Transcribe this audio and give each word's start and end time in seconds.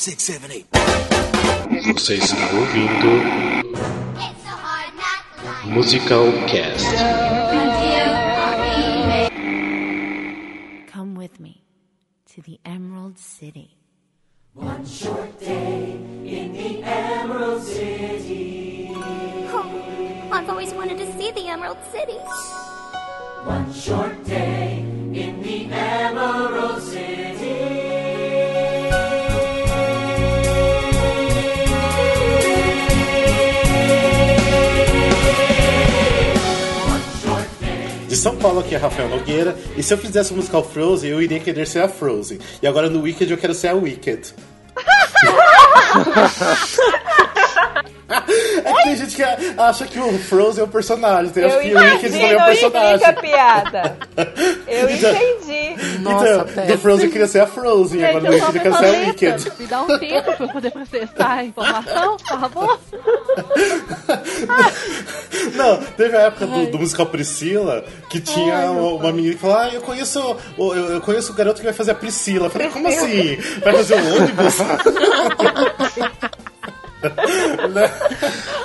five, 0.00 0.16
six, 0.16 0.22
seven, 0.22 0.50
eight. 0.50 0.66
Você 1.94 2.14
está 2.14 2.36
ouvindo 2.54 3.22
Musical 5.66 6.32
Cast. 6.46 6.86
Come 10.92 11.14
with 11.14 11.38
me 11.38 11.62
to 12.34 12.42
the 12.42 12.58
Emerald 12.64 13.18
City. 13.18 13.76
One 14.54 14.84
short 14.84 15.38
day 15.38 15.96
in 16.24 16.52
the 16.52 16.82
Emerald 16.82 17.62
City. 17.62 18.90
Oh, 19.52 20.30
I've 20.32 20.48
always 20.48 20.72
wanted 20.72 20.98
to 20.98 21.06
see 21.18 21.30
the 21.30 21.48
Emerald 21.48 21.78
City. 21.92 22.18
One 23.44 23.72
short 23.72 24.19
São 38.20 38.36
Paulo 38.36 38.60
aqui 38.60 38.74
é 38.74 38.78
Rafael 38.78 39.08
Nogueira. 39.08 39.56
E 39.76 39.82
se 39.82 39.94
eu 39.94 39.98
fizesse 39.98 40.32
o 40.32 40.36
musical 40.36 40.62
Frozen, 40.62 41.10
eu 41.10 41.22
iria 41.22 41.40
querer 41.40 41.66
ser 41.66 41.80
a 41.82 41.88
Frozen. 41.88 42.38
E 42.62 42.66
agora 42.66 42.90
no 42.90 43.00
Wicked 43.02 43.30
eu 43.30 43.38
quero 43.38 43.54
ser 43.54 43.68
a 43.68 43.74
Wicked. 43.74 44.34
É 48.64 48.72
que 48.72 48.82
tem 48.82 48.96
gente 48.96 49.16
que 49.16 49.22
acha 49.22 49.86
que 49.86 49.98
o 49.98 50.18
Frozen 50.18 50.62
é 50.62 50.66
o 50.66 50.68
personagem. 50.68 51.32
Tem, 51.32 51.44
acho 51.44 51.56
Eu 51.56 51.60
que 51.62 51.74
o 51.74 51.78
Wicked 51.78 52.10
também 52.10 52.30
é 52.32 52.36
o 52.36 52.44
personagem. 52.44 52.94
explica 52.96 53.08
a 53.08 53.12
piada. 53.22 53.96
Eu 54.66 54.90
Então- 54.90 55.10
entendi. 56.00 56.24
então, 56.52 56.66
do 56.66 56.78
Frozen 56.78 57.10
queria 57.10 57.26
ser 57.26 57.40
a 57.40 57.46
Frozen, 57.46 58.04
agora 58.04 58.32
Gente, 58.32 58.42
eu 58.42 58.46
Wicked 58.46 58.52
tô 58.52 58.58
eu 58.58 58.62
quero 58.62 58.76
ser 58.76 58.86
a 58.86 59.08
Wicked. 59.08 59.52
Me 59.58 59.66
dá 59.66 59.82
um 59.82 59.98
tempo 59.98 60.32
pra 60.32 60.46
eu 60.46 60.48
poder 60.48 60.70
processar 60.70 61.32
a 61.32 61.44
informação, 61.44 62.16
por 62.16 62.40
favor. 62.40 62.80
Não, 65.54 65.76
teve 65.96 66.16
a 66.16 66.20
época 66.22 66.46
do, 66.46 66.70
do 66.70 66.78
musical 66.78 67.06
Priscila 67.06 67.84
que 68.08 68.20
tinha 68.20 68.70
uma, 68.70 68.92
uma 68.92 69.12
menina 69.12 69.34
que 69.34 69.40
falou: 69.40 69.56
Ah, 69.56 69.68
eu 69.68 69.80
conheço, 69.80 70.36
eu, 70.58 70.74
eu 70.74 71.00
conheço 71.00 71.32
o 71.32 71.34
garoto 71.34 71.58
que 71.58 71.64
vai 71.64 71.74
fazer 71.74 71.92
a 71.92 71.94
Priscila. 71.94 72.46
Eu 72.46 72.50
falei, 72.50 72.68
como 72.68 72.88
assim? 72.88 73.36
Vai 73.62 73.72
fazer 73.74 73.94
o 73.94 74.16
ônibus? 74.16 74.54
Né? 77.02 77.90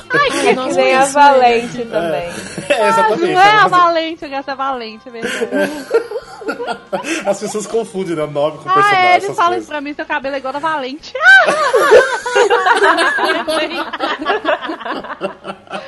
Ai, 0.10 0.30
que 0.32 0.54
nem 0.76 0.96
a 0.96 1.06
Valente 1.06 1.86
também. 1.86 2.30
É, 2.70 2.88
exatamente. 2.90 3.34
Não 3.34 3.42
é 3.42 3.52
a 3.52 3.68
Valente, 3.68 4.24
eu 4.26 4.30
gosto 4.30 4.46
da 4.48 4.56
Valente 4.56 5.10
mesmo. 5.10 5.30
As 7.26 7.40
pessoas 7.40 7.66
confundem 7.66 8.16
né, 8.16 8.22
o 8.24 8.30
nome 8.30 8.60
com 8.60 8.70
o 8.70 8.72
Ah, 8.72 8.76
personagem. 8.76 9.06
é, 9.10 9.16
eles 9.16 9.26
falam 9.36 9.46
coisas. 9.48 9.64
isso 9.64 9.72
pra 9.72 9.82
mim, 9.82 9.94
seu 9.96 10.06
cabelo 10.06 10.36
é 10.36 10.38
igual 10.38 10.54
da 10.54 10.60
Valente. 10.60 11.12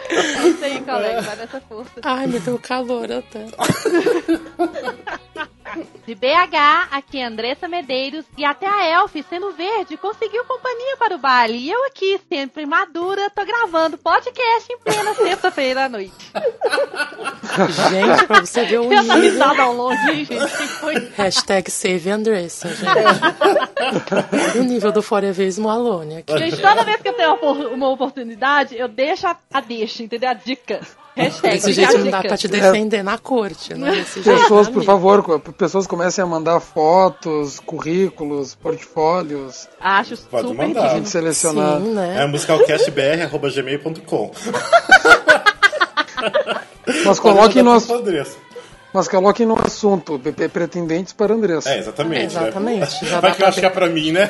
Isso 0.10 0.66
aí, 0.66 0.82
colega, 0.82 1.22
vai 1.22 1.36
nessa 1.36 1.62
força. 1.62 1.92
Ai, 2.04 2.28
me 2.28 2.40
deu 2.40 2.58
calor 2.60 3.08
até. 3.12 3.46
De 6.06 6.16
BH, 6.16 6.88
aqui 6.92 7.20
é 7.20 7.26
Andressa 7.26 7.68
Medeiros 7.68 8.26
e 8.38 8.46
até 8.46 8.66
a 8.68 8.86
Elf, 8.86 9.14
sendo 9.30 9.52
verde, 9.52 9.98
conseguiu 9.98 10.44
companhia 10.46 10.98
para 10.98 11.16
o 11.16 11.18
baile. 11.18 11.58
E 11.58 11.70
eu 11.70 11.86
aqui, 11.86 12.20
sempre 12.30 12.66
madura, 12.66 13.30
tô 13.30 13.46
gravando 13.46 13.98
podcast 13.98 14.72
em 14.72 14.78
plena 14.80 15.14
sexta-feira 15.14 15.86
à 15.86 15.90
noite. 15.90 16.14
Gente, 17.90 18.28
pra 18.28 18.40
você 18.42 18.66
ver 18.66 18.80
o 18.80 18.90
nível. 18.90 19.16
risada 19.16 19.62
ao 19.64 19.74
longe, 19.74 20.12
hein, 20.12 20.26
gente? 20.26 20.58
Que 20.58 20.68
foi? 20.68 21.12
Hashtag 21.16 21.70
Save 21.70 22.10
Andressa, 22.10 22.70
gente. 22.70 24.60
O 24.60 24.64
nível 24.64 24.92
do 24.92 25.02
Foreverismo 25.02 25.70
Alone 25.70 26.18
aqui. 26.18 26.38
Gente, 26.38 26.62
toda 26.62 26.84
vez 26.84 27.02
que 27.02 27.10
eu 27.10 27.14
tenho 27.14 27.36
uma 27.74 27.90
oportunidade, 27.90 28.78
eu 28.78 28.88
deixo 28.88 29.28
a, 29.28 29.36
a 29.54 29.60
deixa, 29.62 30.04
entendeu? 30.04 30.30
A 30.30 30.34
dica. 30.34 30.80
Hashtag 31.18 31.56
Desse 31.56 31.74
jeito 31.74 31.98
não 31.98 32.12
dá 32.12 32.22
pra 32.22 32.38
te 32.38 32.48
defender 32.48 33.04
na 33.04 33.18
corte, 33.18 33.74
né? 33.74 33.92
Desse 33.98 34.22
jeito, 34.22 34.40
Pessoas, 34.42 34.68
né, 34.68 34.74
por 34.74 34.84
favor, 34.84 35.40
pessoas 35.54 35.88
comecem 35.88 36.24
a 36.24 36.28
mandar 36.28 36.60
fotos, 36.60 37.60
currículos, 37.60 38.54
portfólios. 38.56 39.68
Acho 39.80 40.16
Pode 40.30 40.48
super 40.48 40.68
mandar. 40.68 40.86
A 40.86 40.90
gente 40.96 41.10
selecionar. 41.10 41.82
Sim, 41.82 41.94
né? 41.94 42.24
É 42.24 42.28
musicalcastbr.gmail.com. 42.28 44.32
Mas 47.06 47.20
coloquem 47.20 47.64
no, 47.64 47.72
no 47.72 47.78
ass- 47.78 47.90
endereço. 47.90 48.38
mas 48.94 49.08
coloquem 49.08 49.46
no 49.46 49.58
assunto, 49.62 50.20
pretendentes 50.52 51.14
para 51.14 51.34
Andressa. 51.34 51.70
É, 51.70 51.80
exatamente. 51.80 52.34
né? 52.36 52.42
Exatamente, 52.42 53.06
já 53.06 53.20
Vai 53.20 53.32
que 53.32 53.36
eu 53.36 53.40
pra 53.40 53.48
acho 53.50 53.60
que 53.60 53.66
é 53.66 53.70
pra 53.70 53.88
mim, 53.88 54.12
né? 54.12 54.30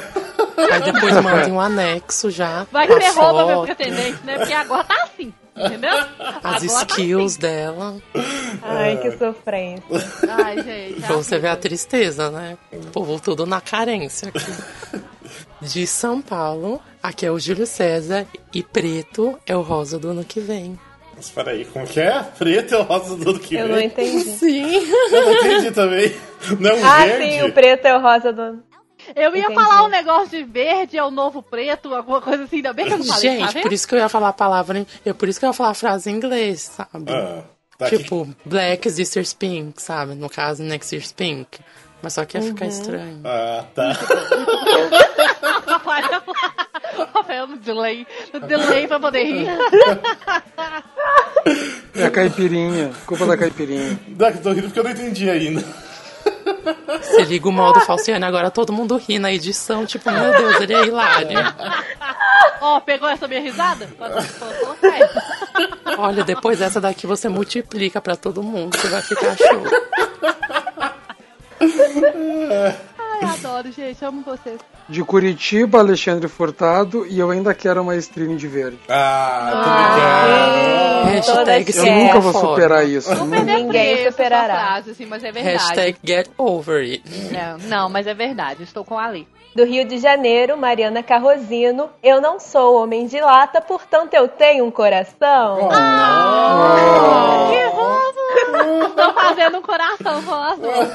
Aí 0.72 0.81
depois 0.91 1.13
mandem 1.22 1.53
um 1.53 1.61
anexo 1.61 2.29
já. 2.31 2.66
Vai 2.72 2.88
que 2.88 2.94
com 2.94 3.00
a 3.00 3.11
você 3.11 3.19
rouba 3.19 3.45
meu 3.45 3.61
pretendente, 3.61 4.19
né? 4.25 4.38
Porque 4.38 4.53
agora 4.53 4.84
tá 4.84 4.95
assim, 5.03 5.34
entendeu? 5.66 5.90
As 6.44 6.63
Agora 6.63 6.85
tá 6.85 6.94
skills 6.94 7.38
dela. 7.38 7.97
Ai, 8.62 8.97
que 8.97 9.12
sofrência. 9.18 9.84
assim. 9.95 10.28
Ai, 10.29 10.63
gente. 10.63 11.01
Pra 11.01 11.16
você 11.16 11.38
ver 11.40 11.47
a 11.50 11.56
tristeza, 11.56 12.29
né? 12.31 12.57
O 12.73 12.79
povo 12.91 13.19
tudo 13.19 13.45
na 13.45 13.59
carência 13.62 14.29
aqui. 14.29 14.51
De 15.62 15.88
São 15.88 16.22
Paulo, 16.22 16.79
aqui 17.01 17.25
é 17.25 17.31
o 17.31 17.40
Júlio 17.40 17.66
César 17.66 18.25
e 18.53 18.62
preto 18.63 19.38
é 19.46 19.56
o 19.57 19.62
rosa 19.62 19.97
do 19.97 20.09
ano 20.09 20.23
que 20.23 20.40
vem. 20.40 20.79
Mas 21.16 21.29
peraí, 21.31 21.66
como 21.66 21.88
que 21.88 22.00
é? 22.00 22.22
Preto 22.38 22.75
é 22.75 22.78
o 22.78 22.84
rosa 22.84 23.16
do 23.17 23.31
ano 23.31 23.40
que 23.40 23.56
Eu 23.56 23.66
vem? 23.66 23.75
não 23.75 23.81
entendi. 23.81 24.23
Sim. 24.23 24.72
Eu 25.12 25.25
não 25.25 25.34
entendi 25.34 25.72
também. 25.72 26.16
Não 26.59 26.69
é 26.69 26.73
um 26.75 26.85
Ah, 26.85 27.06
verde? 27.06 27.31
sim, 27.31 27.41
o 27.44 27.51
preto 27.51 27.85
é 27.85 27.97
o 27.97 28.00
rosa 28.01 28.31
do. 28.31 28.63
Eu 29.16 29.35
ia 29.35 29.44
Entendi. 29.45 29.56
falar 29.56 29.84
um 29.84 29.88
negócio 29.90 30.29
de 30.29 30.44
verde 30.44 30.97
é 30.97 31.03
o 31.03 31.12
novo 31.12 31.41
preto, 31.41 31.94
alguma 31.94 32.22
coisa 32.22 32.44
assim, 32.44 32.57
ainda 32.57 32.73
bem 32.73 32.85
que 32.88 32.94
eu 32.94 32.97
não 33.00 33.06
falei, 33.06 33.22
tá 33.22 33.35
Gente, 33.45 33.53
vendo? 33.53 33.63
por 33.63 33.73
isso 33.73 33.88
que 33.88 33.95
eu 33.95 34.00
ia 34.00 34.09
falar 34.09 34.29
a 34.29 34.34
palavra. 34.34 34.85
Eu, 35.06 35.16
por 35.16 35.28
isso 35.29 35.40
que 35.40 35.45
eu 35.45 35.50
ia 35.50 35.53
falar 35.53 35.69
a 35.69 35.73
frase 35.73 36.09
em 36.09 36.16
inglês, 36.16 36.62
sabe? 36.75 37.12
Ah, 37.12 37.44
tá 37.78 37.85
aqui. 37.88 37.97
Tipo, 38.00 38.28
Black 38.46 38.88
is 38.88 38.96
Sister's 38.96 39.34
Pink, 39.34 39.81
sabe? 39.81 40.16
No 40.16 40.29
caso, 40.29 40.63
Next 40.63 40.94
Year's 40.94 41.12
Pink. 41.12 41.59
Mas 42.01 42.13
só 42.13 42.25
que 42.25 42.38
ia 42.38 42.44
ficar 42.44 42.67
estranho. 42.67 43.22
Ah, 43.25 43.63
tá. 43.73 43.91
Rafael, 47.13 47.47
no 47.47 47.57
delay, 47.57 48.06
no 48.34 48.40
delay 48.41 48.88
pra 48.88 49.00
poder 49.00 49.23
rir. 49.23 49.47
É 51.96 52.06
a 52.06 52.12
caipirinha, 52.12 52.91
culpa 53.06 53.25
da 53.25 53.38
caipirinha. 53.38 54.00
Não, 54.07 54.31
que 54.31 54.38
eu 54.38 54.41
tô 54.44 54.51
rindo 54.51 54.63
porque 54.67 54.79
eu 54.79 54.84
não 54.84 54.91
entendi 54.91 55.29
ainda. 55.29 55.63
Se 57.01 57.23
liga 57.23 57.47
o 57.47 57.51
modo 57.51 57.79
Falciane, 57.81 58.25
agora 58.25 58.51
todo 58.51 58.73
mundo 58.73 58.97
ri 58.97 59.19
na 59.19 59.31
edição. 59.31 59.85
Tipo, 59.85 60.11
meu 60.11 60.31
Deus, 60.31 60.61
ele 60.61 60.73
é 60.73 60.85
hilário. 60.85 61.39
Ó, 62.61 62.79
pegou 62.79 63.07
essa 63.07 63.28
minha 63.28 63.41
risada? 63.41 63.88
Olha, 65.97 66.23
depois 66.23 66.59
dessa 66.59 66.81
daqui 66.81 67.07
você 67.07 67.29
multiplica 67.29 68.01
pra 68.01 68.16
todo 68.16 68.44
mundo, 68.44 68.78
que 68.78 68.88
vai 68.88 69.01
ficar 69.01 69.35
show. 69.38 69.63
Ai, 73.22 73.29
adoro, 73.38 73.72
gente, 73.72 74.03
amo 74.05 74.22
vocês. 74.25 74.59
De 74.89 75.03
Curitiba, 75.03 75.79
Alexandre 75.79 76.28
Furtado 76.28 77.05
e 77.07 77.19
eu 77.19 77.29
ainda 77.31 77.53
quero 77.53 77.81
uma 77.81 77.95
estrelinha 77.95 78.38
de 78.38 78.47
verde. 78.47 78.79
Ah, 78.89 81.01
muito 81.03 81.16
Hashtag 81.25 81.73
todas 81.73 81.88
Eu 81.88 81.94
nunca 81.95 82.19
vou 82.19 82.33
foda. 82.33 82.47
superar 82.47 82.88
isso. 82.88 83.13
Não. 83.16 83.25
Ninguém 83.44 84.09
superará. 84.09 84.55
Frase, 84.55 84.91
assim, 84.91 85.05
mas 85.05 85.23
é 85.23 85.31
verdade. 85.31 85.57
Hashtag 85.57 85.97
get 86.05 86.29
over 86.38 86.81
it. 86.81 87.03
Não, 87.31 87.57
não, 87.67 87.89
mas 87.89 88.07
é 88.07 88.13
verdade, 88.13 88.63
estou 88.63 88.85
com 88.85 88.97
a 88.97 89.07
lei. 89.09 89.28
Do 89.55 89.66
Rio 89.66 89.85
de 89.88 89.97
Janeiro, 89.97 90.55
Mariana 90.55 91.01
Carrozino. 91.01 91.89
Eu 92.03 92.22
não 92.22 92.39
sou 92.39 92.81
homem 92.81 93.07
de 93.07 93.19
lata, 93.19 93.59
portanto 93.59 94.13
eu 94.13 94.28
tenho 94.28 94.63
um 94.66 94.72
coração. 94.72 95.69
Que 97.49 97.66
roubo! 97.75 98.17
Estou 98.88 99.13
fazendo 99.13 99.57
um 99.59 99.61
coração 99.61 100.22
com 100.23 100.34
as 100.34 100.57
duas. 100.59 100.89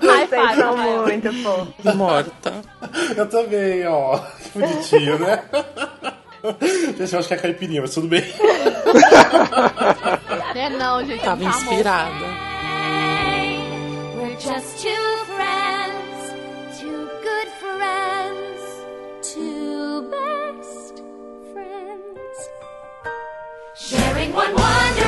Vocês 0.00 0.30
five, 0.30 0.56
são 0.56 0.76
muito 0.76 1.32
fofos. 1.42 1.94
Morta. 1.94 2.52
Eu 3.16 3.26
também, 3.28 3.86
ó. 3.86 4.18
Que 4.18 4.58
bonitinho, 4.58 5.18
né? 5.18 5.42
Gente, 6.60 7.12
eu 7.12 7.18
acho 7.18 7.28
que 7.28 7.34
é 7.34 7.36
caipirinha, 7.38 7.80
mas 7.82 7.94
tudo 7.94 8.08
bem. 8.08 8.22
É 10.54 10.68
não, 10.70 11.04
gente. 11.04 11.22
Tava 11.22 11.42
famoso. 11.42 11.64
inspirada. 11.64 12.26
We're 14.16 14.36
just 14.40 14.78
two 14.82 15.16
friends, 15.26 16.34
two 16.80 17.08
good 17.22 17.48
friends, 17.60 18.60
two 19.22 20.02
best 20.10 21.02
friends. 21.52 22.38
Sharing 23.74 24.32
one 24.32 24.54
wonderful 24.54 25.05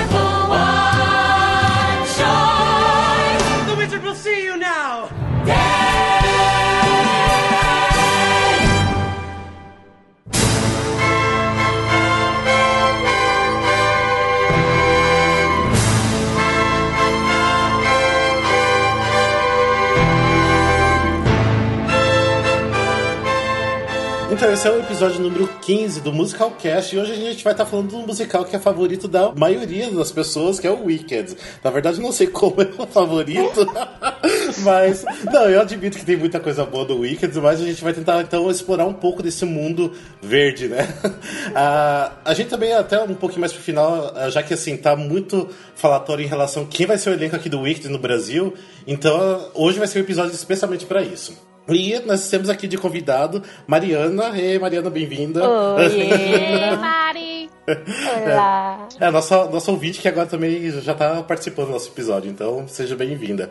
Então, 24.38 24.52
esse 24.52 24.69
é 24.69 24.70
o 24.70 24.79
episódio 24.79 25.20
número 25.20 25.49
15 25.62 26.00
do 26.00 26.12
Musical 26.12 26.52
Cast 26.52 26.94
e 26.94 26.99
hoje 27.00 27.11
a 27.11 27.17
gente 27.17 27.43
vai 27.43 27.52
estar 27.52 27.67
falando 27.67 27.88
de 27.88 27.96
um 27.96 28.06
musical 28.06 28.44
que 28.44 28.55
é 28.55 28.58
favorito 28.61 29.08
da 29.08 29.32
maioria 29.32 29.90
das 29.90 30.12
pessoas, 30.12 30.61
que 30.61 30.67
é 30.69 30.70
o 30.70 30.85
Wicked. 30.85 31.37
Na 31.64 31.73
verdade, 31.73 32.00
não 32.00 32.12
sei 32.12 32.29
como 32.29 32.62
é 32.62 32.70
o 32.79 32.87
favorito, 32.87 33.67
mas. 34.62 35.05
Não, 35.25 35.50
eu 35.50 35.61
admito 35.61 35.99
que 35.99 36.05
tem 36.05 36.17
muita 36.17 36.38
coisa 36.38 36.64
boa 36.64 36.85
do 36.85 37.00
Wicked, 37.00 37.37
mas 37.40 37.61
a 37.61 37.64
gente 37.64 37.82
vai 37.82 37.93
tentar 37.93 38.23
então 38.23 38.49
explorar 38.49 38.87
um 38.87 38.94
pouco 38.94 39.25
desse 39.25 39.44
mundo 39.44 39.93
verde, 40.23 40.69
né? 40.69 40.87
Ah, 41.52 42.12
a 42.25 42.35
gente 42.35 42.49
também, 42.49 42.73
até 42.73 43.02
um 43.02 43.14
pouquinho 43.14 43.40
mais 43.40 43.52
pro 43.52 43.61
final, 43.61 44.12
ah, 44.14 44.31
já 44.31 44.40
que 44.43 44.55
assim, 44.55 44.76
tá 44.76 44.94
muito 44.94 45.49
falatório 45.75 46.25
em 46.25 46.29
relação 46.29 46.62
a 46.62 46.67
quem 46.67 46.87
vai 46.87 46.96
ser 46.96 47.11
o 47.11 47.12
elenco 47.14 47.35
aqui 47.35 47.49
do 47.49 47.61
Wicked 47.61 47.88
no 47.88 47.99
Brasil, 47.99 48.55
então 48.87 49.50
hoje 49.55 49.79
vai 49.79 49.88
ser 49.88 49.99
um 49.99 50.02
episódio 50.02 50.32
especialmente 50.32 50.87
para 50.87 51.02
isso. 51.02 51.49
E 51.68 51.98
nós 52.06 52.28
temos 52.30 52.48
aqui 52.48 52.66
de 52.66 52.78
convidado 52.78 53.42
Mariana. 53.66 54.32
Ei, 54.38 54.58
Mariana, 54.58 54.88
bem-vinda. 54.88 55.46
Oi. 55.46 56.08
Mari! 56.80 57.50
Olá. 58.24 58.88
É, 58.98 59.10
nossa, 59.10 59.44
nossa 59.44 59.70
ouvinte 59.70 60.00
que 60.00 60.08
agora 60.08 60.26
também 60.26 60.70
já 60.80 60.92
está 60.92 61.22
participando 61.22 61.66
do 61.66 61.72
nosso 61.72 61.88
episódio, 61.90 62.30
então 62.30 62.66
seja 62.66 62.96
bem-vinda. 62.96 63.50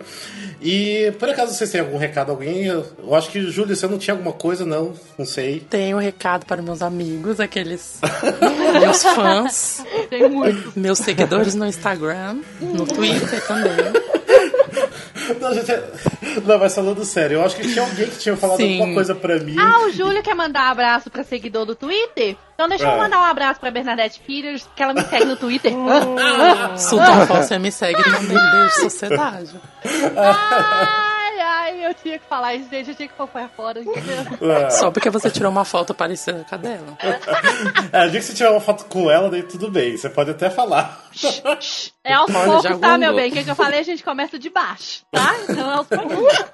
E 0.60 1.14
por 1.20 1.30
acaso 1.30 1.54
vocês 1.54 1.70
têm 1.70 1.82
algum 1.82 1.98
recado, 2.00 2.32
alguém? 2.32 2.66
Eu, 2.66 2.84
eu 2.98 3.14
acho 3.14 3.30
que, 3.30 3.40
Júlio, 3.52 3.76
você 3.76 3.86
não 3.86 4.00
tinha 4.00 4.16
alguma 4.16 4.34
coisa, 4.34 4.66
não? 4.66 4.94
Não 5.20 5.26
sei. 5.26 5.60
Tenho 5.60 5.98
um 5.98 6.00
recado 6.00 6.48
para 6.48 6.64
meus 6.64 6.82
amigos, 6.82 7.40
aqueles 7.40 8.00
meus 8.82 9.04
fãs, 9.04 9.84
Tem 10.10 10.28
muito. 10.28 10.74
meus 10.76 10.98
seguidores 10.98 11.54
no 11.54 11.68
Instagram, 11.68 12.40
no 12.60 12.88
Twitter 12.88 13.46
também. 13.46 14.17
Não, 15.42 15.54
gente, 15.54 15.72
não, 16.46 16.58
mas 16.60 16.74
falando 16.76 17.04
sério, 17.04 17.36
eu 17.36 17.46
acho 17.46 17.56
que 17.56 17.68
tinha 17.72 17.84
alguém 17.84 18.08
que 18.08 18.18
tinha 18.18 18.36
falado 18.38 18.58
Sim. 18.58 18.74
alguma 18.80 18.94
coisa 18.94 19.14
pra 19.16 19.38
mim. 19.40 19.56
Ah, 19.60 19.86
o 19.86 19.92
Júlio 19.92 20.22
quer 20.24 20.34
mandar 20.36 20.68
um 20.70 20.72
abraço 20.72 21.10
pra 21.10 21.24
seguidor 21.24 21.66
do 21.66 21.76
Twitter? 21.76 22.36
Então 22.54 22.68
deixa 22.70 22.88
É. 22.88 22.94
eu 22.94 22.98
mandar 22.98 23.20
um 23.20 23.24
abraço 23.24 23.60
pra 23.60 23.70
Bernadette 23.72 24.20
Peters, 24.26 24.68
que 24.76 24.82
ela 24.84 24.94
me 24.94 25.02
segue 25.04 25.26
no 25.26 25.36
Twitter. 25.36 25.72
Sultan 26.78 27.26
Foster 27.28 27.60
me 27.60 27.72
segue 27.72 28.02
também, 28.04 28.38
beijo, 28.52 28.76
sociedade. 28.82 29.52
ai, 30.16 31.17
ai, 31.68 31.86
eu 31.86 31.94
tinha 31.94 32.18
que 32.18 32.26
falar 32.28 32.56
isso, 32.56 32.70
gente, 32.70 32.90
eu 32.90 32.96
tinha 32.96 33.08
que 33.08 33.14
pôr 33.14 33.28
pra 33.28 33.48
fora, 33.50 33.82
entendeu? 33.82 34.50
É. 34.50 34.70
Só 34.70 34.90
porque 34.92 35.10
você 35.10 35.30
tirou 35.30 35.52
uma 35.52 35.66
foto 35.66 35.94
parecida 35.94 36.46
com 36.48 36.56
a 36.56 36.58
dela. 36.58 36.98
É, 37.92 38.10
que 38.10 38.22
você 38.22 38.34
tiver 38.34 38.50
uma 38.50 38.62
foto 38.62 38.86
com 38.86 39.12
ela, 39.12 39.30
daí 39.30 39.44
tudo 39.44 39.70
bem, 39.70 39.98
você 39.98 40.10
pode 40.10 40.32
até 40.32 40.50
falar. 40.50 41.06
É 42.04 42.14
aos 42.14 42.32
poucos, 42.32 42.80
tá, 42.80 42.98
meu 42.98 43.14
bem? 43.14 43.30
O 43.30 43.34
que, 43.34 43.44
que 43.44 43.52
eu 43.52 43.56
falei? 43.56 43.80
A 43.80 43.84
gente 43.84 44.04
começa 44.04 44.40
de 44.40 44.50
baixo, 44.50 45.04
tá? 45.12 45.36
Então 45.44 45.70
é 45.70 45.74
aos 45.76 45.88
poucos. 45.88 46.46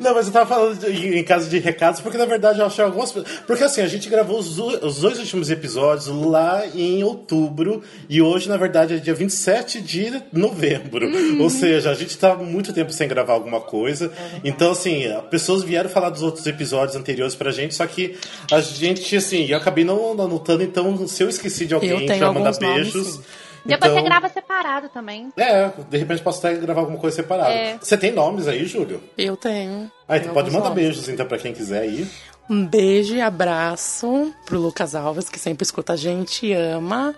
Não, 0.00 0.14
mas 0.14 0.26
eu 0.26 0.32
tava 0.32 0.46
falando 0.46 0.78
de- 0.78 1.18
em, 1.18 1.24
caso 1.24 1.48
de 1.48 1.58
recados, 1.58 2.00
porque 2.00 2.18
na 2.18 2.24
verdade 2.26 2.58
eu 2.60 2.66
achei 2.66 2.84
algumas. 2.84 3.12
Porque 3.46 3.64
assim, 3.64 3.80
a 3.80 3.86
gente 3.86 4.08
gravou 4.08 4.38
os, 4.38 4.58
os 4.58 5.00
dois 5.00 5.18
últimos 5.18 5.50
episódios 5.50 6.06
lá 6.08 6.62
em 6.74 7.02
outubro, 7.04 7.82
e 8.08 8.20
hoje, 8.22 8.48
na 8.48 8.56
verdade, 8.56 8.94
é 8.94 8.96
dia 8.98 9.14
27 9.14 9.80
de 9.80 10.22
novembro. 10.32 11.08
Ou 11.40 11.50
seja, 11.50 11.90
a 11.90 11.94
gente 11.94 12.16
tá 12.18 12.34
muito 12.34 12.72
tempo 12.72 12.92
sem 12.92 13.08
gravar 13.08 13.32
alguma 13.34 13.60
coisa. 13.60 14.12
então, 14.44 14.72
assim, 14.72 15.06
as 15.06 15.24
pessoas 15.26 15.62
vieram 15.62 15.88
falar 15.90 16.10
dos 16.10 16.22
outros 16.22 16.46
episódios 16.46 16.96
anteriores 16.96 17.34
pra 17.34 17.50
gente, 17.50 17.74
só 17.74 17.86
que 17.86 18.16
a 18.50 18.60
gente, 18.60 19.16
assim, 19.16 19.46
eu 19.46 19.56
acabei 19.58 19.84
não 19.84 20.12
anotando, 20.12 20.62
então 20.62 21.06
se 21.06 21.22
eu 21.22 21.28
esqueci 21.28 21.66
de 21.66 21.74
alguém 21.74 21.90
Eu 21.90 22.06
tenho 22.06 22.20
vai 22.20 22.28
mandar 22.34 22.48
alguns 22.50 22.94
nomes, 22.94 23.20
Depois 23.64 23.90
então- 23.92 24.02
você 24.02 24.08
grava 24.08 24.28
separado 24.28 24.88
também. 24.88 25.32
É, 25.36 25.70
de 25.88 25.96
repente 25.98 26.22
posso 26.22 26.44
até 26.46 26.56
gravar 26.56 26.80
alguma 26.80 26.98
coisa 26.98 27.16
separada. 27.16 27.50
É. 27.50 27.78
Você 27.80 27.96
tem 27.96 28.12
nomes 28.12 28.48
aí, 28.48 28.64
Júlio? 28.66 29.02
Eu 29.16 29.36
tenho. 29.36 29.90
Ah, 30.08 30.16
então 30.16 30.32
pode 30.34 30.50
mandar 30.50 30.68
nomes. 30.70 30.82
beijos 30.84 31.08
então 31.08 31.26
pra 31.26 31.38
quem 31.38 31.52
quiser 31.52 31.80
aí. 31.82 32.06
Um 32.50 32.66
beijo 32.66 33.14
e 33.14 33.20
abraço 33.20 34.34
pro 34.44 34.58
Lucas 34.58 34.94
Alves, 34.94 35.28
que 35.28 35.38
sempre 35.38 35.62
escuta 35.64 35.92
a 35.92 35.96
gente 35.96 36.46
e 36.46 36.52
ama. 36.54 37.14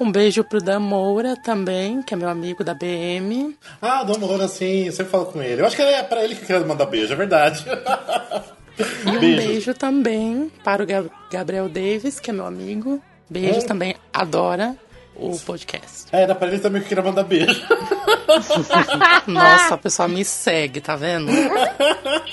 Um 0.00 0.10
beijo 0.10 0.42
pro 0.42 0.60
Dan 0.60 0.80
Moura 0.80 1.36
também, 1.36 2.02
que 2.02 2.14
é 2.14 2.16
meu 2.16 2.28
amigo 2.28 2.64
da 2.64 2.74
BM. 2.74 3.56
Ah, 3.80 4.02
Dom 4.02 4.18
Moura, 4.18 4.48
sim, 4.48 4.86
eu 4.86 4.92
sempre 4.92 5.12
falo 5.12 5.26
com 5.26 5.42
ele. 5.42 5.60
Eu 5.62 5.66
acho 5.66 5.76
que 5.76 5.82
é 5.82 6.02
pra 6.02 6.24
ele 6.24 6.34
que 6.34 6.42
eu 6.42 6.46
quero 6.46 6.66
mandar 6.66 6.86
beijo, 6.86 7.12
é 7.12 7.16
verdade. 7.16 7.64
E 9.04 9.08
um 9.10 9.20
beijo 9.20 9.74
também 9.74 10.50
para 10.64 10.82
o 10.82 10.86
Gab- 10.86 11.10
Gabriel 11.30 11.68
Davis, 11.68 12.18
que 12.18 12.30
é 12.30 12.32
meu 12.32 12.46
amigo. 12.46 13.00
Beijos 13.28 13.64
Hum. 13.64 13.66
também, 13.66 13.94
adora 14.12 14.74
o 15.14 15.38
podcast. 15.38 16.06
É, 16.10 16.26
pra 16.34 16.48
ele 16.48 16.58
também 16.58 16.80
que 16.80 16.86
eu 16.86 16.88
queria 16.88 17.04
mandar 17.04 17.24
beijo. 17.24 17.62
Nossa, 19.26 19.74
a 19.74 19.78
pessoa 19.78 20.08
me 20.08 20.24
segue, 20.24 20.80
tá 20.80 20.96
vendo? 20.96 21.30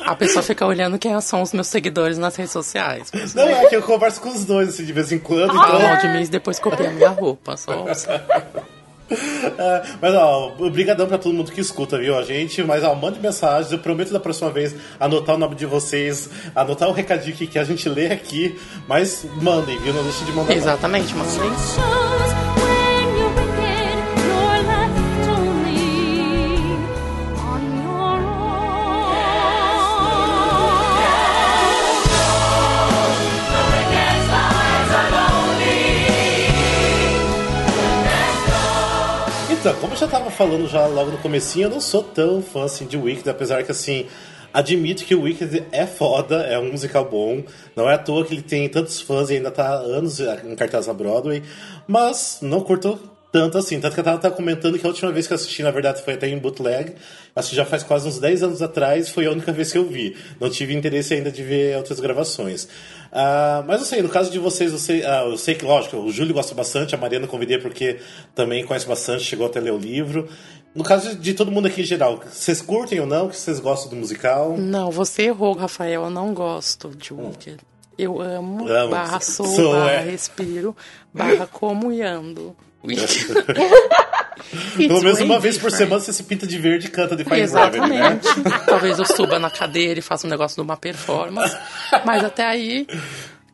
A 0.05 0.15
pessoa 0.15 0.41
fica 0.41 0.65
olhando 0.65 0.97
quem 0.97 1.19
são 1.21 1.41
os 1.41 1.53
meus 1.53 1.67
seguidores 1.67 2.17
nas 2.17 2.35
redes 2.35 2.51
sociais. 2.51 3.11
Não, 3.35 3.47
é 3.47 3.65
que 3.67 3.75
eu 3.75 3.81
converso 3.81 4.21
com 4.21 4.29
os 4.29 4.45
dois 4.45 4.69
assim, 4.69 4.85
de 4.85 4.93
vez 4.93 5.11
em 5.11 5.19
quando, 5.19 5.51
Então, 5.51 5.63
então. 5.63 5.79
Valdemir 5.79 6.29
depois 6.29 6.59
copia 6.59 6.89
a 6.89 6.91
minha 6.91 7.09
roupa. 7.09 7.57
Só... 7.57 7.85
É, 9.11 9.83
mas 9.99 10.13
ó, 10.13 10.53
obrigadão 10.59 11.07
pra 11.07 11.17
todo 11.17 11.33
mundo 11.33 11.51
que 11.51 11.59
escuta, 11.59 11.97
viu, 11.97 12.15
a 12.15 12.23
gente. 12.23 12.61
Mas 12.63 12.83
ó, 12.83 12.93
mande 12.93 13.19
mensagens, 13.19 13.71
eu 13.71 13.79
prometo 13.79 14.13
da 14.13 14.19
próxima 14.19 14.51
vez 14.51 14.75
anotar 14.99 15.35
o 15.35 15.37
nome 15.37 15.55
de 15.55 15.65
vocês, 15.65 16.29
anotar 16.55 16.87
o 16.87 16.91
recadinho 16.91 17.35
que, 17.35 17.47
que 17.47 17.57
a 17.57 17.63
gente 17.63 17.89
lê 17.89 18.07
aqui. 18.11 18.59
Mas 18.87 19.25
mandem, 19.41 19.79
viu? 19.79 19.93
Não 19.93 20.03
deixe 20.03 20.23
de 20.25 20.31
mandar. 20.31 20.49
não. 20.49 20.55
Exatamente, 20.57 21.15
mandem. 21.15 22.58
Como 39.61 39.93
eu 39.93 39.97
já 39.97 40.07
tava 40.07 40.31
falando 40.31 40.69
já 40.69 40.87
logo 40.87 41.11
no 41.11 41.17
comecinho, 41.17 41.65
eu 41.65 41.69
não 41.69 41.81
sou 41.81 42.01
tão 42.01 42.41
fã 42.41 42.63
assim 42.63 42.85
de 42.85 42.95
Wicked, 42.95 43.29
apesar 43.29 43.61
que 43.61 43.71
assim, 43.71 44.05
admito 44.53 45.03
que 45.03 45.13
o 45.13 45.23
Wicked 45.23 45.65
é 45.73 45.85
foda, 45.85 46.43
é 46.43 46.57
um 46.57 46.71
musical 46.71 47.03
bom. 47.03 47.43
Não 47.75 47.89
é 47.89 47.95
à 47.95 47.97
toa 47.97 48.23
que 48.23 48.33
ele 48.33 48.41
tem 48.41 48.69
tantos 48.69 49.01
fãs 49.01 49.29
e 49.29 49.33
ainda 49.33 49.51
tá 49.51 49.67
há 49.67 49.73
anos 49.73 50.21
em 50.21 50.55
cartaz 50.55 50.87
na 50.87 50.93
Broadway, 50.93 51.43
mas 51.85 52.39
não 52.41 52.61
curto 52.61 52.97
tanto 53.31 53.57
assim. 53.57 53.79
Tanto 53.79 53.93
que 53.93 53.99
eu 53.99 54.03
tava, 54.03 54.17
tava 54.17 54.35
comentando 54.35 54.79
que 54.79 54.85
a 54.85 54.89
última 54.89 55.11
vez 55.11 55.27
que 55.27 55.33
eu 55.33 55.35
assisti, 55.35 55.61
na 55.61 55.71
verdade, 55.71 56.01
foi 56.03 56.13
até 56.13 56.27
em 56.27 56.37
bootleg. 56.37 56.95
Acho 57.35 57.49
que 57.49 57.55
já 57.55 57.65
faz 57.65 57.83
quase 57.83 58.07
uns 58.07 58.17
10 58.17 58.43
anos 58.43 58.61
atrás, 58.61 59.09
foi 59.09 59.25
a 59.25 59.31
única 59.31 59.51
vez 59.51 59.71
que 59.71 59.77
eu 59.77 59.85
vi. 59.85 60.15
Não 60.39 60.49
tive 60.49 60.73
interesse 60.73 61.13
ainda 61.13 61.31
de 61.31 61.43
ver 61.43 61.77
outras 61.77 61.99
gravações. 61.99 62.67
Ah, 63.11 63.63
mas 63.67 63.79
eu 63.81 63.85
sei, 63.85 64.01
no 64.01 64.09
caso 64.09 64.29
de 64.31 64.37
vocês, 64.39 64.71
eu 64.71 64.77
sei, 64.77 65.03
ah, 65.03 65.23
eu 65.25 65.37
sei 65.37 65.55
que, 65.55 65.65
lógico, 65.65 65.97
o 65.97 66.11
Júlio 66.11 66.33
gosta 66.33 66.53
bastante, 66.53 66.93
a 66.93 66.97
Mariana 66.97 67.27
convidei 67.27 67.57
porque 67.57 67.99
também 68.35 68.65
conhece 68.65 68.85
bastante, 68.87 69.23
chegou 69.23 69.47
até 69.47 69.59
ler 69.59 69.71
o 69.73 69.77
livro. 69.77 70.27
No 70.75 70.83
caso 70.83 71.15
de, 71.15 71.33
todo 71.33 71.51
mundo 71.51 71.67
aqui 71.67 71.81
em 71.81 71.85
geral, 71.85 72.21
vocês 72.23 72.61
curtem 72.61 72.99
ou 72.99 73.07
não? 73.07 73.27
Que 73.27 73.35
vocês 73.35 73.59
gostam 73.59 73.89
do 73.89 73.95
musical? 73.95 74.55
Não, 74.57 74.91
você 74.91 75.23
errou, 75.23 75.53
Rafael. 75.53 76.03
Eu 76.03 76.09
não 76.09 76.33
gosto 76.33 76.89
de 76.89 77.13
Wicked. 77.13 77.57
Eu 77.97 78.21
amo, 78.21 78.65
Amo. 78.67 78.91
barra 78.91 79.19
sou, 79.19 79.45
Sou, 79.45 79.73
barra 79.73 79.91
é. 79.91 80.11
respiro, 80.11 80.75
barra 81.13 81.45
como 81.47 81.91
e 81.91 82.01
ando. 82.01 82.55
Pelo 84.75 85.01
menos 85.01 85.21
uma 85.21 85.39
vez 85.39 85.57
por 85.57 85.71
semana 85.71 85.99
você 86.01 86.11
se 86.11 86.23
pinta 86.23 86.47
de 86.47 86.57
verde 86.57 86.87
e 86.87 86.89
canta 86.89 87.15
Define 87.15 87.47
Gravity, 87.47 87.79
né? 87.79 88.19
Exatamente. 88.21 88.65
Talvez 88.65 88.99
eu 88.99 89.05
suba 89.05 89.37
na 89.37 89.49
cadeira 89.49 89.99
e 89.99 90.01
faça 90.01 90.25
um 90.25 90.29
negócio 90.29 90.55
de 90.55 90.61
uma 90.61 90.77
performance. 90.77 91.55
Mas 92.05 92.23
até 92.23 92.45
aí, 92.45 92.87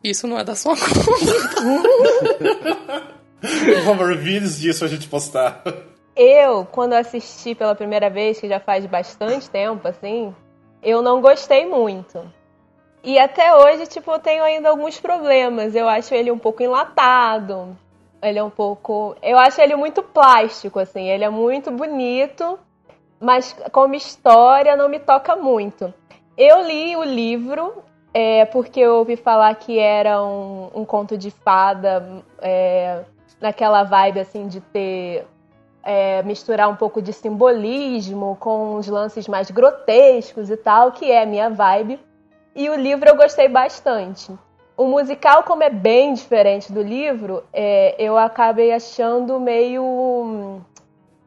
isso 0.02 0.26
não 0.26 0.38
é 0.38 0.44
da 0.44 0.54
sua 0.54 0.74
conta. 0.76 1.06
Favor, 3.84 4.16
vídeos 4.16 4.58
disso 4.58 4.84
a 4.84 4.88
gente 4.88 5.06
postar. 5.08 5.62
Eu, 6.16 6.64
quando 6.64 6.94
assisti 6.94 7.54
pela 7.54 7.74
primeira 7.74 8.08
vez, 8.08 8.40
que 8.40 8.48
já 8.48 8.58
faz 8.58 8.86
bastante 8.86 9.50
tempo, 9.50 9.86
assim, 9.86 10.34
eu 10.82 11.02
não 11.02 11.20
gostei 11.20 11.66
muito. 11.66 12.24
E 13.04 13.18
até 13.18 13.54
hoje, 13.54 13.86
tipo, 13.86 14.10
eu 14.10 14.18
tenho 14.18 14.42
ainda 14.42 14.68
alguns 14.68 14.98
problemas. 14.98 15.74
Eu 15.74 15.88
acho 15.88 16.14
ele 16.14 16.30
um 16.30 16.38
pouco 16.38 16.62
enlatado. 16.62 17.76
Ele 18.28 18.38
é 18.38 18.44
um 18.44 18.50
pouco. 18.50 19.14
Eu 19.22 19.38
acho 19.38 19.60
ele 19.60 19.76
muito 19.76 20.02
plástico, 20.02 20.78
assim. 20.78 21.08
Ele 21.08 21.24
é 21.24 21.30
muito 21.30 21.70
bonito, 21.70 22.58
mas 23.20 23.54
como 23.72 23.94
história 23.94 24.76
não 24.76 24.88
me 24.88 24.98
toca 24.98 25.36
muito. 25.36 25.92
Eu 26.36 26.62
li 26.62 26.96
o 26.96 27.02
livro 27.02 27.82
é, 28.12 28.44
porque 28.46 28.80
eu 28.80 28.96
ouvi 28.96 29.16
falar 29.16 29.54
que 29.54 29.78
era 29.78 30.22
um, 30.22 30.70
um 30.74 30.84
conto 30.84 31.16
de 31.16 31.30
fada 31.30 32.24
é, 32.40 33.04
naquela 33.40 33.82
vibe 33.82 34.20
assim 34.20 34.48
de 34.48 34.60
ter 34.60 35.26
é, 35.82 36.22
misturar 36.22 36.68
um 36.68 36.76
pouco 36.76 37.00
de 37.00 37.12
simbolismo 37.12 38.36
com 38.40 38.74
os 38.74 38.88
lances 38.88 39.28
mais 39.28 39.50
grotescos 39.50 40.50
e 40.50 40.56
tal, 40.56 40.92
que 40.92 41.10
é 41.10 41.22
a 41.22 41.26
minha 41.26 41.48
vibe. 41.48 42.00
E 42.54 42.68
o 42.68 42.74
livro 42.74 43.08
eu 43.08 43.16
gostei 43.16 43.48
bastante. 43.48 44.32
O 44.76 44.84
musical, 44.84 45.42
como 45.44 45.62
é 45.62 45.70
bem 45.70 46.12
diferente 46.12 46.70
do 46.70 46.82
livro, 46.82 47.42
é, 47.50 47.94
eu 47.98 48.18
acabei 48.18 48.72
achando 48.72 49.40
meio. 49.40 50.60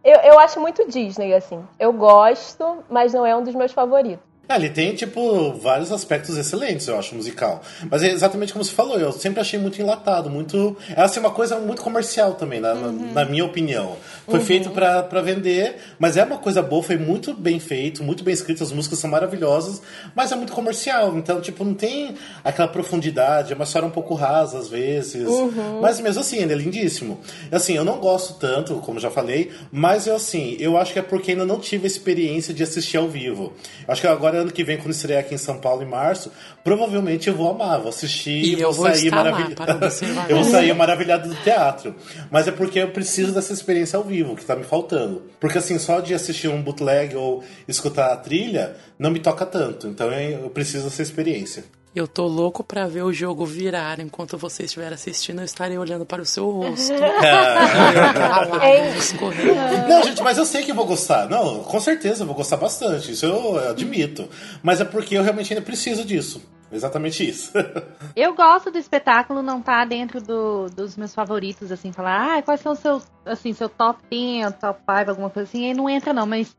Eu, 0.04 0.20
eu 0.20 0.40
acho 0.40 0.60
muito 0.60 0.88
Disney, 0.88 1.34
assim. 1.34 1.66
Eu 1.80 1.92
gosto, 1.92 2.84
mas 2.88 3.12
não 3.14 3.26
é 3.26 3.36
um 3.36 3.44
dos 3.44 3.56
meus 3.56 3.72
favoritos. 3.72 4.29
Ah, 4.52 4.56
ele 4.56 4.70
tem, 4.70 4.96
tipo, 4.96 5.54
vários 5.54 5.92
aspectos 5.92 6.36
excelentes, 6.36 6.88
eu 6.88 6.98
acho, 6.98 7.14
musical. 7.14 7.62
Mas 7.90 8.02
é 8.02 8.10
exatamente 8.10 8.52
como 8.52 8.66
você 8.66 8.74
falou, 8.74 8.98
eu 9.00 9.12
sempre 9.12 9.40
achei 9.40 9.60
muito 9.60 9.80
enlatado, 9.80 10.28
muito. 10.28 10.76
É 10.96 11.02
assim, 11.04 11.20
uma 11.20 11.30
coisa 11.30 11.60
muito 11.60 11.84
comercial 11.84 12.34
também, 12.34 12.60
na, 12.60 12.74
Uhum. 12.74 13.14
na 13.14 13.26
minha 13.26 13.46
opinião. 13.46 13.96
Foi 14.28 14.40
feito 14.40 14.72
pra, 14.72 15.04
pra 15.04 15.22
vender, 15.22 15.76
mas 16.00 16.18
é 16.18 16.24
uma 16.24 16.40
coisa 16.40 16.64
boa, 16.64 16.82
foi 16.82 16.98
muito 16.98 17.32
bem 17.34 17.60
feito, 17.60 18.04
muito 18.04 18.24
bem 18.24 18.34
escrito, 18.34 18.64
as 18.64 18.72
músicas 18.72 18.98
são 18.98 19.10
maravilhosas, 19.10 19.82
mas 20.16 20.32
é 20.32 20.36
muito 20.36 20.52
comercial. 20.54 21.16
Então, 21.16 21.40
tipo, 21.42 21.64
não 21.64 21.76
tem 21.76 22.16
aquela 22.44 22.68
profundidade, 22.68 23.54
é 23.54 23.56
uma 23.56 23.66
história 23.66 23.88
um 23.88 23.92
pouco 23.92 24.16
rasa 24.16 24.58
às 24.58 24.68
vezes. 24.68 25.28
Uhum. 25.28 25.80
Mas 25.82 26.00
mesmo 26.00 26.22
assim, 26.22 26.38
ele 26.38 26.54
é 26.54 26.56
lindíssimo. 26.56 27.20
Assim, 27.52 27.76
eu 27.76 27.86
não 27.86 28.00
gosto 28.00 28.34
tanto, 28.40 28.76
como 28.78 29.00
já 29.00 29.12
falei, 29.12 29.52
mas 29.72 30.08
eu 30.08 30.16
assim, 30.16 30.56
eu 30.60 30.76
acho 30.76 30.92
que 30.94 30.98
é 31.00 31.04
porque 31.04 31.32
ainda 31.32 31.46
não 31.46 31.60
tive 31.60 31.84
a 31.84 31.88
experiência 31.88 32.52
de 32.52 32.64
assistir 32.64 32.98
ao 32.98 33.08
vivo. 33.08 33.54
Eu 33.88 33.92
acho 33.92 34.02
que 34.02 34.08
agora, 34.08 34.39
ano 34.40 34.52
que 34.52 34.64
vem, 34.64 34.78
quando 34.78 34.92
estrear 34.92 35.22
aqui 35.22 35.36
em 35.36 35.38
São 35.38 35.58
Paulo, 35.58 35.84
em 35.84 35.86
março, 35.86 36.32
provavelmente 36.64 37.28
eu 37.28 37.36
vou 37.36 37.50
amar, 37.50 37.80
vou 37.80 37.90
assistir 37.90 38.44
E 38.44 38.56
e 38.56 38.62
eu 38.62 38.72
vou 38.72 38.86
vou 38.86 38.96
sair 38.96 39.12
maravilhado. 39.12 39.56
eu 40.30 40.36
vou 40.36 40.46
sair 40.46 40.74
maravilhado 40.74 41.30
do 41.30 41.36
teatro. 41.36 41.96
Mas 42.32 42.48
é 42.48 42.52
porque 42.52 42.80
eu 42.80 42.90
preciso 42.92 43.34
dessa 43.34 43.54
experiência 43.54 43.98
ao 43.98 44.04
vivo, 44.04 44.36
que 44.36 44.46
tá 44.46 44.56
me 44.56 44.64
faltando. 44.64 45.24
Porque 45.40 45.58
assim, 45.58 45.78
só 45.78 46.00
de 46.00 46.14
assistir 46.14 46.48
um 46.48 46.62
bootleg 46.62 47.16
ou 47.16 47.44
escutar 47.68 48.12
a 48.12 48.18
trilha, 48.18 48.76
não 48.98 49.12
me 49.12 49.20
toca 49.20 49.46
tanto. 49.46 49.88
Então 49.88 50.12
eu 50.12 50.50
preciso 50.50 50.86
dessa 50.86 51.02
experiência. 51.02 51.64
Eu 51.96 52.08
tô 52.08 52.28
louco 52.28 52.64
pra 52.64 52.88
ver 52.88 53.04
o 53.04 53.12
jogo 53.12 53.46
virar. 53.46 54.00
Enquanto 54.00 54.38
você 54.38 54.64
estiver 54.64 54.94
assistindo, 54.94 55.40
eu 55.40 55.46
estarei 55.46 55.78
olhando 55.78 56.06
para 56.06 56.22
o 56.22 56.26
seu 56.26 56.50
rosto. 56.50 56.94
Escorrendo. 58.98 59.88
Não, 59.88 60.04
gente, 60.04 60.22
mas 60.22 60.38
eu 60.38 60.46
sei 60.46 60.64
que 60.64 60.72
eu 60.72 60.76
vou 60.76 60.86
gostar. 60.86 61.28
Não, 61.30 61.64
com 61.64 61.80
certeza 61.80 62.24
eu 62.24 62.28
vou 62.28 62.36
gostar 62.36 62.58
bastante. 62.58 63.12
Isso 63.12 63.26
eu 63.26 63.70
admito. 63.70 64.28
Mas 64.62 64.80
é 64.82 64.86
porque 64.86 65.16
eu 65.18 65.24
realmente 65.24 65.52
ainda 65.54 65.66
preciso 65.66 66.04
disso. 66.06 66.42
Exatamente 66.72 67.28
isso. 67.28 67.52
Eu 68.16 68.36
gosto 68.36 68.70
do 68.70 68.78
espetáculo, 68.78 69.42
não 69.42 69.60
tá 69.60 69.84
dentro 69.86 70.22
do- 70.22 70.68
dos 70.70 70.96
meus 70.96 71.16
favoritos, 71.16 71.72
assim, 71.72 71.92
falar, 71.92 72.38
ah, 72.38 72.42
quais 72.44 72.62
são 72.62 72.74
os 72.74 72.80
seus, 72.80 73.04
assim, 73.26 73.54
seu 73.54 73.68
top 73.68 74.00
10, 74.08 74.54
top 74.62 74.80
5, 74.88 75.10
alguma 75.10 75.32
coisa 75.32 75.50
assim, 75.50 75.66
aí 75.66 75.74
não 75.74 75.90
entra 75.90 76.14
não, 76.14 76.28
mas 76.28 76.56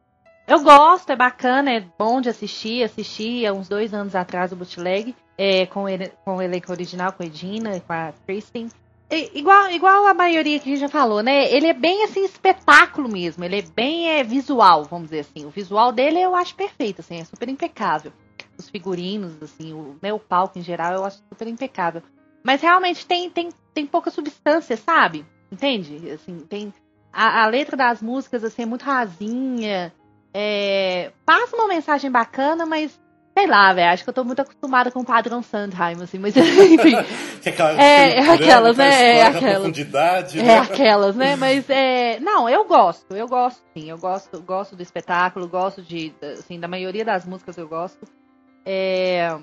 eu 0.51 0.61
gosto, 0.65 1.11
é 1.11 1.17
bacana, 1.17 1.71
é 1.71 1.81
bom 1.97 2.21
de 2.21 2.29
assistir, 2.29 2.83
assisti 2.83 3.47
há 3.47 3.53
uns 3.53 3.69
dois 3.69 3.95
anos 3.95 4.17
atrás 4.17 4.51
o 4.51 4.57
bootleg, 4.57 5.15
é, 5.39 5.65
com, 5.67 5.89
ele, 5.89 6.09
com 6.25 6.39
o 6.39 6.43
elenco 6.43 6.73
original, 6.73 7.13
com 7.13 7.23
a 7.23 7.27
Edina 7.27 7.77
e 7.77 7.81
com 7.81 7.93
a 7.93 8.13
Kristen. 8.27 8.69
E- 9.09 9.31
igual, 9.39 9.71
igual 9.71 10.09
a 10.09 10.13
maioria 10.13 10.59
que 10.59 10.69
a 10.69 10.73
gente 10.73 10.81
já 10.81 10.89
falou, 10.89 11.23
né? 11.23 11.49
Ele 11.53 11.69
é 11.69 11.73
bem 11.73 12.03
assim, 12.03 12.25
espetáculo 12.25 13.09
mesmo. 13.09 13.45
Ele 13.45 13.61
é 13.61 13.63
bem 13.63 14.11
é, 14.11 14.25
visual, 14.25 14.83
vamos 14.83 15.11
dizer 15.11 15.21
assim. 15.21 15.47
O 15.47 15.51
visual 15.51 15.93
dele 15.93 16.21
eu 16.21 16.35
acho 16.35 16.57
perfeito, 16.57 17.01
assim, 17.01 17.21
é 17.21 17.25
super 17.25 17.49
impecável. 17.49 18.13
Os 18.59 18.69
figurinos, 18.69 19.41
assim, 19.41 19.73
o, 19.73 19.97
né, 20.03 20.13
o 20.13 20.19
palco 20.19 20.59
em 20.59 20.63
geral, 20.63 20.95
eu 20.95 21.05
acho 21.05 21.23
super 21.29 21.47
impecável. 21.47 22.03
Mas 22.43 22.61
realmente 22.61 23.07
tem, 23.07 23.31
tem, 23.31 23.51
tem 23.73 23.87
pouca 23.87 24.11
substância, 24.11 24.77
sabe? 24.77 25.25
Entende? 25.53 26.11
Assim, 26.11 26.41
tem. 26.41 26.75
A, 27.13 27.45
a 27.45 27.47
letra 27.47 27.77
das 27.77 28.03
músicas 28.03 28.43
assim, 28.43 28.63
é 28.63 28.67
muito 28.67 28.85
rasinha. 28.85 29.93
É, 30.33 31.11
passa 31.27 31.57
uma 31.57 31.67
mensagem 31.67 32.11
bacana, 32.11 32.65
mas 32.67 32.99
sei 33.37 33.47
lá, 33.47 33.73
velho. 33.73 33.91
Acho 33.93 34.05
que 34.05 34.11
eu 34.11 34.15
tô 34.15 34.25
muito 34.25 34.41
acostumada 34.43 34.91
com 34.91 35.01
o 35.01 35.05
padrão 35.05 35.43
Sandheim, 35.43 36.03
assim, 36.03 36.19
mas 36.19 36.37
enfim. 36.37 36.95
Que 37.41 37.49
é 37.49 37.53
aquela 37.53 37.83
É, 37.83 38.19
é 38.19 38.31
aquelas, 38.31 38.77
né? 38.77 39.17
É 39.19 39.23
aquelas. 39.27 39.55
profundidade, 39.55 40.39
É 40.41 40.43
né? 40.43 40.59
aquelas, 40.59 41.17
né? 41.17 41.37
Mas 41.37 41.69
é. 41.71 42.21
Não, 42.21 42.49
eu 42.49 42.65
gosto, 42.65 43.17
eu 43.17 43.27
gosto 43.27 43.63
sim. 43.77 43.89
Eu 43.91 43.97
gosto, 43.99 44.41
gosto 44.43 44.77
do 44.77 44.83
espetáculo, 44.83 45.49
gosto 45.49 45.81
de. 45.83 46.13
Assim, 46.23 46.61
da 46.61 46.69
maioria 46.69 47.05
das 47.05 47.25
músicas 47.25 47.57
eu 47.57 47.67
gosto. 47.67 48.07
É. 48.65 49.37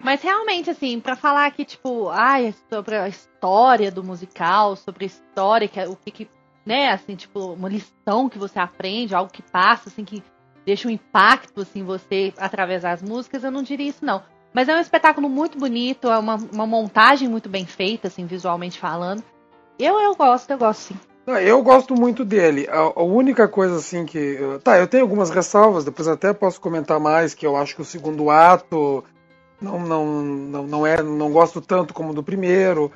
Mas 0.00 0.22
realmente, 0.22 0.70
assim, 0.70 1.00
pra 1.00 1.16
falar 1.16 1.46
aqui, 1.46 1.64
tipo, 1.64 2.08
ai, 2.08 2.54
sobre 2.72 2.96
a 2.96 3.08
história 3.08 3.90
do 3.90 4.02
musical, 4.04 4.76
sobre 4.76 5.04
a 5.04 5.06
história, 5.06 5.66
que, 5.68 5.80
é- 5.80 5.88
o 5.88 5.96
que, 5.96 6.10
que, 6.12 6.28
né, 6.68 6.90
assim, 6.90 7.16
tipo, 7.16 7.54
uma 7.54 7.66
lição 7.66 8.28
que 8.28 8.38
você 8.38 8.58
aprende, 8.58 9.14
algo 9.14 9.32
que 9.32 9.40
passa, 9.40 9.88
assim, 9.88 10.04
que 10.04 10.22
deixa 10.66 10.86
um 10.86 10.90
impacto, 10.90 11.62
assim, 11.62 11.82
você 11.82 12.30
através 12.36 12.82
das 12.82 13.02
músicas, 13.02 13.42
eu 13.42 13.50
não 13.50 13.62
diria 13.62 13.88
isso, 13.88 14.04
não. 14.04 14.22
Mas 14.52 14.68
é 14.68 14.76
um 14.76 14.80
espetáculo 14.80 15.30
muito 15.30 15.58
bonito, 15.58 16.10
é 16.10 16.18
uma, 16.18 16.34
uma 16.34 16.66
montagem 16.66 17.26
muito 17.26 17.48
bem 17.48 17.64
feita, 17.64 18.08
assim, 18.08 18.26
visualmente 18.26 18.78
falando. 18.78 19.24
Eu, 19.78 19.98
eu 19.98 20.14
gosto, 20.14 20.50
eu 20.50 20.58
gosto 20.58 20.80
sim. 20.80 20.96
Eu 21.42 21.62
gosto 21.62 21.94
muito 21.94 22.22
dele. 22.22 22.68
A, 22.70 22.80
a 22.80 23.02
única 23.02 23.48
coisa 23.48 23.76
assim 23.76 24.04
que. 24.04 24.38
Tá, 24.62 24.78
eu 24.78 24.86
tenho 24.86 25.04
algumas 25.04 25.30
ressalvas, 25.30 25.84
depois 25.84 26.06
até 26.06 26.34
posso 26.34 26.60
comentar 26.60 27.00
mais, 27.00 27.32
que 27.32 27.46
eu 27.46 27.56
acho 27.56 27.76
que 27.76 27.82
o 27.82 27.84
segundo 27.84 28.30
ato 28.30 29.02
não, 29.60 29.78
não, 29.80 30.06
não, 30.06 30.66
não 30.66 30.86
é. 30.86 31.02
não 31.02 31.32
gosto 31.32 31.62
tanto 31.62 31.94
como 31.94 32.12
do 32.12 32.22
primeiro. 32.22 32.92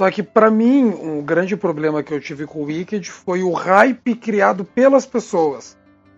Só 0.00 0.10
que 0.10 0.22
pra 0.22 0.50
mim, 0.50 0.86
um 0.86 1.20
grande 1.20 1.54
problema 1.54 2.02
que 2.02 2.10
eu 2.10 2.18
tive 2.18 2.46
com 2.46 2.60
o 2.60 2.64
Wicked 2.64 3.10
foi 3.10 3.42
o 3.42 3.52
hype 3.52 4.14
criado 4.14 4.64
pelas 4.64 5.04
pessoas. 5.04 5.76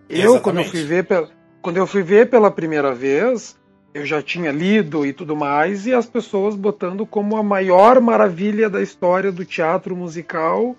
Eu, 0.09 0.39
quando 0.39 0.59
eu 0.59 0.63
fui 0.63 0.85
ver 0.85 1.03
pela, 1.03 1.29
quando 1.61 1.75
eu 1.75 1.85
fui 1.85 2.01
ver 2.01 2.29
pela 2.29 2.49
primeira 2.49 2.95
vez, 2.95 3.59
eu 3.93 4.05
já 4.05 4.21
tinha 4.21 4.53
lido 4.53 5.05
e 5.05 5.11
tudo 5.11 5.35
mais, 5.35 5.85
e 5.85 5.93
as 5.93 6.05
pessoas 6.05 6.55
botando 6.55 7.05
como 7.05 7.35
a 7.35 7.43
maior 7.43 7.99
maravilha 7.99 8.69
da 8.69 8.81
história 8.81 9.33
do 9.33 9.43
teatro 9.43 9.97
musical. 9.97 10.77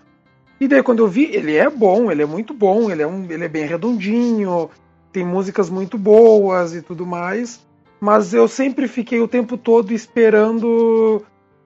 E 0.59 0.67
daí 0.67 0.83
quando 0.83 1.01
eu 1.01 1.07
vi, 1.07 1.25
ele 1.25 1.55
é 1.57 1.69
bom, 1.69 2.11
ele 2.11 2.23
é 2.23 2.27
muito 2.27 2.55
bom, 2.55 2.91
ele 2.91 3.03
é, 3.03 3.07
um, 3.07 3.31
ele 3.31 3.45
é 3.45 3.49
bem 3.49 3.67
redondinho, 3.67 4.71
tem 5.13 5.27
músicas 5.27 5.69
muito 5.69 5.99
boas 5.99 6.75
e 6.75 6.81
tudo 6.81 7.05
mais. 7.05 7.61
Mas 8.01 8.33
eu 8.33 8.49
sempre 8.49 8.89
fiquei 8.89 9.21
o 9.21 9.29
tempo 9.29 9.59
todo 9.59 9.93
esperando 9.93 11.23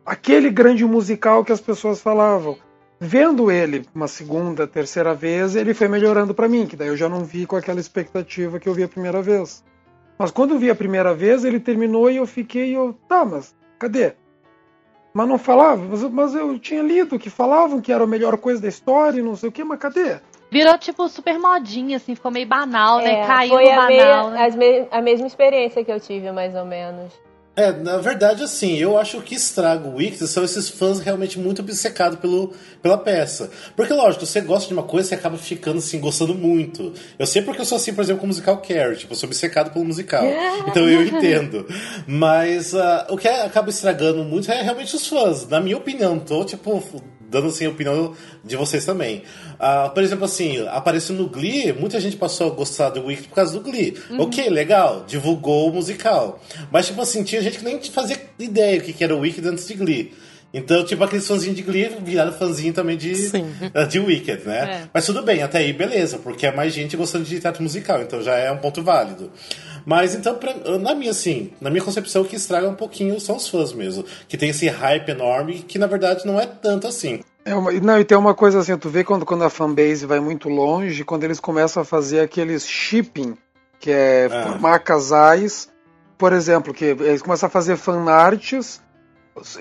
aquele 0.08 0.50
grande 0.50 0.84
musical 0.84 1.44
que 1.44 1.52
as 1.52 1.60
pessoas 1.60 2.00
falavam. 2.00 2.56
Vendo 3.00 3.50
ele 3.50 3.84
uma 3.94 4.08
segunda, 4.08 4.66
terceira 4.66 5.14
vez, 5.14 5.54
ele 5.54 5.72
foi 5.72 5.86
melhorando 5.86 6.34
pra 6.34 6.48
mim, 6.48 6.66
que 6.66 6.74
daí 6.74 6.88
eu 6.88 6.96
já 6.96 7.08
não 7.08 7.20
vi 7.24 7.46
com 7.46 7.54
aquela 7.54 7.78
expectativa 7.78 8.58
que 8.58 8.68
eu 8.68 8.74
vi 8.74 8.82
a 8.82 8.88
primeira 8.88 9.22
vez. 9.22 9.62
Mas 10.18 10.32
quando 10.32 10.54
eu 10.54 10.58
vi 10.58 10.68
a 10.68 10.74
primeira 10.74 11.14
vez, 11.14 11.44
ele 11.44 11.60
terminou 11.60 12.10
e 12.10 12.16
eu 12.16 12.26
fiquei, 12.26 12.74
eu, 12.76 12.92
tá, 13.08 13.24
mas 13.24 13.54
cadê? 13.78 14.14
Mas 15.14 15.28
não 15.28 15.38
falava, 15.38 15.84
mas, 15.88 16.02
eu- 16.02 16.10
mas 16.10 16.34
eu 16.34 16.58
tinha 16.58 16.82
lido 16.82 17.18
que 17.18 17.30
falavam 17.30 17.80
que 17.80 17.92
era 17.92 18.02
a 18.02 18.06
melhor 18.06 18.36
coisa 18.36 18.60
da 18.60 18.68
história 18.68 19.20
e 19.20 19.22
não 19.22 19.36
sei 19.36 19.48
o 19.48 19.52
que, 19.52 19.62
mas 19.62 19.78
cadê? 19.78 20.18
Virou, 20.50 20.76
tipo, 20.78 21.08
super 21.08 21.38
modinha, 21.38 21.98
assim, 21.98 22.14
ficou 22.14 22.30
meio 22.32 22.46
banal, 22.48 22.98
né? 22.98 23.20
É, 23.20 23.26
Caiu 23.26 23.50
foi 23.50 23.64
no 23.64 23.70
a, 23.70 23.76
banal, 23.76 23.88
meia- 23.88 24.30
né? 24.30 24.44
as 24.46 24.56
me- 24.56 24.88
a 24.90 25.00
mesma 25.02 25.26
experiência 25.26 25.84
que 25.84 25.92
eu 25.92 26.00
tive, 26.00 26.32
mais 26.32 26.54
ou 26.54 26.64
menos. 26.64 27.12
É, 27.58 27.72
na 27.72 27.98
verdade, 27.98 28.44
assim, 28.44 28.76
eu 28.76 28.96
acho 28.96 29.10
que 29.10 29.16
o 29.16 29.22
que 29.22 29.34
estraga 29.34 29.88
o 29.88 29.96
Wicked 29.96 30.28
são 30.28 30.44
esses 30.44 30.68
fãs 30.68 31.00
realmente 31.00 31.40
muito 31.40 31.60
obcecados 31.60 32.20
pelo, 32.20 32.54
pela 32.80 32.96
peça. 32.96 33.50
Porque, 33.74 33.92
lógico, 33.92 34.24
você 34.24 34.40
gosta 34.40 34.68
de 34.68 34.74
uma 34.74 34.84
coisa, 34.84 35.08
você 35.08 35.16
acaba 35.16 35.36
ficando, 35.36 35.78
assim, 35.78 35.98
gostando 35.98 36.36
muito. 36.36 36.92
Eu 37.18 37.26
sei 37.26 37.42
porque 37.42 37.60
eu 37.60 37.64
sou 37.64 37.74
assim, 37.74 37.92
por 37.92 38.02
exemplo, 38.02 38.20
com 38.20 38.26
o 38.26 38.28
musical 38.28 38.58
Carrie, 38.58 38.98
tipo, 38.98 39.12
eu 39.12 39.16
sou 39.16 39.26
obcecado 39.26 39.72
pelo 39.72 39.84
musical. 39.84 40.24
Então 40.68 40.88
eu 40.88 41.02
entendo. 41.02 41.66
Mas 42.06 42.74
ah, 42.74 43.06
o 43.10 43.16
que 43.16 43.26
acaba 43.26 43.70
estragando 43.70 44.22
muito 44.22 44.50
é 44.52 44.62
realmente 44.62 44.94
os 44.94 45.06
fãs. 45.06 45.48
Na 45.48 45.60
minha 45.60 45.76
opinião, 45.76 46.18
tô, 46.18 46.44
tipo, 46.44 46.82
dando, 47.28 47.48
assim, 47.48 47.66
a 47.66 47.70
opinião 47.70 48.14
de 48.44 48.56
vocês 48.56 48.84
também. 48.84 49.22
Ah, 49.58 49.90
por 49.92 50.02
exemplo, 50.02 50.24
assim, 50.24 50.66
apareceu 50.68 51.14
no 51.14 51.28
Glee, 51.28 51.72
muita 51.72 52.00
gente 52.00 52.16
passou 52.16 52.50
a 52.50 52.54
gostar 52.54 52.90
do 52.90 53.04
Wicked 53.04 53.28
por 53.28 53.34
causa 53.34 53.52
do 53.52 53.60
Glee. 53.60 53.96
Ok, 54.18 54.48
legal, 54.48 55.04
divulgou 55.06 55.68
o 55.68 55.72
musical. 55.72 56.40
Mas, 56.70 56.86
tipo 56.86 57.00
assim, 57.00 57.22
tinha 57.22 57.42
gente 57.42 57.58
que 57.58 57.64
nem 57.64 57.80
fazia 57.82 58.20
ideia 58.38 58.78
o 58.78 58.82
que 58.82 58.92
que 58.92 59.04
era 59.04 59.14
o 59.14 59.20
Wicked 59.20 59.46
antes 59.46 59.66
de 59.66 59.74
Glee. 59.74 60.12
Então, 60.52 60.82
tipo, 60.82 61.04
aqueles 61.04 61.26
fãzinhos 61.26 61.56
de 61.56 61.62
Glee 61.62 61.90
viraram 62.02 62.32
fãzinho 62.32 62.72
também 62.72 62.96
de, 62.96 63.14
Sim. 63.14 63.46
de 63.88 64.00
Wicked, 64.00 64.46
né? 64.46 64.58
É. 64.58 64.88
Mas 64.94 65.04
tudo 65.04 65.22
bem, 65.22 65.42
até 65.42 65.58
aí 65.58 65.74
beleza, 65.74 66.18
porque 66.18 66.46
é 66.46 66.52
mais 66.52 66.72
gente 66.72 66.96
gostando 66.96 67.24
de 67.24 67.38
teatro 67.38 67.62
musical, 67.62 68.00
então 68.00 68.22
já 68.22 68.34
é 68.34 68.50
um 68.50 68.56
ponto 68.56 68.82
válido. 68.82 69.30
Mas 69.88 70.14
então, 70.14 70.34
pra- 70.34 70.52
na 70.78 70.94
minha, 70.94 71.12
assim, 71.12 71.50
na 71.62 71.70
minha 71.70 71.82
concepção, 71.82 72.20
o 72.20 72.24
que 72.26 72.36
estraga 72.36 72.68
um 72.68 72.74
pouquinho 72.74 73.18
são 73.18 73.36
os 73.36 73.48
fãs 73.48 73.72
mesmo. 73.72 74.04
Que 74.28 74.36
tem 74.36 74.50
esse 74.50 74.68
hype 74.68 75.08
enorme 75.08 75.60
que 75.66 75.78
na 75.78 75.86
verdade 75.86 76.26
não 76.26 76.38
é 76.38 76.44
tanto 76.44 76.86
assim. 76.86 77.20
É 77.42 77.54
uma, 77.54 77.72
e 77.72 77.80
não, 77.80 77.98
e 77.98 78.04
tem 78.04 78.18
uma 78.18 78.34
coisa 78.34 78.58
assim, 78.58 78.76
tu 78.76 78.90
vê 78.90 79.02
quando, 79.02 79.24
quando 79.24 79.44
a 79.44 79.48
fanbase 79.48 80.04
vai 80.04 80.20
muito 80.20 80.50
longe, 80.50 81.04
quando 81.04 81.24
eles 81.24 81.40
começam 81.40 81.80
a 81.80 81.86
fazer 81.86 82.20
aqueles 82.20 82.66
shipping, 82.68 83.34
que 83.80 83.90
é 83.90 84.28
Ah. 84.30 84.42
formar 84.42 84.78
casais, 84.80 85.70
por 86.18 86.34
exemplo, 86.34 86.74
que 86.74 86.84
eles 86.84 87.22
começam 87.22 87.46
a 87.46 87.50
fazer 87.50 87.78
fanarts, 87.78 88.82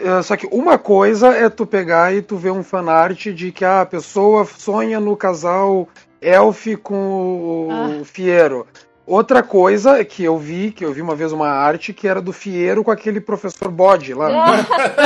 é, 0.01 0.22
só 0.24 0.36
que 0.36 0.46
uma 0.51 0.77
coisa 0.77 1.29
é 1.29 1.48
tu 1.50 1.65
pegar 1.65 2.13
e 2.13 2.22
tu 2.22 2.36
ver 2.36 2.51
um 2.51 2.63
fanart 2.63 3.27
de 3.27 3.53
que 3.53 3.63
ah, 3.63 3.79
a 3.79 3.86
pessoa 3.86 4.43
sonha 4.43 5.00
no 5.00 5.15
casal 5.15 5.88
Elf 6.22 6.65
com 6.84 6.96
o 6.96 7.67
Ah. 7.72 8.01
Fiero. 8.03 8.67
Outra 9.08 9.42
coisa 9.42 10.04
que 10.04 10.22
eu 10.22 10.38
vi, 10.38 10.70
que 10.70 10.84
eu 10.84 10.92
vi 10.92 11.02
uma 11.02 11.16
vez 11.16 11.32
uma 11.32 11.48
arte 11.48 11.94
que 11.94 12.10
era 12.10 12.22
do 12.22 12.34
Fiero 12.34 12.84
com 12.84 12.92
aquele 12.92 13.22
professor 13.22 13.72
bode 13.72 14.14
lá. 14.14 14.28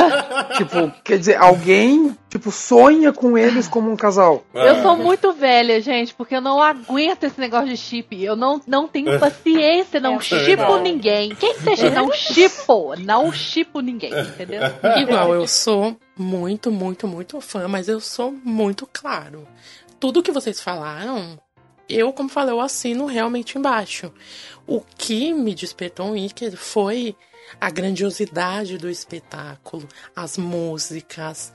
tipo, 0.57 0.91
quer 1.03 1.19
dizer, 1.19 1.35
alguém, 1.35 2.17
tipo, 2.27 2.51
sonha 2.51 3.13
com 3.13 3.37
eles 3.37 3.67
como 3.67 3.91
um 3.91 3.95
casal. 3.95 4.43
Eu 4.55 4.81
sou 4.81 4.97
muito 4.97 5.31
velha, 5.33 5.79
gente, 5.79 6.15
porque 6.15 6.35
eu 6.35 6.41
não 6.41 6.59
aguento 6.59 7.25
esse 7.25 7.39
negócio 7.39 7.67
de 7.67 7.77
chip. 7.77 8.19
Eu 8.19 8.35
não, 8.35 8.59
não 8.65 8.87
tenho 8.87 9.19
paciência, 9.19 9.99
não 9.99 10.15
É 10.15 10.19
chipo 10.19 10.77
ninguém. 10.79 11.35
Quem 11.35 11.53
que 11.53 11.61
seja? 11.61 11.91
Não 11.91 12.11
chipo, 12.11 12.95
não 12.97 13.31
chipo 13.31 13.81
ninguém, 13.81 14.11
entendeu? 14.19 14.61
Igual 14.97 15.35
eu 15.35 15.47
sou 15.47 15.95
muito, 16.17 16.71
muito, 16.71 17.07
muito 17.07 17.39
fã, 17.39 17.67
mas 17.67 17.87
eu 17.87 17.99
sou 17.99 18.33
muito 18.43 18.89
claro. 18.91 19.47
Tudo 19.99 20.23
que 20.23 20.31
vocês 20.31 20.59
falaram, 20.59 21.37
eu, 21.93 22.13
como 22.13 22.29
falei, 22.29 22.53
eu 22.53 22.61
assino 22.61 23.05
realmente 23.05 23.57
embaixo. 23.57 24.11
O 24.67 24.81
que 24.81 25.33
me 25.33 25.53
despertou 25.53 26.07
um 26.07 26.11
Wicked 26.11 26.55
foi 26.55 27.15
a 27.59 27.69
grandiosidade 27.69 28.77
do 28.77 28.89
espetáculo, 28.89 29.87
as 30.15 30.37
músicas. 30.37 31.53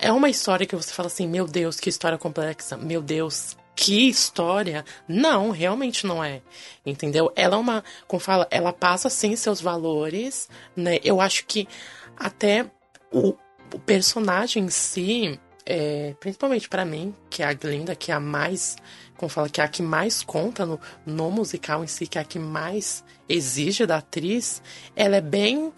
É 0.00 0.12
uma 0.12 0.28
história 0.28 0.66
que 0.66 0.76
você 0.76 0.92
fala 0.92 1.08
assim, 1.08 1.28
meu 1.28 1.46
Deus, 1.46 1.78
que 1.78 1.88
história 1.88 2.18
complexa, 2.18 2.76
meu 2.76 3.02
Deus, 3.02 3.56
que 3.78 4.08
história. 4.08 4.84
Não, 5.06 5.50
realmente 5.50 6.06
não 6.06 6.22
é. 6.22 6.42
Entendeu? 6.84 7.32
Ela 7.36 7.54
é 7.54 7.58
uma, 7.58 7.84
como 8.06 8.18
fala, 8.18 8.48
ela 8.50 8.72
passa 8.72 9.08
sim 9.08 9.36
seus 9.36 9.60
valores, 9.60 10.48
né? 10.76 10.98
Eu 11.04 11.20
acho 11.20 11.46
que 11.46 11.68
até 12.16 12.66
o, 13.12 13.34
o 13.72 13.78
personagem 13.78 14.64
em 14.64 14.68
si, 14.68 15.38
é, 15.64 16.14
principalmente 16.18 16.68
pra 16.68 16.84
mim, 16.84 17.14
que 17.30 17.42
é 17.42 17.46
a 17.46 17.52
Glinda, 17.52 17.94
que 17.94 18.10
é 18.10 18.14
a 18.14 18.20
mais, 18.20 18.76
como 19.18 19.28
fala, 19.28 19.48
que 19.48 19.60
é 19.60 19.64
a 19.64 19.68
que 19.68 19.82
mais 19.82 20.22
conta 20.22 20.64
no, 20.64 20.80
no 21.04 21.30
musical 21.30 21.84
em 21.84 21.86
si, 21.86 22.06
que 22.06 22.16
é 22.16 22.22
a 22.22 22.24
que 22.24 22.38
mais 22.38 23.04
exige 23.28 23.84
da 23.84 23.98
atriz, 23.98 24.62
ela 24.96 25.16
é 25.16 25.20
bem 25.20 25.72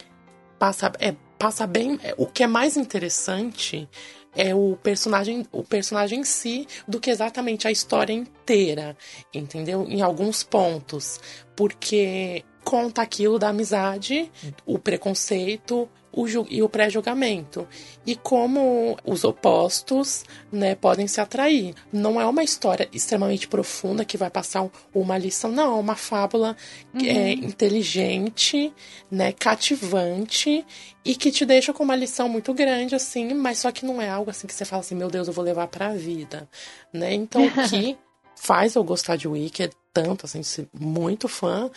passa, 0.58 0.92
é, 1.00 1.16
passa 1.38 1.66
bem. 1.66 1.98
é, 2.04 2.14
o 2.16 2.26
que 2.26 2.44
é 2.44 2.46
mais 2.46 2.76
interessante 2.76 3.88
é 4.36 4.54
o 4.54 4.76
personagem, 4.80 5.44
o 5.50 5.64
personagem 5.64 6.20
em 6.20 6.24
si 6.24 6.68
do 6.86 7.00
que 7.00 7.10
exatamente 7.10 7.66
a 7.66 7.70
história 7.72 8.12
inteira, 8.12 8.96
entendeu? 9.34 9.86
Em 9.88 10.02
alguns 10.02 10.44
pontos, 10.44 11.18
porque 11.56 12.44
conta 12.62 13.02
aquilo 13.02 13.38
da 13.38 13.48
amizade, 13.48 14.30
o 14.64 14.78
preconceito, 14.78 15.88
o 16.12 16.26
e 16.48 16.62
o 16.62 16.68
pré-julgamento 16.68 17.66
e 18.06 18.16
como 18.16 18.96
os 19.04 19.22
opostos, 19.24 20.24
né, 20.50 20.74
podem 20.74 21.06
se 21.06 21.20
atrair. 21.20 21.74
Não 21.92 22.20
é 22.20 22.26
uma 22.26 22.42
história 22.42 22.88
extremamente 22.92 23.46
profunda 23.46 24.04
que 24.04 24.16
vai 24.16 24.30
passar 24.30 24.62
um- 24.62 24.70
uma 24.94 25.16
lição, 25.16 25.50
não, 25.52 25.76
é 25.76 25.80
uma 25.80 25.94
fábula 25.96 26.56
é, 26.94 27.32
inteligente, 27.32 28.72
né, 29.10 29.32
cativante 29.32 30.64
e 31.04 31.14
que 31.14 31.30
te 31.30 31.46
deixa 31.46 31.72
com 31.72 31.82
uma 31.84 31.96
lição 31.96 32.28
muito 32.28 32.52
grande 32.52 32.94
assim, 32.94 33.32
mas 33.34 33.58
só 33.58 33.70
que 33.72 33.84
não 33.86 34.00
é 34.02 34.08
algo 34.08 34.30
assim 34.30 34.46
que 34.46 34.54
você 34.54 34.64
fala 34.64 34.80
assim, 34.80 34.94
meu 34.94 35.08
Deus, 35.08 35.28
eu 35.28 35.34
vou 35.34 35.44
levar 35.44 35.68
pra 35.68 35.94
vida, 35.94 36.48
né? 36.92 37.12
Então 37.14 37.46
o 37.46 37.68
que 37.68 37.96
faz 38.36 38.74
eu 38.74 38.82
gostar 38.84 39.16
de 39.16 39.28
Wicked 39.28 39.72
tanto 39.92 40.26
assim, 40.26 40.42
ser 40.42 40.68
muito 40.72 41.28
fã, 41.28 41.70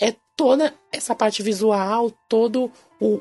é 0.00 0.14
toda 0.36 0.72
essa 0.92 1.14
parte 1.14 1.42
visual, 1.42 2.10
todo 2.28 2.70
o, 3.00 3.20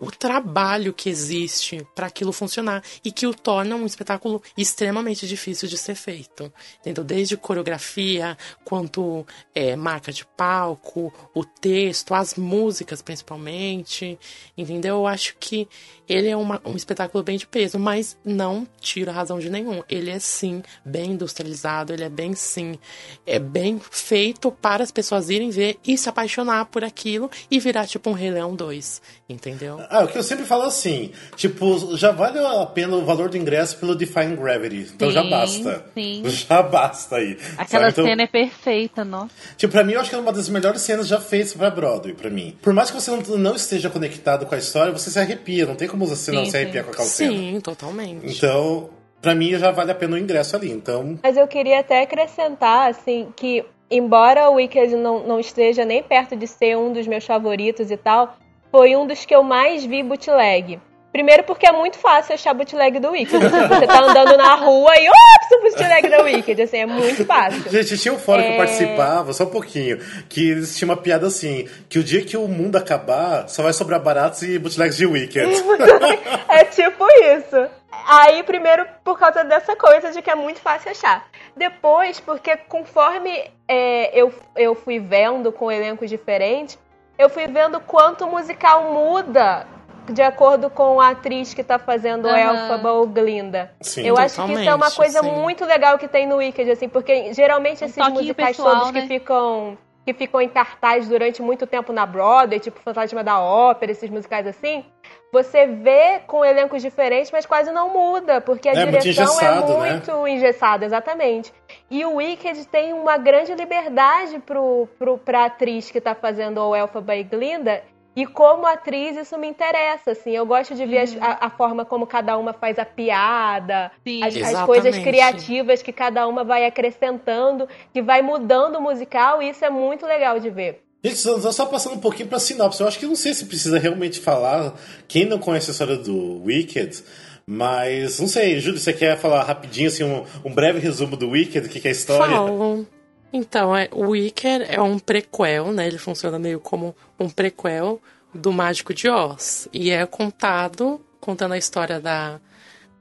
o 0.00 0.10
trabalho 0.10 0.92
que 0.92 1.08
existe 1.10 1.84
para 1.94 2.06
aquilo 2.06 2.32
funcionar 2.32 2.82
e 3.04 3.10
que 3.10 3.26
o 3.26 3.34
torna 3.34 3.74
um 3.74 3.84
espetáculo 3.84 4.40
extremamente 4.56 5.26
difícil 5.26 5.68
de 5.68 5.76
ser 5.76 5.94
feito. 5.96 6.52
Entendeu? 6.80 7.02
Desde 7.02 7.36
coreografia, 7.36 8.38
quanto 8.64 9.26
é, 9.54 9.74
marca 9.74 10.12
de 10.12 10.24
palco, 10.24 11.12
o 11.34 11.44
texto, 11.44 12.14
as 12.14 12.34
músicas 12.34 13.02
principalmente. 13.02 14.18
Entendeu? 14.56 14.96
Eu 14.96 15.06
acho 15.06 15.34
que 15.38 15.68
ele 16.08 16.28
é 16.28 16.36
uma- 16.36 16.60
um 16.64 16.76
espetáculo 16.76 17.22
bem 17.24 17.36
de 17.36 17.46
peso, 17.46 17.78
mas 17.78 18.16
não 18.24 18.66
tira 18.80 19.12
razão 19.12 19.38
de 19.38 19.50
nenhum. 19.50 19.82
Ele 19.88 20.10
é 20.10 20.18
sim 20.18 20.62
bem 20.84 21.12
industrializado, 21.12 21.92
ele 21.92 22.04
é 22.04 22.08
bem 22.08 22.34
sim, 22.34 22.78
é 23.26 23.38
bem 23.38 23.80
feito 23.90 24.50
para 24.52 24.82
as 24.84 24.90
pessoas 24.90 25.28
irem 25.28 25.50
ver 25.50 25.78
e 25.84 25.98
se 25.98 26.08
apaixonar 26.08 26.66
por 26.66 26.84
aquilo 26.84 27.30
e 27.50 27.58
virar 27.58 27.86
tipo 27.86 28.08
um 28.10 28.12
Rei 28.12 28.30
Leão 28.30 28.54
2. 28.54 29.02
Entendeu? 29.28 29.78
Ah, 29.90 30.04
o 30.04 30.08
que 30.08 30.18
eu 30.18 30.22
sempre 30.22 30.44
falo 30.44 30.62
assim, 30.62 31.12
tipo, 31.36 31.96
já 31.96 32.10
vale 32.12 32.38
a 32.38 32.66
pena 32.66 32.96
o 32.96 33.04
valor 33.04 33.28
do 33.28 33.36
ingresso 33.36 33.76
pelo 33.78 33.94
Defying 33.94 34.36
Gravity. 34.36 34.92
Então 34.94 35.10
já 35.10 35.22
Sim, 35.22 35.30
basta. 35.30 35.84
sim. 35.94 36.22
Já 36.48 36.62
basta 36.62 37.16
aí. 37.16 37.38
Aquela? 37.56 37.88
Então, 37.88 38.04
cena 38.04 38.22
é 38.22 38.26
perfeita, 38.26 39.04
nossa. 39.04 39.30
Tipo, 39.56 39.72
pra 39.72 39.84
mim, 39.84 39.92
eu 39.92 40.00
acho 40.00 40.10
que 40.10 40.16
é 40.16 40.18
uma 40.18 40.32
das 40.32 40.48
melhores 40.48 40.80
cenas 40.82 41.06
já 41.08 41.20
feitas 41.20 41.52
pra 41.54 41.70
Broadway, 41.70 42.14
pra 42.14 42.30
mim. 42.30 42.56
Por 42.62 42.72
mais 42.72 42.90
que 42.90 43.00
você 43.00 43.10
não, 43.10 43.18
não 43.38 43.54
esteja 43.54 43.90
conectado 43.90 44.46
com 44.46 44.54
a 44.54 44.58
história, 44.58 44.92
você 44.92 45.10
se 45.10 45.18
arrepia. 45.18 45.66
Não 45.66 45.74
tem 45.74 45.88
como 45.88 46.06
você 46.06 46.30
não 46.32 46.44
Sim, 46.44 46.50
se 46.50 46.56
arrepiar 46.56 46.84
com 46.84 46.90
aquela 46.90 47.06
cena. 47.08 47.32
Sim, 47.32 47.60
totalmente. 47.60 48.26
Então, 48.26 48.90
pra 49.20 49.34
mim, 49.34 49.50
já 49.58 49.70
vale 49.70 49.90
a 49.90 49.94
pena 49.94 50.14
o 50.16 50.18
ingresso 50.18 50.56
ali. 50.56 50.70
Então, 50.70 51.18
Mas 51.22 51.36
eu 51.36 51.46
queria 51.46 51.80
até 51.80 52.02
acrescentar, 52.02 52.90
assim, 52.90 53.28
que 53.36 53.64
embora 53.90 54.48
o 54.50 54.54
Wicked 54.54 54.94
não, 54.96 55.26
não 55.26 55.40
esteja 55.40 55.84
nem 55.84 56.02
perto 56.02 56.36
de 56.36 56.46
ser 56.46 56.76
um 56.76 56.92
dos 56.92 57.06
meus 57.06 57.24
favoritos 57.24 57.90
e 57.90 57.96
tal, 57.96 58.36
foi 58.70 58.96
um 58.96 59.06
dos 59.06 59.24
que 59.24 59.34
eu 59.34 59.42
mais 59.42 59.84
vi 59.84 60.02
bootleg. 60.02 60.80
Primeiro 61.10 61.42
porque 61.42 61.66
é 61.66 61.72
muito 61.72 61.98
fácil 61.98 62.34
achar 62.34 62.52
bootleg 62.52 63.00
do 63.00 63.10
Wicked. 63.10 63.42
Você 63.42 63.86
tá 63.86 64.00
andando 64.02 64.36
na 64.36 64.54
rua 64.56 64.92
e, 65.00 65.08
ops, 65.08 65.62
bootleg 65.62 66.08
do 66.08 66.22
Wicked. 66.24 66.62
Assim, 66.62 66.76
é 66.78 66.86
muito 66.86 67.24
fácil. 67.24 67.62
Gente, 67.70 67.96
tinha 67.96 68.12
um 68.12 68.18
fórum 68.18 68.42
que 68.42 68.48
eu 68.48 68.52
É. 68.52 68.56
participava, 68.58 69.32
só 69.32 69.44
um 69.44 69.50
pouquinho, 69.50 69.98
que 70.28 70.50
eles 70.50 70.76
tinham 70.76 70.90
uma 70.90 70.96
piada 71.00 71.26
assim, 71.26 71.66
que 71.88 71.98
o 71.98 72.04
dia 72.04 72.22
que 72.22 72.36
o 72.36 72.46
mundo 72.46 72.76
acabar, 72.76 73.48
só 73.48 73.62
vai 73.62 73.72
sobrar 73.72 74.00
baratos 74.00 74.42
e 74.42 74.58
bootlegs 74.58 74.96
de 74.98 75.06
Wicked. 75.06 75.48
É 76.48 76.64
tipo 76.64 77.06
isso. 77.36 77.68
Aí, 78.06 78.42
primeiro, 78.42 78.86
por 79.02 79.18
causa 79.18 79.42
dessa 79.44 79.74
coisa 79.76 80.12
de 80.12 80.20
que 80.22 80.30
é 80.30 80.34
muito 80.34 80.60
fácil 80.60 80.90
achar. 80.90 81.26
Depois, 81.56 82.20
porque 82.20 82.56
conforme 82.68 83.50
é, 83.66 84.10
eu, 84.18 84.32
eu 84.56 84.74
fui 84.74 84.98
vendo 84.98 85.50
com 85.52 85.70
elencos 85.72 86.08
diferentes, 86.08 86.78
eu 87.18 87.28
fui 87.28 87.46
vendo 87.48 87.80
quanto 87.80 88.24
o 88.24 88.30
musical 88.30 88.92
muda 88.92 89.66
de 90.08 90.22
acordo 90.22 90.70
com 90.70 91.00
a 91.00 91.10
atriz 91.10 91.52
que 91.52 91.62
tá 91.62 91.78
fazendo 91.78 92.28
Aham. 92.28 92.38
Elphaba 92.38 92.92
ou 92.92 93.06
Glinda. 93.06 93.72
Sim, 93.80 94.06
eu 94.06 94.16
acho 94.16 94.42
que 94.46 94.52
isso 94.52 94.68
é 94.68 94.74
uma 94.74 94.90
coisa 94.90 95.20
sim. 95.20 95.30
muito 95.30 95.64
legal 95.66 95.98
que 95.98 96.08
tem 96.08 96.26
no 96.26 96.36
Wicked, 96.36 96.70
assim, 96.70 96.88
porque 96.88 97.34
geralmente 97.34 97.84
esses 97.84 97.96
toquinho 97.96 98.14
musicais 98.14 98.56
pessoal, 98.56 98.76
todos 98.76 98.90
que 98.92 99.00
né? 99.00 99.06
ficam 99.06 99.76
que 100.06 100.14
ficam 100.14 100.40
em 100.40 100.48
cartaz 100.48 101.06
durante 101.06 101.42
muito 101.42 101.66
tempo 101.66 101.92
na 101.92 102.06
Broadway, 102.06 102.58
tipo 102.58 102.80
Fantasma 102.80 103.22
da 103.22 103.38
Ópera, 103.40 103.92
esses 103.92 104.08
musicais 104.08 104.46
assim, 104.46 104.82
você 105.30 105.66
vê 105.66 106.20
com 106.26 106.42
elencos 106.42 106.80
diferentes, 106.80 107.30
mas 107.30 107.44
quase 107.44 107.70
não 107.72 107.90
muda, 107.90 108.40
porque 108.40 108.70
a 108.70 108.72
É, 108.72 108.86
muito 108.86 109.00
direção 109.00 109.38
é 109.38 109.60
né? 109.60 109.66
muito 109.66 110.26
engessada, 110.26 110.86
exatamente. 110.86 111.52
E 111.90 112.04
o 112.04 112.16
Wicked 112.16 112.66
tem 112.68 112.92
uma 112.92 113.16
grande 113.16 113.54
liberdade 113.54 114.38
pro, 114.40 114.86
pro, 114.98 115.16
pra 115.18 115.46
atriz 115.46 115.90
que 115.90 116.00
tá 116.00 116.14
fazendo 116.14 116.60
o 116.60 116.76
Elphaba 116.76 117.16
e 117.16 117.22
Glinda, 117.22 117.82
e 118.14 118.26
como 118.26 118.66
atriz 118.66 119.16
isso 119.16 119.38
me 119.38 119.46
interessa, 119.46 120.10
assim, 120.10 120.32
eu 120.32 120.44
gosto 120.44 120.74
de 120.74 120.84
ver 120.84 120.98
as- 120.98 121.16
a, 121.20 121.46
a 121.46 121.50
forma 121.50 121.84
como 121.84 122.06
cada 122.06 122.36
uma 122.36 122.52
faz 122.52 122.78
a 122.78 122.84
piada, 122.84 123.90
Sim. 124.06 124.22
as, 124.24 124.36
as 124.36 124.66
coisas 124.66 124.98
criativas 124.98 125.82
que 125.82 125.92
cada 125.92 126.26
uma 126.26 126.42
vai 126.44 126.66
acrescentando, 126.66 127.68
que 127.92 128.02
vai 128.02 128.20
mudando 128.20 128.76
o 128.76 128.80
musical, 128.82 129.40
e 129.42 129.50
isso 129.50 129.64
é 129.64 129.70
muito 129.70 130.04
legal 130.04 130.38
de 130.40 130.50
ver. 130.50 130.82
Gente, 131.02 131.16
só, 131.16 131.38
só 131.52 131.64
passando 131.66 131.94
um 131.94 132.00
pouquinho 132.00 132.28
pra 132.28 132.40
sinopse. 132.40 132.80
Eu 132.80 132.88
acho 132.88 132.98
que 132.98 133.06
não 133.06 133.14
sei 133.14 133.32
se 133.32 133.46
precisa 133.46 133.78
realmente 133.78 134.18
falar. 134.20 134.74
Quem 135.06 135.24
não 135.24 135.38
conhece 135.38 135.70
a 135.70 135.72
história 135.72 135.96
do 135.96 136.42
Wicked, 136.44 137.04
mas 137.50 138.20
não 138.20 138.28
sei, 138.28 138.60
Júlio, 138.60 138.78
você 138.78 138.92
quer 138.92 139.16
falar 139.16 139.42
rapidinho, 139.42 139.88
assim, 139.88 140.04
um, 140.04 140.22
um 140.44 140.52
breve 140.54 140.78
resumo 140.78 141.16
do 141.16 141.30
Wicked, 141.30 141.66
o 141.66 141.70
que, 141.70 141.80
que 141.80 141.88
é 141.88 141.90
a 141.90 141.92
história? 141.92 142.36
Falo. 142.36 142.86
Então, 143.32 143.74
é, 143.74 143.88
o 143.90 144.10
Wicker 144.10 144.66
é 144.68 144.80
um 144.82 144.98
prequel, 144.98 145.72
né? 145.72 145.86
Ele 145.86 145.96
funciona 145.96 146.38
meio 146.38 146.60
como 146.60 146.94
um 147.18 147.30
prequel 147.30 148.02
do 148.34 148.52
Mágico 148.52 148.92
de 148.92 149.08
Oz. 149.08 149.66
E 149.72 149.90
é 149.90 150.04
contado, 150.04 151.00
contando 151.20 151.52
a 151.54 151.58
história 151.58 151.98
da. 151.98 152.38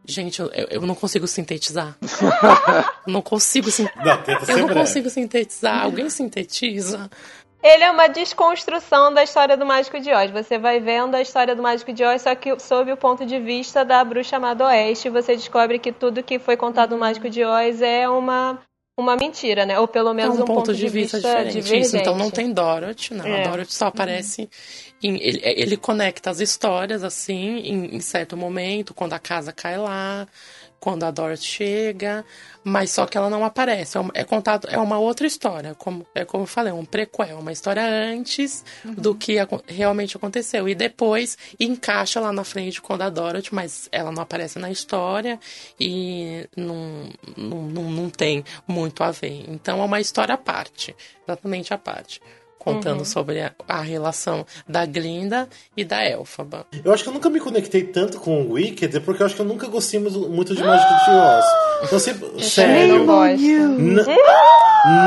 Gente, 0.05 0.39
eu, 0.41 0.49
eu 0.69 0.81
não 0.81 0.95
consigo 0.95 1.27
sintetizar. 1.27 1.97
não 3.05 3.21
consigo 3.21 3.69
sin- 3.69 3.87
Não, 3.97 4.21
tenta 4.23 4.49
Eu 4.51 4.57
não 4.59 4.65
breve. 4.67 4.79
consigo 4.79 5.09
sintetizar. 5.09 5.83
Alguém 5.83 6.09
sintetiza? 6.09 7.09
Ele 7.61 7.83
é 7.83 7.91
uma 7.91 8.07
desconstrução 8.07 9.13
da 9.13 9.23
história 9.23 9.57
do 9.57 9.65
Mágico 9.65 9.99
de 9.99 10.11
Oz. 10.11 10.31
Você 10.31 10.57
vai 10.57 10.79
vendo 10.79 11.15
a 11.15 11.21
história 11.21 11.55
do 11.55 11.61
Mágico 11.61 11.91
de 11.91 12.03
Oz, 12.03 12.21
só 12.21 12.33
que 12.35 12.57
sob 12.59 12.91
o 12.91 12.97
ponto 12.97 13.25
de 13.25 13.39
vista 13.39 13.83
da 13.83 14.03
bruxa 14.03 14.29
chamada 14.31 14.65
Oeste, 14.65 15.09
você 15.09 15.35
descobre 15.35 15.79
que 15.79 15.91
tudo 15.91 16.23
que 16.23 16.39
foi 16.39 16.55
contado 16.55 16.91
no 16.91 16.97
Mágico 16.99 17.29
de 17.29 17.43
Oz 17.43 17.81
é 17.81 18.07
uma, 18.07 18.59
uma 18.97 19.15
mentira, 19.15 19.65
né? 19.65 19.79
Ou 19.79 19.87
pelo 19.87 20.09
É 20.11 20.13
menos 20.13 20.39
um 20.39 20.45
ponto, 20.45 20.73
de 20.73 20.87
vista, 20.87 21.17
diferente. 21.17 21.53
divergente. 21.53 21.81
Isso, 21.87 21.97
então 21.97 22.15
não 22.15 22.29
tem 22.29 22.53
Dorothy, 22.53 23.13
não. 23.15 23.25
É. 23.25 23.43
A 23.45 23.49
Dorothy 23.49 23.73
só 23.73 23.87
aparece. 23.87 24.49
em- 25.03 25.15
ele, 25.21 25.41
ele 25.43 25.77
conecta 25.77 26.29
as 26.29 26.39
histórias, 26.39 27.03
assim, 27.03 27.57
em, 27.59 27.95
em 27.95 27.99
certo 27.99 28.37
momento, 28.37 28.93
quando 28.93 29.13
a 29.13 29.19
casa 29.19 29.51
cai 29.51 29.77
lá. 29.77 30.27
Quando 30.79 31.03
a 31.03 31.11
Dorothy 31.11 31.43
chega, 31.45 32.23
mas 32.63 32.91
só 32.91 33.05
que 33.05 33.17
ela 33.17 33.29
não 33.29 33.43
aparece. 33.43 33.97
É, 33.97 33.99
um- 34.01 34.09
é 34.13 34.23
contado, 34.23 34.67
é 34.69 34.77
uma 34.77 34.99
outra 34.99 35.25
história, 35.25 35.73
como 35.75 36.05
é 36.13 36.23
como 36.25 36.43
eu 36.43 36.47
falei, 36.47 36.71
um 36.71 36.85
prequel, 36.85 37.39
uma 37.39 37.51
história 37.51 37.83
antes 37.83 38.63
do 38.85 39.15
que 39.15 39.39
aco- 39.39 39.63
realmente 39.67 40.15
aconteceu 40.17 40.67
e 40.69 40.75
depois 40.75 41.37
encaixa 41.59 42.19
lá 42.19 42.31
na 42.31 42.43
frente 42.43 42.81
quando 42.81 43.01
a 43.01 43.09
Dorothy, 43.09 43.53
mas 43.53 43.89
ela 43.91 44.11
não 44.11 44.21
aparece 44.23 44.59
na 44.59 44.69
história 44.69 45.39
e 45.79 46.47
não, 46.55 47.09
não, 47.35 47.61
não, 47.63 47.83
não 47.91 48.09
tem 48.09 48.43
muito 48.67 49.03
a 49.03 49.11
ver. 49.11 49.45
Então 49.49 49.81
é 49.81 49.83
uma 49.85 49.99
história 49.99 50.35
à 50.35 50.37
parte, 50.37 50.95
exatamente 51.27 51.73
à 51.73 51.77
parte. 51.77 52.21
Contando 52.73 52.99
Uhum. 52.99 53.05
sobre 53.05 53.41
a, 53.41 53.51
a 53.67 53.81
relação 53.81 54.45
da 54.67 54.85
Glinda 54.85 55.47
e 55.75 55.83
da 55.85 56.03
Elfaba. 56.07 56.65
Eu 56.83 56.93
acho 56.93 57.03
que 57.03 57.09
eu 57.09 57.13
nunca 57.13 57.29
me 57.29 57.39
conectei 57.39 57.83
tanto 57.83 58.19
com 58.19 58.41
o 58.43 58.53
Wicked, 58.53 58.99
porque 59.01 59.21
eu 59.21 59.25
acho 59.25 59.35
que 59.35 59.41
eu 59.41 59.45
nunca 59.45 59.67
gostei 59.67 59.99
muito 59.99 60.55
de 60.55 60.63
Mágico 60.63 60.93
de 61.05 61.11
Oz. 61.11 61.45
Eu 61.91 61.99
sempre, 61.99 62.43
sério, 62.43 63.05
não 63.05 64.05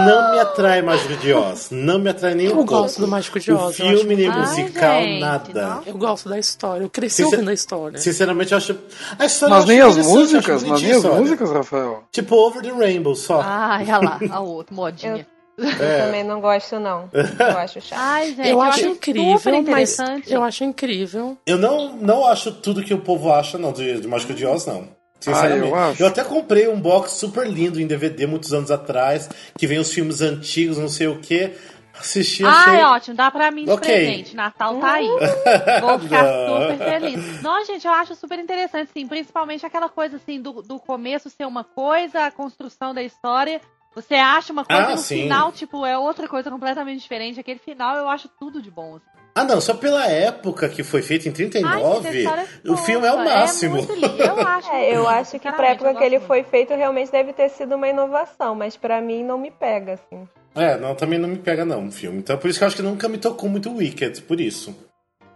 não 0.07 0.33
me 0.33 0.39
atrai 0.39 0.83
Mágico 0.83 1.15
de 1.17 1.33
Oz. 1.33 1.69
Não 1.71 1.99
me 1.99 2.11
atrai 2.11 2.35
nem 2.35 2.47
Eu 2.47 2.53
um 2.53 2.57
pouco. 2.57 2.73
gosto 2.75 3.01
do 3.01 3.09
Mágico 3.09 3.39
de 3.41 3.53
Oz, 3.53 3.79
O 3.79 3.83
eu 3.83 3.99
filme, 3.99 4.17
nem 4.17 4.31
musical, 4.31 4.91
Ai, 4.91 5.05
gente, 5.07 5.21
nada. 5.21 5.67
nossa. 5.67 5.89
Eu 5.89 5.97
gosto 5.99 6.29
da 6.29 6.39
história, 6.39 6.85
eu 6.85 6.91
cresci 6.91 7.17
Sincer- 7.17 7.33
ouvindo 7.35 7.51
a 7.51 7.55
história. 7.55 7.99
Sinceramente, 7.99 8.53
eu 8.53 8.59
acho. 8.59 8.77
A 9.19 9.25
história 9.27 9.55
Mas 9.55 9.65
eu 9.65 9.69
nem 9.69 9.81
as 9.81 9.97
eu 9.97 10.05
músicas, 10.05 10.63
mas 10.65 10.83
nem 10.83 10.93
as 10.93 11.05
músicas, 11.05 11.51
Rafael. 11.51 12.05
Tipo 12.13 12.35
Over 12.37 12.63
the 12.63 12.73
Rainbow, 12.73 13.15
só. 13.15 13.41
Ai, 13.43 13.85
olha 13.91 13.99
lá, 14.01 14.19
a 14.31 14.41
outra, 14.41 14.75
modinha. 14.75 15.27
É. 15.81 16.05
Também 16.05 16.25
não 16.25 16.41
gosto, 16.41 16.79
não. 16.79 17.09
Eu 17.13 17.59
acho 17.59 17.81
chato. 17.81 17.99
Ai, 18.01 18.35
gente, 18.35 18.49
eu, 18.49 18.61
acho 18.61 18.81
super 18.81 19.17
incrível, 19.17 19.53
mas 19.53 19.93
interessante. 19.93 20.33
eu 20.33 20.43
acho 20.43 20.65
incrível. 20.65 21.39
Eu 21.47 21.59
não, 21.59 21.97
não 21.97 22.27
acho 22.27 22.53
tudo 22.53 22.83
que 22.83 22.95
o 22.95 22.99
povo 22.99 23.33
acha, 23.33 23.59
não, 23.59 23.73
de, 23.73 24.01
de 24.01 24.09
Mágico 24.09 24.35
de 24.35 24.47
Oz, 24.47 24.67
não. 24.67 24.89
Sinceramente. 25.21 25.73
Ah, 25.75 25.77
eu 25.77 25.77
acho. 25.77 26.07
até 26.07 26.25
comprei 26.25 26.67
um 26.67 26.81
box 26.81 27.13
super 27.13 27.47
lindo 27.47 27.81
em 27.81 27.87
DVD 27.87 28.27
muitos 28.27 28.53
anos 28.55 28.71
atrás, 28.71 29.29
que 29.57 29.67
vem 29.67 29.79
os 29.79 29.93
filmes 29.93 30.23
antigos, 30.23 30.79
não 30.79 30.89
sei 30.89 31.09
o 31.09 31.19
que. 31.21 31.53
Assisti, 31.99 32.43
achei. 32.45 32.77
Ai, 32.77 32.85
ótimo, 32.85 33.17
dá 33.17 33.31
pra 33.31 33.51
mim 33.51 33.67
de 33.67 33.71
Ok. 33.71 33.87
presente. 33.87 34.35
Natal 34.35 34.79
tá 34.81 34.93
aí. 34.95 35.07
Vou 35.83 35.99
ficar 35.99 36.23
Não. 36.23 36.63
super 36.63 36.79
feliz. 36.79 37.43
Não, 37.43 37.65
gente, 37.67 37.87
eu 37.87 37.93
acho 37.93 38.15
super 38.15 38.39
interessante, 38.39 38.91
sim. 38.93 39.07
Principalmente 39.07 39.67
aquela 39.67 39.89
coisa, 39.89 40.17
assim, 40.17 40.41
do, 40.41 40.63
do 40.63 40.79
começo 40.81 41.29
ser 41.29 41.47
uma 41.47 41.63
coisa, 41.63 42.25
a 42.25 42.31
construção 42.31 42.95
da 42.95 43.03
história. 43.03 43.61
Você 43.95 44.15
acha 44.15 44.53
uma 44.53 44.65
coisa 44.65 44.83
Ah, 44.83 44.91
no 44.91 44.99
sim. 44.99 45.23
final, 45.23 45.51
tipo, 45.53 45.85
é 45.85 45.99
outra 45.99 46.29
coisa 46.29 46.51
completamente 46.51 47.01
diferente. 47.01 47.41
Aquele 47.41 47.59
final 47.59 47.97
eu 47.97 48.09
acho 48.09 48.29
tudo 48.39 48.63
de 48.63 48.71
bom. 48.71 48.97
assim. 48.97 49.05
Ah, 49.35 49.45
não, 49.45 49.61
só 49.61 49.75
pela 49.75 50.07
época 50.07 50.69
que 50.69 50.83
foi 50.83 51.03
feito 51.03 51.27
em 51.29 51.31
Ai, 51.31 51.37
gente, 51.37 51.57
a 51.57 51.61
39, 51.61 52.19
história 52.19 52.47
é 52.65 52.71
o 52.71 52.77
filme 52.77 53.07
é 53.07 53.13
o 53.13 53.17
fofa, 53.17 53.25
máximo. 53.29 53.75
muito 53.77 53.93
lindo, 53.95 54.23
eu 54.23 54.41
acho. 54.47 54.71
É, 54.73 54.97
eu 54.97 55.09
acho 55.09 55.39
que 55.39 55.53
pra 55.53 55.69
época 55.69 55.95
que 55.95 56.05
ele 56.05 56.17
gosto 56.17 56.27
foi 56.27 56.43
feito, 56.43 56.75
realmente 56.75 57.11
deve 57.13 57.33
ter 57.33 57.49
sido 57.49 57.75
uma 57.77 57.89
inovação, 57.89 58.55
mas 58.55 58.77
pra 58.77 59.01
mim 59.01 59.23
não 59.25 59.39
me 59.39 59.51
pega, 59.51 59.95
assim. 59.95 60.29
É, 60.55 60.77
não, 60.77 60.95
também 60.97 61.19
não 61.19 61.29
me 61.29 61.39
pega 61.39 61.65
não 61.65 61.87
o 61.87 61.93
filme. 61.93 62.19
Então 62.19 62.37
por 62.37 62.49
isso 62.51 62.59
que 62.59 62.65
eu 62.65 62.67
acho 62.67 62.77
que 62.77 62.83
nunca 62.83 63.09
me 63.09 63.19
tocou 63.19 63.49
muito 63.49 63.73
Wicked, 63.73 64.23
por 64.23 64.41
isso. 64.41 64.77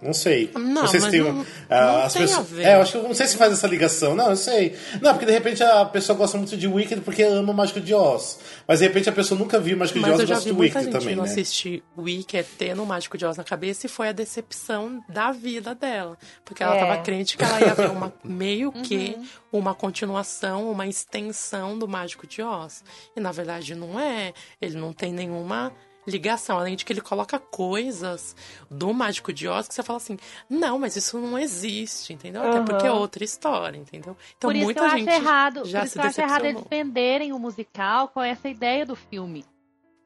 Não 0.05 0.13
sei. 0.13 0.51
Não, 0.55 0.87
sei 0.87 1.01
se 1.01 1.11
tem, 1.11 1.21
não- 1.23 1.47
ah, 1.71 1.87
não 1.87 2.03
as 2.03 2.13
tem 2.13 2.23
a 2.23 2.27
pessoas- 2.27 2.49
ver. 2.51 2.63
É, 2.67 2.77
eu 2.77 2.83
acho 2.83 2.93
que 2.93 2.99
eu 2.99 3.03
não 3.05 3.15
sei 3.15 3.27
se 3.27 3.37
faz 3.39 3.53
essa 3.55 3.67
ligação. 3.67 4.15
Não, 4.15 4.31
eu 4.31 4.37
sei. 4.37 4.77
Não, 5.01 5.13
porque 5.13 5.25
de 5.25 5.33
repente 5.33 5.63
a 5.63 5.85
pessoa 5.87 6.17
gosta 6.17 6.37
muito 6.37 6.57
de 6.57 6.69
Wicked 6.69 7.01
porque 7.01 7.23
ama 7.23 7.53
o 7.53 7.55
Mágico 7.55 7.81
de 7.81 7.95
Oz. 7.95 8.39
Mas 8.69 8.81
de 8.81 8.87
repente 8.87 9.09
a 9.09 9.13
pessoa 9.13 9.39
nunca 9.39 9.59
viu 9.59 9.77
Mágico 9.77 9.99
de 9.99 10.03
Mas 10.03 10.13
Oz 10.13 10.21
eu 10.21 10.25
e 10.27 10.29
gosta 10.29 10.53
de 10.53 10.61
Wicked 10.61 10.85
gente 10.85 10.93
também, 10.93 11.17
não 11.17 11.25
né? 11.25 11.31
assistir 11.31 11.83
Wicked 11.97 12.47
tendo 12.59 12.83
o 12.83 12.87
Mágico 12.87 13.17
de 13.17 13.25
Oz 13.25 13.37
na 13.39 13.45
cabeça 13.45 13.87
e 13.87 13.89
foi 13.89 14.09
a 14.09 14.13
decepção 14.13 15.03
da 15.09 15.33
vida 15.33 15.75
dela. 15.75 16.19
Porque 16.45 16.63
ela 16.63 16.77
É. 16.77 16.81
tava 16.81 16.97
crente 17.03 17.37
que 17.39 17.43
ela 17.45 17.61
ia 17.61 17.75
ver 17.75 17.91
uma, 17.91 18.13
meio 18.23 18.71
que 18.73 19.17
Uhum. 19.17 19.61
uma 19.61 19.75
continuação, 19.75 20.71
uma 20.71 20.87
extensão 20.87 21.79
do 21.79 21.89
Mágico 21.89 22.27
de 22.27 22.43
Oz. 22.43 22.85
E 23.17 23.21
na 23.21 23.33
verdade 23.33 23.75
não 23.75 23.99
é. 23.99 24.33
Ele 24.61 24.77
não 24.77 24.93
tem 24.93 25.13
nenhuma 25.13 25.73
ligação, 26.07 26.59
além 26.59 26.77
de 26.77 26.85
que 26.85 26.93
ele 26.93 27.01
coloca 27.01 27.39
coisas 27.39 28.37
do 28.71 28.93
Mágico 28.93 29.33
de 29.33 29.49
Oz 29.49 29.67
que 29.69 29.75
você 29.75 29.83
fala 29.83 29.97
assim, 29.97 30.17
não, 30.49 30.79
mas 30.79 30.97
isso 30.97 31.19
não 31.19 31.39
existe, 31.39 32.13
entendeu? 32.13 32.43
Até 32.43 32.61
porque 32.61 32.87
é 32.87 32.93
outra 32.93 33.25
história, 33.25 33.77
entendeu? 33.79 34.17
Então 34.37 34.51
por 34.51 34.57
muita 34.65 34.81
gente 34.99 35.11
errado, 35.11 35.65
já 35.65 35.81
por 35.81 35.87
isso 35.87 35.93
se 35.93 35.99
eu 35.99 36.05
acho 36.05 36.21
errado 36.21 36.45
eles 36.45 36.65
venderem 36.71 37.33
o 37.33 37.39
musical 37.39 38.09
com 38.09 38.23
essa 38.23 38.49
ideia 38.49 38.85
do 38.87 38.95
filme. 38.95 39.45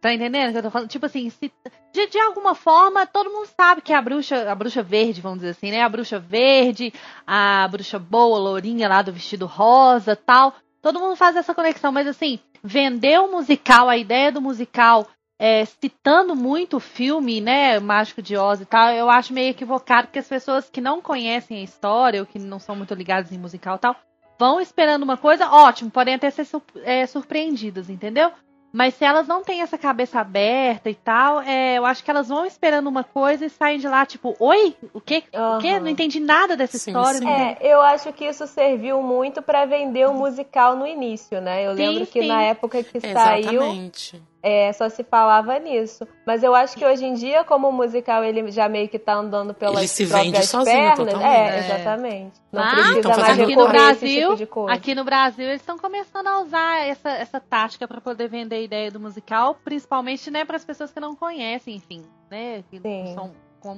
Tá 0.01 0.15
entendendo 0.15 0.51
o 0.51 0.53
que 0.53 0.59
eu 0.59 0.63
tô 0.63 0.71
falando? 0.71 0.89
Tipo 0.89 1.07
assim, 1.07 1.29
se- 1.29 1.53
de, 1.93 2.07
de 2.07 2.21
alguma 2.21 2.55
forma, 2.55 3.05
todo 3.05 3.31
mundo 3.31 3.49
sabe 3.57 3.81
que 3.83 3.93
a 3.93 4.01
bruxa, 4.01 4.49
a 4.49 4.55
bruxa 4.55 4.81
verde, 4.81 5.21
vamos 5.21 5.39
dizer 5.41 5.51
assim, 5.51 5.73
né? 5.73 5.83
A 5.83 5.89
bruxa 5.89 6.21
verde, 6.21 6.93
a 7.27 7.67
bruxa 7.69 7.99
boa, 7.99 8.39
lourinha 8.39 8.89
lá 8.89 9.03
do 9.03 9.13
vestido 9.13 9.45
rosa 9.45 10.15
tal. 10.15 10.55
Todo 10.81 11.01
mundo 11.01 11.17
faz 11.17 11.35
essa 11.35 11.53
conexão, 11.53 11.91
mas 11.91 12.07
assim, 12.07 12.39
vender 12.63 13.19
o 13.19 13.29
musical, 13.33 13.89
a 13.89 13.97
ideia 13.97 14.31
do 14.31 14.41
musical, 14.41 15.09
é, 15.39 15.65
citando 15.65 16.35
muito 16.35 16.79
o 16.79 16.81
filme, 16.81 17.41
né? 17.41 17.79
Mágico 17.79 18.21
de 18.21 18.37
Oz 18.37 18.61
e 18.61 18.65
tal, 18.65 18.91
eu 18.91 19.09
acho 19.09 19.33
meio 19.33 19.51
equivocado, 19.51 20.09
porque 20.09 20.19
as 20.19 20.29
pessoas 20.29 20.69
que 20.69 20.81
não 20.81 21.01
conhecem 21.01 21.59
a 21.59 21.63
história, 21.63 22.21
ou 22.21 22.27
que 22.27 22.39
não 22.39 22.59
são 22.59 22.75
muito 22.75 22.93
ligadas 22.95 23.31
em 23.31 23.39
musical 23.39 23.77
e 23.77 23.79
tal, 23.79 23.97
vão 24.39 24.61
esperando 24.61 25.03
uma 25.03 25.17
coisa, 25.17 25.49
ótimo, 25.51 25.91
podem 25.91 26.15
até 26.15 26.31
ser 26.31 26.47
é, 26.85 27.07
surpreendidas, 27.07 27.89
entendeu? 27.89 28.33
Mas 28.71 28.95
se 28.95 29.05
elas 29.05 29.27
não 29.27 29.43
têm 29.43 29.63
essa 29.63 29.79
cabeça 29.79 30.21
aberta 30.21 30.91
e 30.91 30.95
tal, 30.95 31.41
é, 31.41 31.79
eu 31.79 31.87
acho 31.87 32.05
que 32.05 32.11
elas 32.11 32.29
vão 32.29 32.45
esperando 32.45 32.87
uma 32.87 33.03
coisa 33.03 33.47
e 33.47 33.51
saem 33.51 33.79
de 33.79 33.89
lá, 33.89 34.05
tipo, 34.05 34.37
oi? 34.39 34.77
O 34.93 35.01
quê? 35.01 35.25
O 35.33 35.59
quê? 35.59 35.81
Não 35.81 35.89
entendi 35.89 36.21
nada 36.21 36.55
dessa 36.55 36.77
Sim, 36.77 36.91
história. 36.91 37.19
sim. 37.19 37.29
É, 37.29 37.57
eu 37.63 37.81
acho 37.81 38.13
que 38.13 38.27
isso 38.27 38.47
serviu 38.47 39.03
muito 39.03 39.41
pra 39.41 39.65
vender 39.65 40.07
o 40.07 40.13
musical 40.13 40.77
no 40.77 40.87
início, 40.87 41.41
né? 41.41 41.67
Eu 41.67 41.75
Sim, 41.75 41.79
lembro 41.79 42.07
que 42.07 42.21
sim. 42.21 42.29
na 42.29 42.43
época 42.43 42.83
que 42.85 43.01
saiu, 43.01 43.63
Exatamente. 43.63 44.23
É, 44.43 44.73
só 44.73 44.89
se 44.89 45.03
falava 45.05 45.59
nisso. 45.59 46.07
Mas 46.27 46.43
eu 46.43 46.55
acho 46.55 46.77
que 46.77 46.85
hoje 46.85 47.05
em 47.05 47.15
dia, 47.15 47.43
como 47.45 47.69
o 47.69 47.73
musical 47.73 48.23
ele 48.23 48.51
já 48.51 48.69
meio 48.69 48.89
que 48.89 48.99
tá 48.99 49.15
andando 49.15 49.53
pelas 49.53 49.79
Ele 49.79 49.89
se 49.89 50.05
vende 50.05 50.31
próprias 50.31 50.49
sozinho 50.49 50.77
pernas, 50.77 50.97
totalmente. 50.99 51.27
é, 51.27 51.49
É. 51.49 51.59
exatamente. 51.59 52.33
Não 52.53 52.63
Ah, 52.63 52.71
precisa 52.71 52.99
então 53.01 53.11
mais 53.19 53.41
aqui 53.41 53.57
no 53.57 53.69
Brasil, 53.69 54.21
tipo 54.29 54.37
de 54.37 54.47
coisa. 54.47 54.73
aqui 54.73 54.95
no 54.95 55.05
Brasil 55.05 55.45
eles 55.47 55.61
estão 55.61 55.77
começando 55.79 56.27
a 56.29 56.41
usar 56.41 56.87
essa, 56.87 57.11
essa 57.11 57.41
tática 57.41 57.87
pra 57.89 58.01
poder 58.01 58.29
vender 58.29 58.57
a 58.57 58.61
ideia 58.61 58.91
do 58.91 59.01
musical, 59.01 59.57
principalmente, 59.65 60.31
né, 60.31 60.45
para 60.45 60.57
as 60.57 60.65
pessoas 60.65 60.91
que 60.93 61.01
não 61.01 61.15
conhecem, 61.17 61.77
enfim, 61.77 62.03
né, 62.31 62.63
que 62.71 62.79
Sim. 62.81 63.05
não 63.05 63.15
são 63.15 63.33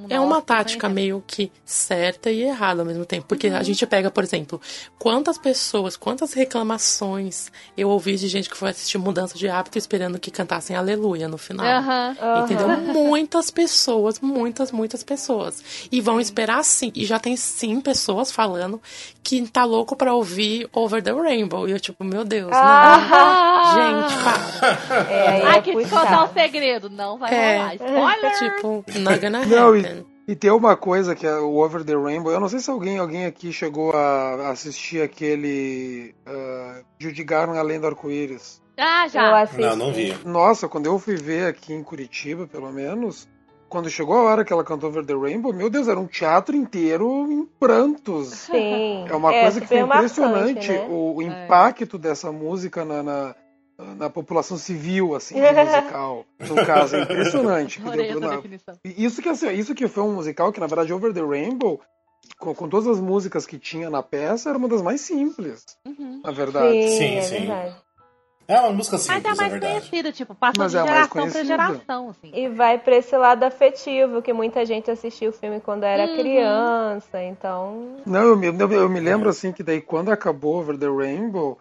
É 0.08 0.20
uma 0.20 0.42
tática 0.42 0.88
meio 0.88 1.22
que 1.26 1.50
certa 1.64 2.30
e 2.30 2.42
errada 2.42 2.82
ao 2.82 2.86
mesmo 2.86 3.04
tempo. 3.04 3.26
Porque 3.26 3.48
Uhum. 3.48 3.56
a 3.56 3.62
gente 3.62 3.86
pega, 3.86 4.10
por 4.10 4.22
exemplo, 4.22 4.60
quantas 4.98 5.38
pessoas, 5.38 5.96
quantas 5.96 6.32
reclamações 6.34 7.50
eu 7.76 7.88
ouvi 7.88 8.16
de 8.16 8.28
gente 8.28 8.48
que 8.50 8.56
foi 8.56 8.70
assistir 8.70 8.98
Mudança 8.98 9.36
de 9.36 9.48
Hábito 9.48 9.78
esperando 9.78 10.18
que 10.18 10.30
cantassem 10.30 10.76
Aleluia 10.76 11.28
no 11.28 11.38
final. 11.38 11.66
Aham. 11.66 12.16
Entendeu? 12.44 12.68
Muitas 12.68 13.50
pessoas, 13.50 14.20
muitas, 14.20 14.70
muitas 14.72 15.02
pessoas. 15.02 15.62
E 15.90 16.00
vão 16.00 16.20
esperar 16.20 16.62
sim. 16.64 16.92
E 16.94 17.04
já 17.04 17.18
tem 17.18 17.36
sim 17.36 17.80
pessoas 17.80 18.30
falando 18.30 18.80
que 19.22 19.46
tá 19.48 19.64
louco 19.64 19.94
pra 19.96 20.14
ouvir 20.14 20.68
Over 20.72 21.02
the 21.02 21.12
Rainbow. 21.12 21.68
E 21.68 21.72
eu, 21.72 21.80
tipo, 21.80 22.02
meu 22.04 22.24
Deus, 22.24 22.50
Ah! 22.52 23.06
não. 23.10 24.10
Gente, 24.10 24.22
para. 24.24 25.10
É, 25.12 25.56
é 25.56 25.62
que 25.62 25.72
puxado. 25.72 25.90
contar 26.06 26.24
o 26.24 26.32
segredo, 26.32 26.90
não 26.90 27.18
vai 27.18 27.32
É. 27.34 27.58
rolar. 27.58 27.74
Spoiler! 27.74 28.38
tipo, 28.38 28.84
not 29.00 29.20
gonna 29.20 29.44
Não, 29.72 30.04
e, 30.26 30.32
e 30.32 30.36
tem 30.36 30.50
uma 30.50 30.76
coisa 30.76 31.14
que 31.14 31.26
é 31.26 31.36
o 31.36 31.56
Over 31.56 31.84
the 31.84 31.94
Rainbow. 31.94 32.32
Eu 32.32 32.40
não 32.40 32.48
sei 32.48 32.60
se 32.60 32.70
alguém, 32.70 32.98
alguém 32.98 33.26
aqui 33.26 33.52
chegou 33.52 33.92
a 33.92 34.50
assistir 34.50 35.02
aquele 35.02 36.14
uh, 36.26 36.84
Judy 36.98 37.24
Garland 37.24 37.58
Além 37.58 37.80
do 37.80 37.86
Arco-Íris. 37.86 38.62
Ah, 38.78 39.04
Eu 39.04 39.10
já. 39.10 39.42
assisti. 39.42 39.60
Não, 39.60 39.76
não 39.76 39.92
vi. 39.92 40.16
Nossa, 40.24 40.68
quando 40.68 40.86
eu 40.86 40.98
fui 40.98 41.16
ver 41.16 41.46
aqui 41.46 41.72
em 41.72 41.82
Curitiba, 41.82 42.46
pelo 42.46 42.72
menos, 42.72 43.28
quando 43.68 43.90
chegou 43.90 44.16
a 44.16 44.22
hora 44.22 44.44
que 44.44 44.52
ela 44.52 44.64
cantou 44.64 44.88
Over 44.88 45.04
the 45.04 45.14
Rainbow, 45.14 45.52
meu 45.52 45.70
Deus, 45.70 45.86
era 45.86 45.98
um 45.98 46.06
teatro 46.06 46.56
inteiro 46.56 47.30
em 47.30 47.44
prantos. 47.44 48.28
Sim. 48.28 49.04
É 49.08 49.14
uma 49.14 49.30
coisa 49.30 49.60
que 49.60 49.66
foi 49.66 49.78
impressionante 49.80 50.72
né? 50.72 50.86
o, 50.88 51.16
o 51.16 51.22
impacto 51.22 51.96
dessa 51.96 52.32
música 52.32 52.84
na, 52.84 53.02
na, 53.02 53.34
na 53.96 54.08
população 54.10 54.56
civil, 54.56 55.14
assim, 55.14 55.34
de 55.40 55.52
musical. 55.54 56.24
No 56.38 56.64
caso, 56.64 56.96
é 56.96 57.00
impressionante. 57.02 57.80
que 57.80 57.86
Adorei 57.86 58.08
deu 58.08 58.18
essa 58.18 58.26
na- 58.28 58.36
definição. 58.36 58.74
E 58.84 59.04
Isso 59.04 59.20
que, 59.22 59.28
assim, 59.28 59.50
isso 59.52 59.74
que 59.74 59.88
foi 59.88 60.02
um 60.02 60.12
musical 60.14 60.52
que, 60.52 60.60
na 60.60 60.66
verdade, 60.66 60.92
Over 60.92 61.12
the 61.12 61.22
Rainbow, 61.22 61.80
com, 62.38 62.54
com 62.54 62.68
todas 62.68 62.86
as 62.86 63.00
músicas 63.00 63.46
que 63.46 63.58
tinha 63.58 63.88
na 63.90 64.02
peça, 64.02 64.48
era 64.50 64.58
uma 64.58 64.68
das 64.68 64.82
mais 64.82 65.00
simples, 65.00 65.64
Uhum. 65.86 66.20
na 66.24 66.30
verdade. 66.30 66.82
Sim, 66.88 67.20
Sim, 67.20 67.36
é 67.36 67.38
verdade. 67.40 67.76
É 68.48 68.58
uma 68.60 68.72
música 68.72 68.96
Mas 68.96 69.02
simples, 69.06 69.24
é 69.24 69.28
na 69.28 69.34
mais 69.36 69.52
verdade. 69.52 69.74
conhecida, 69.74 70.12
tipo, 70.12 70.34
passou 70.34 70.58
Mas 70.64 70.72
de 70.72 70.78
é 70.78 70.82
geração 70.82 71.30
pra 71.30 71.44
geração, 71.44 72.08
assim. 72.10 72.32
E 72.34 72.48
vai 72.48 72.78
pra 72.78 72.96
esse 72.96 73.16
lado 73.16 73.44
afetivo, 73.44 74.20
que 74.20 74.32
muita 74.32 74.66
gente 74.66 74.90
assistiu 74.90 75.30
o 75.30 75.32
filme 75.32 75.60
quando 75.60 75.84
era 75.84 76.10
Uhum. 76.10 76.16
criança, 76.18 77.22
então. 77.22 77.98
Não, 78.04 78.22
eu 78.22 78.36
me, 78.36 78.48
eu, 78.48 78.72
eu 78.72 78.88
me 78.88 78.98
lembro, 78.98 79.28
assim, 79.28 79.52
que 79.52 79.62
daí 79.62 79.80
quando 79.80 80.10
acabou 80.10 80.56
Over 80.58 80.76
the 80.76 80.88
Rainbow, 80.88 81.58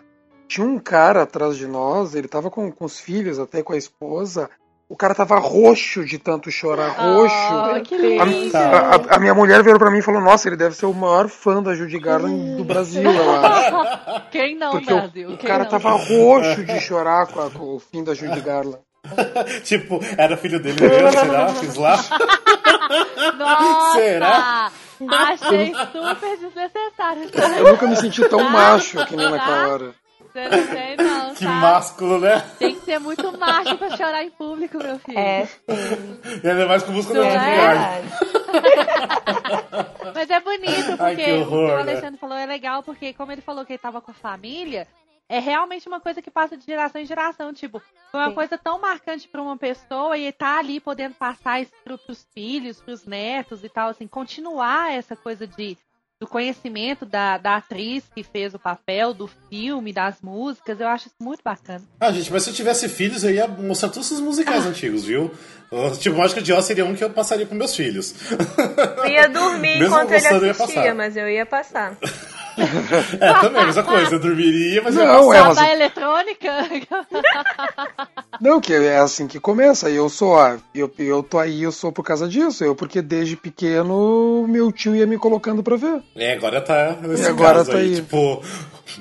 tinha 0.50 0.68
um 0.68 0.78
cara 0.80 1.22
atrás 1.22 1.56
de 1.56 1.66
nós, 1.68 2.14
ele 2.16 2.28
tava 2.28 2.50
com, 2.52 2.70
com 2.72 2.84
os 2.84 3.00
filhos, 3.00 3.40
até 3.40 3.64
com 3.64 3.72
a 3.74 3.78
esposa, 3.78 4.50
O 4.92 4.96
cara 4.98 5.14
tava 5.14 5.38
roxo 5.38 6.04
de 6.04 6.18
tanto 6.18 6.50
chorar, 6.50 6.90
roxo. 6.90 7.36
Oh, 7.78 7.80
que 7.84 7.94
A, 8.20 8.26
lindo. 8.26 8.58
a- 8.58 8.96
a- 8.96 9.16
a 9.18 9.20
minha 9.20 9.36
mulher 9.36 9.62
virou 9.62 9.78
pra 9.78 9.92
mim 9.92 10.00
e 10.00 10.02
falou: 10.02 10.20
Nossa, 10.20 10.50
ele 10.50 10.58
deve 10.58 10.76
ser 10.76 10.88
o 10.88 10.94
maior 10.96 11.28
fã 11.30 11.62
da 11.62 11.76
Judy 11.76 12.00
Garland 12.00 12.56
do 12.58 12.64
Brasil, 12.64 13.04
eu 13.04 13.12
acho. 13.46 14.22
Quem 14.32 14.58
não, 14.58 14.72
Porque 14.72 14.92
o, 14.92 14.96
Brasil? 14.98 15.30
o 15.30 15.38
Quem 15.38 15.48
cara 15.48 15.64
não? 15.66 15.70
tava 15.70 15.92
roxo 15.92 16.64
de 16.66 16.80
chorar 16.80 17.28
com, 17.28 17.40
a- 17.40 17.52
com 17.52 17.76
o 17.76 17.80
fim 17.80 18.04
da 18.04 18.16
Judy 18.16 18.42
Garland. 18.42 18.80
tipo, 19.64 20.00
era 20.18 20.36
filho 20.36 20.60
dele 20.60 20.82
mesmo, 20.82 21.12
será? 21.12 21.48
Fiz 21.50 21.76
lá. 21.76 21.96
Nossa! 23.38 23.94
Será? 24.00 24.72
Achei 25.08 25.74
super 25.92 26.38
desnecessário. 26.38 27.30
Eu 27.60 27.72
nunca 27.74 27.88
me 27.88 27.96
senti 27.96 28.28
tão 28.28 28.44
macho 28.50 29.06
que 29.06 29.16
nem 29.16 29.30
naquela 29.30 29.68
hora. 29.68 29.92
Você 30.32 30.48
não 30.48 30.68
tem, 30.68 30.96
não, 30.98 31.34
Que 31.34 31.44
tá? 31.46 31.52
másculo, 31.52 32.20
né? 32.20 32.40
Tem 32.60 32.76
que 32.76 32.86
ser 32.86 33.00
muito 33.00 33.36
macho 33.38 33.78
pra 33.78 33.90
chorar 33.98 34.24
em 34.24 34.30
público, 34.30 34.78
meu 34.78 35.00
filho. 35.00 35.18
É, 35.18 35.46
sim. 35.46 36.20
E 36.44 36.48
ainda 36.48 36.68
mais 36.68 36.84
com 36.84 36.92
música 36.92 37.14
da 37.16 37.22
Não 37.22 37.32
Judy 37.32 37.46
é? 37.46 38.04
Mas 40.14 40.30
é 40.30 40.40
bonito, 40.40 40.88
porque 40.98 41.04
Ai, 41.04 41.16
que 41.16 41.32
o 41.32 41.40
horror, 41.42 41.50
que 41.68 41.72
o 41.72 41.76
né? 41.76 41.82
Alexandre 41.82 42.20
falou 42.20 42.38
é 42.38 42.46
legal, 42.46 42.84
porque 42.84 43.14
como 43.14 43.32
ele 43.32 43.42
falou 43.42 43.66
que 43.66 43.74
ele 43.74 43.80
tava 43.80 44.02
com 44.02 44.12
a 44.12 44.14
família, 44.14 44.88
é 45.28 45.40
realmente 45.40 45.88
uma 45.88 46.00
coisa 46.00 46.22
que 46.22 46.32
passa 46.32 46.58
de 46.58 46.66
geração 46.66 47.00
em 47.02 47.06
geração. 47.06 47.54
Tipo, 47.54 47.82
foi 48.12 48.20
uma 48.20 48.30
Sim. 48.30 48.36
coisa 48.36 48.58
tão 48.58 48.80
marcante 48.80 49.28
pra 49.28 49.42
uma 49.42 49.58
pessoa 49.58 50.18
e 50.18 50.32
tá 50.32 50.58
ali 50.58 50.80
podendo 50.80 51.16
passar 51.16 51.62
isso 51.62 51.72
pro, 51.84 51.98
pros 51.98 52.26
filhos, 52.34 52.82
pros 52.82 53.06
netos 53.06 53.64
e 53.64 53.70
tal, 53.70 53.90
assim, 53.90 54.08
continuar 54.08 54.92
essa 54.94 55.16
coisa 55.16 55.46
de 55.48 55.78
do 56.20 56.28
conhecimento 56.28 57.06
da, 57.06 57.38
da 57.38 57.56
atriz 57.56 58.04
que 58.14 58.24
fez 58.24 58.54
o 58.54 58.60
papel, 58.60 59.14
do 59.14 59.30
filme, 59.50 59.94
das 59.94 60.16
músicas, 60.22 60.80
eu 60.80 60.88
acho 60.88 61.08
isso 61.08 61.16
muito 61.22 61.42
bacana. 61.44 61.82
Ah, 62.00 62.12
gente, 62.12 62.30
mas 62.32 62.44
se 62.44 62.50
eu 62.50 62.54
tivesse 62.54 62.90
filhos, 62.90 63.24
eu 63.24 63.32
ia 63.32 63.48
mostrar 63.48 63.90
todos 63.90 64.12
os 64.12 64.20
musicais 64.20 64.66
antigos, 64.68 65.06
viu? 65.06 65.32
O 65.72 65.92
Tipo, 65.92 66.18
Mágica 66.18 66.42
de 66.42 66.52
Oz 66.52 66.66
seria 66.66 66.84
um 66.84 66.96
que 66.96 67.04
eu 67.04 67.10
passaria 67.12 67.46
pros 67.46 67.58
meus 67.58 67.76
filhos. 67.76 68.14
Eu 68.98 69.06
ia 69.08 69.30
dormir 69.30 69.78
Mesmo 69.80 69.86
enquanto 69.86 70.12
ele 70.12 70.20
gostando, 70.22 70.42
eu 70.42 70.46
ia 70.48 70.52
assistia, 70.52 70.76
passar. 70.82 70.96
mas 70.96 71.16
eu 71.18 71.30
ia 71.30 71.46
passar. 71.46 71.98
É, 73.20 73.34
também, 73.42 73.62
a 73.62 73.66
mesma 73.66 73.84
coisa. 73.84 74.16
Eu 74.16 74.20
dormiria, 74.20 74.82
mas 74.82 74.96
eu 74.96 75.06
Não, 75.06 75.34
é, 75.34 75.38
passar. 75.42 75.48
mas 75.48 75.58
Babá 75.58 75.72
eletrônica? 75.74 76.68
Não, 78.42 78.62
que 78.62 78.74
é 78.74 78.98
assim 79.00 79.28
que 79.28 79.40
começa. 79.40 79.90
Eu 79.90 80.10
sou, 80.10 80.40
ah, 80.40 80.58
eu, 80.74 80.92
eu 81.00 81.22
tô 81.24 81.38
aí, 81.40 81.64
eu 81.64 81.72
sou 81.72 81.92
por 81.92 82.04
causa 82.04 82.28
disso. 82.28 82.64
Eu, 82.64 82.76
porque 82.76 83.02
desde 83.02 83.36
pequeno, 83.36 84.46
meu 84.48 84.72
tio 84.72 84.96
ia 84.96 85.06
me 85.08 85.18
colocando 85.18 85.62
pra 85.64 85.76
ver. 85.76 86.02
É, 86.16 86.34
agora 86.34 86.62
tá 86.62 86.96
nesse 87.02 87.24
E 87.24 87.28
agora 87.28 87.58
caso 87.60 87.72
tá 87.72 87.78
aí. 87.78 87.84
aí. 87.90 87.96
Tipo, 87.96 88.42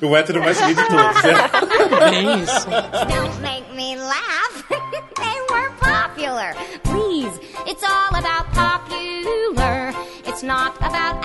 o 0.02 0.16
hétero 0.16 0.40
mais 0.42 0.58
gay 0.60 0.74
de 0.74 0.84
todos, 0.88 1.22
né? 1.22 2.10
Bem 2.10 2.40
isso. 2.40 2.66
Don't 2.68 3.40
make 3.40 3.72
me 3.74 3.96
laugh. 3.96 4.64
they 4.68 5.40
were 5.50 5.70
popular. 5.78 6.54
Please, 6.82 7.38
it's 7.66 7.82
all 7.84 8.14
about 8.14 8.46
popular. 8.52 9.92
It's 10.26 10.42
not 10.42 10.76
about 10.80 11.22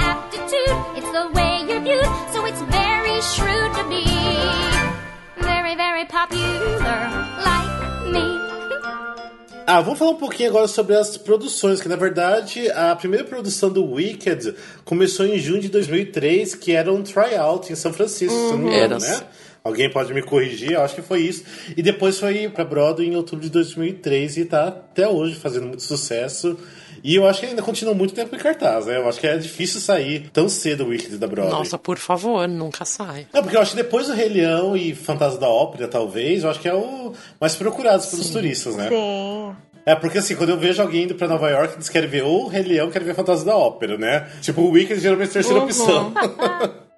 the 1.13 1.29
way 1.35 1.61
you're 1.69 1.79
viewed. 1.81 2.05
So 2.33 2.45
it's 2.45 2.61
very 2.73 3.21
shrewd 3.21 3.71
to 3.77 3.83
be 3.87 4.03
very, 5.39 5.75
very 5.75 6.05
popular, 6.05 6.99
like 7.45 8.11
me. 8.11 8.25
Ah, 9.65 9.79
vamos 9.79 9.99
falar 9.99 10.11
um 10.11 10.15
pouquinho 10.17 10.49
agora 10.49 10.67
sobre 10.67 10.95
as 10.95 11.15
produções, 11.15 11.79
que 11.79 11.87
na 11.87 11.95
verdade 11.95 12.69
a 12.71 12.95
primeira 12.95 13.23
produção 13.23 13.69
do 13.69 13.85
Wicked 13.93 14.55
começou 14.83 15.25
em 15.25 15.37
junho 15.39 15.61
de 15.61 15.69
2003, 15.69 16.55
que 16.55 16.73
era 16.73 16.91
um 16.91 17.01
tryout 17.01 17.71
em 17.71 17.75
São 17.75 17.93
Francisco, 17.93 18.33
se 18.33 18.45
eu 18.45 18.57
não 18.57 18.57
me 18.57 18.75
engano, 18.75 18.95
Era. 18.95 18.99
né? 18.99 19.23
Alguém 19.63 19.89
pode 19.89 20.13
me 20.13 20.21
corrigir, 20.21 20.73
eu 20.73 20.81
acho 20.81 20.95
que 20.95 21.01
foi 21.01 21.21
isso. 21.21 21.45
E 21.77 21.81
depois 21.81 22.19
foi 22.19 22.49
pra 22.49 22.65
Broadway 22.65 23.07
em 23.07 23.15
outubro 23.15 23.45
de 23.45 23.49
2003 23.49 24.35
e 24.37 24.45
tá 24.45 24.67
até 24.67 25.07
hoje 25.07 25.35
fazendo 25.35 25.67
muito 25.67 25.83
sucesso. 25.83 26.57
E 27.03 27.15
eu 27.15 27.27
acho 27.27 27.41
que 27.41 27.47
ainda 27.47 27.61
continua 27.61 27.93
muito 27.93 28.13
tempo 28.13 28.33
em 28.33 28.39
cartaz, 28.39 28.85
né? 28.85 28.97
Eu 28.97 29.09
acho 29.09 29.19
que 29.19 29.27
é 29.27 29.37
difícil 29.37 29.81
sair 29.81 30.29
tão 30.31 30.47
cedo 30.47 30.85
o 30.85 30.87
Wicked 30.87 31.17
da 31.17 31.27
Broadway. 31.27 31.59
Nossa, 31.59 31.77
por 31.77 31.97
favor, 31.97 32.47
nunca 32.47 32.85
sai. 32.85 33.27
É, 33.33 33.41
porque 33.41 33.57
eu 33.57 33.61
acho 33.61 33.71
que 33.71 33.77
depois 33.77 34.07
do 34.07 34.13
Rei 34.13 34.29
Leão 34.29 34.77
e 34.77 34.95
Fantasma 34.95 35.39
da 35.39 35.49
Ópera, 35.49 35.87
talvez, 35.87 36.43
eu 36.43 36.49
acho 36.49 36.61
que 36.61 36.69
é 36.69 36.73
o 36.73 37.11
mais 37.41 37.55
procurado 37.55 38.07
pelos 38.07 38.29
turistas, 38.29 38.77
né? 38.77 38.87
Sim. 38.87 39.53
É, 39.85 39.93
porque 39.95 40.19
assim, 40.19 40.35
quando 40.35 40.51
eu 40.51 40.57
vejo 40.57 40.81
alguém 40.81 41.03
indo 41.03 41.15
pra 41.15 41.27
Nova 41.27 41.49
York, 41.49 41.73
eles 41.73 41.89
querem 41.89 42.07
ver 42.07 42.23
ou 42.23 42.45
o 42.45 42.47
Rei 42.47 42.63
Leão, 42.63 42.89
querem 42.89 43.05
ver 43.05 43.15
Fantasma 43.15 43.45
da 43.51 43.57
Ópera, 43.57 43.97
né? 43.97 44.29
Tipo, 44.41 44.61
o 44.61 44.71
Wicked 44.71 44.99
geralmente 45.01 45.27
é 45.27 45.31
a 45.31 45.33
terceira 45.33 45.61
opção. 45.61 46.13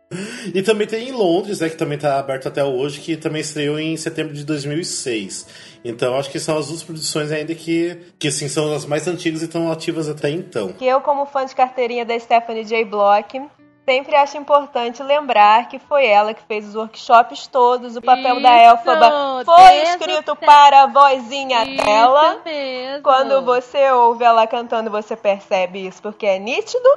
e 0.53 0.61
também 0.61 0.87
tem 0.87 1.09
em 1.09 1.11
Londres, 1.11 1.59
né, 1.59 1.69
que 1.69 1.77
também 1.77 1.97
tá 1.97 2.19
aberto 2.19 2.47
até 2.47 2.63
hoje, 2.63 2.99
que 2.99 3.15
também 3.15 3.41
estreou 3.41 3.79
em 3.79 3.95
setembro 3.97 4.33
de 4.33 4.43
2006. 4.43 5.47
Então, 5.83 6.17
acho 6.17 6.31
que 6.31 6.39
são 6.39 6.57
as 6.57 6.67
duas 6.67 6.81
produções 6.81 7.31
ainda 7.31 7.53
que, 7.53 7.97
que 8.17 8.27
assim, 8.27 8.47
são 8.47 8.73
as 8.73 8.85
mais 8.85 9.07
antigas 9.07 9.41
e 9.41 9.45
estão 9.45 9.71
ativas 9.71 10.09
até 10.09 10.29
então. 10.29 10.73
Que 10.73 10.85
eu, 10.85 10.99
como 11.01 11.25
fã 11.25 11.45
de 11.45 11.55
carteirinha 11.55 12.03
da 12.03 12.19
Stephanie 12.19 12.65
J. 12.65 12.83
Block, 12.85 13.39
sempre 13.85 14.15
acho 14.15 14.35
importante 14.35 15.03
lembrar 15.03 15.69
que 15.69 15.77
foi 15.77 16.07
ela 16.07 16.33
que 16.33 16.41
fez 16.43 16.67
os 16.67 16.75
workshops 16.75 17.45
todos, 17.47 17.95
o 17.95 18.01
papel 18.01 18.41
da 18.41 18.57
Isso, 18.57 18.71
Elfaba 18.71 19.45
foi 19.45 19.83
escrito 19.83 20.35
para 20.35 20.83
a 20.83 20.87
vozinha 20.87 21.63
Isso 21.63 21.85
dela. 21.85 22.41
mesmo. 22.43 23.03
Quando 23.03 23.41
você 23.43 23.91
ouve 23.91 24.23
ela 24.23 24.47
cantando, 24.47 24.89
você 24.89 25.15
percebe 25.15 25.85
isso 25.85 26.01
porque 26.01 26.25
é 26.25 26.39
nítido. 26.39 26.89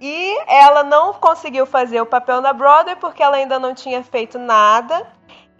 E 0.00 0.38
ela 0.46 0.82
não 0.82 1.12
conseguiu 1.14 1.66
fazer 1.66 2.00
o 2.00 2.06
papel 2.06 2.40
na 2.40 2.52
Broadway 2.52 2.96
porque 2.96 3.22
ela 3.22 3.36
ainda 3.36 3.58
não 3.58 3.74
tinha 3.74 4.02
feito 4.02 4.38
nada. 4.38 5.06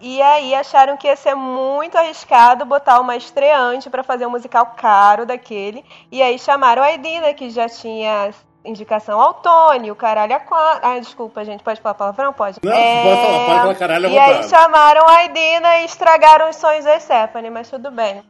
E 0.01 0.22
aí 0.22 0.55
acharam 0.55 0.96
que 0.96 1.09
ia 1.09 1.16
ser 1.16 1.35
muito 1.35 1.98
arriscado 1.98 2.64
botar 2.64 3.01
uma 3.01 3.16
estreante 3.16 3.90
pra 3.90 4.05
fazer 4.05 4.27
um 4.27 4.31
musical 4.31 4.74
caro 4.77 5.27
daquele. 5.27 5.85
E 6.11 6.22
aí 6.22 6.38
chamaram 6.38 6.83
a 6.83 6.92
Edina, 6.92 7.35
que 7.35 7.51
já 7.51 7.68
tinha 7.68 8.31
indicação 8.64 9.20
ao 9.20 9.35
Tony, 9.35 9.90
o 9.90 9.96
caralho 9.96 10.37
a 10.37 10.40
quatro. 10.40 10.88
Ah, 10.88 10.98
desculpa, 11.01 11.44
gente, 11.44 11.64
pode 11.64 11.81
falar 11.81 11.94
palavrão? 11.94 12.33
Pode. 12.33 12.59
Não, 12.62 12.72
pode 12.72 12.85
falar, 12.85 13.46
pode 13.46 13.61
falar 13.61 13.74
caralho 13.74 14.09
E 14.09 14.18
aí 14.18 14.48
chamaram 14.48 15.09
a 15.09 15.24
Edina 15.24 15.79
e 15.79 15.87
estragaram 15.87 16.48
os 16.48 16.57
sonhos 16.57 16.85
da 16.85 17.01
Stephanie, 17.01 17.51
mas 17.51 17.68
tudo 17.68 17.90
bem. 17.90 18.22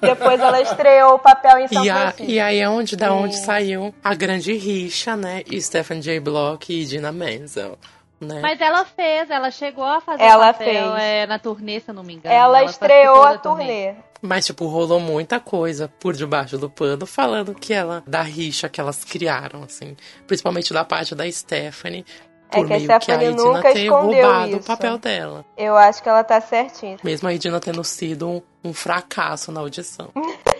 Depois 0.00 0.40
ela 0.40 0.60
estreou 0.60 1.14
o 1.14 1.18
papel 1.18 1.58
em 1.58 1.68
São 1.68 1.84
E, 1.84 1.90
a- 1.90 1.96
Francisco. 2.12 2.30
e 2.30 2.40
aí 2.40 2.58
é 2.58 2.68
onde, 2.68 2.96
da 2.96 3.12
onde 3.12 3.36
saiu 3.38 3.94
a 4.02 4.14
grande 4.14 4.52
rixa, 4.56 5.16
né? 5.16 5.42
E 5.50 5.60
Stephen 5.60 6.00
J. 6.00 6.20
Block 6.20 6.72
e 6.72 6.84
Dina 6.84 7.10
Menzel, 7.12 7.78
né? 8.20 8.40
Mas 8.40 8.60
ela 8.60 8.84
fez, 8.84 9.30
ela 9.30 9.50
chegou 9.50 9.84
a 9.84 10.00
fazer 10.00 10.22
Ela 10.22 10.50
o 10.50 10.52
papel 10.52 10.92
fez. 10.92 11.02
é, 11.02 11.26
na 11.26 11.38
turnê, 11.38 11.80
se 11.80 11.90
eu 11.90 11.94
não 11.94 12.02
me 12.02 12.14
engano. 12.14 12.34
Ela 12.34 12.64
estreou 12.64 13.22
participou 13.22 13.22
a 13.24 13.32
da 13.32 13.38
turnê. 13.38 13.94
Mas, 14.20 14.46
tipo, 14.46 14.66
rolou 14.66 14.98
muita 14.98 15.38
coisa 15.38 15.86
por 16.00 16.12
debaixo 16.12 16.58
do 16.58 16.68
pano 16.68 17.06
falando 17.06 17.54
que 17.54 17.72
ela, 17.72 18.02
da 18.04 18.20
rixa 18.20 18.68
que 18.68 18.80
elas 18.80 19.04
criaram, 19.04 19.62
assim. 19.62 19.96
Principalmente 20.26 20.72
da 20.74 20.84
parte 20.84 21.14
da 21.14 21.30
Stephanie. 21.30 22.04
É 22.50 22.56
Por 22.56 22.66
que 22.66 22.72
a 22.72 22.76
meio 22.76 22.88
que 22.88 22.92
a 22.92 23.00
Stephanie 23.00 23.28
Edina 23.28 23.44
nunca 23.44 23.72
ter 23.72 23.78
escondeu 23.84 24.26
roubado 24.26 24.52
o 24.52 24.58
isso. 24.58 24.66
papel 24.66 24.98
dela. 24.98 25.44
Eu 25.56 25.76
acho 25.76 26.02
que 26.02 26.08
ela 26.08 26.24
tá 26.24 26.40
certinha. 26.40 26.96
Mesmo 27.04 27.28
a 27.28 27.34
Edina 27.34 27.60
tendo 27.60 27.84
sido 27.84 28.28
um, 28.28 28.42
um 28.64 28.72
fracasso 28.72 29.52
na 29.52 29.60
audição. 29.60 30.10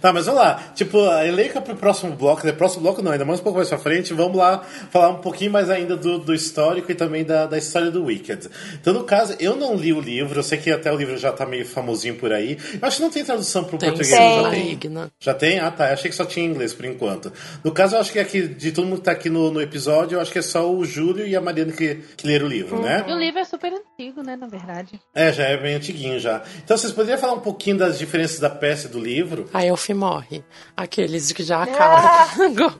Tá, 0.00 0.12
mas 0.12 0.26
vamos 0.26 0.40
lá. 0.40 0.72
Tipo, 0.74 1.08
a 1.08 1.26
elenca 1.26 1.60
pro 1.60 1.76
próximo 1.76 2.14
bloco, 2.14 2.46
né? 2.46 2.52
Próximo 2.52 2.82
bloco 2.82 3.02
não, 3.02 3.12
ainda 3.12 3.24
mais 3.24 3.40
um 3.40 3.42
pouco 3.42 3.58
mais 3.58 3.68
pra 3.68 3.78
frente. 3.78 4.12
Vamos 4.14 4.36
lá 4.36 4.62
falar 4.90 5.10
um 5.10 5.20
pouquinho 5.20 5.50
mais 5.50 5.70
ainda 5.70 5.96
do, 5.96 6.18
do 6.18 6.34
histórico 6.34 6.90
e 6.90 6.94
também 6.94 7.24
da, 7.24 7.46
da 7.46 7.58
história 7.58 7.90
do 7.90 8.04
Wicked. 8.04 8.48
Então, 8.74 8.92
no 8.92 9.04
caso, 9.04 9.36
eu 9.38 9.56
não 9.56 9.74
li 9.74 9.92
o 9.92 10.00
livro, 10.00 10.38
eu 10.38 10.42
sei 10.42 10.58
que 10.58 10.70
até 10.70 10.92
o 10.92 10.96
livro 10.96 11.16
já 11.16 11.32
tá 11.32 11.46
meio 11.46 11.66
famosinho 11.66 12.16
por 12.16 12.32
aí. 12.32 12.58
Eu 12.80 12.86
acho 12.86 12.96
que 12.96 13.02
não 13.02 13.10
tem 13.10 13.24
tradução 13.24 13.64
pro 13.64 13.78
Tem 13.78 13.90
português, 13.90 14.16
sim, 14.16 14.42
já 14.42 14.50
tem. 14.50 15.10
Já 15.20 15.34
tem? 15.34 15.58
Ah, 15.58 15.70
tá. 15.70 15.88
Eu 15.88 15.94
achei 15.94 16.10
que 16.10 16.16
só 16.16 16.24
tinha 16.24 16.46
em 16.46 16.50
inglês 16.50 16.72
por 16.72 16.84
enquanto. 16.84 17.32
No 17.62 17.72
caso, 17.72 17.96
eu 17.96 18.00
acho 18.00 18.12
que 18.12 18.18
aqui, 18.18 18.46
de 18.46 18.72
todo 18.72 18.86
mundo 18.86 18.98
que 18.98 19.04
tá 19.04 19.12
aqui 19.12 19.30
no, 19.30 19.50
no 19.50 19.60
episódio, 19.60 20.16
eu 20.16 20.20
acho 20.20 20.32
que 20.32 20.38
é 20.38 20.42
só 20.42 20.70
o 20.70 20.84
Júlio 20.84 21.26
e 21.26 21.34
a 21.36 21.40
Mariana 21.40 21.72
que, 21.72 21.96
que 22.16 22.26
leram 22.26 22.46
o 22.46 22.48
livro, 22.48 22.80
né? 22.80 23.04
E 23.06 23.12
o 23.12 23.18
livro 23.18 23.38
é 23.40 23.44
super 23.44 23.72
antigo, 23.72 24.22
né, 24.22 24.36
na 24.36 24.46
verdade. 24.46 25.00
É, 25.14 25.32
já 25.32 25.44
é 25.44 25.56
bem 25.56 25.74
antiguinho 25.74 26.18
já. 26.18 26.42
Então, 26.64 26.76
vocês 26.76 26.92
poderiam 26.92 27.18
falar 27.18 27.34
um 27.34 27.40
pouquinho 27.40 27.78
das 27.78 27.98
diferenças 27.98 28.38
da 28.38 28.50
peça 28.50 28.86
e 28.86 28.90
do 28.90 28.98
livro? 28.98 29.48
A 29.52 29.64
Elfie 29.70 29.94
morre. 29.94 30.44
Aqueles 30.76 31.32
que 31.32 31.42
já 31.42 31.62
acabam. 31.64 32.74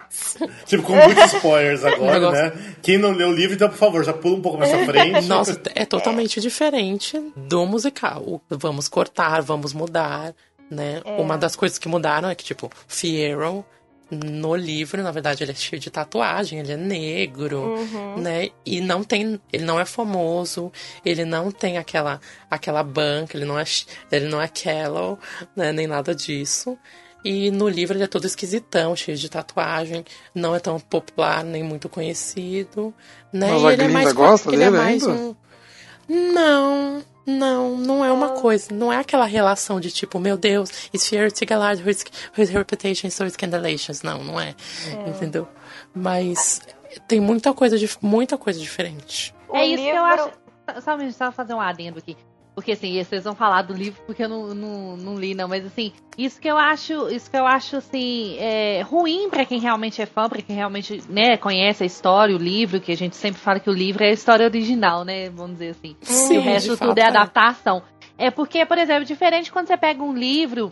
Tipo, 0.67 0.83
com 0.83 0.95
muitos 0.95 1.33
spoilers 1.33 1.85
agora, 1.85 2.13
Negócio. 2.21 2.43
né? 2.43 2.75
Quem 2.83 2.99
não 2.99 3.13
leu 3.13 3.29
o 3.29 3.33
livro, 3.33 3.55
então, 3.55 3.69
por 3.69 3.79
favor, 3.79 4.05
já 4.05 4.13
pula 4.13 4.37
um 4.37 4.43
pouco 4.43 4.59
mais 4.59 4.71
pra 4.71 4.85
frente. 4.85 5.25
Nossa, 5.29 5.61
é 5.75 5.85
totalmente 5.85 6.41
diferente 6.41 7.19
do 7.37 7.65
musical. 7.67 8.43
Vamos 8.49 8.89
cortar, 8.89 9.41
vamos 9.43 9.73
mudar, 9.73 10.35
né? 10.71 11.01
Uma 11.19 11.37
das 11.39 11.57
coisas 11.57 11.79
que 11.79 11.89
mudaram 11.89 12.29
é 12.29 12.35
que, 12.35 12.45
tipo, 12.45 12.71
Fierro, 12.87 13.65
no 14.11 14.57
livro, 14.57 15.03
na 15.03 15.13
verdade, 15.13 15.45
ele 15.45 15.53
é 15.53 15.55
cheio 15.55 15.81
de 15.81 15.91
tatuagem, 15.91 16.59
ele 16.59 16.73
é 16.73 16.77
negro, 16.77 17.77
né? 18.17 18.49
E 18.67 18.81
não 18.81 19.05
tem. 19.05 19.41
Ele 19.53 19.65
não 19.65 19.79
é 19.79 19.85
famoso, 19.85 20.73
ele 21.05 21.25
não 21.25 21.51
tem 21.51 21.79
aquela, 21.79 22.21
aquela 22.51 22.83
banca, 22.83 23.37
ele 23.37 23.45
não 23.45 23.59
é, 23.59 23.65
ele 24.11 24.27
não 24.27 24.43
é 24.43 24.49
Kello, 24.49 25.19
né? 25.55 25.73
Nem 25.73 25.87
nada 25.87 26.15
disso. 26.15 26.77
E 27.25 27.51
no 27.51 27.69
livro 27.69 27.97
ele 27.97 28.05
é 28.05 28.07
todo 28.07 28.27
esquisitão, 28.27 28.97
cheio 28.97 29.17
de 29.17 29.29
tatuagem, 29.29 30.05
não 30.35 30.55
é 30.55 30.59
tão 30.59 30.81
popular, 30.81 31.45
nem 31.45 31.63
muito 31.63 31.89
conhecido, 31.89 32.95
né? 33.33 33.51
Mas 33.53 33.63
e 33.63 33.67
a 33.67 33.73
ele 33.75 33.83
é 33.83 33.89
mais 33.89 34.13
gosta 34.13 34.49
ele 34.49 34.63
é 34.63 34.71
dele 34.71 34.83
mais 34.83 35.07
ainda? 35.07 35.23
um 35.23 35.37
Não, 36.09 37.05
Não, 37.27 37.77
não 37.77 38.05
é 38.05 38.11
uma 38.11 38.31
coisa, 38.31 38.75
não 38.75 38.93
é 38.93 38.97
aquela 38.97 39.25
relação 39.25 39.79
de 39.79 39.91
tipo, 39.91 40.19
meu 40.19 40.37
Deus, 40.37 40.71
fear 40.99 41.31
to 41.31 41.47
Gallard, 41.47 41.83
his, 41.89 42.05
his 42.37 42.51
reputation 42.51 43.07
is 43.07 43.15
so 43.15 43.29
scandalous. 43.29 44.03
Não, 44.03 44.25
não 44.25 44.41
é, 44.41 44.55
entendeu? 45.07 45.47
Mas 45.95 46.61
tem 47.07 47.21
muita 47.21 47.53
coisa, 47.53 47.77
muita 48.01 48.37
coisa 48.39 48.59
diferente. 48.59 49.35
É 49.53 49.67
isso 49.67 49.83
que 49.83 49.89
eu 49.89 50.05
acho. 50.05 50.31
Só 50.83 50.95
um 50.95 50.99
minuto, 50.99 51.15
só 51.17 51.33
fazer 51.33 51.55
um 51.55 51.61
adendo 51.61 51.99
aqui. 51.99 52.17
Porque 52.61 52.73
assim, 52.73 53.03
vocês 53.03 53.25
vão 53.25 53.35
falar 53.35 53.63
do 53.63 53.73
livro 53.73 53.99
porque 54.05 54.23
eu 54.23 54.29
não, 54.29 54.55
não, 54.55 54.97
não 54.99 55.15
li, 55.17 55.35
não. 55.35 55.49
Mas 55.49 55.65
assim, 55.65 55.95
isso 56.19 56.39
que 56.39 56.47
eu 56.47 56.59
acho, 56.59 57.09
isso 57.09 57.31
que 57.31 57.37
eu 57.39 57.47
acho 57.47 57.77
assim, 57.77 58.37
é, 58.39 58.83
ruim 58.83 59.31
pra 59.31 59.47
quem 59.47 59.59
realmente 59.59 60.03
é 60.03 60.05
fã, 60.05 60.29
pra 60.29 60.43
quem 60.43 60.55
realmente 60.55 61.03
né, 61.09 61.39
conhece 61.39 61.83
a 61.83 61.87
história, 61.87 62.37
o 62.37 62.39
livro, 62.39 62.79
que 62.79 62.93
a 62.93 62.97
gente 62.97 63.17
sempre 63.17 63.41
fala 63.41 63.59
que 63.59 63.71
o 63.71 63.73
livro 63.73 64.05
é 64.05 64.09
a 64.09 64.13
história 64.13 64.45
original, 64.45 65.07
né? 65.07 65.31
Vamos 65.31 65.53
dizer 65.53 65.71
assim. 65.71 65.97
Sim, 66.03 66.35
e 66.35 66.39
o 66.39 66.43
resto 66.43 66.77
tudo 66.77 66.89
fato, 66.89 66.99
é 66.99 67.03
é. 67.03 67.07
adaptação. 67.07 67.83
É 68.19 68.31
porque, 68.31 68.67
por 68.67 68.77
exemplo, 68.77 69.07
diferente 69.07 69.51
quando 69.51 69.69
você 69.69 69.79
pega 69.79 70.03
um 70.03 70.13
livro, 70.13 70.69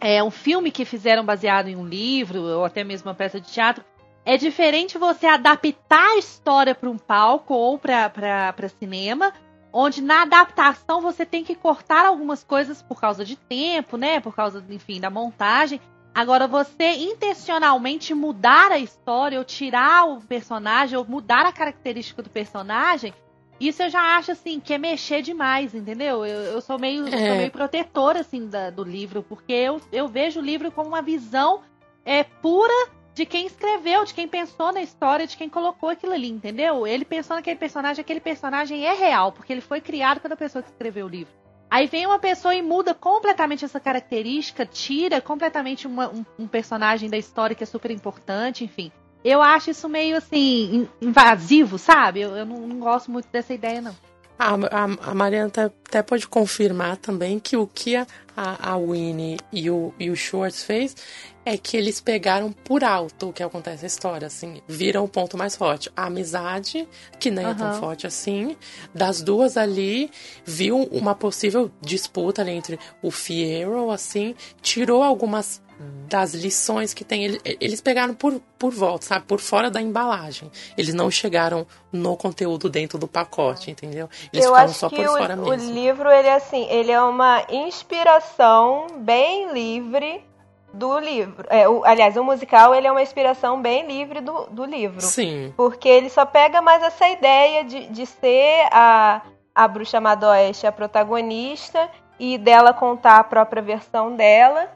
é 0.00 0.24
um 0.24 0.30
filme 0.32 0.72
que 0.72 0.84
fizeram 0.84 1.24
baseado 1.24 1.68
em 1.68 1.76
um 1.76 1.86
livro, 1.86 2.42
ou 2.42 2.64
até 2.64 2.82
mesmo 2.82 3.08
uma 3.08 3.14
peça 3.14 3.40
de 3.40 3.48
teatro, 3.48 3.84
é 4.24 4.36
diferente 4.36 4.98
você 4.98 5.28
adaptar 5.28 6.14
a 6.14 6.18
história 6.18 6.74
para 6.74 6.90
um 6.90 6.98
palco 6.98 7.54
ou 7.54 7.78
para 7.78 8.68
cinema, 8.80 9.32
onde 9.72 10.02
na 10.02 10.22
adaptação 10.22 11.00
você 11.00 11.24
tem 11.24 11.42
que 11.42 11.54
cortar 11.54 12.04
algumas 12.04 12.44
coisas 12.44 12.82
por 12.82 13.00
causa 13.00 13.24
de 13.24 13.36
tempo, 13.36 13.96
né? 13.96 14.20
Por 14.20 14.34
causa, 14.34 14.62
enfim, 14.68 15.00
da 15.00 15.08
montagem. 15.10 15.80
Agora, 16.14 16.46
você 16.46 16.90
intencionalmente 17.36 18.12
mudar 18.14 18.70
a 18.70 18.78
história, 18.78 19.38
ou 19.38 19.44
tirar 19.44 20.04
o 20.06 20.20
personagem, 20.20 20.98
ou 20.98 21.04
mudar 21.06 21.46
a 21.46 21.52
característica 21.52 22.22
do 22.22 22.28
personagem, 22.28 23.14
isso 23.58 23.82
eu 23.82 23.88
já 23.88 24.16
acho 24.18 24.32
assim 24.32 24.60
que 24.60 24.74
é 24.74 24.78
mexer 24.78 25.22
demais, 25.22 25.74
entendeu? 25.74 26.26
Eu, 26.26 26.40
eu 26.52 26.60
sou 26.60 26.78
meio, 26.78 27.06
É. 27.06 27.28
sou 27.28 27.36
meio 27.36 27.50
protetora 27.50 28.20
assim 28.20 28.46
da- 28.48 28.70
do 28.70 28.84
livro, 28.84 29.22
porque 29.22 29.52
eu, 29.52 29.80
eu 29.90 30.06
vejo 30.06 30.40
o 30.40 30.42
livro 30.44 30.70
como 30.70 30.88
uma 30.88 31.00
visão 31.02 31.60
é, 32.04 32.22
pura 32.24 32.74
de 33.14 33.26
quem 33.26 33.46
escreveu, 33.46 34.04
de 34.04 34.14
quem 34.14 34.26
pensou 34.26 34.72
na 34.72 34.80
história, 34.80 35.26
de 35.26 35.36
quem 35.36 35.48
colocou 35.48 35.90
aquilo 35.90 36.12
ali, 36.14 36.28
entendeu? 36.30 36.86
Ele 36.86 37.04
pensou 37.04 37.36
naquele 37.36 37.56
personagem, 37.58 38.00
aquele 38.00 38.20
personagem 38.20 38.84
é 38.86 38.92
real, 38.94 39.32
porque 39.32 39.52
ele 39.52 39.60
foi 39.60 39.80
criado 39.80 40.20
pela 40.20 40.36
pessoa 40.36 40.62
que 40.62 40.70
escreveu 40.70 41.06
o 41.06 41.08
livro. 41.08 41.32
Aí 41.70 41.86
vem 41.86 42.06
uma 42.06 42.18
pessoa 42.18 42.54
e 42.54 42.60
muda 42.62 42.94
completamente 42.94 43.64
essa 43.64 43.80
característica, 43.80 44.66
tira 44.66 45.20
completamente 45.20 45.86
uma- 45.86 46.08
um, 46.10 46.24
um 46.38 46.46
personagem 46.46 47.08
da 47.08 47.16
história 47.16 47.54
que 47.56 47.62
é 47.62 47.66
super 47.66 47.90
importante, 47.90 48.64
enfim. 48.64 48.90
Eu 49.24 49.40
acho 49.40 49.70
isso 49.70 49.88
meio 49.88 50.16
assim, 50.16 50.88
in- 51.00 51.06
invasivo, 51.08 51.78
sabe? 51.78 52.20
Eu, 52.20 52.36
eu 52.36 52.44
não, 52.44 52.66
não 52.66 52.78
gosto 52.80 53.10
muito 53.10 53.28
dessa 53.28 53.54
ideia, 53.54 53.80
não. 53.80 53.94
A, 54.42 54.54
a, 54.54 55.10
a 55.10 55.14
Mariana 55.14 55.46
até, 55.46 55.62
até 55.62 56.02
pode 56.02 56.26
confirmar 56.26 56.96
também 56.96 57.38
que 57.38 57.56
o 57.56 57.64
que 57.64 57.94
a, 57.94 58.06
a, 58.36 58.76
Winnie 58.76 59.38
e 59.52 59.70
o, 59.70 59.94
e 60.00 60.10
o 60.10 60.16
Schwartz 60.16 60.64
fez 60.64 60.96
é 61.44 61.56
que 61.56 61.76
eles 61.76 62.00
pegaram 62.00 62.50
por 62.50 62.82
alto 62.82 63.28
o 63.28 63.32
que 63.32 63.42
acontece 63.42 63.82
na 63.82 63.86
história, 63.86 64.26
assim, 64.26 64.60
viram 64.66 65.04
o 65.04 65.08
ponto 65.08 65.36
mais 65.36 65.54
forte. 65.54 65.92
A 65.96 66.06
amizade, 66.06 66.88
que 67.20 67.30
nem 67.30 67.46
é 67.46 67.54
tão 67.54 67.74
forte 67.74 68.04
assim, 68.04 68.56
das 68.92 69.22
duas 69.22 69.56
ali, 69.56 70.10
viu 70.44 70.82
uma 70.90 71.14
possível 71.14 71.70
disputa 71.80 72.42
ali 72.42 72.50
entre 72.50 72.80
o 73.00 73.12
Fiero, 73.12 73.92
assim, 73.92 74.34
tirou 74.60 75.04
algumas 75.04 75.62
das 76.08 76.34
lições 76.34 76.92
que 76.94 77.04
tem. 77.04 77.24
Ele- 77.24 77.40
Eles 77.60 77.80
pegaram 77.80 78.14
por, 78.14 78.40
por 78.58 78.72
volta, 78.72 79.06
sabe? 79.06 79.24
Por 79.26 79.40
fora 79.40 79.70
da 79.70 79.80
embalagem. 79.80 80.50
Eles 80.76 80.92
não 80.94 81.10
chegaram 81.10 81.66
no 81.92 82.16
conteúdo 82.16 82.68
dentro 82.68 82.98
do 82.98 83.08
pacote, 83.08 83.70
entendeu? 83.70 84.08
Eles 84.32 84.44
eu 84.44 84.50
ficaram 84.52 84.70
acho 84.70 84.78
só 84.78 84.88
que 84.88 84.96
por 84.96 85.04
o, 85.06 85.18
fora 85.18 85.34
o 85.36 85.48
mesmo. 85.50 85.72
livro, 85.72 86.10
ele 86.10 86.28
é 86.28 86.34
assim, 86.34 86.66
ele 86.68 86.92
é 86.92 87.00
uma 87.00 87.44
inspiração 87.50 88.86
bem 88.98 89.52
livre 89.52 90.24
do 90.72 90.98
livro. 90.98 91.44
É, 91.50 91.68
o- 91.68 91.84
aliás, 91.84 92.16
o 92.16 92.24
musical, 92.24 92.74
ele 92.74 92.86
é 92.86 92.90
uma 92.90 93.02
inspiração 93.02 93.60
bem 93.60 93.86
livre 93.86 94.20
do, 94.20 94.46
do 94.50 94.64
livro. 94.64 95.00
Sim. 95.00 95.52
Porque 95.56 95.88
ele 95.88 96.08
só 96.08 96.24
pega 96.24 96.60
mais 96.62 96.82
essa 96.82 97.08
ideia 97.08 97.64
de, 97.64 97.86
de 97.88 98.06
ser 98.06 98.66
a, 98.72 99.22
a 99.54 99.68
bruxa 99.68 100.00
Madoeste 100.00 100.66
a 100.66 100.72
protagonista 100.72 101.88
e 102.18 102.38
dela 102.38 102.72
contar 102.72 103.18
a 103.18 103.24
própria 103.24 103.60
versão 103.62 104.14
dela. 104.16 104.70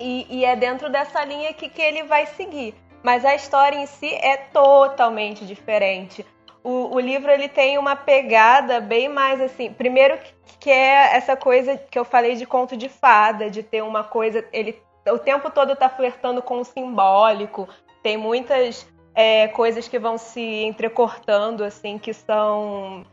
E, 0.00 0.26
e 0.30 0.44
é 0.44 0.56
dentro 0.56 0.88
dessa 0.90 1.22
linha 1.24 1.52
que, 1.52 1.68
que 1.68 1.82
ele 1.82 2.02
vai 2.04 2.26
seguir. 2.26 2.74
Mas 3.02 3.24
a 3.24 3.34
história 3.34 3.76
em 3.76 3.86
si 3.86 4.12
é 4.14 4.36
totalmente 4.36 5.46
diferente. 5.46 6.24
O, 6.62 6.94
o 6.94 7.00
livro 7.00 7.30
ele 7.30 7.48
tem 7.48 7.78
uma 7.78 7.96
pegada 7.96 8.80
bem 8.80 9.08
mais 9.08 9.40
assim. 9.40 9.72
Primeiro 9.72 10.18
que- 10.58 10.70
é 10.70 11.16
essa 11.16 11.36
coisa 11.36 11.76
que 11.76 11.98
eu 11.98 12.04
falei 12.04 12.34
de 12.34 12.44
conto 12.44 12.76
de 12.76 12.88
fada, 12.88 13.48
de 13.50 13.62
ter 13.62 13.82
uma 13.82 14.04
coisa. 14.04 14.44
Ele 14.52 14.80
o 15.08 15.18
tempo 15.18 15.50
todo 15.50 15.74
tá 15.74 15.88
flertando 15.88 16.42
com 16.42 16.60
o 16.60 16.64
simbólico. 16.64 17.66
Tem 18.02 18.16
muitas 18.16 18.86
é, 19.14 19.48
coisas 19.48 19.88
que 19.88 19.98
vão 19.98 20.18
se 20.18 20.64
entrecortando, 20.64 21.64
assim, 21.64 21.98
que 21.98 22.12
são 22.12 23.04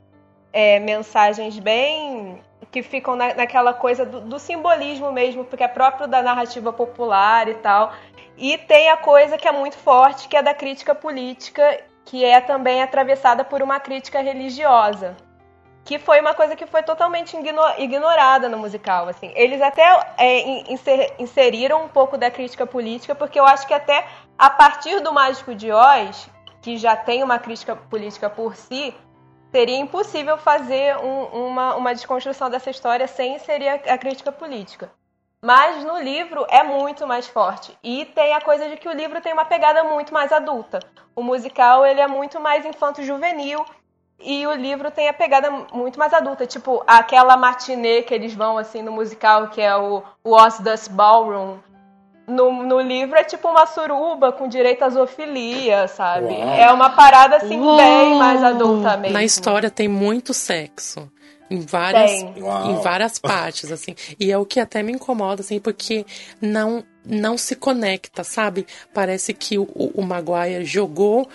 é, 0.52 0.80
mensagens 0.80 1.58
bem. 1.58 2.42
Que 2.78 2.84
ficam 2.84 3.16
na- 3.16 3.34
naquela 3.34 3.74
coisa 3.74 4.06
do, 4.06 4.22
do 4.22 4.40
simbolismo 4.40 5.12
mesmo, 5.12 5.44
porque 5.44 5.64
é 5.64 5.68
próprio 5.68 6.08
da 6.08 6.22
narrativa 6.22 6.72
popular 6.72 7.48
e 7.48 7.56
tal. 7.56 7.92
E 8.38 8.58
tem 8.58 8.90
a 8.90 8.98
coisa 8.98 9.36
que 9.38 9.48
é 9.48 9.52
muito 9.52 9.76
forte, 9.78 10.28
que 10.28 10.38
é 10.38 10.44
da 10.44 10.54
crítica 10.54 10.94
política, 10.94 11.80
que 12.06 12.24
é 12.24 12.40
também 12.40 12.84
atravessada 12.84 13.44
por 13.44 13.64
uma 13.64 13.80
crítica 13.80 14.22
religiosa. 14.22 15.16
Que 15.84 15.98
foi 15.98 16.20
uma 16.22 16.34
coisa 16.34 16.56
que 16.56 16.68
foi 16.68 16.84
totalmente 16.84 17.36
igno- 17.36 17.74
ignorada 17.80 18.48
no 18.48 18.60
musical. 18.60 19.08
Assim. 19.08 19.32
Eles 19.36 19.62
até 19.62 19.84
é, 20.18 20.40
in- 20.42 20.64
inser- 20.70 21.14
inseriram 21.18 21.84
um 21.86 21.88
pouco 21.88 22.16
da 22.18 22.30
crítica 22.30 22.66
política, 22.68 23.16
porque 23.16 23.40
eu 23.40 23.46
acho 23.46 23.66
que 23.66 23.74
até 23.74 24.06
a 24.38 24.50
partir 24.52 25.00
do 25.00 25.12
Mágico 25.12 25.56
de 25.56 25.72
Oz, 25.72 26.30
que 26.62 26.78
já 26.78 26.96
tem 26.96 27.24
uma 27.24 27.40
crítica 27.40 27.76
política 27.76 28.30
por 28.30 28.56
si, 28.56 28.94
seria 29.52 29.78
impossível 29.78 30.38
fazer 30.38 30.98
um- 30.98 31.48
uma, 31.48 31.76
uma 31.76 31.94
desconstrução 31.94 32.50
dessa 32.50 32.70
história 32.70 33.08
sem 33.08 33.36
inserir 33.36 33.70
a, 33.70 33.76
a 33.94 33.98
crítica 33.98 34.32
política. 34.32 34.92
Mas 35.42 35.84
no 35.84 36.00
livro 36.00 36.46
é 36.50 36.64
muito 36.64 37.06
mais 37.06 37.28
forte. 37.28 37.78
E 37.84 38.06
tem 38.06 38.34
a 38.34 38.42
coisa 38.42 38.68
de 38.70 38.78
que 38.78 38.90
o 38.90 38.94
livro 38.94 39.22
tem 39.22 39.34
uma 39.34 39.46
pegada 39.46 39.84
muito 39.84 40.14
mais 40.14 40.32
adulta. 40.32 40.80
O 41.16 41.22
musical 41.22 41.86
ele 41.86 42.02
é 42.02 42.08
muito 42.08 42.40
mais 42.40 42.66
infanto-juvenil. 42.66 43.64
E 44.20 44.48
o 44.48 44.54
livro 44.54 44.90
tem 44.90 45.08
a 45.08 45.14
pegada 45.14 45.52
muito 45.72 46.00
mais 46.00 46.12
adulta. 46.12 46.48
Tipo, 46.48 46.84
aquela 46.88 47.38
matinê 47.38 48.02
que 48.02 48.14
eles 48.16 48.34
vão 48.34 48.58
assim 48.58 48.82
no 48.82 48.92
musical, 48.92 49.50
que 49.50 49.62
é 49.62 49.76
o, 49.78 50.02
o 50.24 50.32
Osdust 50.34 50.90
Ballroom. 50.90 51.60
No, 52.28 52.64
no 52.64 52.82
livro 52.82 53.16
é 53.18 53.24
tipo 53.24 53.48
uma 53.48 53.66
suruba 53.66 54.34
com 54.34 54.50
direito 54.50 54.84
à 54.84 54.90
zoofilia, 54.90 55.88
sabe? 55.88 56.34
Uau. 56.34 56.50
É 56.50 56.72
uma 56.74 56.90
parada 56.90 57.38
assim 57.38 57.58
Uau. 57.58 57.78
bem 57.78 58.16
mais 58.20 58.44
adulta 58.44 58.98
mesmo. 58.98 59.14
Na 59.14 59.24
história 59.24 59.70
tem 59.70 59.88
muito 59.88 60.34
sexo. 60.34 61.10
Em 61.50 61.62
várias, 61.62 62.12
em 62.12 62.82
várias 62.84 63.18
partes, 63.20 63.72
assim. 63.72 63.96
E 64.20 64.30
é 64.30 64.38
o 64.38 64.46
que 64.46 64.60
até 64.60 64.84
me 64.84 64.92
incomoda, 64.92 65.42
assim, 65.42 65.60
porque 65.60 66.06
não 66.42 66.84
não 67.08 67.38
se 67.38 67.56
conecta, 67.56 68.24
sabe? 68.24 68.68
Parece 68.94 69.34
que 69.34 69.58
o, 69.58 69.64
o 69.64 70.02
Maguire 70.04 70.66
jogou 70.66 71.28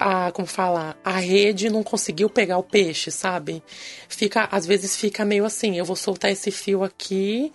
a, 0.00 0.32
como 0.32 0.46
fala, 0.46 0.96
a 1.04 1.18
rede 1.18 1.66
e 1.66 1.70
não 1.70 1.82
conseguiu 1.82 2.30
pegar 2.30 2.56
o 2.58 2.62
peixe, 2.62 3.10
sabe? 3.10 3.62
Fica, 4.08 4.48
às 4.50 4.64
vezes 4.66 4.96
fica 4.96 5.24
meio 5.24 5.44
assim, 5.44 5.76
eu 5.76 5.84
vou 5.84 5.96
soltar 5.96 6.30
esse 6.30 6.50
fio 6.50 6.82
aqui, 6.82 7.52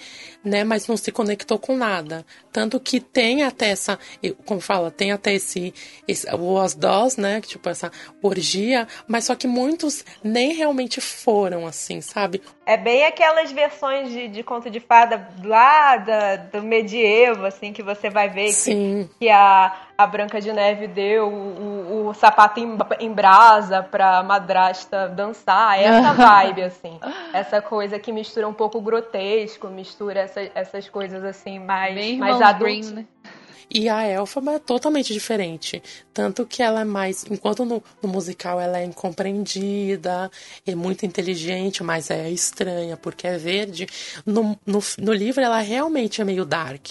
né? 0.48 0.64
Mas 0.64 0.88
não 0.88 0.98
se 0.98 1.12
conectou 1.12 1.60
com 1.60 1.76
nada. 1.76 2.26
Tanto 2.52 2.80
que 2.80 3.00
tem 3.00 3.44
até 3.44 3.70
essa, 3.70 4.00
como 4.46 4.60
fala, 4.60 4.90
tem 4.90 5.12
até 5.12 5.34
esse, 5.34 5.74
esse 6.08 6.28
o 6.34 6.68
Dolls, 6.78 7.20
né? 7.20 7.42
que, 7.42 7.48
Tipo, 7.48 7.70
essa 7.70 7.92
orgia, 8.22 8.88
mas 9.08 9.26
só 9.26 9.36
que 9.36 9.48
muitos 9.48 10.06
nem 10.24 10.54
realmente 10.54 11.02
foram 11.02 11.66
assim, 11.66 12.02
sabe? 12.02 12.42
É 12.66 12.76
bem 12.76 13.06
aquelas 13.06 13.52
versões 13.52 14.10
de, 14.10 14.28
de 14.28 14.44
conto 14.44 14.70
de 14.70 14.80
fada 14.80 15.28
lá 15.44 15.98
da, 15.98 16.36
do 16.36 16.62
medievo, 16.62 17.46
assim, 17.46 17.72
que 17.72 17.82
você 17.82 18.10
vai 18.10 18.28
ver 18.28 18.48
que, 18.48 18.52
Sim. 18.52 19.10
que 19.18 19.30
a, 19.30 19.74
a 19.98 20.06
Branca 20.06 20.42
de 20.42 20.52
Neve 20.52 20.86
deu 20.86 21.28
o, 21.28 21.32
o, 21.32 22.08
o 22.10 22.14
sapato 22.14 22.60
em, 22.60 22.78
em 23.00 23.12
brasa 23.12 23.82
pra 23.82 24.22
madrasta 24.22 25.08
dançar. 25.08 25.80
É 25.80 25.86
essa 25.86 26.12
vibe, 26.14 26.64
assim. 26.64 27.00
Essa 27.34 27.62
coisa 27.62 27.98
que 27.98 28.12
mistura 28.12 28.48
um 28.48 28.54
pouco 28.54 28.82
grotesco, 28.82 29.68
mistura 29.68 30.20
essa, 30.20 30.37
essas 30.54 30.90
coisas, 30.90 31.24
assim, 31.24 31.60
mais, 31.60 31.96
Bem 31.96 32.18
mais 32.18 32.42
adultas. 32.42 32.90
Grimm, 32.90 32.96
né? 32.96 33.06
E 33.70 33.90
a 33.90 34.08
Elfaba 34.08 34.54
é 34.54 34.60
totalmente 34.60 35.12
diferente. 35.12 35.84
Tanto 36.14 36.46
que 36.46 36.64
ela 36.64 36.82
é 36.82 36.86
mais. 36.86 37.26
Enquanto 37.30 37.66
no, 37.66 37.84
no 38.02 38.10
musical 38.10 38.60
ela 38.62 38.80
é 38.80 38.86
incompreendida, 38.86 40.32
é 40.66 40.74
muito 40.74 41.06
inteligente, 41.06 41.84
mas 41.84 42.10
é 42.10 42.30
estranha 42.30 42.96
porque 42.96 43.28
é 43.28 43.38
verde. 43.38 43.88
No, 44.26 44.58
no, 44.66 44.80
no 44.98 45.14
livro 45.14 45.44
ela 45.44 45.60
realmente 45.60 46.22
é 46.22 46.24
meio 46.24 46.46
dark. 46.46 46.88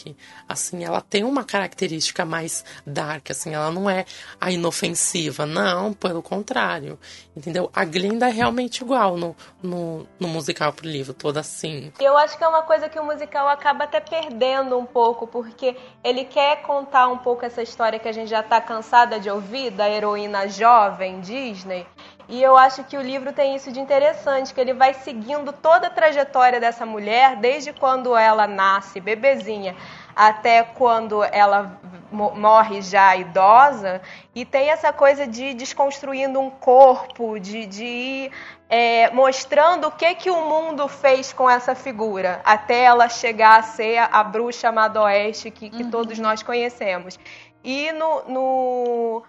Assim, 0.46 0.84
ela 0.84 1.00
tem 1.00 1.24
uma 1.24 1.44
característica 1.44 2.24
mais 2.24 2.64
dark, 2.86 3.30
assim, 3.30 3.54
ela 3.54 3.70
não 3.70 3.88
é 3.88 4.04
a 4.40 4.52
inofensiva. 4.52 5.46
Não, 5.46 5.94
pelo 5.94 6.22
contrário. 6.22 6.98
Entendeu? 7.34 7.70
A 7.74 7.84
Glinda 7.84 8.28
é 8.28 8.32
realmente 8.32 8.82
igual 8.82 9.16
no, 9.16 9.34
no, 9.62 10.06
no 10.20 10.28
musical 10.28 10.72
pro 10.72 10.86
livro, 10.86 11.14
toda 11.14 11.40
assim. 11.40 11.92
Eu 11.98 12.16
acho 12.16 12.36
que 12.36 12.44
é 12.44 12.48
uma 12.48 12.62
coisa 12.62 12.88
que 12.88 12.98
o 12.98 13.04
musical 13.04 13.48
acaba 13.48 13.84
até 13.84 13.98
perdendo 14.00 14.78
um 14.78 14.86
pouco, 14.86 15.26
porque 15.26 15.76
ele 16.04 16.24
quer 16.24 16.62
contar 16.66 17.08
um 17.08 17.16
pouco 17.16 17.44
essa 17.44 17.62
história 17.62 17.98
que 17.98 18.08
a 18.08 18.12
gente 18.12 18.28
já 18.28 18.42
tá 18.42 18.60
cansada 18.60 19.20
de 19.20 19.30
ouvir, 19.30 19.70
da 19.70 19.88
heroína 19.88 20.48
jovem 20.48 21.20
Disney. 21.20 21.86
E 22.28 22.42
eu 22.42 22.56
acho 22.56 22.82
que 22.82 22.96
o 22.96 23.02
livro 23.02 23.32
tem 23.32 23.54
isso 23.54 23.70
de 23.70 23.78
interessante, 23.78 24.52
que 24.52 24.60
ele 24.60 24.74
vai 24.74 24.92
seguindo 24.92 25.52
toda 25.52 25.86
a 25.86 25.90
trajetória 25.90 26.58
dessa 26.58 26.84
mulher, 26.84 27.36
desde 27.36 27.72
quando 27.72 28.16
ela 28.16 28.48
nasce 28.48 29.00
bebezinha 29.00 29.76
até 30.16 30.62
quando 30.62 31.22
ela 31.22 31.78
morre 32.10 32.80
já 32.80 33.14
idosa, 33.14 34.00
e 34.34 34.46
tem 34.46 34.70
essa 34.70 34.90
coisa 34.90 35.26
de 35.26 35.52
desconstruindo 35.52 36.40
um 36.40 36.48
corpo, 36.48 37.38
de, 37.38 37.66
de 37.66 37.84
ir 37.84 38.32
é, 38.66 39.10
mostrando 39.10 39.88
o 39.88 39.90
que, 39.90 40.14
que 40.14 40.30
o 40.30 40.48
mundo 40.48 40.88
fez 40.88 41.34
com 41.34 41.50
essa 41.50 41.74
figura, 41.74 42.40
até 42.44 42.84
ela 42.84 43.10
chegar 43.10 43.58
a 43.58 43.62
ser 43.62 43.98
a, 43.98 44.06
a 44.06 44.24
bruxa 44.24 44.72
Madoeste 44.72 45.50
que, 45.50 45.68
que 45.68 45.82
uhum. 45.82 45.90
todos 45.90 46.18
nós 46.18 46.42
conhecemos. 46.42 47.18
E 47.62 47.92
no, 47.92 48.22
no, 48.28 49.22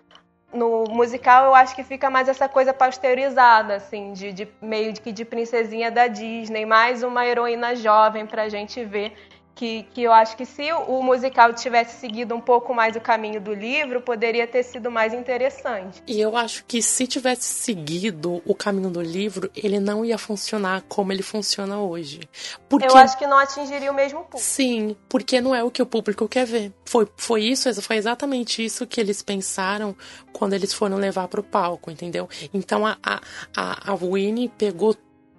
no, 0.53 0.83
musical 0.89 1.45
eu 1.45 1.55
acho 1.55 1.75
que 1.75 1.83
fica 1.83 2.09
mais 2.09 2.29
essa 2.29 2.47
coisa 2.47 2.73
pasteurizada, 2.73 3.75
assim, 3.75 4.13
de, 4.13 4.31
de 4.31 4.47
meio 4.61 4.93
que 4.93 5.11
de 5.11 5.25
princesinha 5.25 5.91
da 5.91 6.07
Disney, 6.07 6.65
mais 6.65 7.03
uma 7.03 7.25
heroína 7.25 7.75
jovem 7.75 8.25
pra 8.25 8.47
gente 8.47 8.83
ver 8.85 9.13
que, 9.57 9.87
que 9.91 10.03
eu 10.03 10.13
acho 10.13 10.37
que 10.37 10.45
se 10.45 10.71
o 10.71 11.01
musical 11.01 11.51
tivesse 11.51 11.99
seguido 11.99 12.35
um 12.35 12.39
pouco 12.39 12.75
mais 12.75 12.95
o 12.95 13.01
caminho 13.01 13.41
do 13.41 13.51
livro, 13.51 13.99
poderia 13.99 14.45
ter 14.45 14.61
sido 14.61 14.91
mais 14.91 15.15
interessante. 15.15 16.01
E 16.05 16.21
eu 16.21 16.37
acho 16.37 16.63
que 16.65 16.79
se 16.79 17.07
tivesse 17.07 17.45
seguido 17.45 18.39
o 18.45 18.53
caminho 18.53 18.91
do 18.91 19.01
livro, 19.01 19.49
ele 19.55 19.79
não 19.79 20.05
ia 20.05 20.17
funcionar 20.17 20.83
como 20.87 21.11
ele 21.11 21.23
funciona 21.23 21.79
hoje. 21.79 22.21
Porque... 22.69 22.85
Eu 22.85 22.95
acho 22.95 23.17
que 23.17 23.25
não 23.25 23.39
atingiria 23.39 23.91
o 23.91 23.95
mesmo 23.95 24.19
público. 24.19 24.39
Sim, 24.39 24.95
porque 25.09 25.41
não 25.41 25.55
é 25.55 25.63
o 25.63 25.71
que 25.71 25.81
o 25.81 25.87
público 25.87 26.27
quer 26.27 26.45
ver. 26.45 26.71
Foi, 26.85 27.07
foi 27.17 27.41
isso, 27.41 27.81
foi 27.81 27.95
exatamente 27.95 28.63
isso 28.63 28.85
que 28.85 29.01
eles 29.01 29.23
pensaram 29.23 29.95
quando 30.31 30.53
eles 30.53 30.71
foram 30.71 30.97
levar 30.97 31.27
para 31.27 31.39
o 31.39 31.43
palco, 31.43 31.89
entendeu? 31.89 32.29
Então 32.53 32.85
a, 32.85 32.95
a, 33.03 33.91
a 33.91 33.95
Winnie 33.95 34.49
pegou 34.49 34.95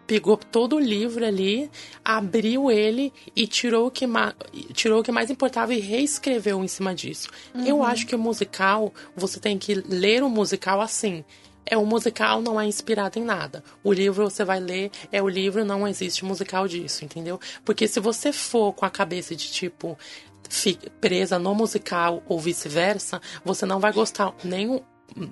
pegou 0.09 0.39
todo 0.39 0.77
o 0.77 0.81
livro 0.81 1.25
ali, 1.25 1.71
abriu 2.03 2.71
ele 2.71 3.13
e 3.37 3.47
tirou 3.47 3.87
o 3.87 3.91
que, 3.91 4.07
tirou 4.73 5.01
o 5.01 5.03
que 5.05 5.13
mais 5.13 5.31
importava 5.31 5.75
e 5.75 5.81
reescreveu 5.81 6.65
em 6.65 6.67
cima 6.67 6.95
disso. 6.95 7.29
Uhum. 7.55 7.67
Eu 7.67 7.83
acho 7.83 8.07
que 8.07 8.17
o 8.17 8.19
musical, 8.19 8.93
você 9.15 9.39
tem 9.39 9.59
que 9.59 9.75
ler 9.75 10.23
o 10.23 10.31
musical 10.31 10.81
assim. 10.81 11.23
É 11.67 11.77
o 11.77 11.85
musical 11.85 12.41
não 12.41 12.59
é 12.59 12.65
inspirado 12.65 13.19
em 13.19 13.23
nada. 13.23 13.63
O 13.85 13.93
livro 13.93 14.31
você 14.31 14.43
vai 14.47 14.59
ler, 14.59 14.91
é 15.13 15.23
o 15.23 15.29
livro, 15.29 15.63
não 15.63 15.87
existe 15.87 16.25
musical 16.25 16.67
disso, 16.67 17.05
entendeu? 17.05 17.39
Porque 17.63 17.87
se 17.87 18.01
você 18.01 18.33
for 18.33 18.73
com 18.73 18.87
a 18.87 18.91
cabeça 18.91 19.37
de 19.37 19.51
tipo 19.51 19.99
presa 20.99 21.39
no 21.39 21.55
musical 21.55 22.23
ou 22.27 22.41
vice-versa, 22.41 23.21
você 23.45 23.67
não 23.67 23.79
vai 23.79 23.93
gostar 23.93 24.35
nem 24.43 24.83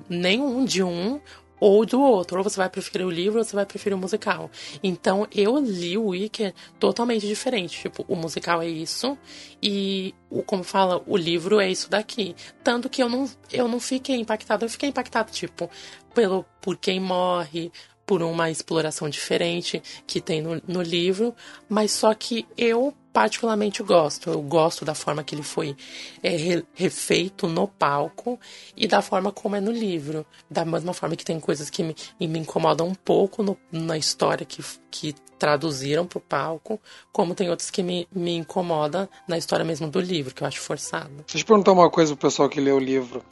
nenhum 0.09 0.66
de 0.66 0.83
um 0.83 1.18
ou 1.61 1.84
do 1.84 2.00
outro. 2.00 2.38
Ou 2.38 2.44
você 2.44 2.57
vai 2.57 2.68
preferir 2.68 3.07
o 3.07 3.11
livro 3.11 3.38
ou 3.38 3.44
você 3.44 3.54
vai 3.54 3.66
preferir 3.66 3.96
o 3.96 4.00
musical. 4.00 4.50
Então 4.82 5.26
eu 5.34 5.59
li 5.59 5.96
o 5.96 6.09
Wicker 6.09 6.54
totalmente 6.78 7.26
diferente. 7.26 7.80
Tipo, 7.82 8.04
o 8.09 8.16
musical 8.16 8.62
é 8.62 8.68
isso 8.68 9.16
e, 9.62 10.14
o, 10.30 10.42
como 10.42 10.62
fala, 10.62 11.02
o 11.07 11.16
livro 11.16 11.61
é 11.61 11.70
isso 11.70 11.90
daqui. 11.90 12.34
Tanto 12.62 12.88
que 12.88 13.02
eu 13.02 13.09
não, 13.09 13.28
eu 13.52 13.68
não 13.68 13.80
fiquei 13.80 14.16
impactada. 14.16 14.64
Eu 14.64 14.70
fiquei 14.70 14.88
impactada, 14.88 15.30
tipo, 15.30 15.70
pelo, 16.14 16.44
por 16.61 16.76
quem 16.76 17.00
morre, 17.00 17.72
por 18.04 18.22
uma 18.22 18.50
exploração 18.50 19.09
diferente 19.09 19.82
que 20.07 20.20
tem 20.20 20.40
no, 20.40 20.62
no 20.66 20.82
livro. 20.82 21.34
Mas 21.68 21.92
só 21.92 22.14
que 22.14 22.46
eu 22.57 22.94
particularmente 23.17 23.83
gosto. 23.83 24.29
Eu 24.29 24.43
gosto 24.43 24.85
da 24.85 24.95
forma 24.95 25.25
que 25.25 25.35
ele 25.35 25.43
foi 25.43 25.75
é, 26.23 26.62
refeito 26.75 27.49
no 27.49 27.67
palco 27.67 28.39
e 28.77 28.87
da 28.87 29.01
forma 29.01 29.33
como 29.33 29.57
é 29.57 29.61
no 29.61 29.73
livro. 29.73 30.27
Da 30.51 30.67
mesma 30.67 30.93
forma 30.93 31.17
que 31.17 31.25
tem 31.25 31.41
coisas 31.41 31.71
que 31.71 31.83
me, 31.83 31.97
me 32.21 32.39
incomodam 32.39 32.89
um 32.89 32.95
pouco 32.95 33.43
no, 33.43 33.57
na 33.73 33.97
história 33.97 34.45
que, 34.45 34.62
que 34.91 35.14
traduziram 35.39 36.07
para 36.07 36.19
o 36.19 36.21
palco, 36.21 36.79
como 37.11 37.35
tem 37.35 37.49
outras 37.49 37.71
que 37.71 37.83
me, 37.83 38.07
me 38.14 38.37
incomodam 38.37 39.09
na 39.27 39.39
história 39.39 39.64
mesmo 39.64 39.89
do 39.89 39.99
livro, 39.99 40.35
que 40.35 40.43
eu 40.43 40.47
acho 40.47 40.61
forçado. 40.61 41.25
Deixa 41.27 41.39
eu 41.39 41.47
perguntar 41.47 41.73
uma 41.73 41.89
coisa 41.89 42.14
pro 42.14 42.29
pessoal 42.29 42.51
que 42.51 42.61
lê 42.61 42.71
o 42.71 42.79
livro. 42.79 43.25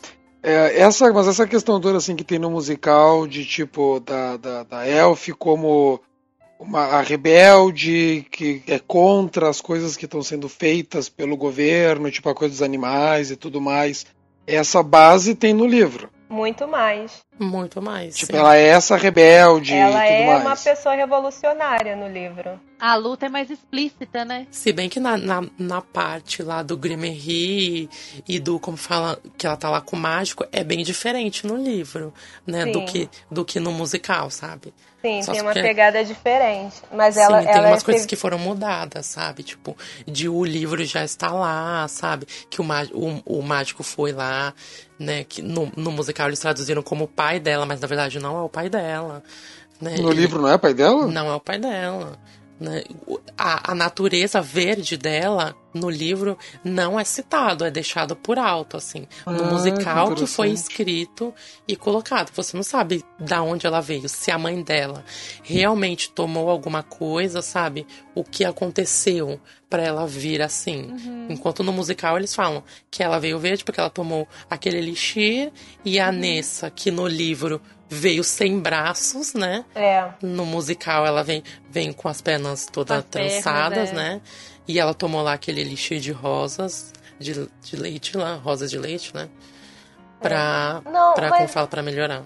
É, 0.42 0.80
essa, 0.80 1.12
mas 1.12 1.28
essa 1.28 1.46
questão 1.46 1.78
toda 1.78 1.98
assim 1.98 2.16
que 2.16 2.24
tem 2.24 2.38
no 2.38 2.50
musical 2.50 3.26
de 3.26 3.44
tipo 3.44 4.00
da, 4.00 4.38
da, 4.38 4.62
da 4.62 4.88
Elf 4.88 5.28
como 5.38 6.00
uma 6.58 6.80
a 6.80 7.02
rebelde 7.02 8.26
que 8.30 8.62
é 8.66 8.78
contra 8.78 9.48
as 9.48 9.60
coisas 9.60 9.96
que 9.96 10.04
estão 10.04 10.22
sendo 10.22 10.48
feitas 10.48 11.08
pelo 11.08 11.36
governo, 11.36 12.10
tipo 12.10 12.28
a 12.28 12.34
coisa 12.34 12.52
dos 12.52 12.62
animais 12.62 13.30
e 13.30 13.36
tudo 13.36 13.60
mais. 13.60 14.06
Essa 14.46 14.82
base 14.82 15.34
tem 15.34 15.54
no 15.54 15.66
livro. 15.66 16.10
Muito 16.28 16.66
mais. 16.66 17.22
Muito 17.38 17.82
mais. 17.82 18.16
Tipo, 18.16 18.32
sim. 18.32 18.38
ela 18.38 18.56
é 18.56 18.68
essa 18.68 18.96
rebelde 18.96 19.74
ela 19.74 19.90
e 19.90 19.92
tudo 19.92 20.22
é 20.22 20.26
mais. 20.26 20.42
uma 20.44 20.56
pessoa 20.56 20.94
revolucionária 20.94 21.96
no 21.96 22.08
livro. 22.08 22.60
A 22.78 22.94
luta 22.96 23.26
é 23.26 23.28
mais 23.28 23.50
explícita, 23.50 24.24
né? 24.24 24.46
Se 24.50 24.72
bem 24.72 24.88
que 24.88 25.00
na, 25.00 25.16
na, 25.16 25.42
na 25.58 25.80
parte 25.80 26.42
lá 26.42 26.62
do 26.62 26.76
Grimery 26.76 27.88
e 28.28 28.38
do, 28.38 28.60
como 28.60 28.76
fala, 28.76 29.18
que 29.36 29.46
ela 29.46 29.56
tá 29.56 29.68
lá 29.70 29.80
com 29.80 29.96
o 29.96 29.98
mágico, 29.98 30.46
é 30.52 30.62
bem 30.62 30.84
diferente 30.84 31.46
no 31.46 31.56
livro, 31.56 32.12
né? 32.46 32.66
Do 32.66 32.84
que, 32.84 33.08
do 33.30 33.44
que 33.44 33.58
no 33.58 33.72
musical, 33.72 34.30
sabe? 34.30 34.72
Sim, 35.04 35.22
Só 35.22 35.32
tem 35.32 35.42
uma 35.42 35.52
pegada 35.52 36.02
diferente. 36.02 36.76
Mas 36.90 37.18
ela, 37.18 37.42
Sim, 37.42 37.48
ela 37.48 37.60
tem 37.60 37.70
umas 37.70 37.82
é... 37.82 37.84
coisas 37.84 38.06
que 38.06 38.16
foram 38.16 38.38
mudadas, 38.38 39.04
sabe? 39.04 39.42
Tipo, 39.42 39.76
de 40.06 40.30
o 40.30 40.42
livro 40.42 40.82
já 40.82 41.04
está 41.04 41.30
lá, 41.30 41.86
sabe? 41.88 42.26
Que 42.48 42.62
o, 42.62 42.64
o, 42.94 43.38
o 43.38 43.42
mágico 43.42 43.82
foi 43.82 44.12
lá, 44.12 44.54
né? 44.98 45.22
Que 45.24 45.42
no, 45.42 45.70
no 45.76 45.92
musical 45.92 46.28
eles 46.28 46.38
traduziram 46.38 46.82
como 46.82 47.06
pai 47.06 47.23
dela, 47.40 47.66
mas 47.66 47.80
na 47.80 47.86
verdade 47.86 48.18
não 48.18 48.38
é 48.38 48.42
o 48.42 48.48
pai 48.48 48.68
dela. 48.68 49.22
Né? 49.80 49.96
No 49.98 50.10
livro 50.10 50.40
não 50.40 50.48
é 50.48 50.58
pai 50.58 50.74
dela? 50.74 51.06
Não 51.06 51.28
é 51.28 51.34
o 51.34 51.40
pai 51.40 51.58
dela. 51.58 52.18
Né? 52.64 52.82
A, 53.36 53.72
a 53.72 53.74
natureza 53.74 54.40
verde 54.40 54.96
dela 54.96 55.54
no 55.74 55.90
livro 55.90 56.38
não 56.62 56.98
é 56.98 57.04
citado, 57.04 57.64
é 57.64 57.70
deixado 57.70 58.16
por 58.16 58.38
alto, 58.38 58.76
assim. 58.76 59.06
No 59.26 59.44
ah, 59.44 59.50
musical 59.50 60.14
que, 60.14 60.22
que, 60.22 60.26
foi 60.26 60.50
escrito 60.50 61.34
e 61.68 61.76
colocado. 61.76 62.30
Você 62.34 62.56
não 62.56 62.62
sabe 62.62 63.04
da 63.18 63.42
onde 63.42 63.66
ela 63.66 63.80
veio, 63.80 64.08
se 64.08 64.30
a 64.30 64.38
mãe 64.38 64.62
dela 64.62 65.04
realmente 65.42 66.10
tomou 66.10 66.48
alguma 66.48 66.82
coisa, 66.82 67.42
sabe? 67.42 67.86
O 68.14 68.24
que 68.24 68.44
aconteceu 68.44 69.38
para 69.68 69.82
ela 69.82 70.06
vir 70.06 70.40
assim. 70.40 70.92
Uhum. 70.92 71.26
Enquanto 71.30 71.64
no 71.64 71.72
musical 71.72 72.16
eles 72.16 72.34
falam 72.34 72.62
que 72.90 73.02
ela 73.02 73.18
veio 73.18 73.38
verde 73.38 73.64
porque 73.64 73.80
ela 73.80 73.90
tomou 73.90 74.26
aquele 74.48 74.78
elixir 74.78 75.52
e 75.84 75.98
a 75.98 76.08
uhum. 76.08 76.12
Nessa, 76.12 76.70
que 76.70 76.90
no 76.90 77.06
livro 77.08 77.60
veio 77.94 78.24
sem 78.24 78.58
braços, 78.58 79.34
né? 79.34 79.64
É. 79.74 80.08
No 80.20 80.44
musical 80.44 81.06
ela 81.06 81.22
vem, 81.22 81.42
vem 81.70 81.92
com 81.92 82.08
as 82.08 82.20
pernas 82.20 82.66
todas 82.66 83.04
trançadas, 83.04 83.90
é. 83.90 83.92
né? 83.92 84.20
E 84.66 84.78
ela 84.78 84.94
tomou 84.94 85.22
lá 85.22 85.34
aquele 85.34 85.60
elixir 85.60 86.00
de 86.00 86.10
rosas, 86.10 86.92
de, 87.18 87.48
de 87.62 87.76
leite 87.76 88.16
lá, 88.16 88.34
rosas 88.34 88.70
de 88.70 88.78
leite, 88.78 89.14
né? 89.14 89.28
Pra, 90.20 90.82
é. 90.84 90.90
Não, 90.90 91.14
pra, 91.14 91.30
mas... 91.30 91.38
como 91.38 91.48
fala, 91.48 91.66
pra 91.66 91.82
melhorar. 91.82 92.24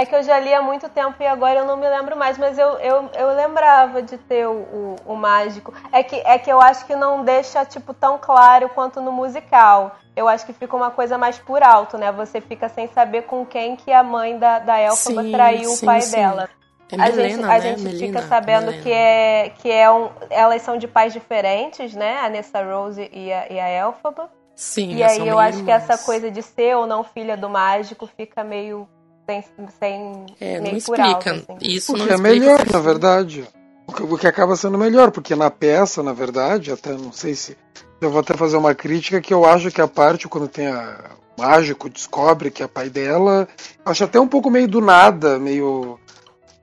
É 0.00 0.06
que 0.06 0.14
eu 0.14 0.22
já 0.22 0.40
li 0.40 0.54
há 0.54 0.62
muito 0.62 0.88
tempo 0.88 1.22
e 1.22 1.26
agora 1.26 1.58
eu 1.58 1.66
não 1.66 1.76
me 1.76 1.86
lembro 1.86 2.16
mais, 2.16 2.38
mas 2.38 2.56
eu, 2.58 2.68
eu, 2.78 3.10
eu 3.12 3.36
lembrava 3.36 4.00
de 4.00 4.16
ter 4.16 4.46
o, 4.46 4.52
o, 4.52 4.96
o, 5.12 5.14
mágico. 5.14 5.74
É 5.92 6.02
que, 6.02 6.16
é 6.16 6.38
que 6.38 6.50
eu 6.50 6.58
acho 6.58 6.86
que 6.86 6.96
não 6.96 7.22
deixa, 7.22 7.66
tipo, 7.66 7.92
tão 7.92 8.16
claro 8.16 8.70
quanto 8.70 8.98
no 9.02 9.12
musical. 9.12 9.98
Eu 10.16 10.26
acho 10.26 10.46
que 10.46 10.54
fica 10.54 10.74
uma 10.74 10.90
coisa 10.90 11.18
mais 11.18 11.38
por 11.38 11.62
alto, 11.62 11.98
né? 11.98 12.10
Você 12.12 12.40
fica 12.40 12.66
sem 12.70 12.88
saber 12.88 13.24
com 13.24 13.44
quem 13.44 13.76
que 13.76 13.92
a 13.92 14.02
mãe 14.02 14.38
da, 14.38 14.58
da 14.58 14.80
Elfaba 14.80 15.22
traiu 15.30 15.68
sim, 15.68 15.84
o 15.84 15.86
pai 15.86 16.00
sim. 16.00 16.16
dela. 16.16 16.48
É 16.90 16.96
Melena, 16.96 17.12
a 17.12 17.28
gente, 17.28 17.44
a 17.44 17.46
né? 17.46 17.60
gente 17.60 17.82
Melina, 17.82 18.06
fica 18.06 18.22
sabendo 18.22 18.72
que 18.82 18.90
é 18.90 19.52
que 19.58 19.70
é 19.70 19.90
um, 19.90 20.08
elas 20.30 20.62
são 20.62 20.78
de 20.78 20.88
pais 20.88 21.12
diferentes, 21.12 21.94
né? 21.94 22.20
A 22.20 22.30
Nessa 22.30 22.64
Rose 22.64 23.06
e 23.12 23.30
a, 23.30 23.52
e 23.52 23.60
a 23.60 23.68
Elfaba. 23.68 24.30
Sim, 24.56 24.94
e 24.94 25.02
aí 25.02 25.28
eu 25.28 25.38
acho 25.38 25.58
irmãs. 25.58 25.64
que 25.64 25.92
essa 25.92 25.98
coisa 26.06 26.30
de 26.30 26.42
ser 26.42 26.74
ou 26.74 26.86
não 26.86 27.04
filha 27.04 27.36
do 27.36 27.50
mágico 27.50 28.06
fica 28.06 28.42
meio 28.42 28.88
sem, 29.30 29.68
sem 29.78 30.26
é, 30.40 30.60
não 30.60 30.76
explica. 30.76 31.02
alto, 31.04 31.28
assim. 31.28 31.56
Isso 31.60 31.92
Porque 31.92 32.08
não 32.08 32.14
é 32.14 32.18
melhor, 32.18 32.66
na 32.70 32.80
verdade. 32.80 33.46
O 33.86 33.92
que, 33.92 34.02
o 34.02 34.18
que 34.18 34.26
acaba 34.26 34.56
sendo 34.56 34.78
melhor, 34.78 35.10
porque 35.10 35.34
na 35.34 35.50
peça, 35.50 36.02
na 36.02 36.12
verdade, 36.12 36.70
até 36.72 36.92
não 36.92 37.12
sei 37.12 37.34
se. 37.34 37.56
Eu 38.00 38.10
vou 38.10 38.20
até 38.20 38.34
fazer 38.34 38.56
uma 38.56 38.74
crítica 38.74 39.20
que 39.20 39.32
eu 39.34 39.44
acho 39.44 39.70
que 39.70 39.80
a 39.80 39.88
parte 39.88 40.26
quando 40.28 40.48
tem 40.48 40.66
a, 40.68 41.10
o 41.36 41.42
mágico 41.42 41.88
descobre 41.88 42.50
que 42.50 42.62
é 42.62 42.66
pai 42.66 42.88
dela, 42.88 43.46
acho 43.84 44.04
até 44.04 44.18
um 44.18 44.28
pouco 44.28 44.50
meio 44.50 44.68
do 44.68 44.80
nada, 44.80 45.38
meio 45.38 45.98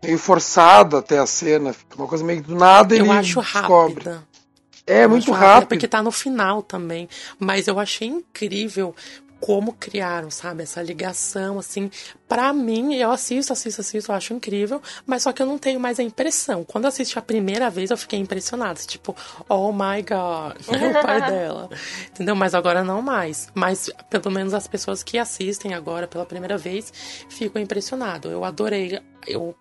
meio 0.03 0.17
forçado 0.17 0.97
até 0.97 1.17
a 1.19 1.25
cena, 1.25 1.73
fica 1.73 1.95
uma 1.95 2.07
coisa 2.07 2.23
meio 2.23 2.41
do 2.41 2.55
nada 2.55 2.95
Eu 2.95 3.05
ele 3.05 3.11
acho 3.11 3.41
descobre. 3.41 4.03
rápida. 4.05 4.27
É 4.85 5.03
Eu 5.03 5.09
muito 5.09 5.31
rápida, 5.31 5.47
rápido. 5.53 5.67
Porque 5.69 5.87
tá 5.87 6.01
no 6.01 6.11
final 6.11 6.63
também. 6.63 7.09
Mas 7.37 7.67
eu 7.67 7.77
achei 7.77 8.07
incrível 8.07 8.95
como 9.39 9.73
criaram, 9.73 10.29
sabe? 10.29 10.63
Essa 10.63 10.81
ligação, 10.81 11.59
assim. 11.59 11.89
Pra 12.27 12.51
mim, 12.51 12.95
eu 12.95 13.11
assisto, 13.11 13.53
assisto, 13.53 13.81
assisto, 13.81 14.11
eu 14.11 14.15
acho 14.15 14.33
incrível. 14.33 14.81
Mas 15.05 15.23
só 15.23 15.31
que 15.31 15.41
eu 15.41 15.45
não 15.45 15.57
tenho 15.57 15.79
mais 15.79 15.99
a 15.99 16.03
impressão. 16.03 16.63
Quando 16.63 16.85
assisti 16.85 17.17
a 17.17 17.21
primeira 17.21 17.69
vez, 17.69 17.89
eu 17.89 17.97
fiquei 17.97 18.19
impressionada. 18.19 18.79
Tipo, 18.79 19.15
oh 19.47 19.71
my 19.71 20.01
god, 20.01 20.57
é 20.69 20.87
o 20.99 21.01
pai 21.01 21.21
dela. 21.29 21.69
Entendeu? 22.11 22.35
Mas 22.35 22.53
agora 22.53 22.83
não 22.83 23.01
mais. 23.01 23.49
Mas 23.53 23.89
pelo 24.09 24.31
menos 24.31 24.53
as 24.53 24.67
pessoas 24.67 25.03
que 25.03 25.17
assistem 25.17 25.73
agora 25.73 26.07
pela 26.07 26.25
primeira 26.25 26.57
vez 26.57 26.91
ficam 27.29 27.61
impressionadas. 27.61 28.31
Eu 28.31 28.43
adorei. 28.43 28.99
Eu 29.25 29.55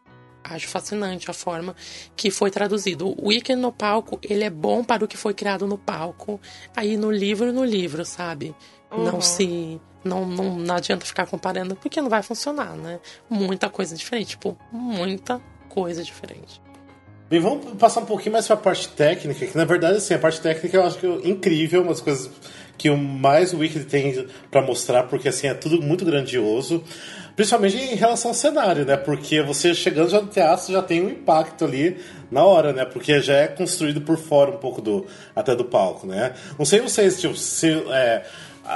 acho 0.55 0.69
fascinante 0.69 1.31
a 1.31 1.35
forma 1.35 1.75
que 2.17 2.31
foi 2.31 2.51
traduzido. 2.51 3.09
O 3.09 3.29
Weekend 3.29 3.61
no 3.61 3.73
palco, 3.73 4.19
ele 4.23 4.45
é 4.45 4.51
bom 4.51 4.85
para 4.85 5.05
o 5.05 5.09
que 5.09 5.17
foi 5.17 5.35
criado 5.35 5.67
no 5.67 5.79
palco. 5.79 6.41
Aí 6.75 6.97
no 6.97 7.11
livro, 7.11 7.53
no 7.53 7.65
livro, 7.65 8.05
sabe? 8.05 8.55
Não 8.97 9.15
Uhum. 9.15 9.21
se. 9.21 9.81
Não, 10.05 10.25
não, 10.25 10.57
não 10.57 10.75
adianta 10.77 11.05
ficar 11.05 11.27
comparando, 11.27 11.75
porque 11.75 12.01
não 12.01 12.09
vai 12.09 12.23
funcionar, 12.23 12.77
né? 12.77 13.01
Muita 13.29 13.69
coisa 13.69 13.97
diferente. 13.97 14.29
Tipo, 14.31 14.57
muita 14.71 15.41
coisa 15.69 16.03
diferente. 16.05 16.61
Bem, 17.29 17.41
vamos 17.41 17.73
passar 17.77 18.03
um 18.03 18.05
pouquinho 18.07 18.35
mais 18.35 18.47
pra 18.47 18.57
parte 18.57 18.87
técnica, 18.91 19.45
que 19.45 19.57
na 19.59 19.65
verdade, 19.65 19.97
assim, 19.97 20.15
a 20.15 20.19
parte 20.19 20.41
técnica 20.41 20.77
eu 20.77 20.85
acho 20.85 20.97
que 20.99 21.07
é 21.07 21.29
incrível, 21.29 21.83
umas 21.83 22.01
coisas 22.01 22.31
que 22.79 22.89
o 22.89 22.97
mais 22.97 23.53
o 23.53 23.59
Wicked 23.59 23.87
tem 23.87 24.29
pra 24.49 24.63
mostrar, 24.63 25.05
porque 25.05 25.29
assim, 25.29 25.49
é 25.49 25.55
tudo 25.55 25.83
muito 25.83 26.05
grandioso. 26.05 26.85
Principalmente 27.35 27.77
em 27.77 27.97
relação 27.97 28.31
ao 28.31 28.35
cenário, 28.35 28.85
né? 28.87 28.97
Porque 28.97 29.43
você 29.43 29.75
chegando 29.75 30.09
já 30.09 30.21
no 30.23 30.29
teatro 30.29 30.73
já 30.73 30.81
tem 30.83 31.05
um 31.05 31.11
impacto 31.11 31.65
ali 31.65 31.99
na 32.31 32.45
hora, 32.45 32.73
né? 32.73 32.85
Porque 32.85 33.21
já 33.21 33.35
é 33.35 33.49
construído 33.49 34.01
por 34.01 34.17
fora 34.17 34.53
um 34.53 34.59
pouco 34.59 34.81
do 34.81 35.05
até 35.35 35.55
do 35.55 35.65
palco, 35.65 36.07
né? 36.07 36.33
Não 36.57 36.65
sei 36.65 36.81
vocês, 36.81 37.21
tipo, 37.21 37.35
se. 37.37 37.73
É, 37.91 38.25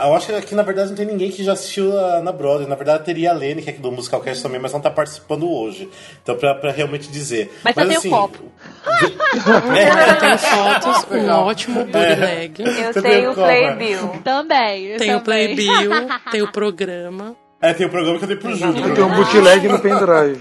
eu 0.05 0.15
acho 0.15 0.27
que 0.27 0.33
aqui 0.33 0.55
na 0.55 0.63
verdade 0.63 0.89
não 0.91 0.97
tem 0.97 1.07
ninguém 1.07 1.31
que 1.31 1.43
já 1.45 1.53
assistiu 1.53 1.99
a- 1.99 2.21
na 2.21 2.33
Broadway. 2.33 2.69
Na 2.69 2.75
verdade 2.75 3.05
teria 3.05 3.31
a 3.31 3.35
Lene, 3.35 3.63
que 3.63 3.69
é 3.71 3.73
aqui 3.73 3.81
do 3.83 3.91
Musicalcast 3.93 4.43
também, 4.43 4.61
mas 4.61 4.73
não 4.73 4.81
tá 4.81 4.91
participando 4.91 5.51
hoje. 5.51 5.89
Então, 6.23 6.37
pra, 6.37 6.55
pra 6.55 6.71
realmente 6.73 7.09
dizer. 7.09 7.51
Mas 7.65 7.75
só 7.75 7.81
tem 7.87 7.97
o 7.99 8.01
copo. 8.11 8.45
Eu 8.87 10.17
tenho 10.19 10.39
fotos, 10.39 11.05
um 11.13 11.29
ótimo 11.31 11.85
bootleg. 11.85 12.55
Eu 12.59 12.93
Você 12.93 13.03
tenho 13.03 13.31
o 13.31 13.35
Playbill. 13.35 14.21
Também. 14.25 14.99
Tem 14.99 15.15
o 15.15 15.21
também. 15.21 15.55
Playbill, 15.55 15.91
tem 16.31 16.43
o 16.43 16.53
programa. 16.53 17.37
É, 17.63 17.75
tem 17.75 17.87
o 17.87 17.91
programa 17.91 18.17
que 18.19 18.25
eu 18.25 18.29
dei 18.29 18.37
pro 18.39 18.55
Júlio. 18.57 18.95
Tem 18.95 19.05
um 19.05 19.15
bootleg 19.15 19.69
no 19.69 19.79
pendrive. 19.79 20.41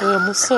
Amo, 0.00 0.34
sou. 0.34 0.56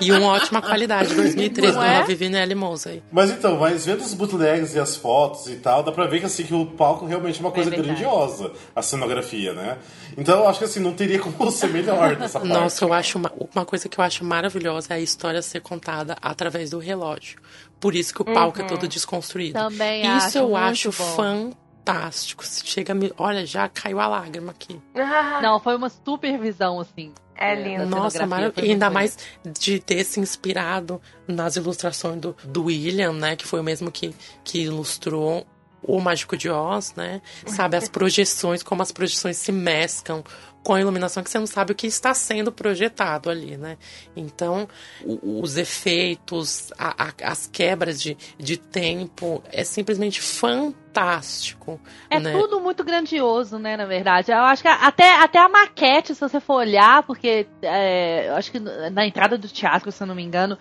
E 0.00 0.10
uma 0.10 0.26
ótima 0.32 0.60
qualidade, 0.60 1.14
2013, 1.14 1.72
Não 1.72 1.80
com 1.80 1.86
é? 1.86 1.96
a 1.98 2.02
Vivinelli 2.02 2.54
Mousey. 2.56 3.00
Mas 3.12 3.30
então, 3.30 3.56
mas 3.58 3.86
vendo 3.86 4.00
os 4.00 4.12
bootlegs 4.12 4.74
e 4.74 4.80
as 4.80 4.96
fotos 4.96 5.46
e 5.46 5.54
tal, 5.56 5.84
dá 5.84 5.92
pra 5.92 6.06
ver 6.06 6.18
que 6.18 6.26
assim 6.26 6.42
que 6.42 6.52
o 6.52 6.66
palco 6.66 7.06
realmente 7.06 7.38
é 7.38 7.40
uma 7.40 7.52
coisa 7.52 7.70
verdade. 7.70 7.90
grandiosa, 7.90 8.50
a 8.74 8.82
cenografia, 8.82 9.52
né? 9.52 9.78
Então 10.18 10.40
eu 10.40 10.48
acho 10.48 10.58
que 10.58 10.64
assim, 10.64 10.80
não 10.80 10.94
teria 10.94 11.20
como 11.20 11.48
ser 11.52 11.68
melhor 11.68 12.16
nessa 12.16 12.40
parte. 12.40 12.52
Nossa, 12.52 12.84
eu 12.84 12.92
acho 12.92 13.18
uma, 13.18 13.32
uma 13.54 13.64
coisa 13.64 13.88
que 13.88 14.00
eu 14.00 14.04
acho 14.04 14.24
maravilhosa 14.24 14.88
é 14.90 14.96
a 14.96 15.00
história 15.00 15.42
ser 15.42 15.60
contada 15.60 16.16
através 16.20 16.70
do 16.70 16.78
relógio. 16.80 17.38
Por 17.78 17.94
isso 17.94 18.12
que 18.12 18.20
o 18.20 18.24
palco 18.24 18.60
é 18.60 18.64
todo 18.64 18.86
desconstruído. 18.86 19.54
Também 19.54 20.02
isso 20.02 20.26
acho 20.26 20.38
eu 20.38 20.48
muito 20.48 20.56
acho 20.56 20.90
bom. 20.90 21.50
Fantástico. 21.80 22.44
Chega 22.44 22.94
me, 22.94 23.12
olha, 23.18 23.44
já 23.44 23.68
caiu 23.68 24.00
a 24.00 24.06
lágrima 24.06 24.52
aqui. 24.52 24.80
Não, 25.42 25.58
foi 25.60 25.76
uma 25.76 25.88
super 25.88 26.38
visão, 26.38 26.80
assim. 26.80 27.12
É 27.34 27.56
da 27.56 27.62
lindo. 27.62 27.86
Nossa, 27.86 28.22
E 28.56 28.70
ainda 28.70 28.90
mais 28.90 29.18
de 29.58 29.78
ter 29.80 30.04
se 30.04 30.20
inspirado 30.20 31.00
nas 31.26 31.56
ilustrações 31.56 32.20
do, 32.20 32.36
do 32.44 32.64
William, 32.64 33.12
né? 33.12 33.34
Que 33.34 33.46
foi 33.46 33.60
o 33.60 33.64
mesmo 33.64 33.90
que, 33.90 34.14
que 34.44 34.64
ilustrou 34.64 35.46
o 35.82 35.98
Mágico 35.98 36.36
de 36.36 36.50
Oz, 36.50 36.92
né? 36.94 37.22
Sabe, 37.46 37.76
as 37.76 37.88
projeções, 37.88 38.62
como 38.62 38.82
as 38.82 38.92
projeções 38.92 39.38
se 39.38 39.50
mesclam 39.50 40.22
com 40.62 40.74
a 40.74 40.80
iluminação, 40.80 41.22
que 41.22 41.30
você 41.30 41.38
não 41.38 41.46
sabe 41.46 41.72
o 41.72 41.74
que 41.74 41.86
está 41.86 42.12
sendo 42.12 42.52
projetado 42.52 43.30
ali, 43.30 43.56
né? 43.56 43.78
Então, 44.14 44.68
o- 45.04 45.40
os 45.40 45.56
efeitos, 45.56 46.70
a- 46.78 47.06
a- 47.08 47.30
as 47.30 47.46
quebras 47.46 48.00
de, 48.00 48.16
de 48.38 48.56
tempo, 48.58 49.42
é 49.50 49.64
simplesmente 49.64 50.20
fantástico. 50.20 51.80
É 52.10 52.20
né? 52.20 52.32
tudo 52.32 52.60
muito 52.60 52.84
grandioso, 52.84 53.58
né, 53.58 53.76
na 53.76 53.86
verdade. 53.86 54.30
Eu 54.32 54.38
acho 54.38 54.62
que 54.62 54.68
até, 54.68 55.14
até 55.16 55.38
a 55.38 55.48
maquete, 55.48 56.14
se 56.14 56.20
você 56.20 56.40
for 56.40 56.56
olhar, 56.56 57.02
porque 57.04 57.46
é, 57.62 58.28
eu 58.28 58.34
acho 58.36 58.52
que 58.52 58.58
na 58.60 59.06
entrada 59.06 59.38
do 59.38 59.48
teatro, 59.48 59.90
se 59.90 60.02
eu 60.02 60.06
não 60.06 60.14
me 60.14 60.22
engano, 60.22 60.58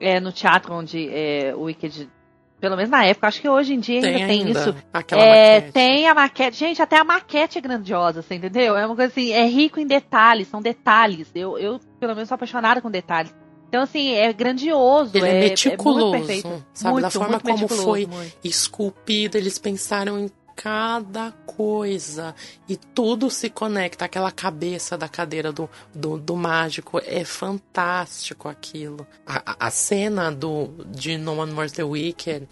é 0.00 0.20
no 0.20 0.32
teatro 0.32 0.72
onde 0.74 1.08
é, 1.12 1.54
o 1.54 1.62
Wicked, 1.62 2.08
pelo 2.64 2.76
menos 2.76 2.90
na 2.90 3.04
época, 3.04 3.28
acho 3.28 3.42
que 3.42 3.48
hoje 3.48 3.74
em 3.74 3.78
dia 3.78 3.96
ainda 3.96 4.08
Tem 4.08 4.26
tem, 4.26 4.46
ainda 4.46 4.58
isso. 4.58 4.74
aquela 4.90 5.22
É, 5.22 5.56
maquete. 5.56 5.72
tem 5.74 6.08
a 6.08 6.14
maquete. 6.14 6.56
Gente, 6.56 6.80
até 6.80 6.96
a 6.96 7.04
maquete 7.04 7.58
é 7.58 7.60
grandiosa, 7.60 8.22
você 8.22 8.36
entendeu? 8.36 8.74
É 8.74 8.86
uma 8.86 8.96
coisa 8.96 9.12
assim, 9.12 9.32
é 9.32 9.44
rico 9.46 9.78
em 9.78 9.86
detalhes, 9.86 10.48
são 10.48 10.62
detalhes. 10.62 11.30
Eu, 11.34 11.58
eu 11.58 11.78
pelo 12.00 12.14
menos, 12.14 12.26
sou 12.26 12.36
apaixonada 12.36 12.80
com 12.80 12.90
detalhes. 12.90 13.34
Então, 13.68 13.82
assim, 13.82 14.12
é 14.14 14.32
grandioso. 14.32 15.14
Ele 15.14 15.26
é, 15.28 15.36
é, 15.36 15.48
meticuloso, 15.50 16.06
muito 16.08 16.26
perfeito. 16.26 16.64
sabe? 16.72 16.92
Muito, 16.94 17.02
da 17.04 17.10
forma 17.10 17.38
como 17.38 17.52
meticuloso, 17.54 17.84
foi 17.84 18.06
muito. 18.06 18.34
esculpido, 18.42 19.36
eles 19.36 19.58
pensaram 19.58 20.18
em 20.18 20.30
cada 20.56 21.32
coisa 21.46 22.34
e 22.68 22.76
tudo 22.76 23.30
se 23.30 23.50
conecta. 23.50 24.04
Aquela 24.04 24.30
cabeça 24.30 24.96
da 24.96 25.08
cadeira 25.08 25.52
do, 25.52 25.68
do, 25.94 26.18
do 26.18 26.36
mágico 26.36 27.00
é 27.04 27.24
fantástico 27.24 28.48
aquilo. 28.48 29.06
A, 29.26 29.66
a- 29.66 29.70
cena 29.70 30.30
do, 30.30 30.68
de 30.86 31.16
No 31.18 31.38
One 31.38 31.52
More 31.52 31.70
the 31.70 31.82
Wicked, 31.84 32.48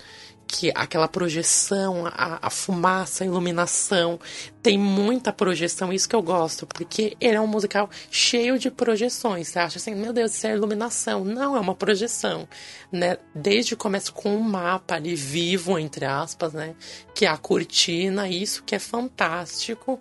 que 0.47 0.71
aquela 0.75 1.09
projeção, 1.09 2.05
a, 2.07 2.39
a 2.47 2.51
fumaça, 2.51 3.25
a 3.25 3.27
iluminação, 3.27 4.21
tem 4.63 4.79
muita 4.79 5.33
projeção, 5.33 5.93
isso 5.93 6.09
que 6.09 6.15
eu 6.15 6.23
gosto, 6.23 6.67
porque 6.69 7.17
ele 7.21 7.35
é 7.35 7.41
um 7.41 7.49
musical 7.49 7.91
cheio 8.11 8.59
de 8.59 8.71
projeções. 8.71 9.49
Você 9.49 9.59
acha 9.59 9.79
assim, 9.79 9.95
meu 9.95 10.13
Deus, 10.13 10.33
isso 10.33 10.47
é 10.47 10.53
iluminação. 10.53 11.25
Não, 11.25 11.57
é 11.57 11.61
uma 11.61 11.75
projeção, 11.75 12.49
né? 12.91 13.19
Desde 13.35 13.75
o 13.75 13.77
começo 13.77 14.13
com 14.13 14.37
um 14.37 14.41
mapa 14.41 14.95
ali 14.95 15.17
vivo, 15.17 15.79
entre 15.79 16.05
aspas, 16.05 16.53
né? 16.53 16.77
Que 17.13 17.27
é 17.27 17.29
a 17.29 17.37
cortina, 17.37 18.29
isso 18.29 18.63
que 18.63 18.75
é 18.75 18.79
fantástico, 18.79 20.01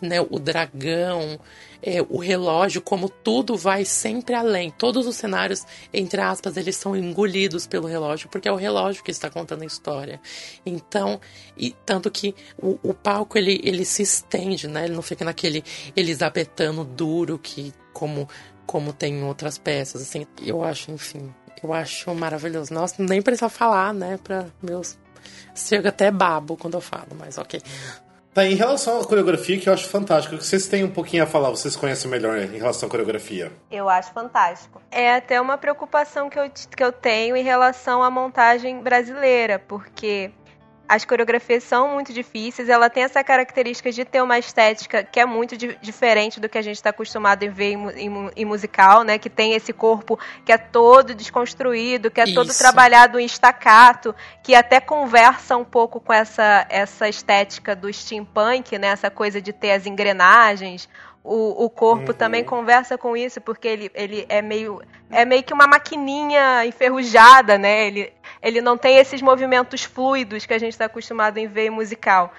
né? 0.00 0.20
O 0.20 0.38
dragão, 0.38 1.40
é, 1.82 2.00
o 2.08 2.18
relógio, 2.18 2.80
como 2.80 3.08
tudo 3.08 3.56
vai 3.56 3.84
sempre 3.84 4.34
além. 4.34 4.70
Todos 4.70 5.06
os 5.06 5.16
cenários, 5.16 5.66
entre 5.92 6.20
aspas, 6.20 6.56
eles 6.56 6.76
são 6.76 6.96
engolidos 6.96 7.66
pelo 7.66 7.88
relógio, 7.88 8.28
porque 8.28 8.48
é 8.48 8.52
o 8.52 8.56
relógio 8.56 9.02
que 9.02 9.10
está 9.10 9.28
contando 9.28 9.62
a 9.62 9.66
história. 9.66 10.20
Então, 10.64 11.20
e 11.56 11.74
tanto 11.84 12.10
que 12.10 12.34
o, 12.56 12.78
o 12.82 12.94
palco 12.94 13.36
ele, 13.36 13.60
ele 13.64 13.84
se 13.84 14.01
estende, 14.02 14.68
né? 14.68 14.84
Ele 14.84 14.94
não 14.94 15.02
fica 15.02 15.24
naquele 15.24 15.64
elisabetano 15.96 16.84
duro 16.84 17.38
que 17.38 17.72
como 17.92 18.28
como 18.64 18.92
tem 18.92 19.14
em 19.14 19.24
outras 19.24 19.58
peças, 19.58 20.02
assim. 20.02 20.26
Eu 20.40 20.62
acho, 20.64 20.90
enfim, 20.90 21.32
eu 21.62 21.72
acho 21.72 22.14
maravilhoso. 22.14 22.72
Nossa, 22.72 23.02
nem 23.02 23.20
precisa 23.20 23.48
falar, 23.48 23.92
né, 23.92 24.18
para 24.22 24.46
meus 24.62 24.96
chega 25.54 25.90
até 25.90 26.10
babo 26.10 26.56
quando 26.56 26.74
eu 26.74 26.80
falo, 26.80 27.08
mas 27.18 27.38
OK. 27.38 27.60
Tá, 28.34 28.46
em 28.46 28.54
relação 28.54 28.98
à 28.98 29.04
coreografia, 29.04 29.58
que 29.58 29.68
eu 29.68 29.74
acho 29.74 29.86
fantástico, 29.86 30.38
que 30.38 30.46
vocês 30.46 30.66
têm 30.66 30.82
um 30.82 30.90
pouquinho 30.90 31.22
a 31.22 31.26
falar, 31.26 31.50
vocês 31.50 31.76
conhecem 31.76 32.10
melhor 32.10 32.38
em 32.38 32.56
relação 32.56 32.86
à 32.86 32.90
coreografia. 32.90 33.52
Eu 33.70 33.90
acho 33.90 34.10
fantástico. 34.12 34.80
É 34.90 35.14
até 35.14 35.38
uma 35.38 35.58
preocupação 35.58 36.30
que 36.30 36.38
eu, 36.38 36.48
que 36.48 36.82
eu 36.82 36.90
tenho 36.90 37.36
em 37.36 37.44
relação 37.44 38.02
à 38.02 38.10
montagem 38.10 38.80
brasileira, 38.82 39.58
porque 39.58 40.30
as 40.94 41.04
coreografias 41.04 41.64
são 41.64 41.94
muito 41.94 42.12
difíceis, 42.12 42.68
ela 42.68 42.90
tem 42.90 43.02
essa 43.04 43.24
característica 43.24 43.90
de 43.90 44.04
ter 44.04 44.22
uma 44.22 44.38
estética 44.38 45.02
que 45.02 45.18
é 45.18 45.24
muito 45.24 45.56
di 45.56 45.76
diferente 45.80 46.38
do 46.38 46.48
que 46.48 46.58
a 46.58 46.62
gente 46.62 46.76
está 46.76 46.90
acostumado 46.90 47.42
em 47.44 47.50
ver 47.50 47.72
em, 47.72 47.88
em 48.06 48.30
em 48.36 48.44
musical, 48.44 49.02
né? 49.02 49.18
Que 49.18 49.30
tem 49.30 49.54
esse 49.54 49.72
corpo 49.72 50.18
que 50.44 50.52
é 50.52 50.58
todo 50.58 51.14
desconstruído, 51.14 52.10
que 52.10 52.20
é 52.20 52.26
todo 52.34 52.50
Isso. 52.50 52.58
trabalhado 52.58 53.18
em 53.18 53.24
estacato, 53.24 54.14
que 54.42 54.54
até 54.54 54.80
conversa 54.80 55.56
um 55.56 55.64
pouco 55.64 55.98
com 56.00 56.12
essa, 56.12 56.66
essa 56.68 57.08
estética 57.08 57.74
do 57.74 57.90
steampunk, 57.92 58.78
né? 58.78 58.88
Essa 58.88 59.10
coisa 59.10 59.40
de 59.40 59.52
ter 59.52 59.72
as 59.72 59.86
engrenagens. 59.86 60.88
O, 61.24 61.64
o 61.66 61.70
corpo 61.70 62.10
Uhum. 62.10 62.18
também 62.18 62.42
conversa 62.42 62.98
com 62.98 63.16
isso, 63.16 63.40
porque 63.40 63.68
ele, 63.68 63.90
ele 63.94 64.26
é 64.28 64.42
meio 64.42 64.82
é 65.08 65.24
meio 65.24 65.42
que 65.44 65.52
uma 65.54 65.66
maquininha 65.66 66.64
enferrujada, 66.66 67.58
né? 67.58 67.86
Ele, 67.86 68.12
ele 68.42 68.60
não 68.60 68.76
tem 68.76 68.98
esses 68.98 69.22
movimentos 69.22 69.84
fluidos 69.84 70.44
que 70.44 70.54
a 70.54 70.58
gente 70.58 70.72
está 70.72 70.86
acostumado 70.86 71.38
em 71.38 71.46
ver 71.46 71.66
em 71.66 71.70
musical. 71.70 72.32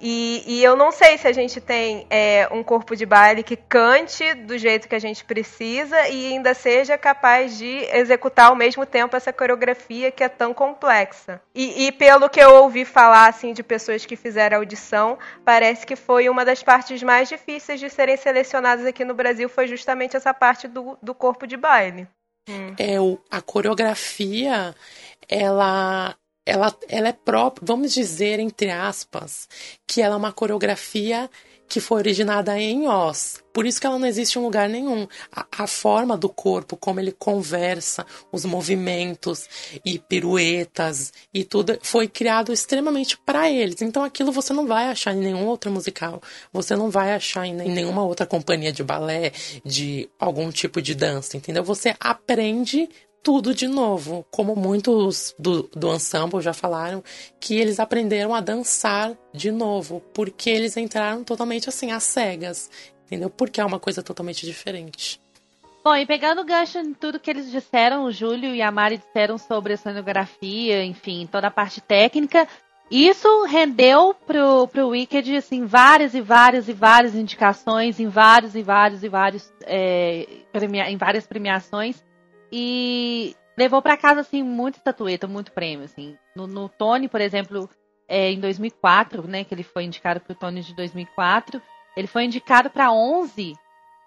E, 0.00 0.42
e 0.46 0.64
eu 0.64 0.74
não 0.74 0.90
sei 0.90 1.18
se 1.18 1.28
a 1.28 1.32
gente 1.32 1.60
tem 1.60 2.06
é, 2.08 2.48
um 2.50 2.62
corpo 2.62 2.96
de 2.96 3.04
baile 3.04 3.42
que 3.42 3.54
cante 3.54 4.32
do 4.32 4.56
jeito 4.56 4.88
que 4.88 4.94
a 4.94 4.98
gente 4.98 5.22
precisa 5.22 6.08
e 6.08 6.32
ainda 6.32 6.54
seja 6.54 6.96
capaz 6.96 7.58
de 7.58 7.86
executar 7.92 8.46
ao 8.48 8.56
mesmo 8.56 8.86
tempo 8.86 9.14
essa 9.14 9.30
coreografia 9.30 10.10
que 10.10 10.24
é 10.24 10.28
tão 10.28 10.54
complexa. 10.54 11.38
E, 11.54 11.86
e 11.86 11.92
pelo 11.92 12.30
que 12.30 12.40
eu 12.40 12.54
ouvi 12.62 12.86
falar 12.86 13.28
assim 13.28 13.52
de 13.52 13.62
pessoas 13.62 14.06
que 14.06 14.16
fizeram 14.16 14.56
audição, 14.56 15.18
parece 15.44 15.86
que 15.86 15.96
foi 15.96 16.30
uma 16.30 16.46
das 16.46 16.62
partes 16.62 17.02
mais 17.02 17.28
difíceis 17.28 17.78
de 17.78 17.90
serem 17.90 18.16
selecionadas 18.16 18.86
aqui 18.86 19.04
no 19.04 19.12
Brasil 19.12 19.50
foi 19.50 19.66
justamente 19.66 20.16
essa 20.16 20.32
parte 20.32 20.66
do, 20.66 20.96
do 21.02 21.14
corpo 21.14 21.46
de 21.46 21.58
baile. 21.58 22.08
É, 22.78 23.00
o, 23.00 23.18
a 23.30 23.40
coreografia, 23.40 24.74
ela, 25.28 26.16
ela, 26.44 26.76
ela 26.88 27.08
é 27.08 27.12
própria, 27.12 27.64
vamos 27.66 27.92
dizer, 27.92 28.38
entre 28.38 28.70
aspas, 28.70 29.48
que 29.86 30.02
ela 30.02 30.14
é 30.14 30.18
uma 30.18 30.32
coreografia 30.32 31.30
que 31.70 31.80
foi 31.80 31.98
originada 31.98 32.58
em 32.58 32.88
Oz. 32.88 33.40
Por 33.52 33.64
isso 33.64 33.80
que 33.80 33.86
ela 33.86 33.98
não 33.98 34.06
existe 34.06 34.38
em 34.38 34.42
lugar 34.42 34.68
nenhum. 34.68 35.06
A, 35.32 35.46
a 35.58 35.66
forma 35.68 36.16
do 36.16 36.28
corpo, 36.28 36.76
como 36.76 36.98
ele 36.98 37.12
conversa, 37.12 38.04
os 38.32 38.44
movimentos 38.44 39.48
e 39.84 39.96
piruetas 39.96 41.12
e 41.32 41.44
tudo, 41.44 41.78
foi 41.80 42.08
criado 42.08 42.52
extremamente 42.52 43.16
para 43.16 43.48
eles. 43.48 43.80
Então 43.82 44.02
aquilo 44.02 44.32
você 44.32 44.52
não 44.52 44.66
vai 44.66 44.88
achar 44.88 45.14
em 45.14 45.20
nenhum 45.20 45.46
outro 45.46 45.70
musical. 45.70 46.20
Você 46.52 46.74
não 46.74 46.90
vai 46.90 47.14
achar 47.14 47.46
em 47.46 47.54
nenhuma 47.54 48.02
outra 48.02 48.26
companhia 48.26 48.72
de 48.72 48.82
balé, 48.82 49.32
de 49.64 50.10
algum 50.18 50.50
tipo 50.50 50.82
de 50.82 50.94
dança, 50.94 51.36
entendeu? 51.36 51.62
Você 51.62 51.94
aprende 52.00 52.88
tudo 53.22 53.54
de 53.54 53.68
novo, 53.68 54.24
como 54.30 54.56
muitos 54.56 55.34
do, 55.38 55.64
do 55.74 55.94
ensemble 55.94 56.40
já 56.40 56.52
falaram, 56.52 57.02
que 57.38 57.54
eles 57.54 57.78
aprenderam 57.78 58.34
a 58.34 58.40
dançar 58.40 59.16
de 59.32 59.50
novo, 59.50 60.02
porque 60.14 60.48
eles 60.48 60.76
entraram 60.76 61.22
totalmente 61.22 61.68
assim, 61.68 61.92
às 61.92 62.02
cegas, 62.02 62.70
entendeu? 63.06 63.30
Porque 63.30 63.60
é 63.60 63.64
uma 63.64 63.78
coisa 63.78 64.02
totalmente 64.02 64.46
diferente. 64.46 65.20
Bom, 65.82 65.96
e 65.96 66.04
pegando 66.04 66.42
o 66.42 66.44
gancho 66.44 66.78
em 66.78 66.92
tudo 66.92 67.18
que 67.18 67.30
eles 67.30 67.50
disseram, 67.50 68.04
o 68.04 68.12
Júlio 68.12 68.54
e 68.54 68.60
a 68.60 68.70
Mari 68.70 68.98
disseram 68.98 69.38
sobre 69.38 69.72
a 69.72 69.76
cenografia, 69.78 70.84
enfim, 70.84 71.26
toda 71.30 71.46
a 71.46 71.50
parte 71.50 71.80
técnica, 71.80 72.46
isso 72.90 73.44
rendeu 73.44 74.14
pro, 74.26 74.66
pro 74.66 74.88
Wicked, 74.88 75.36
assim, 75.36 75.64
várias 75.64 76.12
e 76.12 76.20
várias 76.20 76.68
e 76.68 76.72
várias 76.72 77.14
indicações 77.14 78.00
em 78.00 78.08
vários 78.08 78.56
e 78.56 78.62
vários 78.62 79.04
e 79.04 79.08
vários, 79.08 79.52
é, 79.62 80.26
premia, 80.52 80.90
em 80.90 80.96
várias 80.96 81.26
premiações. 81.26 82.02
E 82.52 83.36
levou 83.56 83.82
para 83.82 83.96
casa, 83.96 84.20
assim, 84.20 84.42
muita 84.42 84.78
estatueta, 84.78 85.26
muito 85.26 85.52
prêmio, 85.52 85.84
assim. 85.84 86.16
No, 86.34 86.46
no 86.46 86.68
Tony, 86.68 87.08
por 87.08 87.20
exemplo, 87.20 87.68
é, 88.08 88.30
em 88.30 88.40
2004, 88.40 89.26
né, 89.26 89.44
que 89.44 89.54
ele 89.54 89.62
foi 89.62 89.84
indicado 89.84 90.20
pro 90.20 90.34
Tony 90.34 90.62
de 90.62 90.74
2004, 90.74 91.60
ele 91.96 92.06
foi 92.06 92.24
indicado 92.24 92.70
para 92.70 92.90
11 92.92 93.54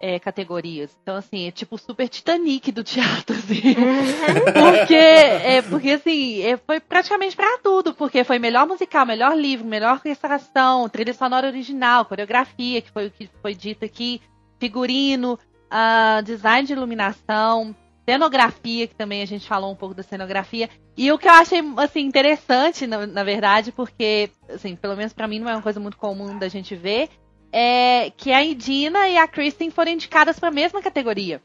é, 0.00 0.18
categorias. 0.18 0.94
Então, 1.02 1.16
assim, 1.16 1.46
é 1.46 1.50
tipo 1.50 1.76
o 1.76 1.78
super 1.78 2.08
Titanic 2.08 2.70
do 2.72 2.84
teatro, 2.84 3.36
assim. 3.36 3.74
porque, 4.52 4.94
é, 4.94 5.62
porque, 5.62 5.90
assim, 5.92 6.42
é, 6.42 6.56
foi 6.56 6.80
praticamente 6.80 7.34
para 7.36 7.58
tudo. 7.58 7.94
Porque 7.94 8.24
foi 8.24 8.38
melhor 8.38 8.66
musical, 8.66 9.06
melhor 9.06 9.36
livro, 9.36 9.66
melhor 9.66 9.94
orquestração, 9.94 10.88
trilha 10.88 11.14
sonora 11.14 11.46
original, 11.46 12.04
coreografia, 12.04 12.82
que 12.82 12.90
foi 12.90 13.06
o 13.06 13.10
que 13.10 13.30
foi 13.40 13.54
dito 13.54 13.84
aqui, 13.84 14.20
figurino, 14.58 15.38
uh, 15.72 16.22
design 16.22 16.66
de 16.66 16.72
iluminação, 16.72 17.74
cenografia, 18.08 18.86
que 18.86 18.94
também 18.94 19.22
a 19.22 19.26
gente 19.26 19.48
falou 19.48 19.72
um 19.72 19.76
pouco 19.76 19.94
da 19.94 20.02
cenografia. 20.02 20.68
E 20.96 21.10
o 21.10 21.18
que 21.18 21.28
eu 21.28 21.32
achei, 21.32 21.60
assim, 21.78 22.00
interessante, 22.00 22.86
na, 22.86 23.06
na 23.06 23.24
verdade, 23.24 23.72
porque, 23.72 24.30
assim, 24.48 24.76
pelo 24.76 24.96
menos 24.96 25.12
para 25.12 25.26
mim 25.26 25.38
não 25.38 25.48
é 25.48 25.54
uma 25.54 25.62
coisa 25.62 25.80
muito 25.80 25.96
comum 25.96 26.38
da 26.38 26.48
gente 26.48 26.76
ver, 26.76 27.08
é 27.52 28.10
que 28.16 28.32
a 28.32 28.44
Idina 28.44 29.08
e 29.08 29.16
a 29.16 29.28
Kristen 29.28 29.70
foram 29.70 29.92
indicadas 29.92 30.38
para 30.38 30.48
a 30.48 30.52
mesma 30.52 30.82
categoria. 30.82 31.40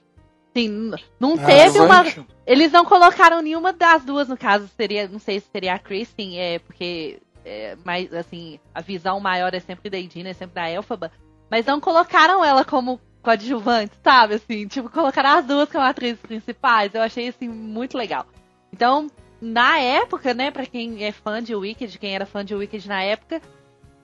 Assim, 0.55 0.91
não 1.19 1.35
Ah, 1.35 1.45
teve 1.45 1.79
uma. 1.79 2.03
Eles 2.45 2.71
não 2.71 2.83
colocaram 2.83 3.41
nenhuma 3.41 3.71
das 3.71 4.03
duas, 4.03 4.27
no 4.27 4.35
caso, 4.35 4.67
seria, 4.75 5.07
não 5.07 5.19
sei 5.19 5.39
se 5.39 5.47
seria 5.51 5.75
a 5.75 5.79
Kristen, 5.79 6.39
é, 6.39 6.59
porque 6.59 7.21
é, 7.45 7.77
mais, 7.85 8.11
assim, 8.13 8.59
a 8.73 8.81
visão 8.81 9.19
maior 9.19 9.53
é 9.53 9.59
sempre 9.59 9.89
da 9.89 9.97
Idina, 9.97 10.29
é 10.29 10.33
sempre 10.33 10.55
da 10.55 10.69
Elphaba, 10.69 11.11
mas 11.49 11.65
não 11.65 11.79
colocaram 11.79 12.43
ela 12.43 12.65
como 12.65 12.99
coadjuvante, 13.21 13.93
sabe? 14.03 14.35
Assim, 14.35 14.67
tipo, 14.67 14.89
colocaram 14.89 15.29
as 15.39 15.45
duas 15.45 15.69
como 15.69 15.83
atrizes 15.83 16.19
principais. 16.21 16.93
Eu 16.93 17.01
achei, 17.01 17.27
assim, 17.27 17.47
muito 17.47 17.97
legal. 17.97 18.25
Então, 18.73 19.07
na 19.41 19.77
época, 19.79 20.33
né, 20.33 20.51
pra 20.51 20.65
quem 20.65 21.03
é 21.03 21.11
fã 21.11 21.41
de 21.41 21.55
Wicked, 21.55 21.97
quem 21.99 22.15
era 22.15 22.25
fã 22.25 22.43
de 22.43 22.55
Wicked 22.55 22.87
na 22.87 23.01
época, 23.03 23.41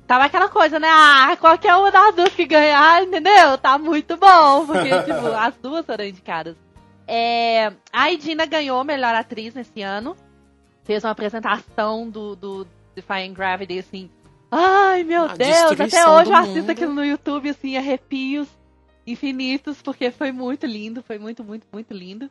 tava 0.08 0.26
aquela 0.26 0.50
coisa, 0.50 0.80
né? 0.80 0.88
Ah, 0.90 1.36
qualquer 1.40 1.76
uma 1.76 1.92
das 1.92 2.16
duas 2.16 2.34
que 2.34 2.46
ganhar, 2.46 3.04
entendeu? 3.04 3.58
Tá 3.58 3.78
muito 3.78 4.18
bom, 4.18 4.66
porque, 4.66 4.90
tipo, 5.04 5.28
as 5.28 5.56
duas 5.58 5.86
foram 5.86 6.06
indicadas. 6.06 6.56
É, 7.08 7.72
a 7.94 8.12
Idina 8.12 8.46
ganhou 8.46 8.84
melhor 8.84 9.14
atriz 9.14 9.54
nesse 9.54 9.82
ano. 9.82 10.16
Fez 10.84 11.04
uma 11.04 11.12
apresentação 11.12 12.10
do, 12.10 12.36
do 12.36 12.68
Defying 12.96 13.34
Gravity, 13.34 13.80
assim. 13.80 14.10
Ai, 14.52 15.04
meu 15.04 15.26
A 15.26 15.36
Deus, 15.36 15.80
até 15.80 16.08
hoje 16.08 16.32
eu 16.32 16.36
assisto 16.36 16.60
mundo. 16.60 16.70
aquilo 16.70 16.94
no 16.94 17.04
YouTube, 17.04 17.50
assim, 17.50 17.76
arrepios 17.76 18.48
infinitos, 19.06 19.82
porque 19.82 20.12
foi 20.12 20.32
muito 20.32 20.66
lindo, 20.66 21.04
foi 21.04 21.18
muito, 21.20 21.44
muito, 21.44 21.66
muito 21.72 21.94
lindo. 21.94 22.30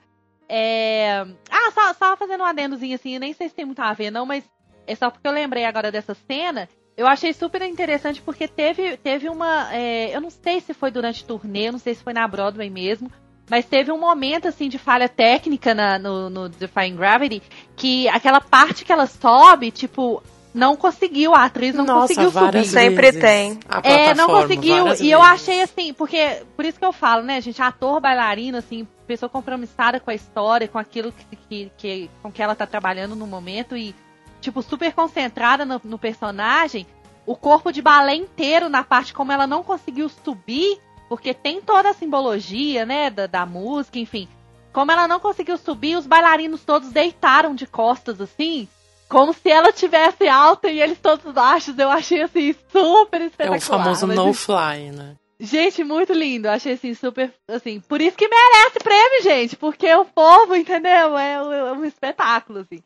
É... 0.49 1.25
Ah, 1.51 1.71
só, 1.73 1.95
só 1.95 2.17
fazendo 2.17 2.43
um 2.43 2.47
adendozinho 2.47 2.95
assim, 2.95 3.19
nem 3.19 3.33
sei 3.33 3.49
se 3.49 3.55
tem 3.55 3.65
muito 3.65 3.81
a 3.81 3.93
ver, 3.93 4.11
não, 4.11 4.27
mas 4.27 4.45
é 4.87 4.95
só 4.95 5.11
porque 5.11 5.27
eu 5.27 5.33
lembrei 5.33 5.65
agora 5.65 5.91
dessa 5.91 6.15
cena. 6.15 6.69
Eu 6.97 7.07
achei 7.07 7.33
super 7.33 7.63
interessante 7.63 8.23
porque 8.23 8.47
teve, 8.47 8.97
teve 8.99 9.29
uma. 9.29 9.75
é, 9.75 10.15
eu 10.15 10.21
não 10.21 10.31
sei 10.31 10.61
se 10.61 10.73
foi 10.73 10.91
durante 10.91 11.25
turnê, 11.25 11.69
eu 11.69 11.73
não 11.73 11.79
sei 11.79 11.95
se 11.95 12.05
foi 12.05 12.13
na 12.13 12.27
Broadway 12.29 12.71
mesmo. 12.71 13.11
Mas 13.51 13.67
teve 13.67 13.93
um 13.93 13.99
momento 13.99 14.49
assim 14.49 14.69
de 14.69 14.79
falha 14.79 15.09
técnica 15.09 15.75
na- 15.75 15.99
no, 15.99 16.31
no 16.31 16.49
Defying 16.49 16.97
Gravity 16.97 17.43
que 17.77 18.09
aquela 18.09 18.41
parte 18.41 18.85
que 18.85 18.93
ela 18.93 19.07
sobe, 19.07 19.71
tipo, 19.71 20.23
não 20.55 20.77
conseguiu, 20.77 21.35
a 21.35 21.45
atriz 21.45 21.75
não 21.75 21.85
Nossa, 21.85 22.15
conseguiu 22.15 22.31
subir. 22.31 22.65
Sempre 22.65 23.13
tem. 23.13 23.59
A 23.69 23.81
É, 23.87 24.15
não 24.15 24.29
conseguiu. 24.29 24.77
E 25.03 25.11
eu 25.11 25.19
vezes. 25.21 25.35
achei 25.35 25.63
assim, 25.63 25.93
porque. 25.93 26.43
Por 26.57 26.65
isso 26.65 26.79
que 26.79 26.85
eu 26.85 26.93
falo, 26.93 27.23
né, 27.25 27.41
gente? 27.41 27.61
Ator, 27.61 28.01
bailarino, 28.01 28.57
assim, 28.59 28.87
pessoa 29.07 29.29
compromissada 29.29 29.99
com 29.99 30.11
a 30.11 30.15
história, 30.15 30.69
com 30.69 30.79
aquilo 30.79 31.13
que, 31.13 31.37
que, 31.37 31.73
que- 31.77 32.11
com 32.23 32.31
que 32.31 32.41
ela 32.41 32.55
tá 32.55 32.67
trabalhando 32.67 33.17
no 33.17 33.27
momento 33.27 33.77
e, 33.77 33.95
tipo, 34.41 34.63
super 34.63 34.93
concentrada 34.93 35.65
no, 35.65 35.81
no 35.85 35.99
personagem. 35.99 36.87
O 37.27 37.35
corpo 37.35 37.73
de 37.73 37.83
balé 37.83 38.15
inteiro 38.15 38.69
na 38.69 38.85
parte 38.85 39.13
como 39.13 39.33
ela 39.33 39.47
não 39.47 39.63
conseguiu 39.65 40.09
subir, 40.09 40.79
porque 41.09 41.35
tem 41.35 41.61
toda 41.61 41.91
a 41.91 41.95
simbologia, 41.95 42.87
né, 42.87 43.11
da, 43.11 43.27
da 43.27 43.45
música, 43.47 43.99
enfim. 43.99 44.29
Como 44.73 44.93
ela 44.93 45.09
não 45.09 45.19
conseguiu 45.19 45.57
subir, 45.57 45.97
os 45.97 46.07
bailarinos 46.07 46.63
todos 46.65 46.91
deitaram 46.91 47.55
de 47.55 47.67
costas, 47.67 48.21
assim, 48.21 48.69
como 49.09 49.33
se 49.33 49.51
ela 49.51 49.73
tivesse 49.73 50.27
alta 50.29 50.69
e 50.69 50.81
eles 50.81 50.99
todos 50.99 51.33
baixos. 51.33 51.79
Eu 51.79 51.91
achei, 51.91 52.23
assim, 52.23 52.55
super 52.71 53.21
É 53.21 53.27
espetacular. 53.27 53.59
o 53.59 53.61
famoso 53.61 54.07
mas, 54.07 54.17
no 54.17 54.33
fly, 54.33 54.91
né? 54.93 55.17
Gente, 55.39 55.83
muito 55.85 56.13
lindo. 56.13 56.49
Achei 56.49 56.75
assim, 56.75 56.95
super. 56.95 57.33
Assim, 57.49 57.81
por 57.81 58.01
isso 58.01 58.17
que 58.17 58.29
merece 58.29 58.79
prêmio, 58.83 59.23
gente. 59.23 59.57
Porque 59.57 59.93
o 59.95 60.05
povo, 60.05 60.55
entendeu? 60.55 61.19
É, 61.19 61.43
um- 61.43 61.53
é 61.53 61.73
um 61.73 61.85
espetáculo, 61.85 62.61
assim. 62.61 62.81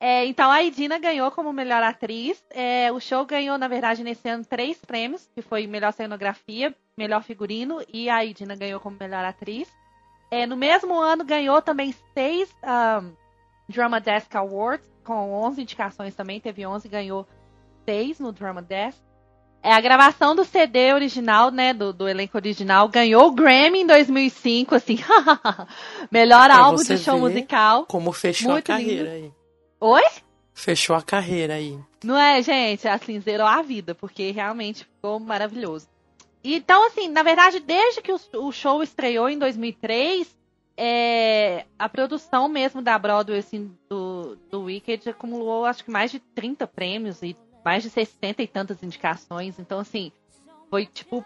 É, 0.00 0.26
então 0.26 0.50
a 0.50 0.60
Idina 0.62 0.98
ganhou 0.98 1.30
como 1.30 1.52
melhor 1.52 1.80
atriz. 1.82 2.42
É, 2.50 2.90
o 2.90 2.98
show 2.98 3.24
ganhou, 3.24 3.56
na 3.56 3.68
verdade, 3.68 4.02
nesse 4.02 4.28
ano 4.28 4.44
três 4.44 4.76
prêmios, 4.78 5.28
que 5.32 5.40
foi 5.40 5.64
melhor 5.68 5.92
cenografia, 5.92 6.74
melhor 6.98 7.22
figurino 7.22 7.80
e 7.92 8.10
a 8.10 8.24
Idina 8.24 8.56
ganhou 8.56 8.80
como 8.80 8.96
melhor 8.98 9.24
atriz. 9.24 9.68
É, 10.28 10.44
no 10.44 10.56
mesmo 10.56 10.98
ano 10.98 11.24
ganhou 11.24 11.62
também 11.62 11.94
seis 12.12 12.52
um, 12.64 13.12
Drama 13.68 14.00
Desk 14.00 14.34
Awards, 14.36 14.86
com 15.04 15.32
11 15.32 15.62
indicações 15.62 16.14
também, 16.14 16.40
teve 16.40 16.66
11, 16.66 16.88
ganhou 16.88 17.26
seis 17.84 18.18
no 18.18 18.32
Drama 18.32 18.62
Desk. 18.62 18.98
É, 19.62 19.72
a 19.72 19.80
gravação 19.80 20.34
do 20.34 20.44
CD 20.44 20.92
original, 20.92 21.52
né, 21.52 21.72
do, 21.72 21.92
do 21.92 22.08
elenco 22.08 22.36
original, 22.36 22.88
ganhou 22.88 23.28
o 23.28 23.32
Grammy 23.32 23.82
em 23.82 23.86
2005, 23.86 24.74
assim, 24.74 24.98
melhor 26.10 26.46
Pra 26.46 26.58
álbum 26.58 26.82
de 26.82 26.98
show 26.98 27.16
musical. 27.18 27.86
Como 27.86 28.10
fechou 28.12 28.52
Muito 28.52 28.72
a 28.72 28.74
carreira 28.74 29.14
lindo. 29.14 29.26
aí. 29.26 29.32
Oi? 29.80 30.02
Fechou 30.52 30.96
a 30.96 31.02
carreira 31.02 31.54
aí. 31.54 31.78
Não 32.02 32.18
é, 32.18 32.42
gente? 32.42 32.88
Assim, 32.88 33.20
zerou 33.20 33.46
a 33.46 33.62
vida, 33.62 33.94
porque 33.94 34.32
realmente 34.32 34.84
ficou 34.84 35.20
maravilhoso. 35.20 35.86
Então, 36.42 36.84
assim, 36.88 37.08
na 37.08 37.22
verdade, 37.22 37.60
desde 37.60 38.02
que 38.02 38.12
o, 38.12 38.18
o 38.38 38.50
show 38.50 38.82
estreou 38.82 39.28
em 39.28 39.38
2003, 39.38 40.26
é, 40.84 41.64
a 41.78 41.88
produção 41.88 42.48
mesmo 42.48 42.82
da 42.82 42.98
Broadway, 42.98 43.38
assim, 43.38 43.70
do, 43.88 44.36
do 44.50 44.62
Wicked 44.62 45.08
acumulou, 45.08 45.64
acho 45.64 45.84
que 45.84 45.90
mais 45.92 46.10
de 46.10 46.18
30 46.34 46.66
prêmios 46.66 47.22
e 47.22 47.36
mais 47.64 47.84
de 47.84 47.90
60 47.90 48.42
e 48.42 48.48
tantas 48.48 48.82
indicações. 48.82 49.60
Então, 49.60 49.78
assim, 49.78 50.10
foi 50.68 50.84
tipo 50.86 51.24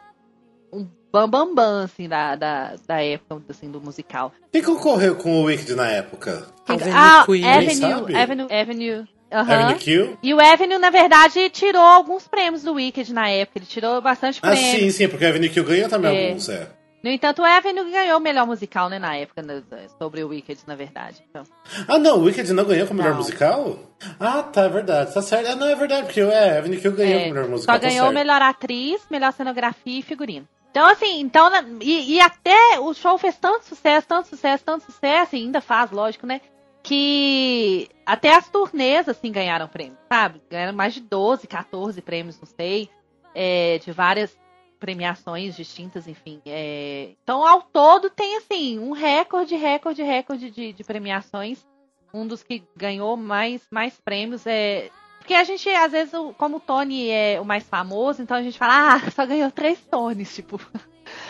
um 0.70 0.86
bambambam, 1.10 1.54
bam, 1.54 1.54
bam, 1.54 1.84
assim, 1.84 2.06
da, 2.06 2.36
da, 2.36 2.74
da 2.86 3.02
época, 3.02 3.42
assim, 3.48 3.70
do 3.70 3.80
musical. 3.80 4.30
Quem 4.52 4.62
concorreu 4.62 5.16
com 5.16 5.40
o 5.40 5.44
Wicked 5.44 5.74
na 5.74 5.88
época? 5.88 6.46
Avenue 6.68 6.92
ah, 6.94 7.24
Queen, 7.24 7.44
Avenue? 7.46 8.14
Avenue, 8.14 8.52
Avenue, 8.52 9.08
Aham. 9.32 9.54
Avenue 9.54 9.78
Q? 9.78 10.18
E 10.22 10.34
o 10.34 10.38
Avenue, 10.38 10.76
na 10.76 10.90
verdade, 10.90 11.48
tirou 11.48 11.80
alguns 11.80 12.28
prêmios 12.28 12.62
do 12.62 12.74
Wicked 12.74 13.10
na 13.10 13.30
época. 13.30 13.58
Ele 13.58 13.66
tirou 13.66 14.02
bastante 14.02 14.38
Ah, 14.42 14.50
prêmio. 14.50 14.80
sim, 14.80 14.90
sim, 14.90 15.08
porque 15.08 15.24
a 15.24 15.30
Avenue 15.30 15.48
Q 15.48 15.62
ganhou 15.62 15.88
também 15.88 16.14
É. 16.14 16.26
alguns, 16.28 16.50
é. 16.50 16.68
No 17.02 17.10
entanto, 17.10 17.40
o 17.42 17.44
Avenue 17.44 17.90
ganhou 17.90 18.18
o 18.18 18.20
melhor 18.20 18.46
musical, 18.46 18.88
né, 18.88 18.98
na 18.98 19.14
época, 19.16 19.40
né, 19.42 19.62
sobre 19.98 20.24
o 20.24 20.28
Wicked, 20.28 20.60
na 20.66 20.74
verdade. 20.74 21.22
Então, 21.30 21.44
Ah, 21.86 21.98
não, 21.98 22.18
o 22.18 22.22
Wicked 22.24 22.52
não 22.52 22.64
ganhou 22.64 22.86
como 22.88 22.98
melhor 22.98 23.12
Não. 23.12 23.18
musical? 23.18 23.78
Ah, 24.18 24.42
tá, 24.42 24.62
é 24.62 24.68
verdade. 24.68 25.14
Tá 25.14 25.22
certo. 25.22 25.48
Ah, 25.50 25.54
não, 25.54 25.68
é 25.68 25.74
verdade, 25.76 26.06
porque 26.06 26.20
é, 26.20 26.56
a 26.56 26.58
Avenue 26.58 26.80
Q 26.80 26.90
ganhou 26.90 27.20
é, 27.20 27.22
como 27.24 27.34
melhor 27.34 27.48
musical. 27.50 27.74
só 27.74 27.80
tá 27.80 27.86
ganhou 27.88 28.04
certo. 28.06 28.14
melhor 28.14 28.42
atriz, 28.42 29.06
melhor 29.10 29.32
cenografia 29.32 29.98
e 30.00 30.02
figurino. 30.02 30.48
Então, 30.70 30.86
assim, 30.90 31.20
então, 31.20 31.48
e, 31.80 32.14
e 32.16 32.20
até 32.20 32.78
o 32.80 32.92
show 32.92 33.16
fez 33.18 33.36
tanto 33.36 33.64
sucesso, 33.66 34.06
tanto 34.06 34.28
sucesso, 34.28 34.64
tanto 34.64 34.84
sucesso, 34.84 35.36
e 35.36 35.38
ainda 35.38 35.60
faz, 35.60 35.90
lógico, 35.90 36.26
né? 36.26 36.40
Que 36.82 37.88
até 38.04 38.34
as 38.34 38.48
turnês, 38.48 39.08
assim, 39.08 39.32
ganharam 39.32 39.68
prêmio, 39.68 39.96
sabe? 40.08 40.40
Ganharam 40.50 40.72
mais 40.76 40.94
de 40.94 41.00
12, 41.00 41.46
14 41.46 42.00
prêmios, 42.02 42.38
não 42.38 42.46
sei, 42.46 42.88
é, 43.34 43.78
de 43.78 43.90
várias 43.92 44.36
premiações 44.78 45.56
distintas, 45.56 46.06
enfim. 46.06 46.40
é. 46.46 47.10
então, 47.22 47.46
ao 47.46 47.62
todo, 47.62 48.10
tem, 48.10 48.36
assim, 48.36 48.78
um 48.78 48.92
recorde, 48.92 49.54
recorde, 49.56 50.02
recorde 50.02 50.50
de, 50.50 50.72
de 50.72 50.84
premiações. 50.84 51.66
Um 52.14 52.26
dos 52.26 52.42
que 52.42 52.62
ganhou 52.76 53.16
mais, 53.16 53.66
mais 53.70 54.00
prêmios 54.00 54.46
é. 54.46 54.90
Porque 55.18 55.34
a 55.34 55.44
gente, 55.44 55.68
às 55.68 55.92
vezes, 55.92 56.12
como 56.38 56.58
o 56.58 56.60
Tony 56.60 57.10
é 57.10 57.40
o 57.40 57.44
mais 57.44 57.68
famoso, 57.68 58.22
então 58.22 58.36
a 58.36 58.42
gente 58.42 58.58
fala, 58.58 58.94
ah, 58.94 59.10
só 59.10 59.26
ganhou 59.26 59.50
três 59.50 59.78
Tonys, 59.80 60.34
tipo. 60.34 60.60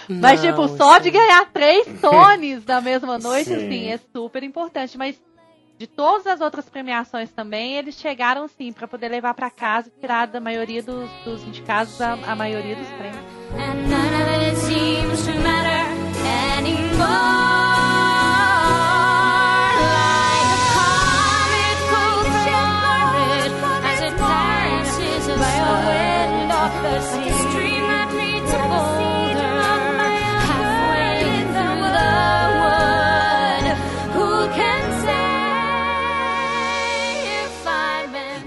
Mas, 0.09 0.43
Não, 0.43 0.51
tipo, 0.51 0.69
só 0.77 0.95
sim. 0.97 1.03
de 1.03 1.11
ganhar 1.11 1.51
três 1.53 1.87
Tonys 2.01 2.65
na 2.65 2.81
mesma 2.81 3.19
noite, 3.19 3.49
Sim. 3.49 3.57
assim, 3.57 3.87
é 3.89 3.99
super 4.15 4.43
importante. 4.43 4.97
Mas 4.97 5.21
de 5.79 5.87
todas 5.87 6.27
as 6.27 6.41
outras 6.41 6.69
premiações 6.69 7.31
também, 7.33 7.75
eles 7.75 7.97
chegaram, 7.97 8.49
sim, 8.49 8.73
pra 8.73 8.89
poder 8.89 9.09
levar 9.09 9.35
pra 9.35 9.51
casa 9.51 9.89
e 9.89 10.01
tirar 10.01 10.27
da 10.27 10.41
maioria 10.41 10.83
dos, 10.83 11.11
dos 11.25 11.43
indicados 11.43 12.01
a, 12.01 12.15
a 12.15 12.35
maioria 12.35 12.77
dos 12.77 12.89
prêmios. 12.89 13.36
And 13.55 13.91
none 13.91 14.15
of 14.23 14.29
it 14.43 14.57
seems 14.57 15.25
to 15.27 15.35
matter 15.35 15.83
anymore. 16.57 17.76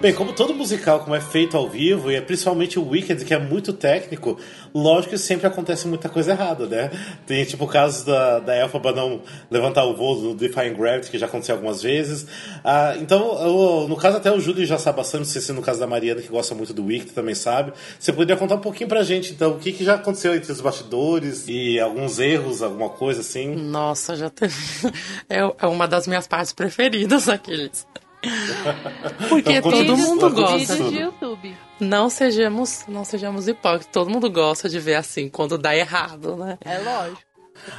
Bem, 0.01 0.13
como 0.13 0.31
todo 0.31 0.53
musical, 0.55 1.01
como 1.01 1.13
é 1.13 1.19
feito 1.19 1.57
ao 1.57 1.67
vivo, 1.69 2.09
e 2.09 2.15
é 2.15 2.21
principalmente 2.21 2.79
o 2.79 2.87
Wicked, 2.87 3.25
que 3.25 3.33
é 3.33 3.37
muito 3.39 3.73
técnico, 3.73 4.39
lógico 4.73 5.09
que 5.09 5.17
sempre 5.17 5.45
acontece 5.45 5.89
muita 5.89 6.07
coisa 6.07 6.31
errada, 6.31 6.65
né? 6.67 6.89
Tem 7.27 7.43
tipo 7.43 7.65
o 7.65 7.67
caso 7.67 8.05
da, 8.05 8.39
da 8.39 8.55
Elphaba 8.55 8.93
não 8.93 9.21
levantar 9.51 9.83
o 9.83 9.93
voo 9.93 10.15
do 10.21 10.33
Defying 10.33 10.73
Gravity, 10.73 11.11
que 11.11 11.17
já 11.17 11.25
aconteceu 11.25 11.55
algumas 11.55 11.81
vezes. 11.83 12.25
Ah, 12.63 12.95
então, 12.97 13.27
o- 13.27 13.87
no 13.89 13.97
caso 13.97 14.15
até 14.15 14.31
o 14.31 14.39
Júlio 14.39 14.65
já 14.65 14.77
sabe 14.77 14.95
bastante, 14.99 15.19
não 15.19 15.25
sei 15.25 15.41
se 15.41 15.51
no 15.51 15.61
caso 15.61 15.81
da 15.81 15.87
Mariana, 15.87 16.21
que 16.21 16.29
gosta 16.29 16.55
muito 16.55 16.73
do 16.73 16.85
Wicked, 16.85 17.11
também 17.11 17.35
sabe. 17.35 17.73
Você 17.99 18.13
poderia 18.13 18.37
contar 18.37 18.55
um 18.55 18.61
pouquinho 18.61 18.87
pra 18.87 19.03
gente, 19.03 19.33
então, 19.33 19.51
o 19.51 19.59
que, 19.59 19.73
que 19.73 19.83
já 19.83 19.95
aconteceu 19.95 20.33
entre 20.33 20.49
os 20.49 20.61
bastidores 20.61 21.43
e 21.45 21.77
alguns 21.77 22.19
erros, 22.19 22.63
alguma 22.63 22.87
coisa 22.87 23.19
assim? 23.19 23.53
Nossa, 23.53 24.15
já 24.15 24.29
teve. 24.29 24.55
É, 25.27 25.39
é 25.39 25.67
uma 25.67 25.89
das 25.89 26.07
minhas 26.07 26.25
partes 26.25 26.53
preferidas, 26.53 27.27
aqueles. 27.29 27.85
Porque 29.30 29.53
Então, 29.53 29.72
todo 29.72 29.97
mundo 29.97 30.30
gosta. 30.32 30.76
De 30.76 30.97
YouTube. 30.99 31.55
Não 31.80 32.09
sejamos, 32.09 32.84
não 32.88 33.05
sejamos 33.05 33.47
hipócritas. 33.47 33.88
Todo 33.91 34.09
mundo 34.09 34.30
gosta 34.30 34.67
de 34.67 34.80
ver 34.80 34.95
assim, 34.95 35.30
quando 35.30 35.57
dá 35.57 35.76
errado, 35.76 36.36
né? 36.36 36.57
É 36.61 36.78
lógico. 36.80 37.30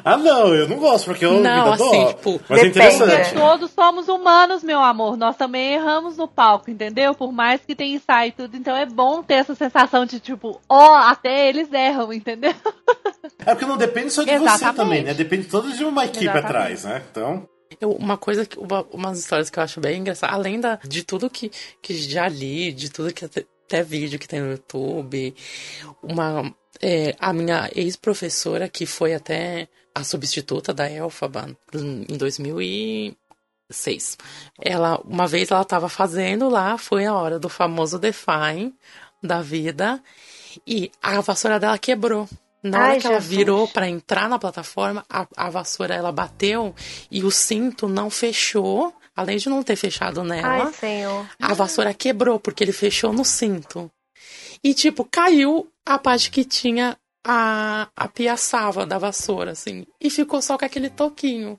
Ah, 0.04 0.16
não, 0.18 0.54
eu 0.54 0.68
não 0.68 0.76
gosto, 0.76 1.06
porque 1.06 1.24
eu 1.24 1.40
Não, 1.40 1.64
me 1.68 1.72
assim, 1.72 2.06
tipo, 2.08 2.38
Mas 2.50 2.60
é 2.60 2.64
depende, 2.64 2.94
interessante. 2.96 3.34
né? 3.34 3.40
Todos 3.40 3.70
somos 3.70 4.08
humanos, 4.08 4.62
meu 4.62 4.78
amor. 4.78 5.16
Nós 5.16 5.36
também 5.36 5.72
erramos 5.72 6.18
no 6.18 6.28
palco, 6.28 6.70
entendeu? 6.70 7.14
Por 7.14 7.32
mais 7.32 7.62
que 7.64 7.74
tenha 7.74 7.96
ensaio 7.96 8.28
e 8.28 8.32
tudo. 8.32 8.56
Então 8.58 8.76
é 8.76 8.84
bom 8.84 9.22
ter 9.22 9.34
essa 9.34 9.54
sensação 9.54 10.04
de 10.04 10.20
tipo, 10.20 10.60
ó, 10.68 10.96
até 10.96 11.48
eles 11.48 11.72
erram, 11.72 12.12
entendeu? 12.12 12.54
É 13.46 13.52
porque 13.54 13.64
não 13.64 13.78
depende 13.78 14.10
só 14.10 14.22
de 14.22 14.30
você 14.30 14.44
Exatamente. 14.44 14.76
também, 14.76 15.02
né? 15.02 15.14
Depende 15.14 15.44
toda 15.44 15.70
de 15.70 15.82
uma 15.82 16.04
equipe 16.04 16.24
Exatamente. 16.24 16.46
atrás, 16.46 16.84
né? 16.84 17.02
Então. 17.10 17.48
Eu- 17.80 17.92
uma 17.92 18.16
coisa, 18.16 18.44
que- 18.46 18.58
uma, 18.58 18.82
umas 18.90 19.18
histórias 19.18 19.50
que 19.50 19.58
eu 19.58 19.62
acho 19.62 19.80
bem 19.80 20.00
engraçadas, 20.00 20.34
além 20.34 20.60
da, 20.60 20.76
de 20.76 21.02
tudo 21.04 21.30
que, 21.30 21.50
que 21.82 21.94
já 21.94 22.28
li, 22.28 22.72
de 22.72 22.90
tudo 22.90 23.12
que 23.12 23.24
até, 23.24 23.44
até 23.66 23.82
vídeo 23.82 24.18
que 24.18 24.28
tem 24.28 24.40
no 24.40 24.50
YouTube, 24.52 25.34
uma, 26.02 26.54
é, 26.80 27.14
a 27.18 27.32
minha 27.32 27.70
ex-professora, 27.74 28.68
que 28.68 28.86
foi 28.86 29.14
até 29.14 29.68
a 29.94 30.04
substituta 30.04 30.72
da 30.74 30.90
Elfaba 30.90 31.56
em 31.74 32.16
2006. 32.16 34.16
Ela, 34.60 35.00
uma 35.04 35.26
vez 35.26 35.50
ela 35.50 35.62
estava 35.62 35.88
fazendo 35.88 36.48
lá, 36.48 36.76
foi 36.78 37.06
a 37.06 37.14
hora 37.14 37.38
do 37.38 37.48
famoso 37.48 37.98
Define 37.98 38.74
da 39.22 39.42
vida, 39.42 40.02
e 40.66 40.90
a 41.02 41.20
vassoura 41.20 41.60
dela 41.60 41.78
quebrou. 41.78 42.28
Na 42.62 42.78
hora 42.78 42.88
Ai, 42.92 43.00
que 43.00 43.06
ela 43.06 43.20
Jesus. 43.20 43.36
virou 43.36 43.68
para 43.68 43.88
entrar 43.88 44.28
na 44.28 44.38
plataforma, 44.38 45.04
a, 45.08 45.26
a 45.36 45.48
vassoura 45.50 45.94
ela 45.94 46.12
bateu 46.12 46.74
e 47.10 47.24
o 47.24 47.30
cinto 47.30 47.88
não 47.88 48.10
fechou, 48.10 48.94
além 49.16 49.38
de 49.38 49.48
não 49.48 49.62
ter 49.62 49.76
fechado 49.76 50.22
nela, 50.22 50.66
Ai, 50.66 50.72
senhor. 50.74 51.26
a 51.40 51.54
vassoura 51.54 51.94
quebrou 51.94 52.38
porque 52.38 52.62
ele 52.62 52.72
fechou 52.72 53.12
no 53.12 53.24
cinto. 53.24 53.90
E 54.62 54.74
tipo, 54.74 55.04
caiu 55.10 55.68
a 55.86 55.98
parte 55.98 56.30
que 56.30 56.44
tinha 56.44 56.96
a, 57.24 57.88
a 57.96 58.08
piaçava 58.08 58.86
da 58.86 58.98
vassoura, 58.98 59.52
assim, 59.52 59.86
e 60.00 60.10
ficou 60.10 60.40
só 60.40 60.56
com 60.58 60.64
aquele 60.64 60.90
toquinho. 60.90 61.58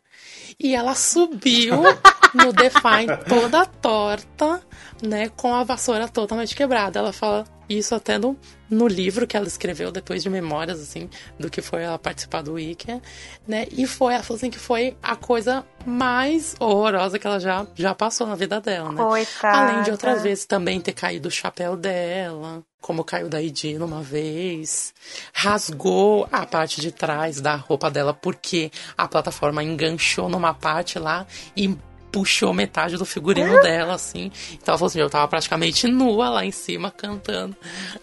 E 0.60 0.76
ela 0.76 0.96
subiu 0.96 1.82
no 2.34 2.54
Define 2.54 3.18
toda 3.28 3.66
torta, 3.66 4.62
né, 5.02 5.30
com 5.30 5.54
a 5.54 5.64
vassoura 5.64 6.08
totalmente 6.08 6.56
quebrada. 6.56 7.00
Ela 7.00 7.14
fala 7.14 7.46
isso 7.78 7.96
até 7.96 8.18
no, 8.18 8.38
no 8.70 8.88
livro 8.88 9.28
que 9.28 9.36
ela 9.36 9.48
escreveu 9.48 9.92
depois 9.92 10.24
de 10.24 10.30
memórias, 10.30 10.80
assim, 10.80 11.10
do 11.40 11.50
que 11.50 11.62
foi 11.62 11.84
ela 11.84 12.00
participar 12.00 12.42
do 12.42 12.54
Wiki, 12.54 13.02
né, 13.48 13.68
e 13.72 13.86
foi, 13.86 14.14
ela 14.14 14.24
falou 14.24 14.38
assim, 14.38 14.50
que 14.50 14.60
foi 14.60 14.96
a 15.02 15.16
coisa 15.16 15.66
mais 15.86 16.56
horrorosa 16.60 17.18
que 17.18 17.28
ela 17.28 17.40
já, 17.40 17.66
já 17.76 17.94
passou 17.94 18.28
na 18.28 18.36
vida 18.36 18.60
dela, 18.62 18.92
né. 18.92 19.04
Coitada. 19.04 19.58
Além 19.58 19.84
de 19.84 19.92
outras 19.92 20.24
vezes 20.24 20.46
também 20.46 20.80
ter 20.80 20.94
caído 20.94 21.28
o 21.28 21.32
chapéu 21.32 21.76
dela, 21.76 22.64
como 22.82 23.04
caiu 23.04 23.30
da 23.30 23.42
Idina 23.42 23.86
uma 23.86 24.02
vez. 24.02 24.94
Rasgou 25.32 26.28
a 26.32 26.46
parte 26.46 26.82
de 26.82 26.92
trás 26.92 27.40
da 27.40 27.56
roupa 27.56 27.92
dela 27.92 28.14
porque 28.14 28.72
a 28.98 29.08
plataforma 29.08 29.64
enganchou 29.64 30.28
numa 30.28 30.54
parte 30.54 30.98
lá 30.98 31.26
e 31.56 31.78
puxou 32.12 32.54
metade 32.54 32.98
do 32.98 33.06
figurino 33.06 33.62
dela, 33.62 33.94
assim. 33.94 34.32
Então 34.54 34.74
ela 34.74 34.78
falou 34.78 34.88
assim, 34.90 35.00
eu 35.00 35.10
tava 35.10 35.28
praticamente 35.28 35.88
nua 35.88 36.30
lá 36.30 36.46
em 36.46 36.52
cima 36.52 36.92
cantando 36.92 37.56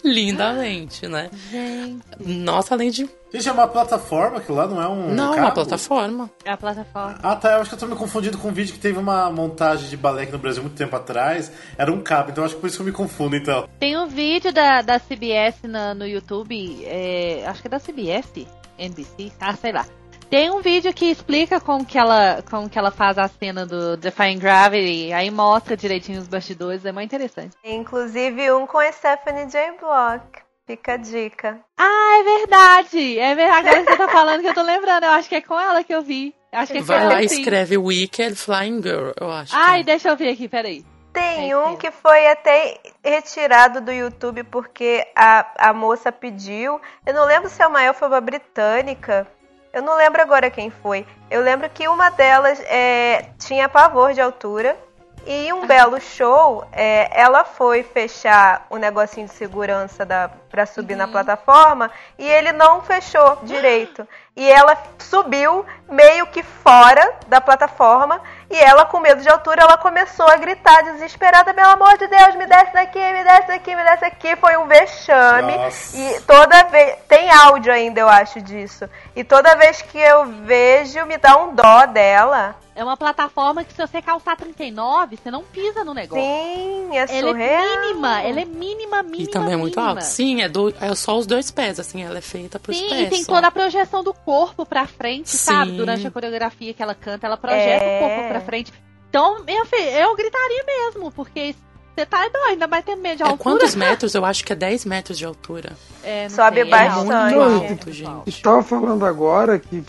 lindamente, 0.03 1.07
né? 1.07 1.29
Gente, 1.51 2.03
Nossa, 2.19 2.73
além 2.73 2.89
de... 2.91 3.09
Gente, 3.31 3.47
é 3.47 3.51
uma 3.51 3.67
plataforma 3.67 4.39
que 4.41 4.51
lá 4.51 4.65
não 4.65 4.81
é 4.81 4.87
um. 4.87 5.13
Não, 5.13 5.29
cabo? 5.35 5.41
uma 5.45 5.51
plataforma. 5.51 6.29
é 6.43 6.51
a 6.51 6.57
plataforma. 6.57 7.19
Ah, 7.21 7.35
tá. 7.35 7.51
Eu 7.53 7.61
acho 7.61 7.69
que 7.69 7.75
eu 7.75 7.79
tô 7.79 7.85
me 7.85 7.95
confundindo 7.95 8.39
com 8.39 8.47
um 8.47 8.51
vídeo 8.51 8.73
que 8.73 8.79
teve 8.79 8.97
uma 8.97 9.29
montagem 9.29 9.87
de 9.87 9.95
balé 9.95 10.23
aqui 10.23 10.31
no 10.31 10.39
Brasil 10.39 10.63
muito 10.63 10.75
tempo 10.75 10.95
atrás. 10.95 11.51
Era 11.77 11.91
um 11.93 12.01
cabo, 12.01 12.31
então 12.31 12.43
acho 12.43 12.55
que 12.55 12.61
por 12.61 12.65
isso 12.65 12.77
que 12.77 12.81
eu 12.81 12.85
me 12.87 12.91
confundo, 12.91 13.35
então. 13.35 13.69
Tem 13.79 13.95
um 13.95 14.07
vídeo 14.07 14.51
da, 14.51 14.81
da 14.81 14.99
CBS 14.99 15.57
na- 15.67 15.93
no 15.93 16.07
YouTube, 16.07 16.83
é, 16.85 17.43
acho 17.45 17.61
que 17.61 17.67
é 17.67 17.69
da 17.69 17.79
CBS, 17.79 18.47
NBC, 18.79 19.31
ah, 19.39 19.55
sei 19.55 19.73
lá. 19.73 19.85
Tem 20.29 20.51
um 20.51 20.61
vídeo 20.61 20.93
que 20.93 21.09
explica 21.09 21.59
como 21.59 21.83
que 21.83 21.97
ela, 21.97 22.43
como 22.47 22.69
que 22.69 22.77
ela 22.77 22.91
faz 22.91 23.17
a 23.17 23.27
cena 23.27 23.65
do 23.65 23.97
Defying 23.97 24.37
Gravity, 24.37 25.11
aí 25.11 25.31
mostra 25.31 25.75
direitinho 25.75 26.19
os 26.19 26.27
bastidores, 26.27 26.85
é 26.85 26.91
muito 26.91 27.05
interessante. 27.05 27.55
Inclusive 27.63 28.51
um 28.51 28.67
com 28.67 28.77
a 28.77 28.91
Stephanie 28.91 29.47
J. 29.47 29.71
Block. 29.79 30.21
Fica 30.67 30.93
a 30.93 30.97
dica. 30.97 31.59
Ah, 31.75 32.19
é 32.19 32.23
verdade! 32.37 33.17
É 33.17 33.33
verdade, 33.33 33.69
agora 33.69 33.83
que 33.83 33.91
você 33.91 33.97
tá 33.97 34.07
falando 34.07 34.41
que 34.41 34.49
eu 34.49 34.53
tô 34.53 34.61
lembrando, 34.61 35.03
eu 35.05 35.09
acho 35.09 35.27
que 35.27 35.33
é 35.33 35.41
com 35.41 35.59
ela 35.59 35.83
que 35.83 35.95
eu 35.95 36.03
vi. 36.03 36.35
Acho 36.51 36.73
que 36.73 36.77
é 36.77 36.81
com 36.81 36.87
Vai 36.87 36.99
ela, 36.99 37.13
lá 37.13 37.21
e 37.23 37.25
escreve 37.25 37.75
Wicked 37.75 38.35
Flying 38.35 38.83
Girl, 38.83 39.09
eu 39.19 39.31
acho. 39.31 39.55
Ai, 39.55 39.79
é. 39.79 39.83
deixa 39.83 40.09
eu 40.09 40.15
ver 40.15 40.29
aqui, 40.29 40.47
peraí. 40.47 40.85
Tem 41.11 41.49
É 41.49 41.57
um 41.57 41.75
que 41.75 41.89
foi 41.89 42.27
até 42.27 42.79
retirado 43.03 43.81
do 43.81 43.91
YouTube 43.91 44.43
porque 44.43 45.07
a, 45.15 45.69
a 45.69 45.73
moça 45.73 46.11
pediu. 46.11 46.79
Eu 47.03 47.15
não 47.15 47.25
lembro 47.25 47.49
se 47.49 47.63
é 47.63 47.65
uma 47.65 47.81
elfaba 47.81 48.21
britânica. 48.21 49.27
Eu 49.71 49.81
não 49.81 49.95
lembro 49.95 50.21
agora 50.21 50.49
quem 50.49 50.69
foi. 50.69 51.05
Eu 51.29 51.41
lembro 51.41 51.69
que 51.69 51.87
uma 51.87 52.09
delas 52.09 52.59
é, 52.61 53.29
tinha 53.37 53.69
pavor 53.69 54.13
de 54.13 54.21
altura. 54.21 54.77
E 55.25 55.51
um 55.53 55.67
belo 55.67 55.99
show, 55.99 56.65
é, 56.71 57.09
ela 57.11 57.43
foi 57.43 57.83
fechar 57.83 58.65
o 58.69 58.77
negocinho 58.77 59.27
de 59.27 59.33
segurança 59.33 60.05
da, 60.05 60.29
pra 60.49 60.65
subir 60.65 60.95
na 60.95 61.07
plataforma 61.07 61.91
e 62.17 62.27
ele 62.27 62.51
não 62.53 62.81
fechou 62.81 63.37
direito. 63.43 64.07
E 64.39 64.49
ela 64.49 64.77
subiu 64.99 65.65
meio 65.89 66.25
que 66.27 66.41
fora 66.41 67.15
da 67.27 67.41
plataforma 67.41 68.21
e 68.49 68.55
ela, 68.55 68.85
com 68.85 69.01
medo 69.01 69.21
de 69.21 69.27
altura, 69.27 69.63
ela 69.63 69.77
começou 69.77 70.25
a 70.29 70.37
gritar 70.37 70.81
desesperada: 70.81 71.53
pelo 71.53 71.67
amor 71.67 71.97
de 71.97 72.07
Deus, 72.07 72.35
me 72.35 72.45
desce 72.47 72.71
daqui, 72.71 72.99
me 72.99 73.21
desce 73.21 73.47
daqui, 73.47 73.75
me 73.75 73.83
desce 73.83 73.99
daqui. 73.99 74.35
Foi 74.37 74.55
um 74.55 74.65
vexame. 74.65 75.57
Nossa. 75.57 75.97
E 75.97 76.21
toda 76.21 76.63
vez. 76.63 76.99
Tem 77.09 77.29
áudio 77.29 77.73
ainda, 77.73 77.99
eu 77.99 78.07
acho, 78.07 78.39
disso. 78.39 78.89
E 79.13 79.25
toda 79.25 79.57
vez 79.57 79.81
que 79.81 79.99
eu 79.99 80.25
vejo, 80.45 81.05
me 81.05 81.17
dá 81.17 81.35
um 81.35 81.53
dó 81.53 81.85
dela. 81.85 82.55
É 82.79 82.83
uma 82.85 82.95
plataforma 82.95 83.61
que 83.65 83.73
se 83.73 83.85
você 83.85 84.01
calçar 84.01 84.37
39, 84.37 85.17
você 85.21 85.29
não 85.29 85.43
pisa 85.43 85.83
no 85.83 85.93
negócio. 85.93 86.23
Sim, 86.23 86.89
é 86.95 86.99
Ela 86.99 87.07
surreal. 87.31 87.61
é 87.65 87.81
mínima, 87.81 88.21
ela 88.21 88.39
é 88.39 88.45
mínima, 88.45 89.03
mínima. 89.03 89.23
E 89.23 89.27
também 89.27 89.53
é 89.53 89.57
muito 89.57 89.75
mínima. 89.77 89.99
alto. 89.99 90.05
Sim, 90.05 90.41
é, 90.41 90.47
do, 90.47 90.73
é 90.79 90.95
só 90.95 91.17
os 91.17 91.27
dois 91.27 91.51
pés, 91.51 91.77
assim, 91.77 92.01
ela 92.03 92.17
é 92.17 92.21
feita 92.21 92.57
pros 92.57 92.77
Sim, 92.77 92.87
pés. 92.87 93.01
e 93.01 93.09
tem 93.09 93.23
só. 93.25 93.33
toda 93.33 93.47
a 93.47 93.51
projeção 93.51 94.01
do 94.01 94.13
corpo 94.13 94.65
pra 94.65 94.87
frente, 94.87 95.29
sabe? 95.29 95.71
Sim. 95.71 95.77
Durante 95.77 96.07
a 96.07 96.11
coreografia 96.11 96.73
que 96.73 96.81
ela 96.81 96.95
canta, 96.95 97.27
ela 97.27 97.35
projeta 97.35 97.83
É. 97.83 97.97
o 97.97 98.07
corpo 98.07 98.29
pra 98.29 98.39
frente. 98.41 98.71
Então, 99.09 99.43
filha, 99.43 99.99
eu 99.99 100.15
gritaria 100.15 100.63
mesmo, 100.65 101.11
porque 101.11 101.53
você 101.93 102.05
tá 102.05 102.19
doido, 102.29 102.37
ainda 102.47 102.65
vai 102.65 102.81
ter 102.81 102.95
medo 102.95 103.17
de 103.17 103.23
É 103.23 103.25
altura. 103.25 103.43
quantos 103.43 103.75
metros? 103.75 104.15
Eu 104.15 104.23
acho 104.23 104.45
que 104.45 104.53
é 104.53 104.55
10 104.55 104.85
metros 104.85 105.17
de 105.17 105.25
altura. 105.25 105.73
É, 106.01 106.29
não 106.29 106.29
Sobe 106.29 106.61
sei, 106.61 106.61
é 106.61 106.65
bastante. 106.65 106.95
alto, 106.95 107.05
Muito 107.35 107.41
alto, 107.41 107.71
alto, 107.73 107.91
gente. 107.91 108.29
Estava 108.29 108.63
falando 108.63 109.05
agora 109.05 109.59
que 109.59 109.83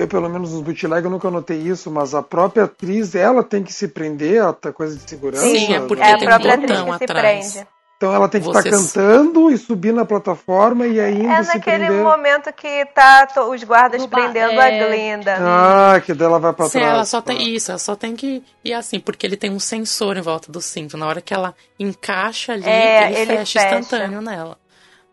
eu, 0.00 0.08
pelo 0.08 0.28
menos 0.28 0.52
nos 0.52 0.62
bootleg, 0.62 1.04
eu 1.04 1.10
nunca 1.10 1.30
notei 1.30 1.58
isso, 1.58 1.90
mas 1.90 2.14
a 2.14 2.22
própria 2.22 2.64
atriz, 2.64 3.14
ela 3.14 3.42
tem 3.42 3.62
que 3.62 3.72
se 3.72 3.88
prender 3.88 4.42
a 4.42 4.52
coisa 4.72 4.96
de 4.96 5.08
segurança. 5.08 5.42
Sim, 5.42 5.74
é 5.74 5.80
porque 5.80 6.02
É 6.02 6.12
a 6.12 6.18
tem 6.18 6.26
um 6.26 6.30
própria 6.30 6.54
atriz 6.54 6.80
que 6.80 6.98
se 6.98 7.04
atrás. 7.04 7.52
prende. 7.52 7.68
Então 7.96 8.14
ela 8.14 8.28
tem 8.28 8.40
que 8.40 8.46
estar 8.46 8.62
Vocês- 8.62 8.92
cantando 8.92 9.50
e 9.50 9.58
subir 9.58 9.92
na 9.92 10.04
plataforma 10.04 10.86
e 10.86 11.00
ainda 11.00 11.32
É 11.34 11.42
se 11.42 11.54
naquele 11.56 11.86
prender. 11.86 12.04
momento 12.04 12.52
que 12.52 12.84
tá 12.94 13.26
os 13.50 13.64
guardas 13.64 14.00
No 14.00 14.06
ba- 14.06 14.18
prendendo 14.20 14.52
é. 14.52 14.82
a 14.82 14.86
Glinda. 14.86 15.36
Ah, 15.40 16.00
que 16.00 16.14
dela 16.14 16.38
vai 16.38 16.52
pra 16.52 16.66
Sim, 16.66 16.78
trás. 16.78 16.94
ela 16.94 17.04
só 17.04 17.20
tá. 17.20 17.32
tem 17.32 17.52
isso, 17.52 17.72
ela 17.72 17.78
só 17.78 17.96
tem 17.96 18.14
que 18.14 18.40
ir 18.64 18.72
assim, 18.72 19.00
porque 19.00 19.26
ele 19.26 19.36
tem 19.36 19.50
um 19.50 19.58
sensor 19.58 20.16
em 20.16 20.20
volta 20.20 20.52
do 20.52 20.60
cinto. 20.60 20.96
Na 20.96 21.08
hora 21.08 21.20
que 21.20 21.34
ela 21.34 21.52
encaixa 21.76 22.52
ali, 22.52 22.64
É, 22.68 23.06
ele, 23.10 23.20
ele 23.20 23.36
fecha, 23.38 23.60
fecha. 23.62 23.78
instantâneo 23.80 24.20
nela. 24.22 24.56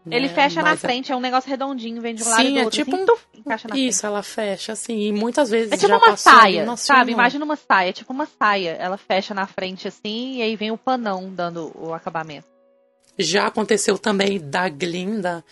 Ele 0.10 0.28
né? 0.28 0.34
fecha 0.34 0.62
na 0.62 0.70
Mas 0.72 0.84
é- 0.84 0.88
frente, 0.88 1.12
é 1.12 1.16
um 1.16 1.20
negócio 1.20 1.50
redondinho, 1.50 2.02
vem 2.02 2.14
de 2.14 2.24
um 2.24 2.30
lado 2.30 2.42
e 2.42 2.46
Sim, 2.46 2.54
do 2.54 2.60
é 2.60 2.64
outro. 2.66 2.78
tipo 2.84 2.96
assim, 2.96 3.06
um- 3.36 3.40
encaixa 3.40 3.68
na 3.68 3.78
Isso, 3.78 4.06
ela 4.06 4.22
fecha 4.24 4.72
assim, 4.74 5.00
e 5.08 5.12
muitas 5.12 5.50
vezes 5.50 5.70
frente. 5.70 5.80
É 5.86 5.88
tipo 5.88 6.00
já 6.00 6.10
uma 6.10 6.18
saia, 6.18 6.78
sabe? 6.78 7.12
Imagina 7.12 7.44
uma 7.46 7.56
saia, 7.56 7.92
tipo 7.94 8.14
uma 8.14 8.28
saia. 8.40 8.72
Ela 8.80 8.98
fecha 8.98 9.34
na 9.34 9.48
frente 9.48 9.88
assim, 9.88 10.36
e 10.38 10.42
aí 10.42 10.56
vem 10.56 10.72
o 10.72 10.78
panão 10.78 11.30
dando 11.34 11.72
o 11.76 11.94
acabamento. 11.94 12.48
Já 13.18 13.48
aconteceu 13.48 13.98
também 13.98 14.40
da 14.40 14.68
Glinda 14.70 15.44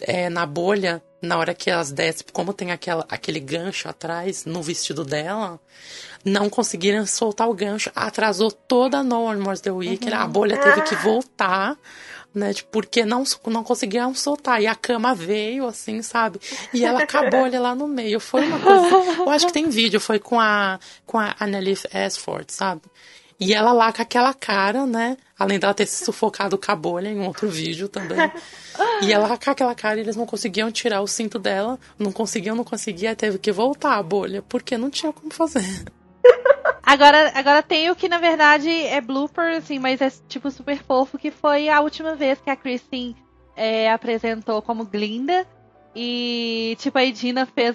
é, 0.00 0.28
na 0.28 0.44
bolha, 0.44 1.02
na 1.22 1.38
hora 1.38 1.54
que 1.54 1.70
elas 1.70 1.90
descem, 1.90 2.26
como 2.32 2.52
tem 2.52 2.70
aquela, 2.70 3.06
aquele 3.08 3.40
gancho 3.40 3.88
atrás 3.88 4.44
no 4.44 4.62
vestido 4.62 5.02
dela, 5.04 5.58
não 6.22 6.50
conseguiram 6.50 7.06
soltar 7.06 7.48
o 7.48 7.54
gancho, 7.54 7.90
atrasou 7.96 8.50
toda 8.52 8.98
a 8.98 9.02
No 9.02 9.22
One 9.22 9.40
More 9.40 9.58
The 9.58 9.70
Week, 9.70 10.12
a 10.12 10.26
bolha 10.26 10.58
teve 10.58 10.82
que 10.82 10.94
voltar, 10.96 11.76
né, 12.36 12.52
tipo, 12.52 12.70
porque 12.70 13.04
não, 13.04 13.24
não 13.46 13.64
conseguiam 13.64 14.14
soltar, 14.14 14.60
e 14.62 14.66
a 14.66 14.74
cama 14.74 15.14
veio, 15.14 15.66
assim, 15.66 16.02
sabe, 16.02 16.38
e 16.72 16.84
ela 16.84 17.06
com 17.06 17.16
a 17.16 17.30
bolha 17.30 17.58
lá 17.58 17.74
no 17.74 17.88
meio, 17.88 18.20
foi 18.20 18.46
uma 18.46 18.60
coisa, 18.60 18.86
eu 19.20 19.30
acho 19.30 19.46
que 19.46 19.52
tem 19.52 19.68
vídeo, 19.70 19.98
foi 19.98 20.18
com 20.18 20.38
a, 20.38 20.78
com 21.06 21.18
a 21.18 21.34
Annalise 21.40 21.88
Ashford, 21.92 22.52
sabe, 22.52 22.82
e 23.38 23.52
ela 23.52 23.72
lá 23.72 23.92
com 23.92 24.00
aquela 24.00 24.32
cara, 24.32 24.86
né? 24.86 25.16
Além 25.38 25.58
dela 25.58 25.74
ter 25.74 25.86
se 25.86 26.02
sufocado 26.04 26.56
com 26.56 26.72
a 26.72 26.74
bolha 26.74 27.08
em 27.08 27.20
outro 27.20 27.48
vídeo 27.50 27.86
também. 27.86 28.16
E 29.02 29.12
ela 29.12 29.36
com 29.36 29.50
aquela 29.50 29.74
cara, 29.74 30.00
eles 30.00 30.16
não 30.16 30.24
conseguiam 30.24 30.72
tirar 30.72 31.02
o 31.02 31.06
cinto 31.06 31.38
dela. 31.38 31.78
Não 31.98 32.10
conseguiam, 32.10 32.56
não 32.56 32.64
conseguia. 32.64 33.14
Teve 33.14 33.38
que 33.38 33.52
voltar 33.52 33.96
a 33.96 34.02
bolha, 34.02 34.42
porque 34.48 34.78
não 34.78 34.88
tinha 34.88 35.12
como 35.12 35.30
fazer. 35.30 35.84
Agora, 36.86 37.32
agora 37.34 37.62
tem 37.64 37.90
o 37.90 37.96
que 37.96 38.08
na 38.08 38.18
verdade 38.18 38.70
é 38.70 39.00
blooper, 39.00 39.56
assim, 39.56 39.76
mas 39.80 40.00
é 40.00 40.08
tipo 40.28 40.48
super 40.52 40.78
fofo, 40.78 41.18
que 41.18 41.32
foi 41.32 41.68
a 41.68 41.80
última 41.80 42.14
vez 42.14 42.40
que 42.40 42.48
a 42.48 42.54
Kristen 42.54 43.16
é, 43.56 43.90
apresentou 43.90 44.62
como 44.62 44.84
Glinda. 44.84 45.44
E, 45.96 46.76
tipo, 46.78 46.96
a 46.96 47.04
Edina 47.04 47.44
fez, 47.46 47.74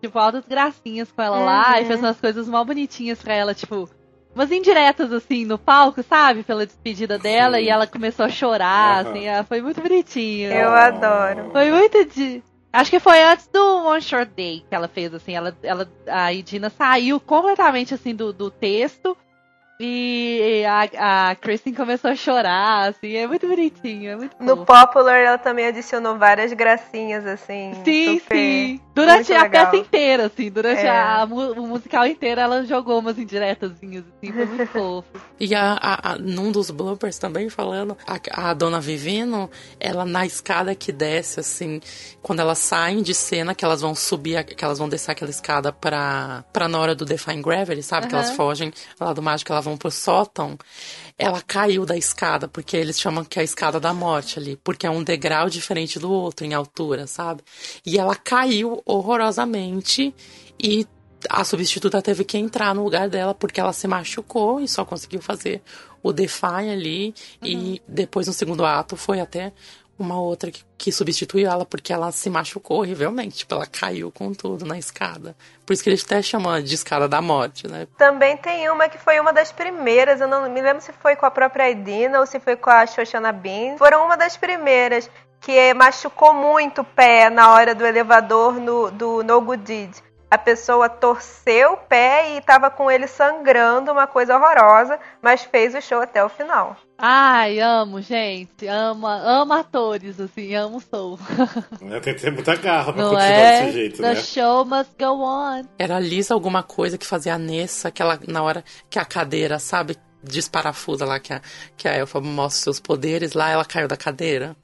tipo, 0.00 0.18
altas 0.18 0.44
gracinhas 0.46 1.10
com 1.10 1.20
ela 1.20 1.38
lá 1.40 1.78
e 1.78 1.82
Uhum. 1.82 1.88
fez 1.88 2.00
umas 2.00 2.20
coisas 2.20 2.48
mal 2.48 2.64
bonitinhas 2.64 3.20
pra 3.20 3.34
ela, 3.34 3.54
tipo, 3.54 3.88
umas 4.34 4.52
indiretas, 4.52 5.10
assim, 5.12 5.44
no 5.46 5.58
palco, 5.58 6.02
sabe? 6.02 6.42
Pela 6.44 6.66
despedida 6.66 7.18
dela, 7.18 7.60
e 7.60 7.68
ela 7.68 7.86
começou 7.86 8.26
a 8.26 8.28
chorar, 8.28 9.00
Aham. 9.00 9.10
assim, 9.10 9.28
ah, 9.28 9.42
foi 9.44 9.62
muito 9.62 9.80
bonitinho. 9.80 10.52
Eu 10.52 10.72
adoro. 10.74 11.50
Foi 11.50 11.70
muito 11.72 12.04
de. 12.04 12.42
Acho 12.74 12.90
que 12.90 12.98
foi 12.98 13.22
antes 13.22 13.46
do 13.46 13.84
One 13.86 14.02
Short 14.02 14.32
Day 14.34 14.64
que 14.68 14.74
ela 14.74 14.88
fez, 14.88 15.14
assim. 15.14 15.32
Ela, 15.32 15.56
ela, 15.62 15.88
a 16.08 16.32
Idina 16.32 16.68
saiu 16.68 17.20
completamente, 17.20 17.94
assim, 17.94 18.12
do, 18.12 18.32
do 18.32 18.50
texto. 18.50 19.16
E 19.86 20.64
a, 20.64 21.30
a 21.30 21.34
Kristen 21.36 21.74
começou 21.74 22.10
a 22.10 22.16
chorar, 22.16 22.88
assim. 22.88 23.16
É 23.16 23.26
muito 23.26 23.46
bonitinho, 23.46 24.10
é 24.12 24.16
muito 24.16 24.34
No 24.40 24.56
fofo. 24.56 24.66
Popular 24.66 25.18
ela 25.18 25.36
também 25.38 25.66
adicionou 25.66 26.18
várias 26.18 26.52
gracinhas, 26.52 27.26
assim. 27.26 27.72
Sim, 27.84 28.18
super- 28.18 28.34
sim. 28.36 28.80
Durante 28.94 29.32
a 29.32 29.42
legal. 29.42 29.66
peça 29.66 29.76
inteira, 29.76 30.26
assim. 30.26 30.50
Durante 30.50 30.80
É. 30.82 30.88
a, 30.88 31.22
a 31.22 31.24
o 31.24 31.66
musical 31.66 32.06
inteiro, 32.06 32.40
ela 32.40 32.64
jogou 32.64 32.98
umas 32.98 33.18
indiretazinhas, 33.18 34.04
assim. 34.16 34.32
Foi 34.32 34.46
muito 34.46 34.66
fofo. 34.72 35.08
E 35.38 35.54
a, 35.54 35.72
a- 35.74 36.12
a- 36.12 36.18
num 36.18 36.50
dos 36.50 36.70
bloopers 36.70 37.18
também 37.18 37.48
falando, 37.50 37.96
a, 38.06 38.48
a 38.50 38.54
dona 38.54 38.80
Vivino, 38.80 39.50
ela 39.78 40.04
na 40.04 40.24
escada 40.24 40.74
que 40.74 40.92
desce, 40.92 41.40
assim, 41.40 41.80
quando 42.22 42.40
elas 42.40 42.58
saem 42.58 43.02
de 43.02 43.12
cena, 43.12 43.54
que 43.54 43.64
elas 43.64 43.80
vão 43.80 43.94
subir, 43.94 44.42
que 44.44 44.64
elas 44.64 44.78
vão 44.78 44.88
descer 44.88 45.10
aquela 45.10 45.30
escada 45.30 45.72
pra, 45.72 46.44
pra 46.52 46.68
na 46.68 46.78
hora 46.78 46.94
do 46.94 47.04
Define 47.04 47.42
Gravity, 47.42 47.82
sabe? 47.82 48.06
Que 48.06 48.14
elas 48.14 48.30
fogem 48.30 48.72
lá 49.00 49.12
do 49.12 49.20
mágico, 49.20 49.52
elas 49.52 49.64
vão 49.64 49.73
pro 49.76 49.90
sótão. 49.90 50.58
Ela 51.18 51.40
caiu 51.40 51.86
da 51.86 51.96
escada, 51.96 52.48
porque 52.48 52.76
eles 52.76 53.00
chamam 53.00 53.24
que 53.24 53.38
é 53.38 53.42
a 53.42 53.44
escada 53.44 53.78
da 53.78 53.94
morte 53.94 54.38
ali, 54.38 54.56
porque 54.62 54.86
é 54.86 54.90
um 54.90 55.02
degrau 55.02 55.48
diferente 55.48 55.98
do 55.98 56.10
outro 56.10 56.44
em 56.44 56.54
altura, 56.54 57.06
sabe? 57.06 57.42
E 57.84 57.98
ela 57.98 58.16
caiu 58.16 58.82
horrorosamente 58.84 60.14
e 60.62 60.86
a 61.28 61.44
substituta 61.44 62.02
teve 62.02 62.24
que 62.24 62.36
entrar 62.36 62.74
no 62.74 62.84
lugar 62.84 63.08
dela 63.08 63.34
porque 63.34 63.60
ela 63.60 63.72
se 63.72 63.86
machucou 63.88 64.60
e 64.60 64.68
só 64.68 64.84
conseguiu 64.84 65.22
fazer 65.22 65.62
o 66.02 66.12
Defy 66.12 66.70
ali. 66.70 67.14
E 67.42 67.80
depois, 67.88 68.26
no 68.26 68.32
segundo 68.32 68.64
ato, 68.64 68.96
foi 68.96 69.20
até 69.20 69.52
uma 69.98 70.20
outra 70.20 70.50
que, 70.50 70.64
que 70.76 70.92
substituiu 70.92 71.48
ela 71.48 71.64
porque 71.64 71.92
ela 71.92 72.10
se 72.12 72.28
machucou 72.28 72.78
horrivelmente. 72.78 73.38
Tipo, 73.38 73.54
ela 73.54 73.66
caiu 73.66 74.10
com 74.10 74.32
tudo 74.32 74.64
na 74.64 74.78
escada. 74.78 75.36
Por 75.64 75.72
isso 75.72 75.82
que 75.82 75.90
eles 75.90 76.04
até 76.04 76.20
chamam 76.22 76.60
de 76.62 76.74
escada 76.74 77.08
da 77.08 77.20
morte, 77.20 77.66
né? 77.68 77.86
Também 77.96 78.36
tem 78.36 78.68
uma 78.70 78.88
que 78.88 78.98
foi 78.98 79.18
uma 79.20 79.32
das 79.32 79.52
primeiras, 79.52 80.20
eu 80.20 80.28
não 80.28 80.48
me 80.50 80.60
lembro 80.60 80.82
se 80.82 80.92
foi 80.92 81.16
com 81.16 81.26
a 81.26 81.30
própria 81.30 81.70
Idina 81.70 82.20
ou 82.20 82.26
se 82.26 82.38
foi 82.40 82.56
com 82.56 82.70
a 82.70 82.86
Shoshana 82.86 83.32
Bean. 83.32 83.76
Foram 83.78 84.04
uma 84.04 84.16
das 84.16 84.36
primeiras 84.36 85.08
que 85.40 85.74
machucou 85.74 86.32
muito 86.32 86.80
o 86.80 86.84
pé 86.84 87.28
na 87.28 87.52
hora 87.52 87.74
do 87.74 87.84
elevador 87.84 88.54
no, 88.54 88.90
do 88.90 89.22
No 89.22 89.40
Good 89.40 89.62
Deed. 89.62 90.13
A 90.30 90.38
pessoa 90.38 90.88
torceu 90.88 91.74
o 91.74 91.76
pé 91.76 92.32
e 92.34 92.38
estava 92.38 92.68
com 92.70 92.90
ele 92.90 93.06
sangrando, 93.06 93.92
uma 93.92 94.06
coisa 94.06 94.36
horrorosa, 94.36 94.98
mas 95.22 95.44
fez 95.44 95.74
o 95.74 95.80
show 95.80 96.00
até 96.00 96.24
o 96.24 96.28
final. 96.28 96.76
Ai, 96.98 97.60
amo, 97.60 98.00
gente. 98.00 98.66
Ama, 98.66 99.14
amo 99.16 99.52
atores, 99.52 100.18
assim, 100.18 100.54
amo 100.54 100.80
soul. 100.80 101.18
Né, 101.80 102.00
Tem 102.00 102.14
que 102.14 102.20
ter 102.22 102.32
muita 102.32 102.56
garra 102.56 102.92
pra 102.92 103.02
Não 103.02 103.10
continuar 103.10 103.30
é? 103.32 103.60
desse 103.60 103.72
jeito, 103.72 103.96
The 104.02 104.14
né? 104.14 104.16
show 104.16 104.64
must 104.64 104.90
go 104.98 105.22
on. 105.24 105.62
Era 105.78 105.96
a 105.96 106.00
Lisa 106.00 106.34
alguma 106.34 106.62
coisa 106.62 106.98
que 106.98 107.06
fazia 107.06 107.34
a 107.34 107.38
Nessa, 107.38 107.88
aquela, 107.88 108.18
na 108.26 108.42
hora 108.42 108.64
que 108.90 108.98
a 108.98 109.04
cadeira, 109.04 109.58
sabe, 109.58 109.96
desparafusa 110.24 111.04
lá, 111.04 111.20
que 111.20 111.32
a, 111.32 111.40
que 111.76 111.86
a 111.86 111.94
Elfa 111.94 112.20
mostra 112.20 112.64
seus 112.64 112.80
poderes, 112.80 113.32
lá 113.32 113.50
ela 113.50 113.64
caiu 113.64 113.86
da 113.86 113.96
cadeira. 113.96 114.56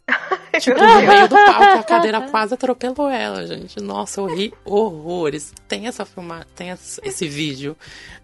Tipo, 0.58 0.78
no 0.78 1.02
meio 1.02 1.28
do 1.28 1.34
palco, 1.36 1.78
a 1.78 1.82
cadeira 1.82 2.22
quase 2.28 2.54
atropelou 2.54 3.08
ela, 3.08 3.46
gente. 3.46 3.80
Nossa, 3.80 4.20
eu 4.20 4.26
ri 4.26 4.52
horrores. 4.64 5.54
Tem 5.68 5.86
essa 5.86 6.04
filmagem, 6.04 6.46
tem 6.56 6.70
esse 6.70 7.00
esse 7.04 7.28
vídeo. 7.28 7.76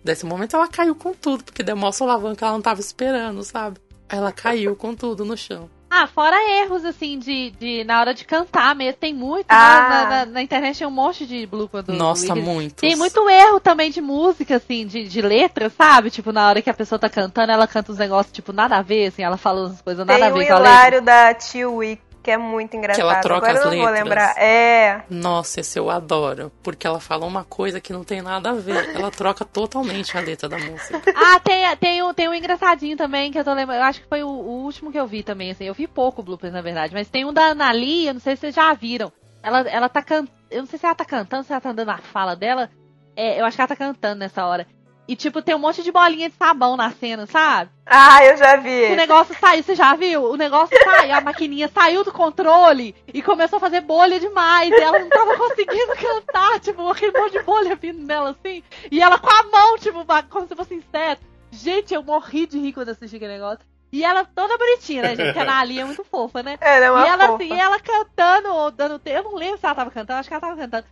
Desse 0.02 0.26
momento 0.26 0.56
ela 0.56 0.66
caiu 0.68 0.94
com 0.94 1.14
tudo, 1.14 1.44
porque 1.44 1.62
demonstra 1.62 2.06
o 2.06 2.10
alavanca 2.10 2.36
que 2.36 2.44
ela 2.44 2.52
não 2.52 2.62
tava 2.62 2.80
esperando, 2.80 3.42
sabe? 3.44 3.78
Ela 4.08 4.32
caiu 4.32 4.74
com 4.74 4.94
tudo 4.94 5.24
no 5.24 5.36
chão. 5.36 5.70
Ah, 5.88 6.06
fora 6.06 6.36
erros, 6.62 6.84
assim, 6.84 7.18
de, 7.18 7.50
de 7.52 7.84
na 7.84 8.00
hora 8.00 8.12
de 8.12 8.24
cantar 8.24 8.74
mesmo. 8.74 8.98
Tem 9.00 9.14
muito, 9.14 9.46
Ah. 9.48 9.54
né? 9.54 9.88
Na, 9.88 10.08
na- 10.10 10.26
na 10.32 10.42
internet 10.42 10.78
tem 10.78 10.86
um 10.86 10.90
monte 10.90 11.24
de 11.24 11.46
blooper 11.46 11.82
do 11.82 11.92
Nossa, 11.92 12.34
muitos. 12.34 12.80
Tem 12.80 12.96
muito 12.96 13.28
erro 13.30 13.60
também 13.60 13.90
de 13.90 14.00
música, 14.00 14.56
assim, 14.56 14.84
de, 14.86 15.06
de 15.08 15.22
letra, 15.22 15.70
sabe? 15.70 16.10
Tipo, 16.10 16.32
na 16.32 16.48
hora 16.48 16.60
que 16.60 16.68
a 16.68 16.74
pessoa 16.74 16.98
tá 16.98 17.08
cantando, 17.08 17.52
ela 17.52 17.66
canta 17.68 17.92
uns 17.92 17.98
negócios, 17.98 18.32
tipo, 18.32 18.52
nada 18.52 18.76
a 18.76 18.82
ver, 18.82 19.06
assim, 19.06 19.22
ela 19.22 19.36
fala 19.36 19.66
umas 19.68 19.80
coisas 19.80 20.04
nada 20.04 20.18
Tem 20.18 20.28
a 20.28 20.34
o 20.34 20.36
ver 20.38 20.46
com 20.48 20.52
a 20.54 20.58
letra. 20.58 20.72
hilário 20.72 21.02
da 21.02 21.34
Tio 21.34 21.74
Wick, 21.76 22.02
que 22.26 22.30
é 22.32 22.36
muito 22.36 22.76
engraçado. 22.76 23.02
ela 23.02 23.20
troca 23.20 23.50
Agora 23.50 23.58
as 23.60 23.64
eu 23.72 23.78
não 23.78 23.84
vou 23.84 23.94
lembrar. 23.94 24.36
É. 24.36 25.04
Nossa, 25.08 25.60
esse 25.60 25.78
eu 25.78 25.88
adoro. 25.88 26.50
Porque 26.60 26.84
ela 26.84 26.98
fala 26.98 27.24
uma 27.24 27.44
coisa 27.44 27.80
que 27.80 27.92
não 27.92 28.02
tem 28.02 28.20
nada 28.20 28.50
a 28.50 28.52
ver. 28.52 28.96
Ela 28.96 29.12
troca 29.12 29.44
totalmente 29.44 30.18
a 30.18 30.20
letra 30.20 30.48
da 30.48 30.58
música. 30.58 31.00
Ah, 31.14 31.38
tem, 31.40 31.76
tem, 31.76 32.02
um, 32.02 32.12
tem 32.12 32.28
um 32.28 32.34
engraçadinho 32.34 32.96
também 32.96 33.30
que 33.30 33.38
eu 33.38 33.44
tô 33.44 33.52
lembrando. 33.52 33.78
Eu 33.78 33.84
acho 33.84 34.00
que 34.00 34.08
foi 34.08 34.24
o, 34.24 34.28
o 34.28 34.64
último 34.64 34.90
que 34.90 34.98
eu 34.98 35.06
vi 35.06 35.22
também, 35.22 35.52
assim. 35.52 35.64
Eu 35.64 35.74
vi 35.74 35.86
pouco 35.86 36.22
bloopers, 36.22 36.52
na 36.52 36.60
verdade. 36.60 36.92
Mas 36.92 37.08
tem 37.08 37.24
um 37.24 37.32
da 37.32 37.46
Anali, 37.46 38.06
eu 38.06 38.14
não 38.14 38.20
sei 38.20 38.34
se 38.34 38.40
vocês 38.40 38.54
já 38.54 38.74
viram. 38.74 39.12
Ela, 39.42 39.60
ela 39.68 39.88
tá 39.88 40.02
cantando. 40.02 40.32
Eu 40.50 40.60
não 40.60 40.66
sei 40.66 40.78
se 40.78 40.84
ela 40.84 40.94
tá 40.94 41.04
cantando, 41.04 41.44
se 41.44 41.52
ela 41.52 41.60
tá 41.60 41.72
dando 41.72 41.90
a 41.90 41.98
fala 41.98 42.34
dela. 42.34 42.70
É, 43.14 43.40
eu 43.40 43.44
acho 43.44 43.56
que 43.56 43.60
ela 43.60 43.68
tá 43.68 43.76
cantando 43.76 44.18
nessa 44.18 44.44
hora. 44.44 44.66
E, 45.08 45.14
tipo, 45.14 45.40
tem 45.40 45.54
um 45.54 45.58
monte 45.58 45.82
de 45.82 45.92
bolinha 45.92 46.28
de 46.28 46.34
sabão 46.34 46.76
na 46.76 46.90
cena, 46.90 47.26
sabe? 47.26 47.70
Ah, 47.86 48.24
eu 48.24 48.36
já 48.36 48.56
vi. 48.56 48.86
O 48.86 48.96
negócio 48.96 49.36
saiu, 49.38 49.62
você 49.62 49.74
já 49.74 49.94
viu? 49.94 50.24
O 50.24 50.36
negócio 50.36 50.76
saiu, 50.82 51.14
a 51.14 51.20
maquininha 51.20 51.70
saiu 51.72 52.02
do 52.02 52.10
controle 52.12 52.94
e 53.14 53.22
começou 53.22 53.58
a 53.58 53.60
fazer 53.60 53.82
bolha 53.82 54.18
demais. 54.18 54.70
E 54.70 54.74
ela 54.80 54.98
não 54.98 55.08
tava 55.08 55.36
conseguindo 55.36 55.94
cantar, 55.94 56.58
tipo, 56.58 56.88
aquele 56.88 57.16
monte 57.16 57.32
de 57.32 57.42
bolha 57.42 57.76
vindo 57.76 58.04
nela 58.04 58.30
assim. 58.30 58.64
E 58.90 59.00
ela 59.00 59.18
com 59.18 59.30
a 59.30 59.42
mão, 59.44 59.78
tipo, 59.78 60.04
como 60.28 60.48
se 60.48 60.56
fosse 60.56 60.74
inseto. 60.74 61.22
Gente, 61.52 61.94
eu 61.94 62.02
morri 62.02 62.46
de 62.46 62.58
rir 62.58 62.72
quando 62.72 62.88
assisti 62.88 63.16
aquele 63.16 63.34
negócio. 63.34 63.64
E 63.92 64.04
ela 64.04 64.24
toda 64.24 64.58
bonitinha, 64.58 65.02
né, 65.02 65.14
gente? 65.14 65.38
A 65.38 65.44
Nali 65.44 65.78
é 65.78 65.84
muito 65.84 66.04
fofa, 66.04 66.42
né? 66.42 66.58
Ela 66.60 66.84
é 66.84 66.90
uma 66.90 67.06
e 67.06 67.08
ela 67.08 67.26
fofa. 67.28 67.34
assim, 67.44 67.54
e 67.54 67.60
ela 67.60 67.78
cantando, 67.80 68.70
dando. 68.72 69.00
Eu 69.06 69.22
não 69.22 69.36
lembro 69.36 69.58
se 69.58 69.64
ela 69.64 69.74
tava 69.74 69.90
cantando, 69.90 70.18
acho 70.18 70.28
que 70.28 70.34
ela 70.34 70.40
tava 70.40 70.56
cantando. 70.56 70.86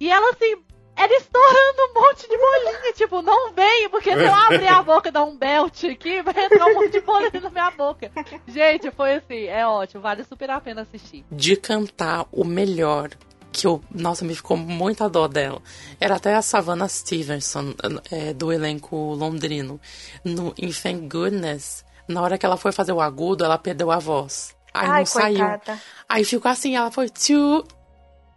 E 0.00 0.10
ela 0.10 0.30
assim, 0.30 0.56
ela 0.96 1.14
estourando 1.16 1.82
um 1.88 1.94
monte 2.00 2.28
de 2.28 2.36
bolinha, 2.36 2.92
tipo, 2.94 3.22
não 3.22 3.52
vem, 3.52 3.88
porque 3.88 4.12
se 4.12 4.22
eu 4.22 4.34
abrir 4.34 4.68
a 4.68 4.82
boca 4.82 5.08
e 5.08 5.12
dar 5.12 5.24
um 5.24 5.36
belt 5.36 5.84
aqui, 5.84 6.20
vai 6.22 6.44
entrar 6.44 6.66
um 6.66 6.74
monte 6.74 6.90
de 6.90 7.00
bolinha 7.00 7.40
na 7.40 7.50
minha 7.50 7.70
boca. 7.70 8.10
Gente, 8.46 8.90
foi 8.90 9.14
assim, 9.14 9.44
é 9.46 9.66
ótimo, 9.66 10.02
vale 10.02 10.24
super 10.24 10.50
a 10.50 10.60
pena 10.60 10.82
assistir. 10.82 11.24
De 11.30 11.56
cantar 11.56 12.26
o 12.30 12.44
melhor. 12.44 13.10
Que 13.52 13.66
eu, 13.66 13.82
nossa, 13.90 14.24
me 14.24 14.34
ficou 14.34 14.56
muita 14.56 15.08
dó 15.08 15.26
dela. 15.26 15.60
Era 15.98 16.16
até 16.16 16.34
a 16.36 16.42
Savannah 16.42 16.86
Stevenson, 16.86 17.74
é, 18.10 18.32
do 18.32 18.52
elenco 18.52 18.96
londrino. 19.14 19.80
No, 20.24 20.54
em 20.56 20.70
Thank 20.70 21.08
Goodness, 21.08 21.84
na 22.06 22.22
hora 22.22 22.38
que 22.38 22.46
ela 22.46 22.56
foi 22.56 22.70
fazer 22.70 22.92
o 22.92 23.00
agudo, 23.00 23.44
ela 23.44 23.58
perdeu 23.58 23.90
a 23.90 23.98
voz. 23.98 24.54
Aí 24.72 24.88
Ai, 24.88 24.98
não 25.00 25.06
saiu. 25.06 25.38
coitada. 25.38 25.80
Aí 26.08 26.24
ficou 26.24 26.50
assim, 26.50 26.76
ela 26.76 26.92
foi 26.92 27.08
tchu. 27.08 27.64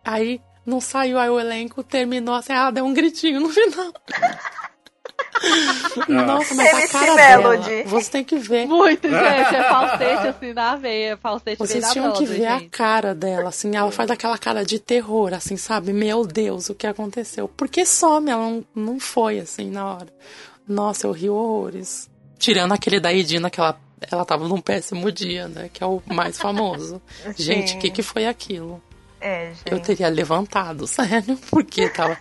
Aí 0.04 0.41
não 0.66 0.80
saiu, 0.82 1.20
aí 1.20 1.30
o 1.30 1.39
elenco 1.39 1.84
terminou 1.84 2.36
assim, 2.36 2.53
ela 2.53 2.72
deu 2.72 2.86
um 2.86 2.93
gritinho 2.93 3.39
no 3.39 3.49
final. 3.53 3.93
Nossa, 6.07 6.55
mas 6.55 6.74
a 6.74 6.88
cara 6.88 7.16
Melody. 7.16 7.70
dela, 7.70 7.84
você 7.89 8.11
tem 8.11 8.24
que 8.24 8.38
ver. 8.38 8.66
Muito, 8.66 9.07
gente, 9.09 9.16
é 9.55 9.64
falsete 9.70 10.28
assim 10.28 10.53
na 10.53 10.76
veia, 10.76 11.18
falsete 11.18 11.57
Vocês 11.57 11.91
tinham 11.91 12.14
que 12.14 12.26
ver 12.26 12.45
a 12.45 12.59
gente. 12.59 12.70
cara 12.70 13.14
dela, 13.14 13.49
assim, 13.49 13.76
ela 13.76 13.91
faz 13.91 14.09
aquela 14.09 14.38
cara 14.38 14.64
de 14.64 14.80
terror, 14.80 15.34
assim, 15.34 15.57
sabe? 15.57 15.91
Meu 15.91 16.26
Deus, 16.26 16.70
o 16.70 16.76
que 16.76 16.88
aconteceu? 16.88 17.47
Porque 17.47 17.86
some, 17.86 18.30
ela 18.32 18.41
não, 18.43 18.66
não 18.74 18.99
foi, 18.99 19.39
assim, 19.39 19.70
na 19.70 19.95
hora. 19.95 20.07
Nossa, 20.68 21.07
eu 21.07 21.11
ri 21.11 21.30
horrores. 21.30 22.09
Tirando 22.39 22.72
aquele 22.74 22.99
da 22.99 23.14
Edina, 23.14 23.49
que 23.49 23.59
ela, 23.59 23.78
ela 24.09 24.26
tava 24.26 24.47
num 24.47 24.61
péssimo 24.61 25.11
dia, 25.11 25.47
né? 25.47 25.70
Que 25.72 25.84
é 25.84 25.88
o 25.88 26.01
mais 26.05 26.38
famoso. 26.38 27.01
Gente, 27.38 27.76
o 27.76 27.80
que, 27.80 27.89
que 27.91 28.01
foi 28.03 28.26
aquilo? 28.26 28.82
É, 29.24 29.48
gente. 29.48 29.72
Eu 29.72 29.80
teria 29.80 30.10
levantado, 30.10 30.86
sério, 30.88 31.38
porque 31.50 31.90
tava. 31.90 32.18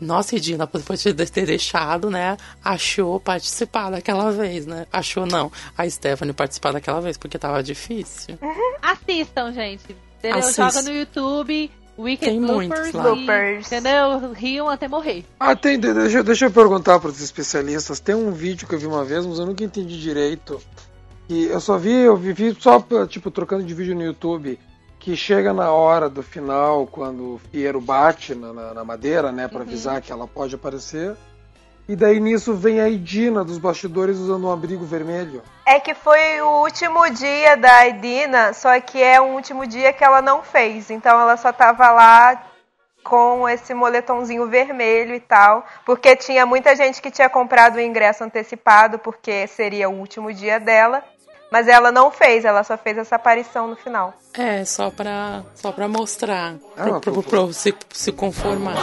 Nossa, 0.00 0.34
Edina, 0.36 0.66
depois 0.72 1.02
de 1.02 1.12
ter 1.26 1.44
deixado, 1.46 2.10
né? 2.10 2.36
Achou 2.64 3.20
participar 3.20 3.90
daquela 3.90 4.32
vez, 4.32 4.64
né? 4.66 4.86
Achou 4.92 5.26
não. 5.26 5.52
A 5.76 5.88
Stephanie 5.88 6.32
participar 6.32 6.72
daquela 6.72 7.00
vez, 7.00 7.18
porque 7.18 7.38
tava 7.38 7.62
difícil. 7.62 8.38
Assistam, 8.82 9.52
gente. 9.52 9.94
Entendeu? 10.18 10.50
Joga 10.52 10.82
no 10.82 10.90
YouTube, 10.92 11.70
Wicked 11.98 12.30
Tem 12.30 12.40
muitos 12.40 12.92
lá. 12.92 13.14
e- 13.14 13.58
entendeu? 13.60 14.32
Riam 14.32 14.68
até 14.68 14.88
morrer. 14.88 15.24
Ah, 15.38 15.54
tem, 15.54 15.78
de- 15.78 15.92
deixa, 15.92 16.22
deixa 16.22 16.46
eu 16.46 16.50
perguntar 16.50 16.98
para 16.98 17.10
os 17.10 17.20
especialistas. 17.20 18.00
Tem 18.00 18.14
um 18.14 18.32
vídeo 18.32 18.66
que 18.66 18.74
eu 18.74 18.78
vi 18.78 18.86
uma 18.86 19.04
vez, 19.04 19.26
mas 19.26 19.38
eu 19.38 19.46
nunca 19.46 19.62
entendi 19.62 20.00
direito. 20.00 20.60
E 21.28 21.44
eu 21.44 21.60
só 21.60 21.76
vi, 21.76 21.92
eu 21.92 22.16
vi 22.16 22.32
vi 22.32 22.56
só 22.58 22.82
tipo 23.06 23.30
trocando 23.30 23.62
de 23.64 23.74
vídeo 23.74 23.94
no 23.94 24.02
YouTube, 24.02 24.58
que 24.98 25.16
chega 25.16 25.52
na 25.52 25.70
hora 25.72 26.08
do 26.08 26.22
final, 26.22 26.86
quando 26.86 27.34
o 27.34 27.40
Fiero 27.50 27.80
bate 27.80 28.34
na, 28.34 28.52
na- 28.52 28.74
na 28.74 28.84
madeira, 28.84 29.30
né, 29.32 29.46
para 29.48 29.60
avisar 29.62 30.00
que 30.02 30.10
ela 30.12 30.26
pode 30.26 30.54
aparecer. 30.54 31.16
E 31.88 31.96
daí 31.96 32.20
nisso 32.20 32.52
vem 32.54 32.80
a 32.80 32.88
Idina 32.88 33.42
dos 33.42 33.56
bastidores 33.56 34.18
usando 34.18 34.46
um 34.46 34.52
abrigo 34.52 34.84
vermelho. 34.84 35.42
É 35.64 35.80
que 35.80 35.94
foi 35.94 36.40
o 36.42 36.60
último 36.62 37.08
dia 37.10 37.56
da 37.56 37.86
Edina, 37.88 38.52
só 38.52 38.78
que 38.80 39.02
é 39.02 39.18
um 39.20 39.34
último 39.34 39.66
dia 39.66 39.90
que 39.92 40.04
ela 40.04 40.20
não 40.20 40.42
fez. 40.42 40.90
Então 40.90 41.18
ela 41.18 41.36
só 41.38 41.50
tava 41.50 41.90
lá 41.90 42.42
com 43.02 43.48
esse 43.48 43.72
moletomzinho 43.72 44.46
vermelho 44.48 45.14
e 45.14 45.20
tal. 45.20 45.64
Porque 45.86 46.14
tinha 46.14 46.44
muita 46.44 46.76
gente 46.76 47.00
que 47.00 47.10
tinha 47.10 47.30
comprado 47.30 47.76
o 47.76 47.80
ingresso 47.80 48.22
antecipado, 48.22 48.98
porque 48.98 49.46
seria 49.46 49.88
o 49.88 49.94
último 49.98 50.30
dia 50.30 50.60
dela. 50.60 51.02
Mas 51.50 51.66
ela 51.66 51.90
não 51.90 52.10
fez, 52.10 52.44
ela 52.44 52.62
só 52.62 52.76
fez 52.76 52.98
essa 52.98 53.16
aparição 53.16 53.68
no 53.68 53.76
final. 53.76 54.12
É, 54.34 54.64
só 54.64 54.90
pra, 54.90 55.42
só 55.54 55.72
pra 55.72 55.88
mostrar. 55.88 56.54
Ah, 56.76 56.82
pro, 56.82 56.92
mas 56.92 57.00
pro, 57.00 57.12
pô, 57.14 57.22
pro- 57.22 57.52
se, 57.52 57.74
se 57.92 58.12
conformar. 58.12 58.74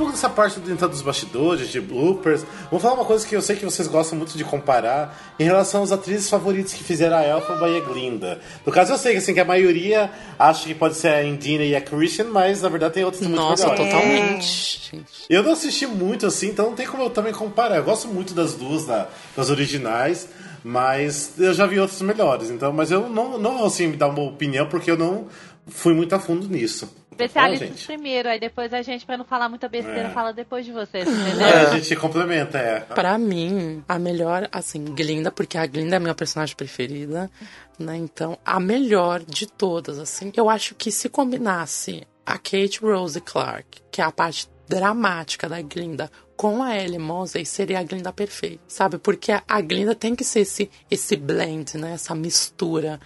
Pouco 0.00 0.12
dessa 0.12 0.30
parte 0.30 0.58
do 0.60 0.72
então, 0.72 0.88
dos 0.88 1.02
bastidores, 1.02 1.68
de 1.68 1.80
bloopers, 1.80 2.44
vou 2.70 2.80
falar 2.80 2.94
uma 2.94 3.04
coisa 3.04 3.26
que 3.26 3.36
eu 3.36 3.42
sei 3.42 3.54
que 3.56 3.64
vocês 3.64 3.86
gostam 3.86 4.16
muito 4.16 4.36
de 4.36 4.42
comparar 4.44 5.34
em 5.38 5.44
relação 5.44 5.82
às 5.82 5.92
atrizes 5.92 6.28
favoritas 6.30 6.72
que 6.72 6.82
fizeram 6.82 7.16
a 7.18 7.22
Elphaba 7.24 7.68
e 7.68 7.76
a 7.76 7.80
Glinda. 7.80 8.40
No 8.64 8.72
caso, 8.72 8.92
eu 8.92 8.98
sei 8.98 9.12
que, 9.12 9.18
assim, 9.18 9.34
que 9.34 9.40
a 9.40 9.44
maioria 9.44 10.10
acha 10.38 10.64
que 10.66 10.74
pode 10.74 10.94
ser 10.96 11.08
a 11.08 11.22
Indina 11.24 11.64
e 11.64 11.76
a 11.76 11.80
Christian, 11.80 12.24
mas 12.30 12.62
na 12.62 12.68
verdade 12.70 12.94
tem 12.94 13.04
outras 13.04 13.22
muito 13.26 13.36
Nossa, 13.38 13.68
melhores. 13.68 13.84
totalmente. 13.92 15.04
Eu 15.28 15.42
não 15.42 15.52
assisti 15.52 15.86
muito 15.86 16.26
assim, 16.26 16.48
então 16.48 16.66
não 16.66 16.74
tem 16.74 16.86
como 16.86 17.02
eu 17.02 17.10
também 17.10 17.32
comparar. 17.32 17.76
Eu 17.76 17.84
gosto 17.84 18.08
muito 18.08 18.32
das 18.34 18.54
duas, 18.54 18.86
da- 18.86 19.06
das 19.36 19.50
originais, 19.50 20.28
mas 20.64 21.32
eu 21.38 21.52
já 21.54 21.66
vi 21.66 21.78
outras 21.78 22.00
melhores. 22.02 22.50
Então, 22.50 22.72
mas 22.72 22.90
eu 22.90 23.08
não, 23.08 23.38
não 23.38 23.58
vou 23.58 23.66
assim 23.66 23.86
me 23.88 23.96
dar 23.96 24.08
uma 24.08 24.22
opinião 24.22 24.66
porque 24.66 24.90
eu 24.90 24.96
não 24.96 25.26
fui 25.66 25.92
muito 25.94 26.14
a 26.14 26.18
fundo 26.18 26.48
nisso. 26.48 26.88
Especialistas 27.24 27.68
Bom, 27.68 27.74
gente? 27.76 27.86
primeiro, 27.86 28.28
aí 28.28 28.40
depois 28.40 28.72
a 28.72 28.82
gente, 28.82 29.04
pra 29.06 29.16
não 29.16 29.24
falar 29.24 29.48
muita 29.48 29.68
besteira, 29.68 30.08
É. 30.08 30.10
fala 30.10 30.32
depois 30.32 30.64
de 30.64 30.72
vocês, 30.72 31.06
entendeu? 31.08 31.46
É, 31.46 31.66
a 31.66 31.78
gente 31.78 31.96
complementa, 31.96 32.58
é. 32.58 32.80
Pra 32.80 33.16
mim, 33.18 33.82
a 33.88 33.98
melhor, 33.98 34.48
assim, 34.52 34.84
Glinda, 34.84 35.30
porque 35.30 35.56
a 35.58 35.66
Glinda 35.66 35.96
é 35.96 35.98
a 35.98 36.00
minha 36.00 36.14
personagem 36.14 36.56
preferida, 36.56 37.30
né? 37.78 37.96
Então, 37.96 38.38
a 38.44 38.58
melhor 38.60 39.20
de 39.20 39.46
todas, 39.46 39.98
assim. 39.98 40.32
Eu 40.36 40.48
acho 40.50 40.74
que 40.74 40.90
se 40.90 41.08
combinasse 41.08 42.06
a 42.24 42.34
Kate 42.38 42.80
Rose 42.82 43.20
Clark, 43.20 43.80
que 43.90 44.00
é 44.00 44.04
a 44.04 44.12
parte 44.12 44.48
dramática 44.68 45.48
da 45.48 45.60
Glinda, 45.60 46.10
com 46.40 46.62
a 46.62 46.74
Ellie 46.74 46.98
Mosey, 46.98 47.44
seria 47.44 47.80
a 47.80 47.82
Glinda 47.82 48.10
perfeita, 48.14 48.62
sabe? 48.66 48.96
Porque 48.96 49.30
a 49.30 49.60
Glinda 49.60 49.94
tem 49.94 50.16
que 50.16 50.24
ser 50.24 50.40
esse, 50.40 50.70
esse 50.90 51.14
blend, 51.14 51.76
né? 51.76 51.92
Essa 51.92 52.14
mistura. 52.14 52.98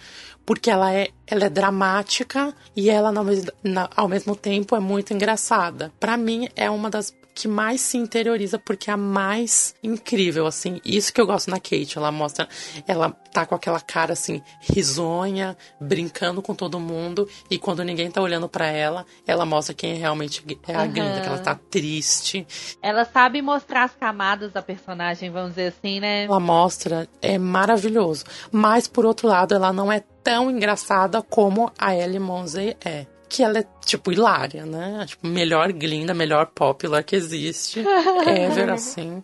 Porque 0.45 0.71
ela 0.71 0.93
é, 0.93 1.09
ela 1.27 1.43
é 1.43 1.49
dramática 1.49 2.55
e 2.73 2.89
ela, 2.89 3.09
ao 3.13 3.25
mesmo- 3.25 3.51
ao 3.93 4.07
mesmo 4.07 4.37
tempo, 4.37 4.73
é 4.73 4.79
muito 4.79 5.13
engraçada. 5.13 5.91
Pra 5.99 6.15
mim, 6.15 6.47
é 6.55 6.69
uma 6.69 6.89
das 6.89 7.13
que 7.35 7.49
mais 7.49 7.81
se 7.81 7.97
interioriza 7.97 8.57
porque 8.57 8.89
é 8.89 8.93
a 8.93 8.97
mais 8.97 9.75
incrível, 9.83 10.47
assim. 10.47 10.79
Isso 10.85 11.13
que 11.13 11.19
eu 11.19 11.27
gosto 11.27 11.51
na 11.51 11.59
Kate. 11.59 11.97
Ela 11.97 12.09
mostra, 12.09 12.47
ela 12.87 13.11
tá 13.11 13.45
com 13.45 13.53
aquela 13.53 13.81
cara 13.81 14.13
assim, 14.13 14.41
risonha, 14.61 15.57
brincando 15.79 16.41
com 16.41 16.55
todo 16.55 16.79
mundo. 16.79 17.27
E 17.51 17.59
quando 17.59 17.83
ninguém 17.83 18.09
tá 18.09 18.21
olhando 18.21 18.47
pra 18.47 18.67
ela, 18.67 19.05
ela 19.27 19.45
mostra 19.45 19.75
quem 19.75 19.95
realmente 19.95 20.43
é 20.67 20.75
a. 20.75 20.85
Glinda, 20.85 21.19
que 21.19 21.27
ela 21.27 21.39
tá 21.39 21.55
triste. 21.55 22.47
Ela 22.81 23.03
sabe 23.03 23.41
mostrar 23.41 23.83
as 23.83 23.95
camadas 23.95 24.53
da 24.53 24.61
personagem, 24.61 25.29
vamos 25.29 25.49
dizer 25.49 25.73
assim, 25.77 25.99
né? 25.99 26.23
Ela 26.23 26.39
mostra, 26.39 27.07
é 27.21 27.37
maravilhoso. 27.37 28.23
Mas, 28.49 28.87
por 28.87 29.05
outro 29.05 29.27
lado, 29.27 29.53
ela 29.53 29.73
não 29.73 29.91
é 29.91 30.01
tão 30.23 30.49
engraçada 30.49 31.21
como 31.21 31.69
a 31.77 31.93
Ellie 31.93 32.19
Monsey 32.19 32.77
é. 32.83 33.05
Que 33.27 33.43
ela 33.43 33.59
é, 33.59 33.65
tipo, 33.85 34.11
hilária, 34.11 34.65
né? 34.65 35.05
Tipo, 35.07 35.27
melhor 35.27 35.71
Glinda, 35.73 36.13
melhor 36.13 36.47
popular 36.47 37.03
que 37.03 37.15
existe. 37.15 37.79
Ever, 38.27 38.69
assim. 38.71 39.23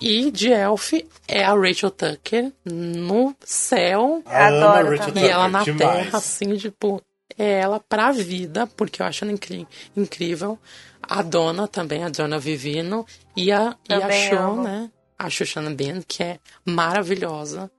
E 0.00 0.30
de 0.30 0.50
Elf 0.52 0.92
é 1.28 1.44
a 1.44 1.54
Rachel 1.54 1.90
Tucker 1.90 2.52
no 2.64 3.34
céu. 3.44 4.22
Amo 4.26 4.64
a 4.66 4.82
Rachel 4.82 4.94
E 4.94 4.98
Tucker, 5.12 5.30
ela 5.30 5.48
na 5.48 5.62
demais. 5.62 6.04
terra, 6.04 6.18
assim, 6.18 6.56
tipo, 6.56 7.00
é 7.38 7.60
ela 7.60 7.80
pra 7.80 8.10
vida, 8.12 8.66
porque 8.66 9.00
eu 9.00 9.06
acho 9.06 9.24
ela 9.24 9.32
incri- 9.32 9.66
incrível. 9.96 10.58
A 11.02 11.22
dona 11.22 11.68
também, 11.68 12.02
a 12.04 12.08
dona 12.08 12.38
Vivino. 12.38 13.06
E 13.36 13.50
a, 13.52 13.76
e 13.88 13.94
a 13.94 14.10
Show, 14.10 14.38
amo. 14.38 14.62
né? 14.64 14.90
A 15.18 15.30
Shoshana 15.30 15.70
Ben, 15.70 16.02
que 16.06 16.22
é 16.22 16.38
maravilhosa. 16.64 17.70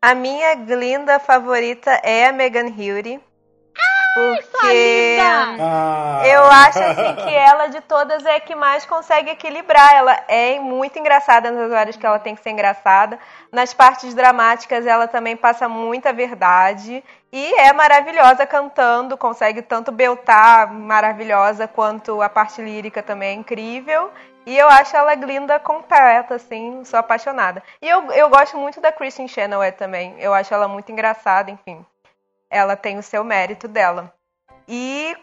A 0.00 0.14
minha 0.14 0.54
Glinda 0.54 1.18
favorita 1.18 1.90
é 2.04 2.26
a 2.26 2.32
Megan 2.32 2.68
Hilty. 2.68 3.18
Porque 4.16 5.18
Ah, 5.60 6.22
eu 6.26 6.42
acho 6.44 6.78
assim 6.78 7.14
que 7.16 7.34
ela 7.34 7.66
de 7.66 7.82
todas 7.82 8.24
é 8.24 8.40
que 8.40 8.54
mais 8.54 8.86
consegue 8.86 9.30
equilibrar. 9.30 9.94
Ela 9.94 10.24
é 10.26 10.58
muito 10.58 10.98
engraçada 10.98 11.50
nas 11.50 11.70
horas 11.70 11.96
que 11.96 12.06
ela 12.06 12.18
tem 12.18 12.34
que 12.34 12.42
ser 12.42 12.50
engraçada. 12.50 13.18
Nas 13.52 13.74
partes 13.74 14.14
dramáticas 14.14 14.86
ela 14.86 15.06
também 15.06 15.36
passa 15.36 15.68
muita 15.68 16.14
verdade. 16.14 17.04
E 17.30 17.54
é 17.60 17.72
maravilhosa 17.74 18.46
cantando, 18.46 19.18
consegue 19.18 19.60
tanto 19.60 19.92
beltar 19.92 20.72
maravilhosa 20.72 21.68
quanto 21.68 22.22
a 22.22 22.28
parte 22.30 22.62
lírica 22.62 23.02
também 23.02 23.28
é 23.28 23.32
incrível. 23.34 24.10
E 24.46 24.56
eu 24.56 24.68
acho 24.68 24.96
ela 24.96 25.14
Glinda 25.16 25.58
completa, 25.58 26.36
assim, 26.36 26.84
sou 26.84 26.98
apaixonada. 26.98 27.62
E 27.82 27.88
eu, 27.88 28.10
eu 28.12 28.30
gosto 28.30 28.56
muito 28.56 28.80
da 28.80 28.92
Kristen 28.92 29.26
Chenoweth 29.26 29.72
também. 29.72 30.14
Eu 30.18 30.32
acho 30.32 30.54
ela 30.54 30.68
muito 30.68 30.90
engraçada, 30.90 31.50
enfim. 31.50 31.84
Ela 32.50 32.76
tem 32.76 32.98
o 32.98 33.02
seu 33.02 33.24
mérito 33.24 33.66
dela. 33.68 34.12
E 34.68 35.16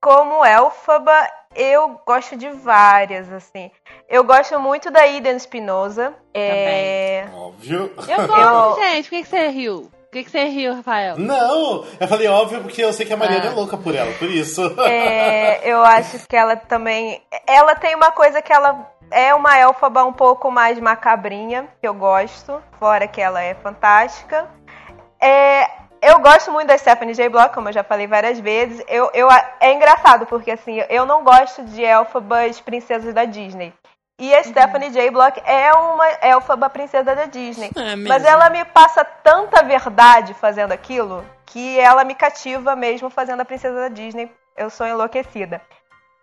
como 0.00 0.44
Elfaba, 0.44 1.28
eu 1.54 2.00
gosto 2.06 2.36
de 2.36 2.48
várias, 2.50 3.32
assim. 3.32 3.70
Eu 4.08 4.24
gosto 4.24 4.58
muito 4.58 4.90
da 4.90 5.06
Eden 5.06 5.38
Spinoza. 5.38 6.14
É... 6.34 7.26
óbvio. 7.34 7.92
Eu 8.08 8.26
gosto, 8.26 8.80
gente. 8.80 9.04
Por 9.04 9.10
que, 9.16 9.22
que 9.22 9.28
você 9.28 9.48
riu? 9.48 9.90
Por 9.92 10.10
que, 10.18 10.24
que 10.24 10.30
você 10.30 10.44
riu, 10.44 10.74
Rafael? 10.74 11.16
Não, 11.18 11.86
eu 11.98 12.06
falei 12.06 12.28
óbvio 12.28 12.60
porque 12.60 12.84
eu 12.84 12.92
sei 12.92 13.06
que 13.06 13.12
a 13.14 13.16
Mariana 13.16 13.48
Ah. 13.48 13.52
é 13.52 13.54
louca 13.54 13.78
por 13.78 13.94
ela, 13.94 14.12
por 14.18 14.28
isso. 14.28 14.62
É, 14.82 15.66
eu 15.66 15.82
acho 15.82 16.26
que 16.28 16.36
ela 16.36 16.54
também. 16.54 17.22
Ela 17.46 17.74
tem 17.74 17.94
uma 17.94 18.10
coisa 18.10 18.42
que 18.42 18.52
ela 18.52 18.90
é 19.10 19.34
uma 19.34 19.56
elfaba 19.58 20.04
um 20.04 20.12
pouco 20.12 20.50
mais 20.50 20.78
macabrinha, 20.78 21.66
que 21.80 21.88
eu 21.88 21.94
gosto, 21.94 22.62
fora 22.78 23.06
que 23.06 23.20
ela 23.22 23.42
é 23.42 23.54
fantástica. 23.54 24.50
É, 25.20 25.70
eu 26.02 26.18
gosto 26.18 26.50
muito 26.50 26.66
da 26.66 26.76
Stephanie 26.76 27.14
J. 27.14 27.28
Block, 27.28 27.54
como 27.54 27.68
eu 27.68 27.72
já 27.72 27.84
falei 27.84 28.08
várias 28.08 28.40
vezes. 28.40 28.84
Eu, 28.88 29.08
eu, 29.14 29.28
é 29.60 29.72
engraçado, 29.72 30.26
porque 30.26 30.50
assim, 30.50 30.82
eu 30.90 31.06
não 31.06 31.22
gosto 31.22 31.62
de 31.64 31.82
elfabas 31.84 32.60
princesas 32.60 33.14
da 33.14 33.24
Disney. 33.24 33.72
E 34.18 34.34
a 34.34 34.42
Stephanie 34.42 34.90
J. 34.90 35.10
Block 35.10 35.40
é 35.44 35.72
uma 35.72 36.06
elfaba 36.22 36.68
princesa 36.68 37.14
da 37.14 37.24
Disney. 37.24 37.70
É. 37.74 37.96
Mas 37.96 38.24
ela 38.24 38.50
me 38.50 38.64
passa 38.64 39.04
tanta 39.04 39.62
verdade 39.62 40.34
fazendo 40.34 40.72
aquilo 40.72 41.24
que 41.46 41.78
ela 41.78 42.04
me 42.04 42.14
cativa 42.14 42.76
mesmo 42.76 43.10
fazendo 43.10 43.40
a 43.40 43.44
princesa 43.44 43.74
da 43.74 43.88
Disney. 43.88 44.30
Eu 44.56 44.70
sou 44.70 44.86
enlouquecida. 44.86 45.60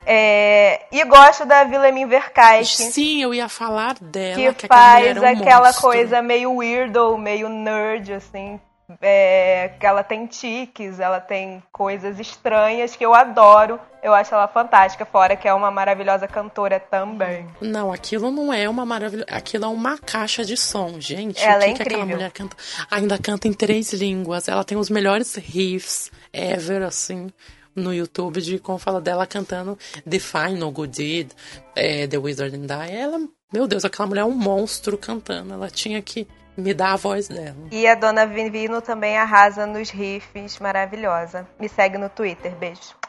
É, 0.06 0.86
e 0.92 1.04
gosto 1.04 1.46
da 1.46 1.64
Wilhelmine 1.64 2.06
Verkayke, 2.06 2.66
Sim, 2.66 3.22
eu 3.22 3.34
ia 3.34 3.50
falar 3.50 3.96
dela. 4.00 4.36
que 4.36 4.54
que 4.54 4.68
faz 4.68 5.22
aquela 5.22 5.68
monstro. 5.68 5.82
coisa 5.82 6.22
meio 6.22 6.54
weirdo, 6.56 7.18
meio 7.18 7.50
nerd, 7.50 8.14
assim. 8.14 8.60
É, 9.02 9.72
que 9.80 9.86
ela 9.86 10.04
tem 10.04 10.26
tiques, 10.26 11.00
ela 11.00 11.20
tem 11.20 11.62
coisas 11.72 12.20
estranhas 12.20 12.96
que 12.96 13.06
eu 13.06 13.14
adoro. 13.14 13.80
Eu 14.02 14.14
acho 14.14 14.34
ela 14.34 14.48
fantástica, 14.48 15.06
fora 15.06 15.36
que 15.36 15.48
é 15.48 15.54
uma 15.54 15.70
maravilhosa 15.70 16.28
cantora 16.28 16.80
também. 16.80 17.48
Não, 17.62 17.92
aquilo 17.92 18.32
não 18.32 18.52
é 18.54 18.68
uma 18.68 18.86
maravilha. 18.86 19.26
Aquilo 19.30 19.66
é 19.66 19.68
uma 19.68 19.98
caixa 19.98 20.44
de 20.44 20.56
som, 20.56 21.00
gente. 21.00 21.44
Ela 21.44 21.58
o 21.58 21.60
que, 21.60 21.66
é 21.66 21.74
que 21.74 21.82
aquela 21.82 21.98
incrível. 21.98 22.16
mulher 22.16 22.32
canta? 22.32 22.56
Ainda 22.90 23.18
canta 23.18 23.48
em 23.48 23.54
três 23.54 23.92
línguas. 23.94 24.48
Ela 24.48 24.64
tem 24.64 24.78
os 24.78 24.90
melhores 24.90 25.36
riffs 25.36 26.12
ever, 26.32 26.84
assim, 26.84 27.30
no 27.76 27.94
YouTube, 27.94 28.42
de 28.42 28.58
como 28.60 28.78
fala 28.78 29.02
dela 29.02 29.28
cantando 29.28 29.78
The 30.10 30.20
Final 30.20 30.72
Good 30.72 30.98
Deed, 30.98 31.32
é, 31.76 32.08
The 32.08 32.18
Wizard 32.18 32.56
and 32.56 32.66
Die. 32.66 32.96
Ela, 32.96 33.20
meu 33.52 33.68
Deus, 33.68 33.84
aquela 33.84 34.08
mulher 34.08 34.22
é 34.22 34.26
um 34.26 34.32
monstro 34.32 34.98
cantando. 34.98 35.54
Ela 35.54 35.70
tinha 35.70 36.02
que 36.02 36.28
me 36.60 36.74
dar 36.74 36.94
a 36.94 36.96
voz 36.96 37.28
dela. 37.28 37.56
E 37.72 37.88
a 37.88 37.96
dona 37.96 38.26
Vivino 38.26 38.82
também 38.82 39.18
arrasa 39.18 39.66
nos 39.66 39.90
riffs, 39.90 40.60
maravilhosa. 40.60 41.48
Me 41.60 41.68
segue 41.68 41.98
no 41.98 42.10
Twitter, 42.10 42.56
beijo. 42.56 43.00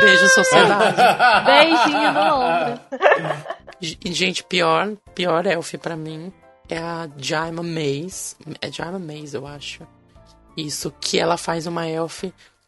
Beijo, 0.00 0.28
sociedade. 0.28 0.96
Beijinho 1.44 2.12
no 2.12 2.20
ombro. 2.20 2.80
E, 3.80 4.12
gente, 4.12 4.44
pior, 4.44 4.92
pior 5.14 5.44
elf 5.46 5.74
pra 5.74 5.96
mim 5.96 6.32
é 6.68 6.78
a 6.78 7.08
Jaima 7.16 7.62
Maze. 7.62 8.36
É 8.60 8.70
Jaima 8.70 8.98
Maze, 8.98 9.36
eu 9.36 9.46
acho. 9.46 9.86
Isso, 10.56 10.92
que 11.00 11.18
ela 11.18 11.36
faz 11.36 11.66
uma 11.66 11.88
elf 11.88 12.24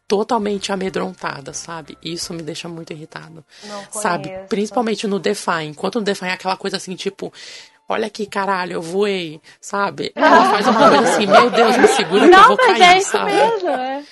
totalmente 0.07 0.71
amedrontada, 0.71 1.53
sabe? 1.53 1.97
Isso 2.03 2.33
me 2.33 2.41
deixa 2.41 2.67
muito 2.67 2.91
irritado. 2.93 3.43
Não 3.63 3.83
Sabe? 3.91 4.29
Principalmente 4.49 5.07
no 5.07 5.19
Defy. 5.19 5.63
Enquanto 5.65 5.99
no 5.99 6.05
Defy 6.05 6.25
é 6.25 6.33
aquela 6.33 6.57
coisa 6.57 6.77
assim, 6.77 6.95
tipo. 6.95 7.31
Olha 7.87 8.07
aqui, 8.07 8.25
caralho, 8.25 8.73
eu 8.73 8.81
voei, 8.81 9.39
sabe? 9.61 10.11
Ela 10.15 10.45
faz 10.49 10.67
uma 10.67 10.89
coisa 10.89 11.03
assim, 11.03 11.27
meu 11.27 11.49
Deus, 11.51 11.77
me 11.77 11.87
segura 11.87 12.19
que 12.21 12.25
eu 12.25 12.31
Não, 12.31 12.47
vou 12.47 12.57
mas 12.57 12.77
cair, 12.79 12.95
é 12.95 12.97
isso 12.97 13.11
sabe? 13.11 13.31
mesmo, 13.31 13.69
é. 13.69 14.03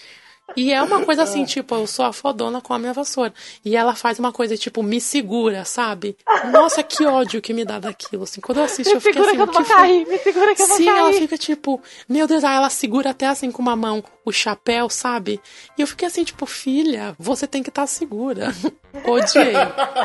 E 0.56 0.72
é 0.72 0.82
uma 0.82 1.02
coisa 1.06 1.24
assim, 1.24 1.46
tipo, 1.46 1.74
eu 1.76 1.88
sou 1.88 2.06
a 2.06 2.14
fodona 2.14 2.62
com 2.62 2.74
a 2.74 2.80
minha 2.80 2.94
vassoura. 2.94 3.34
E 3.66 3.76
ela 3.76 3.96
faz 3.96 4.20
uma 4.20 4.32
coisa, 4.32 4.56
tipo, 4.58 4.84
me 4.84 5.02
segura, 5.02 5.66
sabe? 5.66 6.16
Nossa, 6.52 6.84
que 6.84 7.06
ódio 7.06 7.42
que 7.42 7.54
me 7.54 7.66
dá 7.66 7.80
daquilo. 7.80 8.24
Assim, 8.24 8.40
quando 8.42 8.60
eu 8.60 8.64
assisto, 8.66 8.90
Me 8.94 8.96
eu 8.96 9.02
fico 9.02 9.14
segura 9.14 9.28
assim, 9.30 9.36
que 9.38 9.42
eu 9.42 9.46
não 9.48 9.54
vou 9.54 9.64
que 9.64 9.68
foi? 9.70 9.76
cair, 9.78 10.08
me 10.08 10.18
segura 10.20 10.56
que 10.56 10.62
eu 10.62 10.68
vou 10.68 10.78
Sim, 10.78 10.86
cair. 10.86 10.98
ela 11.00 11.14
fica 11.14 11.38
tipo, 11.38 11.82
meu 12.08 12.28
Deus, 12.28 12.44
aí 12.44 12.56
ela 12.56 12.70
segura 12.70 13.10
até 13.10 13.28
assim 13.28 13.52
com 13.52 13.62
uma 13.62 13.76
mão 13.76 14.04
o 14.26 14.32
chapéu, 14.32 14.90
sabe? 14.90 15.42
E 15.78 15.82
eu 15.82 15.88
fiquei 15.88 16.08
assim, 16.08 16.24
tipo, 16.24 16.46
filha, 16.46 17.16
você 17.20 17.46
tem 17.48 17.62
que 17.64 17.70
estar 17.70 17.88
segura. 17.88 18.54
Odiei. 19.06 19.56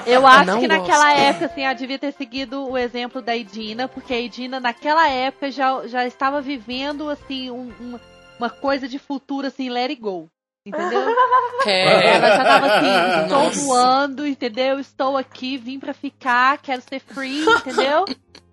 Eu 0.06 0.26
acho 0.26 0.46
Não 0.46 0.60
que 0.60 0.66
gosto. 0.66 0.80
naquela 0.80 1.12
época, 1.12 1.46
assim, 1.46 1.60
ela 1.62 1.74
devia 1.74 1.98
ter 1.98 2.12
seguido 2.14 2.68
o 2.68 2.76
exemplo 2.76 3.20
da 3.20 3.36
Edina, 3.36 3.86
porque 3.86 4.14
a 4.14 4.20
Edina, 4.20 4.58
naquela 4.58 5.08
época, 5.08 5.50
já, 5.50 5.86
já 5.86 6.06
estava 6.06 6.40
vivendo, 6.40 7.08
assim, 7.08 7.50
um- 7.50 7.70
uma, 7.78 8.00
uma 8.38 8.50
coisa 8.50 8.88
de 8.88 8.98
futuro, 8.98 9.46
assim, 9.46 9.68
let 9.68 9.90
it 9.90 10.00
go. 10.00 10.28
Entendeu? 10.68 11.00
É. 11.66 12.14
Ela 12.14 12.36
já 12.36 12.44
tava 12.44 12.66
assim, 12.66 13.22
estou 13.24 13.44
Nossa. 13.44 13.60
voando, 13.60 14.26
entendeu? 14.26 14.78
Estou 14.78 15.16
aqui, 15.16 15.56
vim 15.58 15.78
pra 15.78 15.92
ficar, 15.92 16.56
quero 16.58 16.80
ser 16.88 17.00
free, 17.00 17.42
entendeu? 17.44 18.04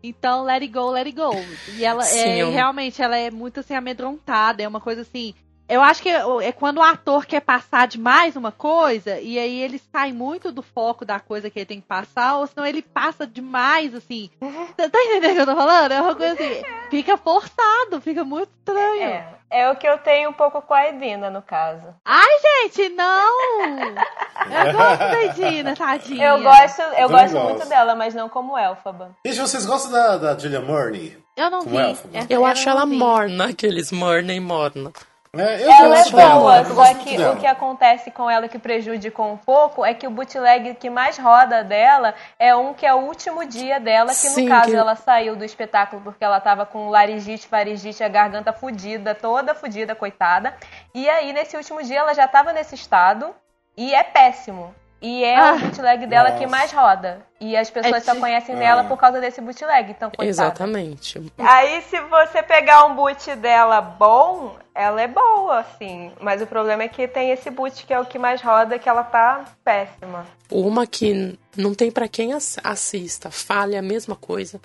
Então, 0.03 0.43
let 0.43 0.61
it 0.61 0.67
go, 0.73 0.89
let 0.89 1.05
it 1.05 1.15
go. 1.15 1.31
E 1.77 1.85
ela 1.85 2.01
Sim, 2.03 2.17
é 2.19 2.37
eu- 2.39 2.51
realmente, 2.51 3.01
ela 3.01 3.15
é 3.15 3.29
muito 3.31 3.59
assim, 3.59 3.73
amedrontada, 3.75 4.61
é 4.63 4.67
uma 4.67 4.81
coisa 4.81 5.01
assim. 5.01 5.33
Eu 5.67 5.81
acho 5.81 6.01
que 6.01 6.09
é 6.09 6.51
quando 6.51 6.77
o 6.77 6.83
ator 6.83 7.25
quer 7.25 7.41
passar 7.41 7.87
demais 7.87 8.35
uma 8.35 8.51
coisa, 8.51 9.19
e 9.19 9.39
aí 9.39 9.61
ele 9.61 9.81
sai 9.91 10.11
muito 10.11 10.51
do 10.51 10.61
foco 10.61 11.03
da 11.03 11.19
coisa 11.19 11.49
que 11.49 11.57
ele 11.59 11.65
tem 11.65 11.81
que 11.81 11.87
passar, 11.87 12.37
ou 12.37 12.45
senão 12.45 12.65
ele 12.67 12.83
passa 12.83 13.25
demais, 13.25 13.95
assim. 13.95 14.29
Tá 14.77 14.89
tá 14.89 14.99
entendendo 15.01 15.31
o 15.31 15.35
que 15.35 15.41
eu 15.41 15.45
tô 15.45 15.55
falando? 15.55 15.91
É 15.91 16.01
uma 16.01 16.15
coisa 16.15 16.33
assim, 16.33 16.63
fica 16.91 17.17
forçado, 17.17 17.99
fica 17.99 18.23
muito 18.23 18.49
estranho. 18.59 19.01
É, 19.03 19.27
é 19.49 19.71
o 19.71 19.75
que 19.75 19.87
eu 19.87 19.97
tenho 19.97 20.29
um 20.29 20.33
pouco 20.33 20.61
com 20.61 20.73
a 20.73 20.87
Edina, 20.89 21.29
no 21.31 21.41
caso. 21.41 21.95
Ai, 22.05 22.39
gente, 22.41 22.89
não! 22.89 23.39
Eu 24.45 24.73
gosto 24.73 24.99
da 24.99 25.23
Edina, 25.23 25.75
tadinha. 25.75 26.27
Eu 26.27 26.43
gosto, 26.43 26.81
eu 26.81 27.09
gosto 27.09 27.39
muito 27.39 27.67
dela, 27.67 27.95
mas 27.95 28.13
não 28.13 28.29
como 28.29 28.55
Elfaba. 28.57 29.15
Gente, 29.25 29.39
vocês 29.39 29.65
gostam 29.65 29.91
da, 29.91 30.17
da 30.17 30.37
Julia 30.37 30.61
Murney? 30.61 31.17
Eu 31.35 31.49
não 31.49 31.63
Como 31.63 31.71
vi. 31.75 31.81
Elfaba. 31.81 32.17
Eu 32.17 32.25
eu 32.29 32.45
acho 32.45 32.69
ela 32.69 32.85
vi. 32.85 32.95
morna, 32.95 33.49
aqueles 33.49 33.91
morna 33.91 34.31
e 34.31 34.39
morna. 34.39 34.91
É, 35.37 35.63
eu 35.63 35.69
Ela 35.71 35.99
é 35.99 36.03
dela, 36.09 36.33
boa, 36.35 36.65
só 36.65 36.93
que 36.95 37.17
o 37.21 37.35
que 37.37 37.45
acontece 37.47 38.09
com 38.11 38.29
ela 38.29 38.47
que 38.47 38.57
prejudicou 38.57 39.31
um 39.31 39.37
pouco 39.37 39.85
é 39.85 39.93
que 39.93 40.07
o 40.07 40.09
bootleg 40.09 40.75
que 40.75 40.89
mais 40.89 41.17
roda 41.17 41.63
dela 41.63 42.13
é 42.39 42.55
um 42.55 42.73
que 42.73 42.85
é 42.85 42.93
o 42.93 42.99
último 42.99 43.45
dia 43.45 43.79
dela, 43.79 44.09
que 44.09 44.15
Sim, 44.15 44.43
no 44.43 44.49
caso 44.49 44.69
que- 44.71 44.75
ela 44.75 44.95
saiu 44.95 45.35
do 45.35 45.43
espetáculo 45.43 46.01
porque 46.01 46.23
ela 46.23 46.39
tava 46.39 46.65
com 46.65 46.89
laringite, 46.89 47.47
faringite, 47.47 48.03
a 48.03 48.07
garganta 48.07 48.53
fudida, 48.53 49.13
toda 49.13 49.53
fudida, 49.53 49.93
coitada. 49.93 50.55
E 50.93 51.09
aí 51.09 51.33
nesse 51.33 51.57
último 51.57 51.83
dia 51.83 51.99
ela 51.99 52.13
já 52.13 52.27
tava 52.27 52.53
nesse 52.53 52.75
estado 52.75 53.35
e 53.75 53.93
é 53.93 54.03
péssimo. 54.03 54.73
E 55.01 55.23
é 55.23 55.35
Ah. 55.37 55.53
o 55.55 55.59
bootleg 55.59 56.07
dela 56.07 56.31
que 56.31 56.45
Nossa. 56.45 56.47
mais 56.57 56.71
roda. 56.71 57.19
E 57.39 57.55
as 57.55 57.69
pessoas 57.69 57.95
É 57.97 57.99
só 57.99 58.13
ti- 58.13 58.19
conhecem 58.19 58.55
Ah. 58.55 58.59
dela 58.59 58.83
por 58.85 58.97
causa 58.97 59.19
desse 59.21 59.39
bootleg, 59.41 59.91
então 59.91 60.09
coitada. 60.09 60.27
Exatamente. 60.29 61.31
Aí, 61.37 61.81
se 61.83 61.99
você 62.01 62.41
pegar 62.41 62.85
um 62.85 62.95
boot 62.95 63.35
dela 63.35 63.81
bom, 63.81 64.55
ela 64.73 65.01
é 65.01 65.07
boa, 65.07 65.59
assim. 65.59 66.11
Mas 66.19 66.41
o 66.41 66.47
problema 66.47 66.83
é 66.83 66.87
que 66.87 67.07
tem 67.07 67.29
esse 67.31 67.51
boot 67.51 67.85
que 67.85 67.93
é 67.93 67.99
o 67.99 68.05
que 68.05 68.17
mais 68.17 68.41
roda, 68.41 68.79
que 68.79 68.87
ela 68.89 69.03
tá 69.03 69.45
péssima. 69.63 70.25
Uma 70.49 70.87
que 70.87 71.37
não 71.57 71.75
tem 71.75 71.91
pra 71.91 72.07
quem 72.07 72.33
ass- 72.33 72.57
assista, 72.63 73.29
fale 73.29 73.75
a 73.77 73.81
mesma 73.81 74.15
coisa. 74.15 74.59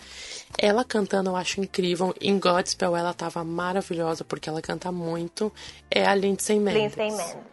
Ela 0.58 0.84
cantando 0.84 1.30
eu 1.30 1.36
acho 1.36 1.60
incrível. 1.60 2.14
Em 2.20 2.38
Godspell 2.38 2.96
ela 2.96 3.12
tava 3.12 3.42
maravilhosa 3.44 4.24
porque 4.24 4.48
ela 4.48 4.62
canta 4.62 4.90
muito. 4.92 5.52
É 5.90 6.06
a 6.06 6.14
Lindsay 6.14 6.58
Mendes. 6.58 6.96
Lindsay 6.96 7.10
Mendes. 7.10 7.49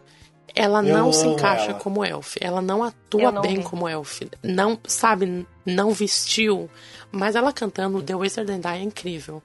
Ela 0.55 0.79
Eu 0.83 0.97
não 0.97 1.13
se 1.13 1.27
encaixa 1.27 1.71
ela. 1.71 1.79
como 1.79 2.03
elf. 2.03 2.35
Ela 2.41 2.61
não 2.61 2.83
atua 2.83 3.31
não 3.31 3.41
bem 3.41 3.57
vi. 3.57 3.63
como 3.63 3.87
elf. 3.87 4.21
Não, 4.43 4.79
sabe, 4.87 5.45
não 5.65 5.91
vestiu. 5.91 6.69
Mas 7.11 7.35
ela 7.35 7.53
cantando 7.53 8.01
The 8.01 8.15
Wizard 8.15 8.51
and 8.51 8.61
I 8.65 8.79
é 8.79 8.81
incrível. 8.81 9.41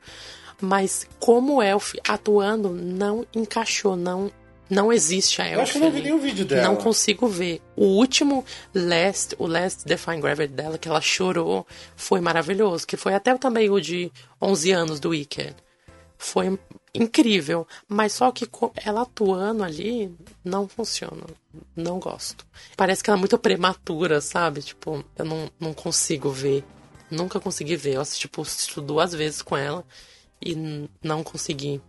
Mas 0.60 1.06
como 1.18 1.62
elf 1.62 1.94
atuando 2.08 2.70
não 2.70 3.26
encaixou, 3.34 3.96
não 3.96 4.30
Não 4.70 4.90
existe 4.90 5.42
a 5.42 5.46
Elf. 5.46 5.56
Eu 5.56 5.60
acho 5.62 5.72
que 5.72 5.78
eu 5.78 5.82
não 5.82 5.90
vi 5.90 6.00
nenhum 6.02 6.18
vídeo 6.18 6.46
dela. 6.46 6.62
Não 6.62 6.76
consigo 6.76 7.26
ver. 7.28 7.60
O 7.76 7.84
último 7.84 8.42
Last, 8.74 9.34
o 9.38 9.46
Last 9.46 9.84
Define 9.84 10.18
Gravity 10.20 10.54
dela, 10.54 10.78
que 10.78 10.88
ela 10.88 11.00
chorou, 11.00 11.66
foi 11.94 12.20
maravilhoso. 12.22 12.86
Que 12.86 12.96
foi 12.96 13.12
até 13.12 13.36
também 13.36 13.68
o 13.68 13.78
de 13.78 14.10
11 14.40 14.70
anos 14.72 14.98
do 14.98 15.10
Wicked. 15.10 15.54
Foi 16.16 16.58
incrível. 16.94 17.66
Mas 17.88 18.12
só 18.12 18.30
que 18.30 18.48
ela 18.84 19.02
atuando 19.02 19.64
ali, 19.64 20.14
não 20.44 20.68
funciona. 20.68 21.24
Não 21.74 21.98
gosto. 21.98 22.46
Parece 22.76 23.02
que 23.02 23.10
ela 23.10 23.18
é 23.18 23.20
muito 23.20 23.38
prematura, 23.38 24.20
sabe? 24.20 24.62
Tipo, 24.62 25.04
eu 25.16 25.24
não, 25.24 25.50
não 25.58 25.74
consigo 25.74 26.30
ver. 26.30 26.64
Nunca 27.10 27.40
consegui 27.40 27.76
ver. 27.76 27.94
Eu 27.94 28.00
assisti, 28.00 28.28
tipo, 28.28 28.42
duas 28.80 29.14
vezes 29.14 29.42
com 29.42 29.56
ela 29.56 29.84
e 30.40 30.88
não 31.02 31.22
consegui 31.22 31.80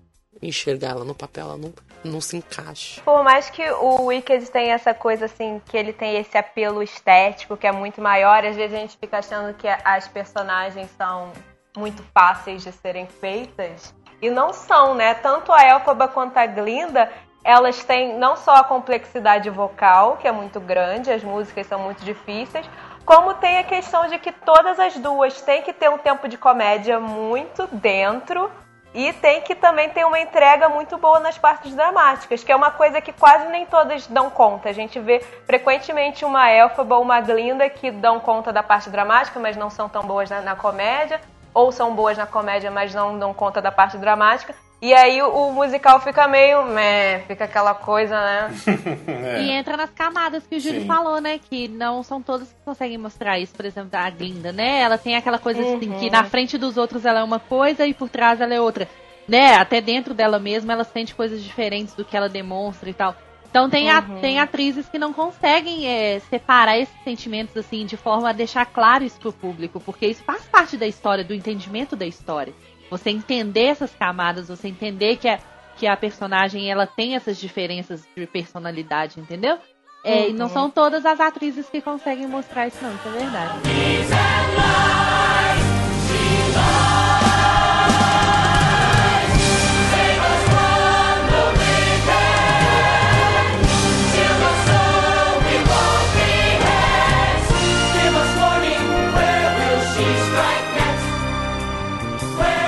enxergar 0.41 0.89
ela 0.89 1.05
no 1.05 1.15
papel. 1.15 1.45
Ela 1.45 1.57
não, 1.57 1.73
não 2.03 2.21
se 2.21 2.37
encaixa. 2.37 3.01
Por 3.01 3.23
mais 3.23 3.49
que 3.49 3.69
o 3.71 4.05
Wicked 4.05 4.51
tenha 4.51 4.73
essa 4.73 4.93
coisa 4.93 5.25
assim, 5.25 5.61
que 5.65 5.77
ele 5.77 5.93
tem 5.93 6.17
esse 6.17 6.37
apelo 6.37 6.83
estético 6.83 7.57
que 7.57 7.67
é 7.67 7.71
muito 7.71 8.01
maior, 8.01 8.45
às 8.45 8.55
vezes 8.55 8.75
a 8.75 8.79
gente 8.79 8.97
fica 8.97 9.19
achando 9.19 9.55
que 9.55 9.67
as 9.67 10.07
personagens 10.07 10.89
são 10.97 11.31
muito 11.75 12.03
fáceis 12.13 12.63
de 12.63 12.71
serem 12.71 13.07
feitas. 13.07 13.93
E 14.23 14.29
não 14.29 14.53
são, 14.53 14.95
né? 14.95 15.13
Tanto 15.15 15.51
a 15.51 15.65
Elphaba 15.65 16.07
quanto 16.07 16.37
a 16.37 16.45
Glinda, 16.45 17.11
elas 17.43 17.83
têm 17.83 18.17
não 18.17 18.37
só 18.37 18.55
a 18.55 18.63
complexidade 18.63 19.49
vocal, 19.49 20.15
que 20.15 20.25
é 20.25 20.31
muito 20.31 20.61
grande, 20.61 21.11
as 21.11 21.21
músicas 21.21 21.67
são 21.67 21.77
muito 21.77 22.05
difíceis, 22.05 22.65
como 23.05 23.33
tem 23.33 23.57
a 23.57 23.65
questão 23.65 24.07
de 24.07 24.17
que 24.17 24.31
todas 24.31 24.79
as 24.79 24.97
duas 24.97 25.41
têm 25.41 25.61
que 25.61 25.73
ter 25.73 25.89
um 25.89 25.97
tempo 25.97 26.29
de 26.29 26.37
comédia 26.37 27.01
muito 27.01 27.67
dentro 27.67 28.49
e 28.93 29.11
tem 29.11 29.41
que 29.41 29.55
também 29.55 29.89
ter 29.89 30.05
uma 30.05 30.21
entrega 30.21 30.69
muito 30.69 30.97
boa 30.97 31.19
nas 31.19 31.37
partes 31.37 31.75
dramáticas, 31.75 32.45
que 32.45 32.51
é 32.53 32.55
uma 32.55 32.71
coisa 32.71 33.01
que 33.01 33.11
quase 33.11 33.49
nem 33.49 33.65
todas 33.65 34.07
dão 34.07 34.29
conta. 34.29 34.69
A 34.69 34.73
gente 34.73 35.01
vê 35.01 35.19
frequentemente 35.45 36.23
uma 36.23 36.49
Elphaba 36.49 36.95
ou 36.95 37.01
uma 37.01 37.19
Glinda 37.19 37.69
que 37.69 37.91
dão 37.91 38.21
conta 38.21 38.53
da 38.53 38.63
parte 38.63 38.89
dramática, 38.89 39.37
mas 39.37 39.57
não 39.57 39.69
são 39.69 39.89
tão 39.89 40.03
boas 40.03 40.29
na, 40.29 40.39
na 40.39 40.55
comédia, 40.55 41.19
ou 41.53 41.71
são 41.71 41.93
boas 41.93 42.17
na 42.17 42.25
comédia, 42.25 42.71
mas 42.71 42.93
não 42.93 43.17
dão 43.17 43.33
conta 43.33 43.61
da 43.61 43.71
parte 43.71 43.97
dramática. 43.97 44.55
E 44.81 44.93
aí 44.93 45.21
o, 45.21 45.29
o 45.29 45.53
musical 45.53 46.01
fica 46.01 46.27
meio, 46.27 46.65
meh, 46.65 47.19
fica 47.25 47.45
aquela 47.45 47.73
coisa, 47.73 48.19
né? 48.19 48.51
E 49.39 49.49
entra 49.49 49.77
nas 49.77 49.89
camadas 49.91 50.45
que 50.45 50.55
o 50.57 50.59
Júlio 50.59 50.81
Sim. 50.81 50.87
falou, 50.87 51.21
né? 51.21 51.39
Que 51.39 51.67
não 51.69 52.03
são 52.03 52.21
todas 52.21 52.49
que 52.49 52.59
conseguem 52.65 52.97
mostrar 52.97 53.39
isso. 53.39 53.53
Por 53.55 53.65
exemplo, 53.65 53.97
a 53.97 54.09
Glinda, 54.09 54.51
né? 54.51 54.81
Ela 54.81 54.97
tem 54.97 55.15
aquela 55.15 55.39
coisa 55.39 55.61
assim 55.61 55.89
Uhum. 55.89 55.99
que 55.99 56.09
na 56.09 56.23
frente 56.25 56.57
dos 56.57 56.77
outros 56.77 57.05
ela 57.05 57.21
é 57.21 57.23
uma 57.23 57.39
coisa 57.39 57.85
e 57.87 57.93
por 57.93 58.09
trás 58.09 58.41
ela 58.41 58.53
é 58.53 58.59
outra. 58.59 58.87
Né? 59.27 59.55
Até 59.55 59.79
dentro 59.79 60.13
dela 60.13 60.37
mesma 60.37 60.73
ela 60.73 60.83
sente 60.83 61.15
coisas 61.15 61.41
diferentes 61.41 61.93
do 61.95 62.03
que 62.03 62.15
ela 62.17 62.27
demonstra 62.27 62.89
e 62.89 62.93
tal. 62.93 63.15
Então 63.53 63.69
tem, 63.69 63.91
a- 63.91 63.99
Uhum. 63.99 64.19
tem 64.19 64.39
atrizes 64.39 64.89
que 64.89 64.97
não 64.97 65.13
conseguem 65.13 65.85
é, 65.87 66.19
separar 66.27 66.79
esses 66.79 66.95
sentimentos 67.03 67.55
assim 67.55 67.85
de 67.85 67.95
forma 67.95 68.29
a 68.29 68.33
deixar 68.33 68.65
claro 68.65 69.03
isso 69.03 69.19
pro 69.19 69.31
público, 69.31 69.79
porque 69.79 70.07
isso 70.07 70.23
faz 70.23 70.41
parte 70.45 70.75
da 70.75 70.87
história, 70.87 71.23
do 71.23 71.35
entendimento 71.35 71.95
da 71.95 72.03
história. 72.07 72.51
Você 72.89 73.11
entender 73.11 73.65
essas 73.65 73.93
camadas, 73.93 74.47
você 74.47 74.67
entender 74.69 75.17
que 75.17 75.27
a, 75.29 75.37
que 75.77 75.85
a 75.85 75.95
personagem 75.95 76.71
ela 76.71 76.87
tem 76.87 77.15
essas 77.15 77.37
diferenças 77.39 78.07
de 78.17 78.25
personalidade, 78.25 79.19
entendeu? 79.19 79.59
É, 80.03 80.29
E 80.29 80.33
não 80.33 80.49
são 80.49 80.67
todas 80.71 81.05
as 81.05 81.19
atrizes 81.19 81.69
que 81.69 81.79
conseguem 81.79 82.25
mostrar 82.25 82.67
isso, 82.67 82.77
não, 82.83 82.89
isso 82.95 83.07
é 83.07 83.11
verdade. 83.11 85.02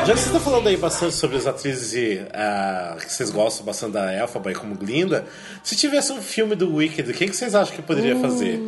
Já 0.05 0.13
que 0.13 0.19
você 0.19 0.31
tá 0.31 0.39
falando 0.39 0.67
aí 0.67 0.77
bastante 0.77 1.15
sobre 1.15 1.35
as 1.37 1.47
atrizes 1.47 1.93
e, 1.93 2.27
ah, 2.31 2.95
que 2.99 3.11
vocês 3.11 3.31
gostam 3.31 3.65
bastante 3.65 3.93
da 3.93 4.13
Elphaba 4.13 4.51
e 4.51 4.55
como 4.55 4.75
Glinda, 4.75 5.25
se 5.63 5.75
tivesse 5.75 6.11
um 6.11 6.21
filme 6.21 6.55
do 6.55 6.75
Wicked, 6.75 7.11
quem 7.13 7.27
que 7.27 7.35
vocês 7.35 7.55
acham 7.55 7.75
que 7.75 7.81
poderia 7.81 8.15
fazer? 8.17 8.59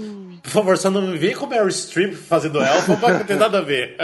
Por 0.41 0.49
favor, 0.49 0.77
só 0.77 0.89
não 0.89 1.01
me 1.01 1.15
vem 1.15 1.35
com 1.35 1.45
Meryl 1.45 1.69
Streep 1.69 2.15
fazendo 2.15 2.59
Elphaba, 2.59 3.05
que 3.05 3.13
não 3.19 3.25
tem 3.25 3.35
nada 3.35 3.59
a 3.59 3.61
ver. 3.61 3.97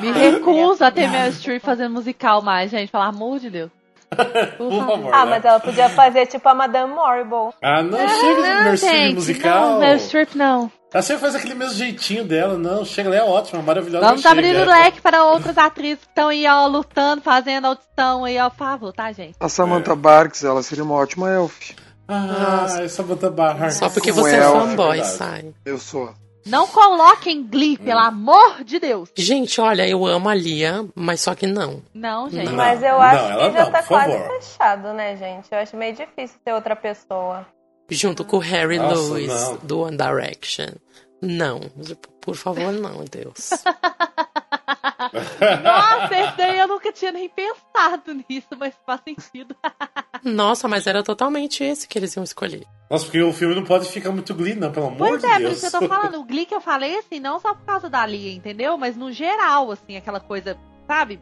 Me 0.00 0.10
recuso 0.10 0.82
a 0.82 0.90
ter 0.90 1.08
Meryl 1.08 1.32
Streep 1.32 1.62
fazendo 1.62 1.92
musical 1.92 2.42
mais, 2.42 2.68
gente, 2.68 2.90
pelo 2.90 3.04
amor 3.04 3.38
de 3.38 3.48
Deus. 3.48 3.70
Por 4.58 4.72
favor. 4.72 5.14
Ah, 5.14 5.24
né? 5.24 5.30
mas 5.30 5.44
ela 5.44 5.60
podia 5.60 5.88
fazer 5.88 6.26
tipo 6.26 6.48
a 6.48 6.54
Madame 6.54 6.92
Morrible. 6.92 7.54
Ah, 7.62 7.80
não, 7.80 7.96
chega 7.96 8.34
de 8.34 8.48
Meryl 8.48 8.76
Streep 8.76 9.14
musical. 9.14 9.70
não, 9.70 9.78
Meryl 9.78 10.00
Streep 10.00 10.34
não. 10.34 10.72
Ela 10.92 11.02
sempre 11.02 11.20
faz 11.22 11.34
aquele 11.36 11.54
mesmo 11.54 11.74
jeitinho 11.74 12.24
dela, 12.24 12.58
não. 12.58 12.84
Chega, 12.84 13.14
é 13.14 13.22
ótima, 13.22 13.62
maravilhosa. 13.62 14.06
Vamos 14.06 14.26
abrir 14.26 14.56
o 14.56 14.64
leque 14.64 15.00
para 15.00 15.24
outras 15.24 15.56
atrizes 15.56 16.00
que 16.04 16.10
estão 16.10 16.28
aí, 16.28 16.46
ó, 16.48 16.66
lutando, 16.66 17.22
fazendo 17.22 17.66
audição 17.66 18.24
aí, 18.24 18.38
ó, 18.38 18.50
por 18.50 18.58
favor, 18.58 18.92
tá, 18.92 19.12
gente? 19.12 19.36
A 19.38 19.48
Samantha 19.48 19.94
Barks, 19.94 20.42
ela 20.42 20.62
seria 20.62 20.82
uma 20.82 20.94
ótima 20.94 21.30
elf. 21.30 21.70
Ah, 22.08 22.66
essa 22.82 22.88
Samantha 22.88 23.30
Barr. 23.30 23.70
Só 23.70 23.88
porque 23.88 24.10
você 24.10 24.34
é 24.34 24.38
ela, 24.40 24.66
fanboy, 24.66 24.96
verdade. 24.96 25.16
sai. 25.16 25.54
Eu 25.64 25.78
sou. 25.78 26.12
Não 26.44 26.66
coloquem 26.66 27.46
Glee, 27.46 27.78
pelo 27.78 28.00
amor 28.00 28.64
de 28.64 28.80
Deus. 28.80 29.10
Gente, 29.16 29.60
olha, 29.60 29.86
eu 29.86 30.04
amo 30.04 30.28
a 30.28 30.34
Lia, 30.34 30.86
mas 30.94 31.20
só 31.20 31.34
que 31.34 31.46
não. 31.46 31.82
Não, 31.94 32.28
gente. 32.28 32.46
Não. 32.46 32.56
Mas 32.56 32.82
eu 32.82 32.94
não, 32.94 33.02
acho 33.02 33.24
ela 33.24 33.36
que 33.50 33.56
já 33.56 33.64
não, 33.64 33.70
tá 33.70 33.82
quase 33.82 34.12
favor. 34.18 34.40
fechado, 34.40 34.92
né, 34.92 35.16
gente? 35.16 35.46
Eu 35.52 35.58
acho 35.58 35.76
meio 35.76 35.94
difícil 35.94 36.40
ter 36.44 36.52
outra 36.52 36.74
pessoa. 36.74 37.46
Junto 37.90 38.24
com 38.24 38.36
o 38.36 38.40
Harry 38.40 38.78
Nossa, 38.78 39.00
Lewis, 39.12 39.28
não. 39.28 39.56
do 39.58 39.80
One 39.80 39.96
Direction. 39.96 40.68
Não, 41.22 41.60
por 42.20 42.34
favor, 42.36 42.72
não, 42.72 43.04
Deus. 43.04 43.50
Nossa, 45.62 46.14
esse 46.18 46.36
daí 46.36 46.58
eu 46.58 46.68
nunca 46.68 46.92
tinha 46.92 47.12
nem 47.12 47.28
pensado 47.28 48.14
nisso, 48.28 48.48
mas 48.58 48.74
faz 48.86 49.00
sentido. 49.02 49.54
Nossa, 50.24 50.68
mas 50.68 50.86
era 50.86 51.02
totalmente 51.02 51.64
esse 51.64 51.88
que 51.88 51.98
eles 51.98 52.14
iam 52.14 52.24
escolher. 52.24 52.66
Nossa, 52.90 53.04
porque 53.04 53.20
o 53.22 53.32
filme 53.32 53.54
não 53.54 53.64
pode 53.64 53.88
ficar 53.88 54.10
muito 54.10 54.34
Glee, 54.34 54.54
não, 54.54 54.70
pelo 54.72 54.86
amor 54.86 54.98
Pois 55.08 55.20
de 55.20 55.26
é, 55.26 55.32
por 55.32 55.38
Deus. 55.40 55.52
isso 55.62 55.70
que 55.70 55.76
eu 55.76 55.80
tô 55.80 55.88
falando. 55.88 56.20
O 56.20 56.24
Glee 56.26 56.46
que 56.46 56.54
eu 56.54 56.60
falei, 56.60 56.98
assim, 56.98 57.20
não 57.20 57.38
só 57.40 57.54
por 57.54 57.64
causa 57.64 57.88
da 57.88 58.04
Lia, 58.06 58.32
entendeu? 58.32 58.76
Mas 58.76 58.96
no 58.96 59.12
geral, 59.12 59.70
assim, 59.70 59.96
aquela 59.96 60.20
coisa, 60.20 60.58
sabe? 60.86 61.20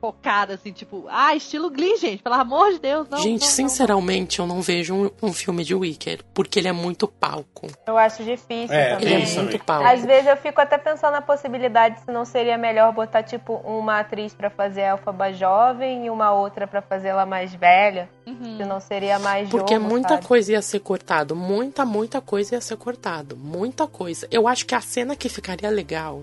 Focada, 0.00 0.54
assim, 0.54 0.72
tipo, 0.72 1.06
ah, 1.08 1.34
estilo 1.34 1.70
Glee, 1.70 1.96
gente, 1.96 2.22
pelo 2.22 2.34
amor 2.36 2.72
de 2.72 2.78
Deus, 2.80 3.08
não. 3.08 3.18
Gente, 3.18 3.40
não, 3.40 3.46
não, 3.48 3.54
sinceramente, 3.54 4.38
eu 4.38 4.46
não 4.46 4.60
vejo 4.60 4.94
um, 4.94 5.10
um 5.22 5.32
filme 5.32 5.64
de 5.64 5.74
Wicked, 5.74 6.22
porque 6.34 6.58
ele 6.58 6.68
é 6.68 6.72
muito 6.72 7.06
palco. 7.08 7.66
Eu 7.86 7.96
acho 7.98 8.22
difícil 8.24 8.74
É, 8.74 8.92
Ele 8.92 8.98
também. 9.00 9.14
é 9.14 9.20
Isso 9.20 9.40
muito 9.42 9.64
palco. 9.64 9.86
Às 9.88 10.04
vezes 10.04 10.26
eu 10.26 10.36
fico 10.36 10.60
até 10.60 10.78
pensando 10.78 11.12
na 11.12 11.22
possibilidade 11.22 12.00
se 12.00 12.10
não 12.12 12.24
seria 12.24 12.58
melhor 12.58 12.92
botar, 12.92 13.22
tipo, 13.22 13.54
uma 13.64 14.00
atriz 14.00 14.34
pra 14.34 14.50
fazer 14.50 14.82
a 14.82 14.88
Elfaba 14.90 15.32
jovem 15.32 16.06
e 16.06 16.10
uma 16.10 16.32
outra 16.32 16.66
pra 16.66 16.82
fazer 16.82 17.08
ela 17.08 17.26
mais 17.26 17.54
velha. 17.54 18.08
Uhum. 18.26 18.56
Se 18.58 18.64
não 18.64 18.80
seria 18.80 19.18
mais 19.18 19.48
Porque 19.48 19.74
jogo, 19.74 19.86
muita 19.88 20.10
sabe? 20.16 20.26
coisa 20.26 20.52
ia 20.52 20.62
ser 20.62 20.80
cortado. 20.80 21.34
Muita, 21.34 21.84
muita 21.84 22.20
coisa 22.20 22.54
ia 22.56 22.60
ser 22.60 22.76
cortado. 22.76 23.36
Muita 23.36 23.86
coisa. 23.86 24.28
Eu 24.30 24.46
acho 24.46 24.66
que 24.66 24.74
a 24.74 24.80
cena 24.80 25.16
que 25.16 25.28
ficaria 25.28 25.70
legal, 25.70 26.22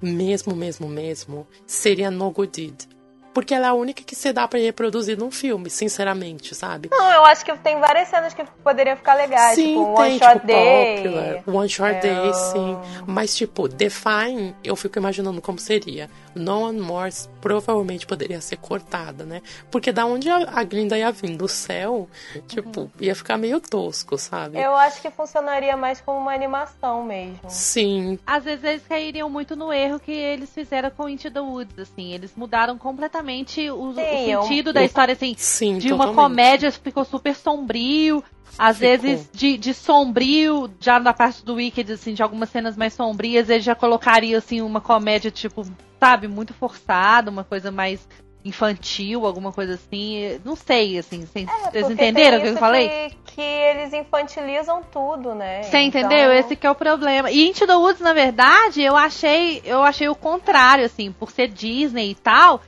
mesmo, 0.00 0.54
mesmo, 0.54 0.88
mesmo, 0.88 1.46
seria 1.66 2.10
No 2.10 2.30
Good 2.30 2.52
Deed. 2.52 3.00
Porque 3.32 3.54
ela 3.54 3.66
é 3.66 3.70
a 3.70 3.74
única 3.74 4.02
que 4.02 4.16
se 4.16 4.32
dá 4.32 4.48
pra 4.48 4.58
reproduzir 4.58 5.16
num 5.16 5.30
filme, 5.30 5.70
sinceramente, 5.70 6.52
sabe? 6.52 6.88
Não, 6.90 7.12
eu 7.12 7.24
acho 7.24 7.44
que 7.44 7.56
tem 7.58 7.78
várias 7.78 8.08
cenas 8.08 8.34
que 8.34 8.44
poderiam 8.64 8.96
ficar 8.96 9.14
legais. 9.14 9.54
Sim, 9.54 9.68
tipo, 9.68 9.82
um 9.82 9.94
tem, 9.94 10.04
One 10.04 10.18
Shot 10.18 10.32
tipo, 10.32 10.46
Day. 10.46 10.96
Popular, 10.96 11.42
One 11.46 11.68
Short 11.68 11.94
É, 11.94 12.00
Day, 12.00 12.34
sim. 12.34 12.78
Mas, 13.06 13.36
tipo, 13.36 13.68
Define, 13.68 14.54
eu 14.64 14.74
fico 14.74 14.98
imaginando 14.98 15.40
como 15.40 15.60
seria. 15.60 16.10
No 16.34 16.62
One 16.62 16.80
More 16.80 17.12
provavelmente 17.40 18.06
poderia 18.06 18.40
ser 18.40 18.56
cortada, 18.56 19.24
né? 19.24 19.42
Porque 19.70 19.90
da 19.92 20.04
onde 20.06 20.28
a, 20.28 20.36
a 20.58 20.62
Glinda 20.64 20.98
ia 20.98 21.10
vir? 21.10 21.36
Do 21.36 21.48
céu? 21.48 22.08
Tipo, 22.46 22.90
ia 23.00 23.14
ficar 23.14 23.36
meio 23.38 23.60
tosco, 23.60 24.18
sabe? 24.18 24.58
Eu 24.60 24.74
acho 24.74 25.00
que 25.00 25.10
funcionaria 25.10 25.76
mais 25.76 26.00
como 26.00 26.18
uma 26.18 26.32
animação 26.34 27.02
mesmo. 27.04 27.40
Sim, 27.48 28.18
Às 28.26 28.44
vezes 28.44 28.64
eles 28.64 28.82
cairiam 28.86 29.28
muito 29.30 29.54
no 29.56 29.72
erro 29.72 29.98
que 30.00 30.12
eles 30.12 30.50
fizeram 30.50 30.90
com 30.90 31.08
Into 31.08 31.30
the 31.30 31.40
Woods, 31.40 31.78
assim. 31.78 32.12
Eles 32.12 32.32
mudaram 32.36 32.76
completamente 32.76 33.70
o, 33.70 33.90
o 33.90 33.94
Sim, 33.94 34.00
eu- 34.30 34.42
sentido 34.42 34.72
da 34.72 34.80
eu- 34.82 34.86
história, 34.86 35.12
assim. 35.12 35.34
sim, 35.38 35.78
de 35.78 35.92
uma 35.92 36.06
totalmente. 36.06 36.16
comédia 36.36 36.72
ficou 36.72 37.04
super 37.04 37.34
sombrio. 37.34 38.22
Às 38.58 38.78
Ficou. 38.78 38.98
vezes, 38.98 39.28
de, 39.32 39.56
de 39.56 39.72
sombrio, 39.72 40.70
já 40.80 40.98
na 40.98 41.14
parte 41.14 41.44
do 41.44 41.54
Wicked, 41.54 41.92
assim, 41.92 42.12
de 42.12 42.22
algumas 42.22 42.50
cenas 42.50 42.76
mais 42.76 42.92
sombrias, 42.92 43.48
ele 43.48 43.60
já 43.60 43.74
colocaria, 43.74 44.36
assim, 44.36 44.60
uma 44.60 44.80
comédia, 44.80 45.30
tipo, 45.30 45.64
sabe, 45.98 46.28
muito 46.28 46.52
forçada, 46.52 47.30
uma 47.30 47.44
coisa 47.44 47.70
mais 47.70 48.06
infantil, 48.44 49.26
alguma 49.26 49.52
coisa 49.52 49.74
assim. 49.74 50.40
Não 50.44 50.56
sei, 50.56 50.98
assim, 50.98 51.26
vocês 51.26 51.48
É, 51.48 51.70
vocês 51.70 51.90
entenderam 51.90 52.38
o 52.38 52.42
que 52.42 52.48
eu 52.48 52.56
falei? 52.56 52.88
Que, 52.88 53.16
que 53.34 53.40
eles 53.40 53.92
infantilizam 53.92 54.82
tudo, 54.90 55.34
né? 55.34 55.62
Você 55.62 55.78
entendeu? 55.78 56.18
Então, 56.18 56.32
Esse 56.32 56.56
que 56.56 56.66
é 56.66 56.70
o 56.70 56.74
problema. 56.74 57.30
E 57.30 57.48
Into 57.48 57.66
the 57.66 57.74
Woods, 57.74 58.00
na 58.00 58.12
verdade, 58.12 58.82
eu 58.82 58.96
achei, 58.96 59.60
eu 59.64 59.82
achei 59.82 60.08
o 60.08 60.14
contrário, 60.14 60.84
assim, 60.84 61.12
por 61.12 61.30
ser 61.30 61.48
Disney 61.48 62.10
e 62.10 62.14
tal. 62.14 62.60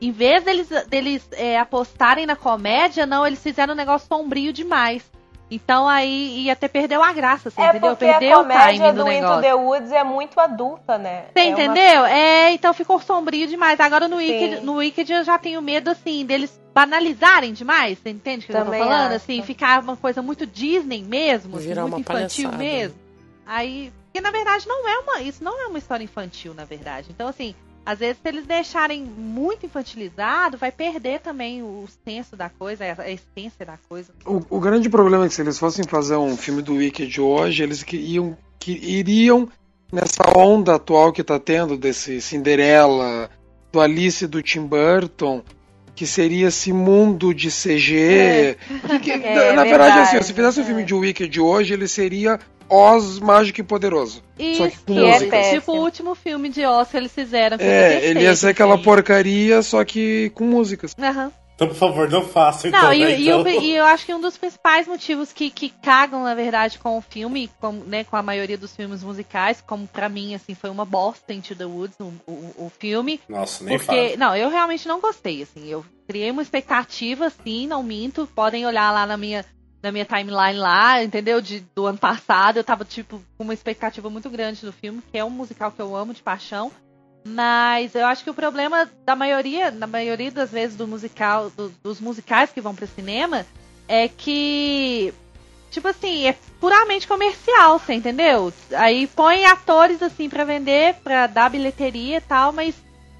Em 0.00 0.10
vez 0.10 0.44
deles, 0.44 0.68
deles 0.88 1.28
é, 1.32 1.58
apostarem 1.58 2.26
na 2.26 2.36
comédia, 2.36 3.06
não, 3.06 3.26
eles 3.26 3.42
fizeram 3.42 3.72
um 3.72 3.76
negócio 3.76 4.06
sombrio 4.06 4.52
demais. 4.52 5.13
Então 5.54 5.86
aí 5.88 6.42
ia 6.44 6.52
até 6.52 6.66
perdeu 6.68 7.02
a 7.02 7.12
graça, 7.12 7.50
você 7.50 7.60
É 7.60 7.68
entendeu? 7.68 7.96
Perdeu 7.96 8.38
a 8.38 8.40
o 8.42 8.44
timing 8.48 8.78
do 8.92 9.04
do 9.04 9.10
Into 9.10 9.20
negócio. 9.22 9.42
the 9.42 9.54
Woods 9.54 9.92
é 9.92 10.02
muito 10.04 10.38
adulta, 10.40 10.98
né? 10.98 11.26
Você 11.32 11.40
É 11.40 11.42
uma- 11.44 11.50
entendeu? 11.52 12.04
É, 12.06 12.52
então 12.52 12.74
ficou 12.74 13.00
sombrio 13.00 13.46
demais. 13.46 13.78
Agora 13.80 14.08
no. 14.08 14.16
Wicked, 14.16 14.60
no 14.64 14.74
Wicked 14.76 15.12
eu 15.12 15.24
já 15.24 15.38
tenho 15.38 15.60
medo, 15.62 15.90
assim, 15.90 16.24
deles 16.24 16.60
banalizarem 16.74 17.52
demais. 17.52 17.98
Você 17.98 18.10
entende 18.10 18.44
o 18.44 18.46
que 18.46 18.52
eu 18.52 18.58
tô 18.58 18.64
Também 18.64 18.80
falando? 18.80 19.06
acho. 19.06 19.16
Assim, 19.16 19.42
ficar 19.42 19.80
uma 19.82 19.96
coisa 19.96 20.20
muito 20.22 20.46
Disney 20.46 21.02
mesmo, 21.02 21.56
assim, 21.56 21.68
Virar 21.68 21.82
muito 21.82 21.94
uma 21.94 22.00
infantil 22.00 22.50
palhaçada. 22.50 22.56
mesmo. 22.64 22.98
Aí, 23.46 23.92
porque 24.06 24.20
na 24.20 24.30
verdade 24.30 24.66
não 24.66 24.88
é 24.88 24.98
uma, 24.98 25.20
isso 25.20 25.42
não 25.44 25.60
é 25.62 25.66
uma 25.66 25.78
história 25.78 26.02
infantil, 26.02 26.54
na 26.54 26.64
verdade. 26.64 27.08
Então, 27.10 27.28
assim, 27.28 27.54
às 27.84 27.98
vezes 27.98 28.16
se 28.22 28.28
eles 28.28 28.46
deixarem 28.46 29.04
muito 29.04 29.66
infantilizado, 29.66 30.56
vai 30.56 30.72
perder 30.72 31.20
também 31.20 31.62
o 31.62 31.86
senso 32.04 32.36
da 32.36 32.48
coisa, 32.48 32.84
a 32.84 33.10
essência 33.10 33.64
da 33.66 33.78
coisa. 33.88 34.12
O, 34.24 34.40
o 34.48 34.60
grande 34.60 34.88
problema 34.88 35.24
é 35.26 35.28
que 35.28 35.34
se 35.34 35.42
eles 35.42 35.58
fossem 35.58 35.84
fazer 35.84 36.16
um 36.16 36.36
filme 36.36 36.62
do 36.62 36.74
Wicked 36.74 37.20
hoje, 37.20 37.62
eles 37.62 37.82
que 37.82 37.96
iam, 37.96 38.36
que 38.58 38.72
iriam 38.72 39.48
nessa 39.92 40.22
onda 40.36 40.74
atual 40.76 41.12
que 41.12 41.22
tá 41.22 41.38
tendo 41.38 41.76
desse 41.76 42.20
Cinderela, 42.20 43.30
do 43.70 43.80
Alice 43.80 44.24
e 44.24 44.28
do 44.28 44.42
Tim 44.42 44.66
Burton, 44.66 45.42
que 45.94 46.06
seria 46.06 46.48
esse 46.48 46.72
mundo 46.72 47.34
de 47.34 47.50
CG. 47.50 48.56
Que- 49.02 49.12
É, 49.24 49.52
na, 49.52 49.56
na 49.56 49.64
verdade, 49.64 49.98
assim, 49.98 50.22
se 50.22 50.32
fizesse 50.32 50.60
um 50.60 50.62
é. 50.62 50.66
filme 50.66 50.84
de 50.84 50.94
Wicked 50.94 51.40
hoje, 51.40 51.74
ele 51.74 51.86
seria 51.86 52.38
Oz 52.74 53.18
mágico 53.20 53.60
e 53.60 53.62
poderoso. 53.64 54.22
Só 54.56 54.68
que 54.68 54.74
Isso, 54.74 54.84
com 54.86 54.94
que 54.94 55.04
é 55.04 55.20
péssimo. 55.30 55.60
tipo 55.60 55.72
o 55.72 55.80
último 55.80 56.14
filme 56.14 56.48
de 56.48 56.64
Oscar 56.64 56.86
que 56.90 56.96
eles 56.98 57.12
fizeram. 57.12 57.56
Que 57.56 57.64
É, 57.64 57.90
perfeito, 57.90 58.10
ele 58.18 58.24
ia 58.24 58.34
ser 58.36 58.48
aquela 58.48 58.74
assim. 58.74 58.84
porcaria, 58.84 59.62
só 59.62 59.84
que 59.84 60.30
com 60.34 60.44
músicas. 60.44 60.94
Aham. 61.00 61.30
Então, 61.54 61.68
por 61.68 61.76
favor, 61.76 62.10
não 62.10 62.24
faça 62.24 62.66
então. 62.66 62.82
Não, 62.82 62.88
né, 62.88 62.96
e, 62.96 63.02
e 63.26 63.28
então. 63.28 63.46
eu, 63.46 63.62
e 63.62 63.76
eu 63.76 63.84
acho 63.84 64.04
que 64.04 64.12
um 64.12 64.20
dos 64.20 64.36
principais 64.36 64.88
motivos 64.88 65.32
que, 65.32 65.50
que 65.50 65.68
cagam, 65.70 66.24
na 66.24 66.34
verdade, 66.34 66.80
com 66.80 66.98
o 66.98 67.00
filme, 67.00 67.48
com, 67.60 67.70
né, 67.70 68.02
com 68.02 68.16
a 68.16 68.22
maioria 68.24 68.58
dos 68.58 68.74
filmes 68.74 69.04
musicais, 69.04 69.62
como 69.64 69.86
pra 69.86 70.08
mim, 70.08 70.34
assim, 70.34 70.52
foi 70.56 70.68
uma 70.68 70.84
bosta 70.84 71.32
Into 71.32 71.54
the 71.54 71.64
Woods, 71.64 71.94
o, 72.00 72.12
o, 72.26 72.54
o 72.66 72.72
filme. 72.76 73.20
Nossa, 73.28 73.62
nem 73.62 73.78
Porque, 73.78 73.86
fala. 74.08 74.16
não, 74.16 74.36
eu 74.36 74.50
realmente 74.50 74.88
não 74.88 75.00
gostei, 75.00 75.42
assim, 75.44 75.68
eu 75.68 75.84
criei 76.08 76.28
uma 76.32 76.42
expectativa, 76.42 77.26
assim, 77.26 77.68
não 77.68 77.84
minto, 77.84 78.28
podem 78.34 78.66
olhar 78.66 78.90
lá 78.92 79.06
na 79.06 79.16
minha, 79.16 79.44
na 79.84 79.92
minha 79.92 80.06
timeline 80.06 80.58
lá, 80.58 81.04
entendeu, 81.04 81.42
de, 81.42 81.60
do 81.76 81.84
ano 81.84 81.98
passado, 81.98 82.56
eu 82.56 82.64
tava, 82.64 82.86
tipo, 82.86 83.20
com 83.36 83.44
uma 83.44 83.52
expectativa 83.52 84.08
muito 84.08 84.30
grande 84.30 84.64
do 84.64 84.72
filme, 84.72 85.02
que 85.12 85.18
é 85.18 85.22
um 85.22 85.28
musical 85.28 85.70
que 85.70 85.80
eu 85.82 85.94
amo 85.94 86.14
de 86.14 86.22
paixão, 86.22 86.72
mas 87.26 87.94
eu 87.94 88.06
acho 88.06 88.24
que 88.24 88.30
o 88.30 88.34
problema 88.34 88.88
da 89.04 89.14
maioria, 89.14 89.70
na 89.70 89.86
maioria 89.86 90.30
das 90.30 90.50
vezes 90.50 90.74
do 90.74 90.88
musical, 90.88 91.50
do- 91.50 91.68
dos 91.82 92.00
musicais 92.00 92.50
que 92.50 92.62
vão 92.62 92.74
pro 92.74 92.86
cinema, 92.86 93.44
é 93.86 94.08
que 94.08 95.12
tipo 95.70 95.86
assim, 95.88 96.26
é 96.28 96.34
puramente 96.60 97.06
comercial, 97.06 97.78
você 97.78 97.92
entendeu? 97.92 98.52
Aí 98.76 99.06
põe 99.08 99.44
atores 99.44 100.02
assim 100.02 100.30
pra 100.30 100.44
vender, 100.44 100.94
pra 101.04 101.26
dar 101.26 101.50
bilheteria 101.50 102.18
e 102.18 102.20
tal, 102.22 102.52
mas 102.52 102.74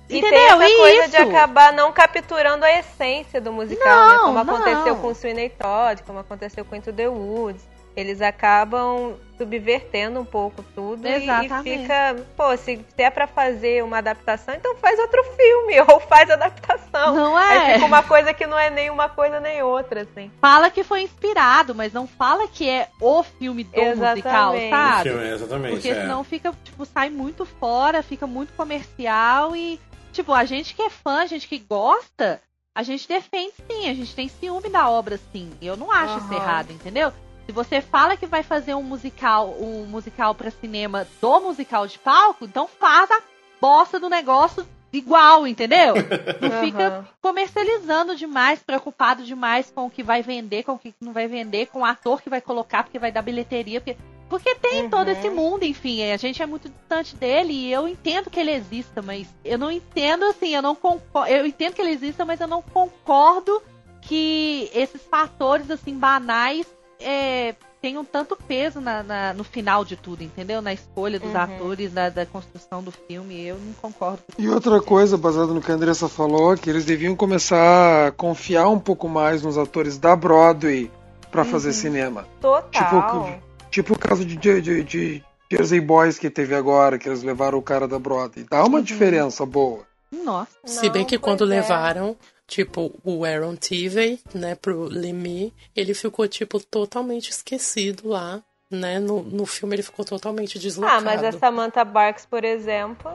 E 0.09 0.19
entendeu? 0.19 0.31
tem 0.39 0.47
essa 0.47 0.69
E 0.69 0.77
coisa 0.77 1.01
isso? 1.03 1.11
de 1.11 1.17
acabar 1.17 1.73
não 1.73 1.91
capturando 1.93 2.65
a 2.65 2.73
essência 2.79 3.41
do 3.41 3.53
musical, 3.53 4.07
né? 4.09 4.15
Não, 4.17 4.25
Como 4.25 4.45
não. 4.45 4.55
aconteceu 4.55 4.97
com 4.97 5.07
o 5.09 5.15
Sweeney 5.15 5.49
Todd, 5.51 6.03
como 6.03 6.19
aconteceu 6.19 6.65
com 6.65 6.77
Into 6.77 6.93
the 6.93 7.09
Woods. 7.09 7.65
Eles 7.97 8.21
acabam 8.21 9.15
subvertendo 9.39 10.19
um 10.19 10.25
pouco 10.25 10.65
tudo 10.75 11.07
e- 11.07 11.11
e 11.11 11.23
Exatamente. 11.23 11.63
fica, 11.83 12.17
pô, 12.37 12.57
se, 12.57 12.85
é 12.99 13.09
pra 13.09 13.29
fazer 13.29 13.85
uma 13.85 13.99
adaptação, 13.99 14.53
então 14.53 14.75
faz 14.77 14.99
outro 14.99 15.23
filme 15.37 15.75
ou 15.89 16.01
faz 16.01 16.29
adaptação. 16.29 17.15
Não 17.15 17.37
Aí 17.37 17.57
é? 17.71 17.75
fica 17.75 17.87
uma 17.87 18.03
coisa 18.03 18.35
que 18.35 18.47
não 18.49 18.59
é 18.59 18.69
nem 18.69 18.91
uma 18.91 19.09
coisa 19.09 19.39
nem 19.39 19.63
outra, 19.63 20.03
assim. 20.03 20.29
Fala 20.41 20.71
que 20.71 20.83
foi 20.83 21.03
inspirado, 21.03 21.73
mas 21.73 21.93
não 21.93 22.07
fala 22.07 22.49
que 22.49 22.69
é 22.69 22.89
o 23.01 23.23
filme 23.23 23.63
do 23.63 23.81
Exatamente. 23.81 24.25
musical, 24.25 24.55
sabe? 24.71 25.09
Filme, 25.11 25.29
exatamente. 25.31 25.73
Porque 25.75 25.89
é. 25.91 25.95
senão 26.01 26.25
fica, 26.25 26.53
tipo, 26.65 26.85
sai 26.85 27.11
muito 27.11 27.47
fora, 27.47 28.03
fica 28.03 28.27
muito 28.27 28.53
comercial 28.55 29.55
e, 29.55 29.81
tipo, 30.15 30.33
a 30.33 30.45
gente 30.45 30.75
que 30.75 30.83
é 30.83 30.89
fã, 30.89 31.21
a 31.21 31.27
gente 31.27 31.47
que 31.47 31.59
gosta, 31.59 32.41
a 32.75 32.83
gente 32.83 33.07
defende 33.07 33.53
sim, 33.71 33.89
a 33.91 33.95
gente 33.95 34.15
tem 34.15 34.29
ciúme 34.29 34.71
da 34.71 34.89
obra 34.89 35.19
sim. 35.33 35.51
Eu 35.61 35.77
não 35.77 35.91
acho 35.91 36.19
isso 36.19 36.29
Aham. 36.29 36.37
errado, 36.37 36.71
entendeu? 36.73 37.13
Se 37.47 37.53
você 37.53 37.81
fala 37.83 38.17
que 38.17 38.27
vai 38.27 38.43
fazer 38.43 38.75
um 38.75 38.83
musical, 38.83 39.55
um 39.61 39.85
musical 39.85 40.35
para 40.35 40.51
cinema 40.51 41.07
do 41.21 41.41
musical 41.41 41.87
de 41.87 41.99
palco, 41.99 42.47
então 42.47 42.67
faz 42.67 43.11
a 43.11 43.23
bosta 43.61 44.01
do 44.01 44.09
negócio 44.09 44.67
igual, 44.93 45.47
entendeu? 45.47 45.95
Não 46.41 46.51
fica 46.61 47.07
comercializando 47.21 48.17
demais, 48.17 48.63
preocupado 48.63 49.25
demais 49.25 49.71
com 49.71 49.87
o 49.87 49.91
que 49.91 50.03
vai 50.03 50.23
vender, 50.23 50.63
com 50.63 50.73
o 50.73 50.79
que 50.79 50.95
não 51.01 51.13
vai 51.13 51.27
vender, 51.27 51.67
com 51.67 51.81
o 51.81 51.85
ator 51.85 52.23
que 52.23 52.31
vai 52.31 52.41
colocar, 52.41 52.85
porque 52.85 52.99
vai 52.99 53.11
dar 53.11 53.23
bilheteria, 53.23 53.81
porque, 53.81 53.97
porque 54.39 54.55
tem 54.57 54.83
Uhum. 54.85 54.91
todo 54.91 55.09
esse 55.09 55.31
mundo, 55.31 55.65
enfim, 55.65 56.11
a 56.11 56.17
gente 56.17 56.43
é 56.43 56.47
muito 56.47 56.69
distante 56.69 57.15
dele 57.17 57.53
e 57.53 57.73
eu 57.73 57.87
entendo 57.87 58.29
que 58.31 58.41
ele 58.41 58.51
exista, 58.53 59.01
mas 59.03 59.27
eu 59.45 59.57
não 59.59 59.71
entendo 59.71 60.25
assim, 60.25 60.55
eu 60.55 60.63
não 60.63 60.75
concordo, 60.75 61.31
eu 61.33 61.47
entendo 61.47 61.75
que 61.75 61.81
ele 61.83 61.91
exista, 61.93 62.25
mas 62.25 62.41
eu 62.41 62.49
não 62.49 62.61
concordo 62.63 63.63
que 64.03 64.71
esses 64.75 65.01
fatores 65.03 65.71
assim 65.71 65.95
banais 65.97 66.67
é, 67.01 67.55
tenham 67.81 68.05
tanto 68.05 68.37
peso 68.37 68.81
na, 68.81 69.03
na- 69.03 69.33
no 69.35 69.45
final 69.45 69.85
de 69.85 69.95
tudo, 69.97 70.23
entendeu? 70.23 70.61
Na 70.63 70.73
escolha 70.73 71.19
dos 71.21 71.33
Uhum. 71.35 71.41
atores, 71.41 71.93
da, 71.93 72.09
da 72.09 72.27
construção 72.27 72.83
do 72.83 72.91
filme, 72.91 73.41
eu 73.47 73.57
não 73.57 73.73
concordo. 73.75 74.23
E 74.39 74.49
outra 74.49 74.81
coisa, 74.81 75.17
baseado 75.17 75.55
no 75.55 75.61
que 75.61 75.71
a 75.71 75.75
Andressa 75.75 76.09
falou, 76.09 76.57
que 76.57 76.69
eles 76.69 76.85
deviam 76.85 77.15
começar 77.15 78.09
a 78.09 78.13
confiar 78.13 78.69
um 78.69 78.79
pouco 78.79 79.09
mais 79.09 79.43
nos 79.43 79.57
atores 79.59 79.99
da 79.99 80.17
Broadway 80.17 80.91
pra 81.31 81.45
fazer 81.45 81.73
cinema. 81.73 82.27
Total. 82.41 82.71
Tipo, 82.71 83.54
tipo 83.75 83.95
o 83.95 83.99
caso 83.99 84.25
de, 84.25 84.37
de, 84.37 84.61
de- 84.61 84.85
de 84.85 85.25
Jersey 85.51 85.81
Boys 85.81 86.19
que 86.19 86.31
teve 86.31 86.55
agora, 86.55 86.99
que 86.99 87.09
eles 87.09 87.23
levaram 87.23 87.59
o 87.59 87.63
cara 87.63 87.87
da 87.89 87.99
Broadway. 87.99 88.47
Dá 88.51 88.65
uma 88.65 88.81
diferença 88.83 89.45
boa. 89.45 89.85
Nossa. 90.13 90.49
Se 90.65 90.89
bem 90.89 91.03
Não, 91.03 91.09
que 91.09 91.19
quando 91.19 91.45
é. 91.45 91.47
levaram, 91.47 92.17
tipo, 92.47 92.93
o 93.05 93.25
Aaron 93.25 93.57
Tivey, 93.57 94.21
né, 94.33 94.55
pro 94.55 94.85
Lemmy, 94.85 95.53
ele 95.77 95.93
ficou, 95.93 96.27
tipo, 96.29 96.61
totalmente 96.61 97.31
esquecido 97.31 98.09
lá, 98.09 98.41
né? 98.71 98.99
No, 99.01 99.23
no 99.23 99.45
filme 99.45 99.75
ele 99.75 99.83
ficou 99.83 100.05
totalmente 100.05 100.59
deslocado. 100.59 100.99
Ah, 100.99 101.01
mas 101.01 101.23
a 101.25 101.33
Samantha 101.33 101.85
Barks, 101.85 102.25
por 102.27 102.45
exemplo, 102.45 103.11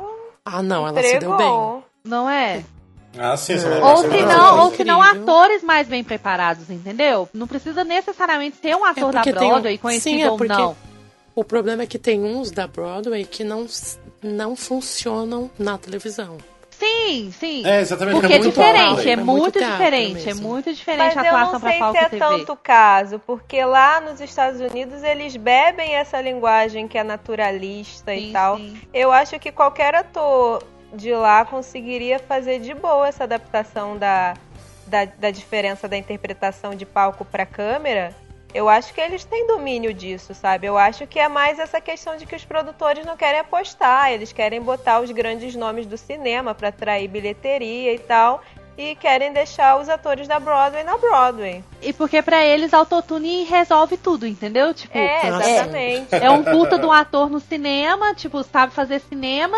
Ah, 0.46 0.62
não, 0.62 0.88
ela 0.88 1.02
se 1.02 1.20
deu 1.20 1.30
bem. 1.30 1.34
entregou. 1.48 1.84
Não 2.04 2.30
é? 2.30 2.64
Ah, 3.18 3.36
sim, 3.36 3.54
É. 3.54 3.58
não 3.58 3.82
Ou 3.90 3.98
se 3.98 4.08
não- 4.08 4.28
não, 4.28 4.60
ou 4.66 4.72
se 4.76 4.84
não 4.84 5.02
atores 5.02 5.64
mais 5.64 5.88
bem 5.88 6.04
preparados, 6.04 6.70
entendeu? 6.70 7.28
Não 7.34 7.48
precisa 7.48 7.84
necessariamente 7.84 8.58
ser 8.62 8.76
um 8.76 8.86
ator 8.86 9.12
da 9.12 9.22
porque 9.22 9.34
tem 9.34 9.48
um- 9.48 9.52
Broadway 9.52 9.78
conhecido 9.78 10.16
Sim, 10.18 10.22
é 10.24 10.30
ou 10.32 10.38
não. 10.46 10.78
O 11.36 11.44
problema 11.44 11.84
é 11.84 11.86
que 11.88 11.98
tem 11.98 12.22
uns 12.24 12.52
da 12.52 12.68
Broadway 12.68 13.26
que 13.26 13.44
não, 13.44 13.66
não 14.22 14.56
funcionam 14.56 15.50
na 15.58 15.78
televisão. 15.78 16.38
Sim, 16.72 17.32
sim. 17.38 17.66
É, 17.68 17.82
exatamente. 17.82 18.20
Porque 18.22 18.32
é 18.34 18.36
é 18.38 18.40
muito 18.40 18.50
diferente, 18.52 19.10
é 19.10 19.12
É 19.12 19.16
muito 19.18 19.60
diferente, 19.60 20.22
é 20.22 20.26
mesmo. 20.34 20.48
muito 20.48 20.74
diferente 20.74 21.16
Mas 21.16 21.18
a 21.18 21.28
eu 21.28 21.36
atuação 21.36 21.60
sei 21.60 21.80
palco 21.80 21.98
se 21.98 22.04
é 22.04 22.08
e 22.08 22.10
TV. 22.12 22.20
tanto 22.20 22.54
o 22.54 22.56
caso, 22.58 23.20
porque 23.20 23.66
lá 23.66 24.00
nos 24.00 24.22
Estados 24.22 24.62
Unidos 24.62 25.04
eles 25.04 25.36
bebem 25.36 25.96
essa 25.96 26.22
linguagem 26.22 26.88
que 26.88 26.98
é 26.98 27.04
naturalista 27.04 28.14
e 28.16 28.28
Sim, 28.28 28.32
tal. 28.32 28.56
sim. 28.58 28.80
Eu 28.94 29.12
acho 29.12 29.38
que 29.40 29.52
qualquer 29.52 29.94
ator 29.94 30.64
de 30.94 31.14
lá 31.14 31.46
conseguiria 31.46 32.20
fazer 32.20 32.60
de 32.60 32.74
boa 32.74 33.08
essa 33.08 33.24
adaptação 33.24 33.98
da, 33.98 34.34
da, 34.88 35.06
da 35.06 35.32
diferença 35.32 35.88
da 35.88 35.98
interpretação 35.98 36.76
de 36.76 36.86
palco 36.86 37.24
para 37.24 37.46
câmera. 37.46 38.14
Eu 38.54 38.68
acho 38.68 38.94
que 38.96 39.00
eles 39.00 39.24
têm 39.24 39.46
domínio 39.46 39.94
disso, 39.94 40.34
sabe? 40.34 40.66
Eu 40.66 40.76
acho 40.76 41.06
que 41.06 41.20
é 41.20 41.28
mais 41.28 41.60
essa 41.60 41.80
questão 41.80 42.18
de 42.18 42.26
que 42.26 42.36
os 42.36 42.44
produtores 42.44 43.06
não 43.06 43.16
querem 43.16 43.40
apostar, 43.40 44.12
eles 44.12 44.34
querem 44.34 44.60
botar 44.60 45.02
os 45.02 45.12
grandes 45.12 45.56
nomes 45.56 45.86
do 45.86 45.96
cinema 45.98 46.56
para 46.56 46.70
atrair 46.70 47.08
bilheteria 47.08 47.94
e 47.94 48.00
tal, 48.00 48.42
e 48.76 48.96
querem 48.96 49.32
deixar 49.34 49.80
os 49.80 49.88
atores 49.88 50.28
da 50.28 50.40
Broadway 50.40 50.84
na 50.84 50.98
Broadway. 50.98 51.64
E 51.80 51.94
porque 51.94 52.24
pra 52.24 52.44
eles 52.44 52.74
autotune 52.74 53.44
resolve 53.44 53.98
tudo, 53.98 54.26
entendeu? 54.26 54.74
Tipo, 54.74 54.98
É, 54.98 55.30
Nossa. 55.30 55.50
exatamente. 55.50 56.16
é 56.16 56.32
um 56.32 56.44
puta 56.44 56.80
de 56.80 56.86
um 56.88 56.92
ator 56.92 57.30
no 57.30 57.40
cinema, 57.40 58.16
tipo, 58.16 58.42
sabe 58.42 58.74
fazer 58.74 59.00
cinema 59.02 59.58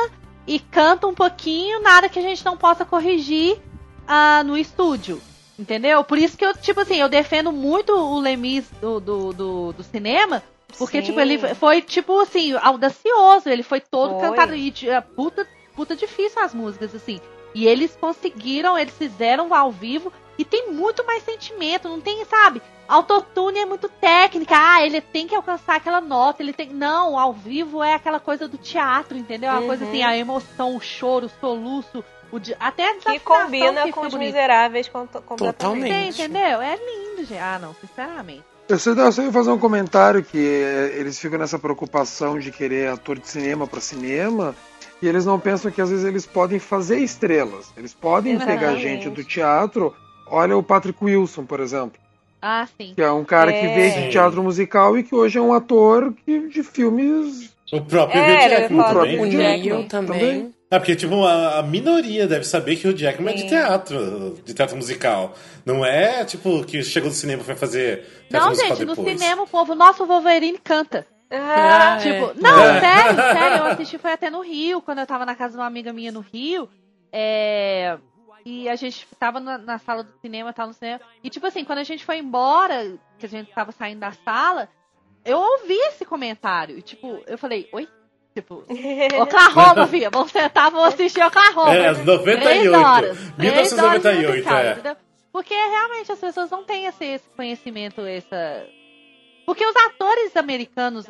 e 0.51 0.59
canta 0.59 1.07
um 1.07 1.13
pouquinho, 1.13 1.81
nada 1.81 2.09
que 2.09 2.19
a 2.19 2.21
gente 2.21 2.43
não 2.43 2.57
possa 2.57 2.83
corrigir 2.83 3.57
ah, 4.05 4.43
no 4.45 4.57
estúdio. 4.57 5.21
Entendeu? 5.57 6.03
Por 6.03 6.17
isso 6.17 6.37
que 6.37 6.45
eu, 6.45 6.53
tipo 6.57 6.81
assim, 6.81 6.95
eu 6.97 7.07
defendo 7.07 7.51
muito 7.51 7.93
o 7.93 8.19
Lemis 8.19 8.65
do, 8.81 8.99
do, 8.99 9.31
do, 9.31 9.73
do 9.73 9.83
cinema, 9.83 10.43
porque, 10.77 10.99
Sim. 10.99 11.07
tipo, 11.07 11.19
ele 11.19 11.37
foi, 11.55 11.81
tipo 11.81 12.19
assim, 12.19 12.53
audacioso, 12.53 13.47
ele 13.47 13.63
foi 13.63 13.79
todo 13.79 14.19
Foi. 14.19 14.29
cantado. 14.29 14.55
E 14.55 14.73
é 14.87 14.99
puta, 14.99 15.47
puta 15.75 15.95
difícil 15.95 16.41
as 16.41 16.53
músicas, 16.53 16.93
assim. 16.95 17.21
E 17.53 17.65
eles 17.67 17.95
conseguiram, 17.99 18.77
eles 18.77 18.93
fizeram 18.93 19.53
ao 19.53 19.71
vivo 19.71 20.11
e 20.41 20.45
tem 20.45 20.71
muito 20.71 21.05
mais 21.05 21.23
sentimento, 21.23 21.87
não 21.87 22.01
tem, 22.01 22.25
sabe? 22.25 22.61
Autotune 22.87 23.59
é 23.59 23.65
muito 23.65 23.87
técnica, 23.87 24.55
ah, 24.57 24.85
ele 24.85 24.99
tem 24.99 25.27
que 25.27 25.35
alcançar 25.35 25.75
aquela 25.77 26.01
nota, 26.01 26.41
ele 26.43 26.51
tem. 26.51 26.69
Não, 26.69 27.17
ao 27.17 27.31
vivo 27.31 27.81
é 27.83 27.93
aquela 27.93 28.19
coisa 28.19 28.47
do 28.47 28.57
teatro, 28.57 29.17
entendeu? 29.17 29.49
A 29.51 29.59
Uhum. 29.59 29.67
coisa 29.67 29.85
assim, 29.85 30.03
a 30.03 30.17
emoção, 30.17 30.75
o 30.75 30.81
choro, 30.81 31.27
o 31.27 31.31
soluço, 31.39 32.03
O 32.33 32.39
di- 32.39 32.55
Até 32.57 32.89
a 32.91 32.95
Que 32.95 33.19
combina 33.19 33.83
que 33.83 33.91
com 33.91 34.05
os 34.07 34.13
bonito. 34.13 34.27
miseráveis 34.29 34.87
com- 34.87 35.05
completamente. 35.05 35.57
Totalmente. 35.57 36.13
Você 36.15 36.23
entendeu? 36.23 36.61
É 36.61 36.77
lindo, 36.77 37.25
gente. 37.27 37.37
Ah, 37.37 37.59
não, 37.61 37.75
sinceramente. 37.75 38.43
Eu 38.69 38.79
só, 38.79 38.91
eu 38.91 39.11
só 39.11 39.21
ia 39.21 39.31
fazer 39.33 39.51
um 39.51 39.59
comentário 39.59 40.23
que 40.23 40.37
é, 40.37 40.93
eles 40.97 41.19
ficam 41.19 41.37
nessa 41.37 41.59
preocupação 41.59 42.39
de 42.39 42.49
querer 42.49 42.87
ator 42.87 43.19
de 43.19 43.27
cinema 43.27 43.67
para 43.67 43.81
cinema 43.81 44.55
e 45.01 45.09
eles 45.09 45.25
não 45.25 45.37
pensam 45.37 45.69
que 45.71 45.81
às 45.81 45.89
vezes 45.89 46.05
eles 46.05 46.25
podem 46.25 46.57
fazer 46.57 46.99
estrelas. 46.99 47.69
Eles 47.75 47.93
podem 47.93 48.37
pegar 48.39 48.53
Exatamente. 48.71 48.81
gente 48.81 49.09
do 49.09 49.25
teatro. 49.25 49.93
Olha 50.31 50.57
o 50.57 50.63
Patrick 50.63 51.03
Wilson, 51.03 51.45
por 51.45 51.59
exemplo, 51.59 51.99
Ah, 52.41 52.65
sim. 52.77 52.93
que 52.95 53.01
é 53.01 53.11
um 53.11 53.23
cara 53.25 53.51
que 53.51 53.59
É. 53.65 53.75
veio 53.75 53.91
Sim. 53.93 54.01
de 54.03 54.09
teatro 54.09 54.41
musical 54.41 54.97
e 54.97 55.03
que 55.03 55.13
hoje 55.13 55.37
é 55.37 55.41
um 55.41 55.53
ator 55.53 56.13
que- 56.25 56.47
de 56.47 56.63
filmes. 56.63 57.51
O 57.71 57.81
próprio 57.81 58.19
É, 58.19 58.23
Hugh 58.45 58.49
Jackman 58.49 58.81
O 58.81 58.89
Hugh 58.91 59.05
né? 59.05 59.37
Neil 59.37 59.63
Jackman. 59.63 59.87
também. 59.87 60.19
Também. 60.19 60.53
É, 60.71 60.79
porque, 60.79 60.95
tipo, 60.95 61.23
a, 61.25 61.59
a 61.59 61.63
minoria 61.63 62.25
deve 62.27 62.45
saber 62.45 62.77
que 62.77 62.87
o 62.87 62.97
Jackman 62.97 63.33
é 63.33 63.35
de 63.35 63.41
Sim. 63.43 63.47
teatro, 63.49 64.37
de 64.45 64.53
teatro 64.53 64.75
musical. 64.77 65.33
Não 65.65 65.83
é, 65.85 66.23
tipo, 66.25 66.63
que 66.63 66.81
chegou 66.81 67.09
do 67.09 67.15
cinema 67.15 67.41
e 67.41 67.45
foi 67.45 67.55
fazer 67.55 68.05
teatro 68.29 68.47
Não, 68.49 68.55
gente, 68.55 68.85
no 68.85 68.95
depois. 68.95 69.19
cinema 69.19 69.43
o 69.43 69.47
povo, 69.47 69.75
nosso 69.75 70.05
Wolverine 70.05 70.57
canta. 70.57 71.05
Ah, 71.29 71.95
Ah, 71.95 71.97
Tipo, 71.97 72.25
é. 72.31 72.33
não, 72.41 72.59
É. 72.63 72.79
sério, 72.79 73.15
sério, 73.39 73.57
eu 73.57 73.65
assisti 73.65 73.97
foi 73.97 74.11
até 74.13 74.29
no 74.29 74.41
Rio, 74.41 74.81
quando 74.81 74.99
eu 74.99 75.05
tava 75.05 75.25
na 75.25 75.35
casa 75.35 75.53
de 75.53 75.59
uma 75.59 75.65
amiga 75.67 75.91
minha 75.93 76.11
no 76.11 76.19
Rio. 76.21 76.67
É, 77.13 77.97
E 78.45 78.67
a 78.69 78.75
gente 78.75 79.07
tava 79.19 79.39
na, 79.39 79.57
na 79.57 79.77
sala 79.77 80.03
do 80.03 80.11
cinema, 80.19 80.53
tava 80.53 80.69
no 80.69 80.73
cinema. 80.73 81.01
E 81.23 81.29
tipo 81.29 81.45
assim, 81.45 81.63
quando 81.63 81.79
a 81.79 81.83
gente 81.83 82.05
foi 82.05 82.17
embora, 82.17 82.97
que 83.19 83.25
a 83.25 83.29
gente 83.29 83.51
tava 83.51 83.71
saindo 83.71 83.99
da 83.99 84.11
sala, 84.11 84.69
eu 85.23 85.37
ouvi 85.39 85.75
esse 85.87 86.05
comentário. 86.05 86.77
E 86.77 86.81
tipo, 86.81 87.21
eu 87.27 87.37
falei, 87.37 87.69
oi? 87.71 87.87
Tipo, 88.33 88.63
Oklahoma, 89.21 89.87
filha, 89.87 90.09
vamos 90.09 90.31
sentar, 90.31 90.71
vamos 90.71 90.93
assistir 90.93 91.23
Oklahoma. 91.23 91.75
É, 91.75 91.91
98, 91.91 92.41
Três 92.41 92.73
horas, 92.73 93.17
1998, 93.37 93.39
três 93.39 93.73
horas 93.73 94.01
de 94.01 94.27
musical, 94.27 94.57
é. 94.57 94.71
entendeu? 94.71 94.97
Porque 95.31 95.53
realmente 95.53 96.11
as 96.11 96.19
pessoas 96.19 96.49
não 96.49 96.63
têm 96.63 96.85
esse, 96.85 97.05
esse 97.05 97.29
conhecimento, 97.29 98.01
essa. 98.01 98.65
Porque 99.45 99.65
os 99.65 99.75
atores 99.75 100.35
americanos, 100.35 101.07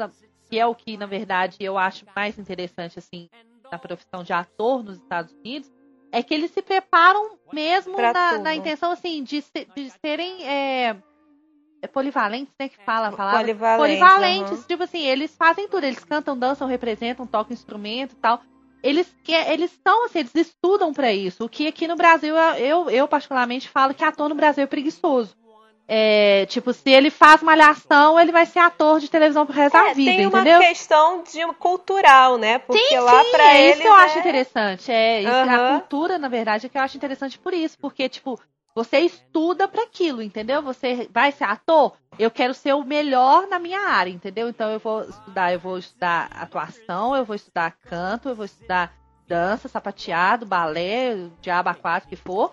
que 0.49 0.59
é 0.59 0.65
o 0.65 0.75
que, 0.75 0.97
na 0.97 1.05
verdade, 1.05 1.57
eu 1.59 1.77
acho 1.77 2.05
mais 2.15 2.37
interessante, 2.37 2.97
assim, 2.99 3.29
na 3.71 3.77
profissão 3.77 4.23
de 4.23 4.33
ator 4.33 4.83
nos 4.83 4.97
Estados 4.97 5.33
Unidos, 5.33 5.71
é 6.11 6.21
que 6.21 6.33
eles 6.33 6.51
se 6.51 6.61
preparam 6.61 7.37
mesmo 7.51 7.97
na, 7.97 8.37
na 8.39 8.55
intenção, 8.55 8.91
assim, 8.91 9.23
de, 9.23 9.43
de 9.75 9.89
serem 10.01 10.45
é, 10.47 10.95
é 11.81 11.87
polivalentes, 11.87 12.53
né? 12.59 12.69
Que 12.69 12.77
fala 12.83 13.07
a 13.07 13.11
palavra. 13.11 13.55
Polivalentes, 13.77 14.51
aham. 14.51 14.63
tipo 14.67 14.83
assim, 14.83 15.05
eles 15.05 15.35
fazem 15.35 15.67
tudo, 15.67 15.85
eles 15.85 16.03
cantam, 16.03 16.37
dançam, 16.37 16.67
representam, 16.67 17.25
tocam 17.25 17.53
instrumento 17.53 18.13
e 18.13 18.17
tal. 18.17 18.41
Eles 18.83 19.15
que 19.23 19.31
eles 19.31 19.71
estão 19.71 20.05
assim, 20.05 20.19
eles 20.19 20.35
estudam 20.35 20.91
pra 20.91 21.13
isso. 21.13 21.45
O 21.45 21.49
que 21.49 21.67
aqui 21.67 21.87
no 21.87 21.95
Brasil 21.95 22.35
eu, 22.57 22.89
eu 22.89 23.07
particularmente 23.07 23.69
falo 23.69 23.93
que 23.93 24.03
ator 24.03 24.27
no 24.27 24.35
Brasil 24.35 24.63
é 24.63 24.67
preguiçoso. 24.67 25.35
É, 25.87 26.45
tipo, 26.45 26.71
se 26.71 26.89
ele 26.89 27.09
faz 27.09 27.43
malhação, 27.43 28.17
ele 28.19 28.31
vai 28.31 28.45
ser 28.45 28.59
ator 28.59 28.99
de 28.99 29.09
televisão 29.09 29.45
pro 29.45 29.53
resto 29.53 29.73
da 29.73 29.89
É, 29.89 29.93
vida, 29.93 30.11
tem 30.11 30.27
uma 30.27 30.39
entendeu? 30.39 30.59
questão 30.59 31.21
de 31.23 31.45
cultural, 31.59 32.37
né? 32.37 32.59
Porque 32.59 32.97
Sim, 32.97 33.03
lá 33.03 33.23
sim, 33.25 33.31
pra 33.31 33.43
é 33.57 33.69
isso 33.71 33.81
que 33.81 33.87
eu 33.87 33.93
acho 33.93 34.17
é- 34.17 34.19
interessante. 34.19 34.91
É 34.91 35.21
isso, 35.21 35.31
a 35.31 35.43
Aham. 35.43 35.79
cultura, 35.79 36.17
na 36.17 36.29
verdade, 36.29 36.65
é 36.65 36.69
que 36.69 36.77
eu 36.77 36.81
acho 36.81 36.95
interessante 36.97 37.37
por 37.37 37.53
isso. 37.53 37.77
Porque, 37.77 38.07
tipo, 38.07 38.39
você 38.73 38.99
estuda 38.99 39.67
pra 39.67 39.83
aquilo, 39.83 40.21
entendeu? 40.21 40.61
Você 40.61 41.09
vai 41.11 41.31
ser 41.33 41.43
ator, 41.43 41.93
eu 42.17 42.31
quero 42.31 42.53
ser 42.53 42.73
o 42.73 42.85
melhor 42.85 43.47
na 43.47 43.59
minha 43.59 43.81
área, 43.81 44.09
entendeu? 44.11 44.47
Então 44.47 44.71
eu 44.71 44.79
vou 44.79 45.01
estudar, 45.03 45.51
eu 45.51 45.59
vou 45.59 45.77
estudar 45.77 46.29
atuação, 46.33 47.15
eu 47.15 47.25
vou 47.25 47.35
estudar 47.35 47.75
canto, 47.89 48.29
eu 48.29 48.35
vou 48.35 48.45
estudar 48.45 48.93
dança, 49.27 49.67
sapateado, 49.67 50.45
balé, 50.45 51.15
diabo 51.41 51.67
aquático 51.69 52.09
que 52.09 52.15
for. 52.15 52.51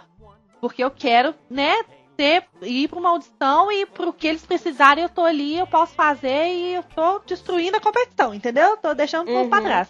Porque 0.61 0.83
eu 0.83 0.91
quero, 0.91 1.35
né, 1.49 1.73
ir 2.63 2.89
pra 2.89 2.99
uma 2.99 3.11
audição 3.11 3.71
e 3.71 3.87
pro 3.87 4.13
que 4.13 4.27
eles 4.27 4.45
precisarem 4.45 5.05
eu 5.05 5.09
tô 5.09 5.25
ali, 5.25 5.57
eu 5.57 5.67
posso 5.67 5.95
fazer 5.95 6.49
e 6.53 6.75
eu 6.75 6.83
tô 6.83 7.21
destruindo 7.21 7.77
a 7.77 7.81
competição, 7.81 8.35
entendeu? 8.35 8.77
Tô 8.77 8.95
deixando 8.95 9.29
o 9.29 9.33
povo 9.33 9.49
pra 9.49 9.59
Uhum. 9.59 9.65
trás. 9.65 9.89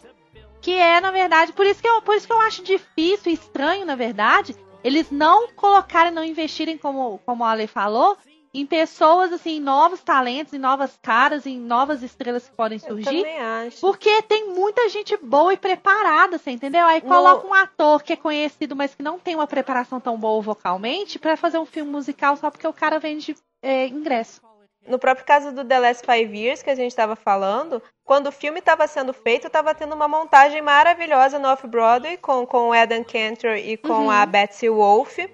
Que 0.60 0.72
é, 0.72 1.00
na 1.00 1.10
verdade, 1.10 1.52
por 1.52 1.64
isso 1.64 1.80
que 1.80 1.88
eu, 1.88 2.02
por 2.02 2.16
isso 2.16 2.26
que 2.26 2.32
eu 2.32 2.40
acho 2.40 2.62
difícil 2.62 3.30
e 3.30 3.34
estranho, 3.34 3.86
na 3.86 3.94
verdade, 3.94 4.56
eles 4.82 5.10
não 5.10 5.48
colocarem, 5.52 6.12
não 6.12 6.24
investirem, 6.24 6.76
como, 6.76 7.18
como 7.24 7.44
a 7.44 7.50
Ale 7.50 7.66
falou, 7.66 8.16
em 8.54 8.64
pessoas, 8.66 9.32
assim, 9.32 9.56
em 9.56 9.60
novos 9.60 10.00
talentos, 10.00 10.52
em 10.54 10.58
novas 10.58 10.98
caras, 11.02 11.46
em 11.46 11.58
novas 11.58 12.02
estrelas 12.02 12.48
que 12.48 12.54
podem 12.56 12.78
Eu 12.82 12.88
surgir. 12.88 13.04
também 13.22 13.38
acho. 13.40 13.80
Porque 13.80 14.22
tem 14.22 14.48
muita 14.48 14.88
gente 14.88 15.16
boa 15.18 15.52
e 15.52 15.56
preparada, 15.56 16.38
você 16.38 16.50
entendeu? 16.50 16.84
Aí 16.86 17.02
No- 17.02 17.08
coloca 17.08 17.46
um 17.46 17.54
ator 17.54 18.02
que 18.02 18.12
é 18.12 18.16
conhecido, 18.16 18.74
mas 18.74 18.94
que 18.94 19.02
não 19.02 19.18
tem 19.18 19.34
uma 19.34 19.46
preparação 19.46 20.00
tão 20.00 20.16
boa 20.18 20.40
vocalmente, 20.42 21.18
pra 21.18 21.36
fazer 21.36 21.58
um 21.58 21.66
filme 21.66 21.90
musical 21.90 22.36
só 22.36 22.50
porque 22.50 22.66
o 22.66 22.72
cara 22.72 22.98
vende 22.98 23.36
é, 23.62 23.86
ingresso. 23.86 24.40
No 24.86 24.98
próprio 24.98 25.26
caso 25.26 25.52
do 25.52 25.62
The 25.64 25.78
Last 25.80 26.06
Five 26.06 26.34
Years, 26.38 26.62
que 26.62 26.70
a 26.70 26.74
gente 26.74 26.92
estava 26.92 27.14
falando, 27.14 27.82
quando 28.06 28.28
o 28.28 28.32
filme 28.32 28.58
estava 28.60 28.86
sendo 28.86 29.12
feito, 29.12 29.46
estava 29.46 29.74
tendo 29.74 29.94
uma 29.94 30.08
montagem 30.08 30.62
maravilhosa 30.62 31.38
no 31.38 31.48
Off-Broadway 31.48 32.16
com, 32.16 32.46
com 32.46 32.70
o 32.70 32.72
Adam 32.72 33.04
Cantor 33.04 33.56
e 33.56 33.76
com 33.76 33.92
Uhum. 34.04 34.10
a 34.10 34.24
Betsy 34.24 34.70
Wolfe. 34.70 35.28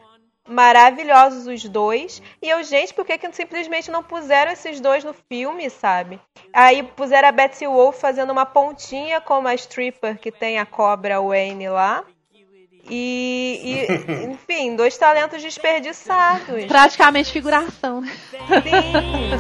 Maravilhosos 0.46 1.46
os 1.46 1.64
dois. 1.64 2.20
E 2.42 2.48
eu, 2.48 2.62
gente, 2.62 2.92
por 2.92 3.04
que, 3.04 3.16
que 3.16 3.32
simplesmente 3.32 3.90
não 3.90 4.02
puseram 4.02 4.52
esses 4.52 4.78
dois 4.80 5.02
no 5.02 5.14
filme, 5.14 5.70
sabe? 5.70 6.20
Aí 6.52 6.82
puseram 6.82 7.28
a 7.28 7.32
Betsy 7.32 7.66
Wolfe 7.66 8.00
fazendo 8.00 8.30
uma 8.30 8.44
pontinha 8.44 9.20
como 9.20 9.48
a 9.48 9.54
stripper 9.54 10.18
que 10.18 10.30
tem 10.30 10.58
a 10.58 10.66
cobra 10.66 11.20
Wayne 11.20 11.68
lá. 11.68 12.04
E, 12.90 13.86
e, 13.88 14.24
enfim, 14.30 14.76
dois 14.76 14.96
talentos 14.98 15.42
desperdiçados. 15.42 16.66
Praticamente 16.66 17.32
figuração? 17.32 18.02
Sim. 18.02 19.30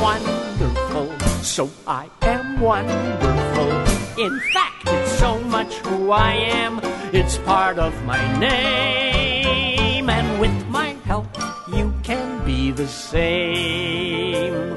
wonderful. 0.00 1.08
So 1.42 1.70
I 1.86 2.08
am 2.22 2.60
wonderful. 2.60 3.68
In 4.16 4.40
fact, 4.52 4.88
it's 4.88 5.18
so 5.18 5.38
much 5.58 5.74
who 5.86 6.12
I 6.12 6.34
am. 6.62 6.80
It's 7.12 7.36
part 7.38 7.78
of 7.78 7.92
my 8.04 8.20
name. 8.38 10.08
And 10.08 10.40
with 10.40 10.56
my 10.68 10.90
help, 11.04 11.26
you 11.76 11.92
can 12.02 12.44
be 12.44 12.70
the 12.70 12.86
same. 12.86 14.76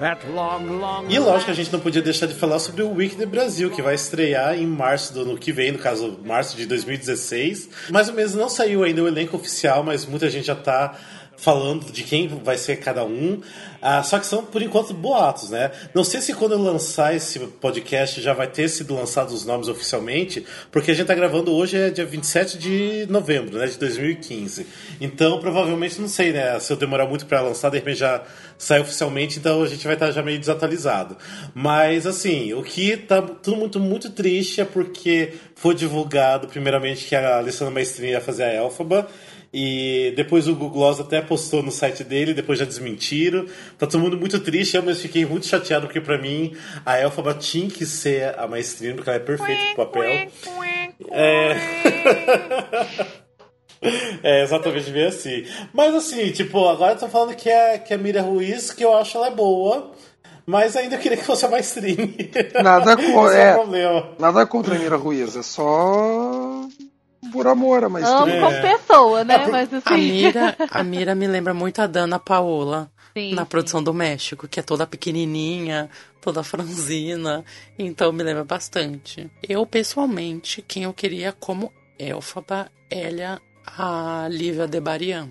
At 0.00 0.24
long, 0.30 0.78
long 0.80 1.10
E 1.10 1.18
lógico 1.18 1.46
que 1.46 1.50
a 1.50 1.54
gente 1.54 1.72
não 1.72 1.80
podia 1.80 2.00
deixar 2.00 2.26
de 2.26 2.34
falar 2.34 2.60
sobre 2.60 2.82
o 2.82 2.92
Weekend 2.92 3.26
Brasil, 3.26 3.68
que 3.68 3.82
vai 3.82 3.94
estrear 3.94 4.56
em 4.56 4.66
março 4.66 5.12
do 5.12 5.22
ano 5.22 5.36
que 5.36 5.50
vem, 5.50 5.72
no 5.72 5.78
caso, 5.78 6.18
março 6.24 6.56
de 6.56 6.66
2016. 6.66 7.68
Mais 7.90 8.08
ou 8.08 8.14
menos 8.14 8.34
não 8.34 8.48
saiu 8.48 8.84
ainda 8.84 9.02
o 9.02 9.08
elenco 9.08 9.36
oficial, 9.36 9.82
mas 9.82 10.06
muita 10.06 10.30
gente 10.30 10.46
já 10.46 10.54
tá 10.54 10.96
falando 11.38 11.90
de 11.92 12.02
quem 12.02 12.28
vai 12.28 12.58
ser 12.58 12.76
cada 12.76 13.04
um. 13.04 13.40
Ah, 13.80 14.02
só 14.02 14.18
que 14.18 14.26
são, 14.26 14.44
por 14.44 14.60
enquanto, 14.60 14.92
boatos, 14.92 15.50
né? 15.50 15.70
Não 15.94 16.02
sei 16.02 16.20
se 16.20 16.34
quando 16.34 16.52
eu 16.52 16.60
lançar 16.60 17.14
esse 17.14 17.38
podcast 17.38 18.20
já 18.20 18.32
vai 18.32 18.48
ter 18.48 18.68
sido 18.68 18.92
lançado 18.92 19.30
os 19.30 19.44
nomes 19.44 19.68
oficialmente, 19.68 20.44
porque 20.72 20.90
a 20.90 20.94
gente 20.94 21.06
tá 21.06 21.14
gravando 21.14 21.54
hoje 21.54 21.76
é 21.76 21.90
dia 21.90 22.04
27 22.04 22.58
de 22.58 23.06
novembro, 23.08 23.56
né? 23.56 23.66
De 23.66 23.78
2015. 23.78 24.66
Então, 25.00 25.38
provavelmente, 25.38 26.00
não 26.00 26.08
sei, 26.08 26.32
né? 26.32 26.58
Se 26.58 26.72
eu 26.72 26.76
demorar 26.76 27.06
muito 27.06 27.24
para 27.24 27.40
lançar, 27.40 27.70
de 27.70 27.78
repente 27.78 28.00
já 28.00 28.24
sai 28.58 28.80
oficialmente, 28.80 29.38
então 29.38 29.62
a 29.62 29.68
gente 29.68 29.84
vai 29.84 29.94
estar 29.94 30.10
já 30.10 30.22
meio 30.22 30.40
desatualizado. 30.40 31.16
Mas, 31.54 32.04
assim, 32.04 32.52
o 32.54 32.64
que 32.64 32.96
tá 32.96 33.22
tudo 33.22 33.56
muito, 33.56 33.78
muito 33.78 34.10
triste 34.10 34.60
é 34.60 34.64
porque 34.64 35.34
foi 35.54 35.76
divulgado, 35.76 36.48
primeiramente, 36.48 37.06
que 37.06 37.14
a 37.14 37.38
Alessandra 37.38 37.72
Maestrini 37.72 38.10
ia 38.10 38.20
fazer 38.20 38.42
a 38.42 38.54
Elfaba. 38.54 39.06
E 39.52 40.12
depois 40.14 40.46
o 40.46 40.54
Google 40.54 40.70
Gloss 40.70 41.00
até 41.00 41.22
postou 41.22 41.62
no 41.62 41.70
site 41.70 42.04
dele, 42.04 42.34
depois 42.34 42.58
já 42.58 42.64
desmentiram. 42.64 43.46
Tá 43.78 43.86
todo 43.86 44.00
mundo 44.00 44.18
muito 44.18 44.38
triste, 44.40 44.76
eu 44.76 44.82
mesmo 44.82 45.02
fiquei 45.02 45.24
muito 45.24 45.46
chateado, 45.46 45.86
porque 45.86 46.00
pra 46.00 46.18
mim 46.18 46.54
a 46.84 47.00
Elfaba 47.00 47.34
tinha 47.34 47.70
que 47.70 47.86
ser 47.86 48.38
a 48.38 48.46
maestrina, 48.46 48.94
porque 48.94 49.08
ela 49.08 49.18
é 49.18 49.22
perfeita 49.22 49.62
pro 49.74 49.86
papel. 49.86 50.30
É. 51.10 51.56
É 54.24 54.42
exatamente 54.42 54.90
bem 54.90 55.06
assim. 55.06 55.44
Mas 55.72 55.94
assim, 55.94 56.32
tipo, 56.32 56.66
agora 56.68 56.94
eu 56.94 56.98
tô 56.98 57.06
falando 57.06 57.36
que 57.36 57.48
é, 57.48 57.78
que 57.78 57.94
é 57.94 57.96
Miriam 57.96 58.22
Ruiz, 58.22 58.72
que 58.72 58.84
eu 58.84 58.96
acho 58.96 59.16
ela 59.16 59.28
é 59.28 59.30
boa. 59.30 59.92
Mas 60.44 60.74
ainda 60.76 60.96
eu 60.96 60.98
queria 60.98 61.16
que 61.18 61.24
fosse 61.24 61.44
a 61.44 61.48
maestrine. 61.48 62.30
Nada 62.62 62.94
Esse 62.98 63.36
é 63.36 63.82
é. 63.82 64.04
Nada 64.18 64.46
contra 64.46 64.74
a 64.74 64.78
Mira 64.78 64.96
Ruiz, 64.96 65.36
é 65.36 65.42
só 65.42 66.66
por 67.32 67.46
amor 67.46 67.82
a 67.82 67.86
Amo 67.86 67.98
maestria. 68.00 68.40
como 68.40 68.60
pessoa, 68.60 69.24
né? 69.24 69.34
É, 69.34 69.48
Mas 69.48 69.72
assim. 69.72 69.82
A 69.86 69.96
Mira, 69.96 70.56
a 70.70 70.82
Mira 70.82 71.14
me 71.14 71.26
lembra 71.26 71.54
muito 71.54 71.80
a 71.80 71.86
Dana 71.86 72.18
Paola 72.18 72.90
Sim, 73.16 73.34
na 73.34 73.42
sim. 73.42 73.48
produção 73.48 73.82
do 73.82 73.92
México, 73.94 74.46
que 74.48 74.60
é 74.60 74.62
toda 74.62 74.86
pequenininha, 74.86 75.88
toda 76.20 76.42
franzina, 76.42 77.44
então 77.78 78.12
me 78.12 78.22
lembra 78.22 78.44
bastante. 78.44 79.30
Eu, 79.46 79.64
pessoalmente, 79.66 80.62
quem 80.62 80.84
eu 80.84 80.92
queria 80.92 81.32
como 81.32 81.72
Elfaba 81.98 82.70
era 82.90 83.40
a 83.66 84.26
Lívia 84.30 84.66
Debarian. 84.66 85.28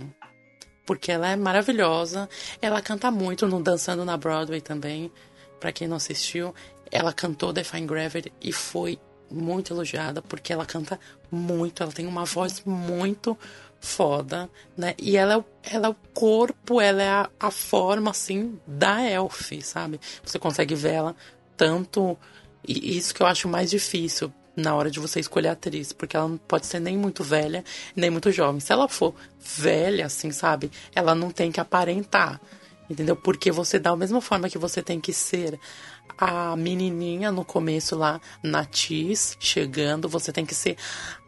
Porque 0.85 1.11
ela 1.11 1.29
é 1.29 1.35
maravilhosa, 1.35 2.29
ela 2.61 2.81
canta 2.81 3.11
muito 3.11 3.45
no 3.45 3.61
Dançando 3.61 4.05
na 4.05 4.15
Broadway 4.15 4.61
também, 4.61 5.11
pra 5.59 5.71
quem 5.71 5.85
não 5.87 5.97
assistiu. 5.97 6.55
Ela 6.89 7.11
cantou 7.11 7.51
Define 7.51 7.85
Gravity 7.85 8.31
e 8.41 8.53
foi 8.53 8.97
muito 9.31 9.73
elogiada 9.73 10.21
porque 10.21 10.53
ela 10.53 10.65
canta 10.65 10.99
muito, 11.31 11.83
ela 11.83 11.91
tem 11.91 12.05
uma 12.07 12.25
voz 12.25 12.61
muito 12.65 13.37
foda, 13.79 14.49
né? 14.75 14.95
E 14.97 15.15
ela 15.17 15.33
é, 15.33 15.37
o- 15.37 15.45
ela 15.63 15.87
é 15.87 15.89
o 15.89 15.95
corpo, 16.13 16.81
ela 16.81 17.03
é 17.03 17.09
a, 17.09 17.29
a 17.39 17.51
forma, 17.51 18.11
assim, 18.11 18.59
da 18.65 19.03
Elf, 19.03 19.51
sabe? 19.61 19.99
Você 20.23 20.39
consegue 20.39 20.73
ver 20.75 20.93
ela 20.93 21.15
tanto. 21.55 22.17
E 22.67 22.97
isso 22.97 23.13
que 23.13 23.21
eu 23.21 23.27
acho 23.27 23.47
mais 23.47 23.69
difícil 23.69 24.33
na 24.55 24.73
hora 24.75 24.89
de 24.89 24.99
você 24.99 25.19
escolher 25.19 25.49
a 25.49 25.51
atriz, 25.51 25.93
porque 25.93 26.17
ela 26.17 26.27
não 26.27 26.37
pode 26.37 26.65
ser 26.65 26.79
nem 26.79 26.97
muito 26.97 27.23
velha, 27.23 27.63
nem 27.95 28.09
muito 28.09 28.31
jovem. 28.31 28.59
Se 28.59 28.73
ela 28.73 28.87
for 28.87 29.13
velha, 29.39 30.07
assim, 30.07 30.31
sabe? 30.31 30.71
Ela 30.95 31.13
não 31.13 31.29
tem 31.29 31.51
que 31.51 31.59
aparentar. 31.59 32.41
Entendeu? 32.89 33.15
Porque 33.17 33.51
você, 33.51 33.77
da 33.77 33.95
mesma 33.95 34.21
forma 34.21 34.49
que 34.49 34.57
você 34.57 34.81
tem 34.81 34.99
que 34.99 35.11
ser 35.13 35.59
a 36.17 36.55
menininha 36.55 37.31
no 37.31 37.45
começo 37.45 37.95
lá, 37.95 38.19
na 38.41 38.65
Tis, 38.65 39.37
chegando, 39.39 40.09
você 40.09 40.31
tem 40.31 40.45
que 40.45 40.55
ser 40.55 40.77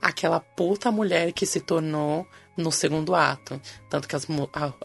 aquela 0.02 0.40
puta 0.40 0.91
mulher 0.91 1.32
que 1.32 1.45
se 1.45 1.60
tornou 1.60 2.26
no 2.57 2.72
segundo 2.72 3.16
ato. 3.16 3.61
Tanto 3.90 4.07
que 4.07 4.16
as, 4.16 4.28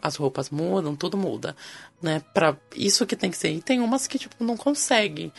as 0.01 0.16
roupas 0.16 0.51
mudam, 0.51 0.94
tudo 0.94 1.16
muda, 1.16 1.56
né? 2.01 2.22
Pra 2.32 2.56
isso 2.76 3.06
que 3.06 3.16
tem 3.16 3.31
que 3.31 3.36
ser. 3.36 3.51
E 3.51 3.62
tem 3.62 3.81
umas 3.81 4.06
que, 4.06 4.18
tipo, 4.18 4.43
não 4.43 4.56
conseguem 4.56 5.32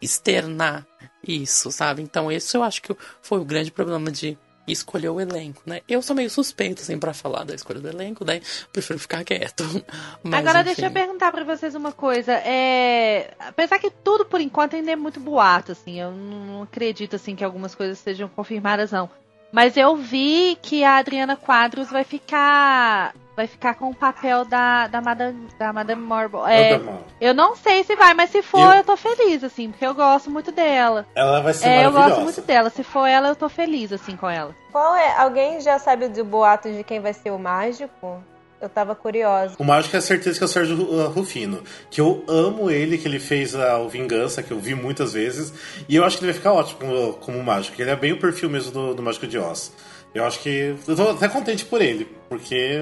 externar 0.00 0.86
isso, 1.26 1.70
sabe? 1.72 2.02
Então, 2.02 2.30
esse 2.30 2.56
eu 2.56 2.62
acho 2.62 2.80
que 2.82 2.96
foi 3.20 3.40
o 3.40 3.44
grande 3.44 3.70
problema 3.70 4.10
de 4.10 4.38
escolher 4.72 5.08
o 5.08 5.20
elenco, 5.20 5.62
né? 5.66 5.80
Eu 5.88 6.02
sou 6.02 6.14
meio 6.14 6.30
suspeito, 6.30 6.82
assim, 6.82 6.98
pra 6.98 7.14
falar 7.14 7.44
da 7.44 7.54
escolha 7.54 7.80
do 7.80 7.88
elenco, 7.88 8.24
daí 8.24 8.42
prefiro 8.72 8.98
ficar 8.98 9.24
quieto. 9.24 9.64
Mas, 10.22 10.40
Agora 10.40 10.60
enfim. 10.60 10.66
deixa 10.66 10.86
eu 10.86 10.90
perguntar 10.90 11.32
pra 11.32 11.44
vocês 11.44 11.74
uma 11.74 11.92
coisa. 11.92 12.32
É... 12.32 13.34
Apesar 13.38 13.78
que 13.78 13.90
tudo 13.90 14.24
por 14.24 14.40
enquanto 14.40 14.76
ainda 14.76 14.92
é 14.92 14.96
muito 14.96 15.20
boato, 15.20 15.72
assim, 15.72 16.00
eu 16.00 16.10
não 16.10 16.62
acredito 16.62 17.16
assim 17.16 17.34
que 17.34 17.44
algumas 17.44 17.74
coisas 17.74 17.98
sejam 17.98 18.28
confirmadas, 18.28 18.92
não. 18.92 19.10
Mas 19.52 19.76
eu 19.76 19.96
vi 19.96 20.58
que 20.60 20.84
a 20.84 20.96
Adriana 20.98 21.36
Quadros 21.36 21.90
vai 21.90 22.04
ficar. 22.04 23.14
Vai 23.34 23.46
ficar 23.46 23.74
com 23.74 23.88
o 23.90 23.94
papel 23.94 24.44
da, 24.44 24.88
da 24.88 25.00
Madame, 25.00 25.46
da 25.56 25.72
Madame 25.72 26.02
Marble. 26.02 26.40
É, 26.48 26.80
eu 27.20 27.32
não 27.32 27.54
sei 27.54 27.84
se 27.84 27.94
vai, 27.94 28.12
mas 28.12 28.30
se 28.30 28.42
for, 28.42 28.58
Eu- 28.58 28.78
eu, 28.78 28.84
tô 28.84 28.96
feliz, 28.96 29.44
assim, 29.44 29.70
porque 29.70 29.86
eu 29.86 29.94
gosto 29.94 30.28
muito 30.28 30.50
dela. 30.50 31.06
Ela 31.14 31.40
vai 31.40 31.54
ser 31.54 31.68
É, 31.68 31.86
eu 31.86 31.92
gosto 31.92 32.20
muito 32.20 32.42
dela. 32.42 32.68
Se 32.68 32.82
for 32.82 33.06
ela, 33.06 33.28
eu 33.28 33.36
tô 33.36 33.48
feliz, 33.48 33.92
assim, 33.92 34.16
com 34.16 34.28
ela. 34.28 34.52
Qual 34.72 34.96
é? 34.96 35.16
Alguém 35.18 35.60
já 35.60 35.78
sabe 35.78 36.08
do 36.08 36.24
boato 36.24 36.68
de 36.72 36.82
quem 36.82 36.98
vai 36.98 37.12
ser 37.12 37.30
o 37.30 37.38
mágico? 37.38 38.20
Eu 38.60 38.68
tava 38.68 38.94
curiosa. 38.94 39.54
O 39.58 39.64
mágico 39.64 39.96
é 39.96 40.00
certeza 40.00 40.36
que 40.36 40.42
é 40.42 40.46
o 40.46 40.48
Sérgio 40.48 40.76
uh, 40.76 41.08
Rufino. 41.08 41.62
Que 41.90 42.00
eu 42.00 42.24
amo 42.26 42.70
ele, 42.70 42.98
que 42.98 43.06
ele 43.06 43.20
fez 43.20 43.54
a, 43.54 43.78
o 43.78 43.88
Vingança, 43.88 44.42
que 44.42 44.50
eu 44.50 44.58
vi 44.58 44.74
muitas 44.74 45.12
vezes. 45.12 45.52
E 45.88 45.94
eu 45.94 46.04
acho 46.04 46.18
que 46.18 46.24
ele 46.24 46.32
vai 46.32 46.38
ficar 46.38 46.52
ótimo 46.52 46.78
como, 46.80 47.12
como 47.14 47.42
mágico. 47.42 47.76
que 47.76 47.82
Ele 47.82 47.90
é 47.90 47.96
bem 47.96 48.12
o 48.12 48.18
perfil 48.18 48.50
mesmo 48.50 48.72
do, 48.72 48.94
do 48.94 49.02
Mágico 49.02 49.26
de 49.28 49.38
Oz. 49.38 49.72
Eu 50.12 50.24
acho 50.24 50.40
que. 50.40 50.74
Eu 50.86 50.96
tô 50.96 51.10
até 51.10 51.28
contente 51.28 51.64
por 51.64 51.80
ele. 51.80 52.04
Porque 52.28 52.80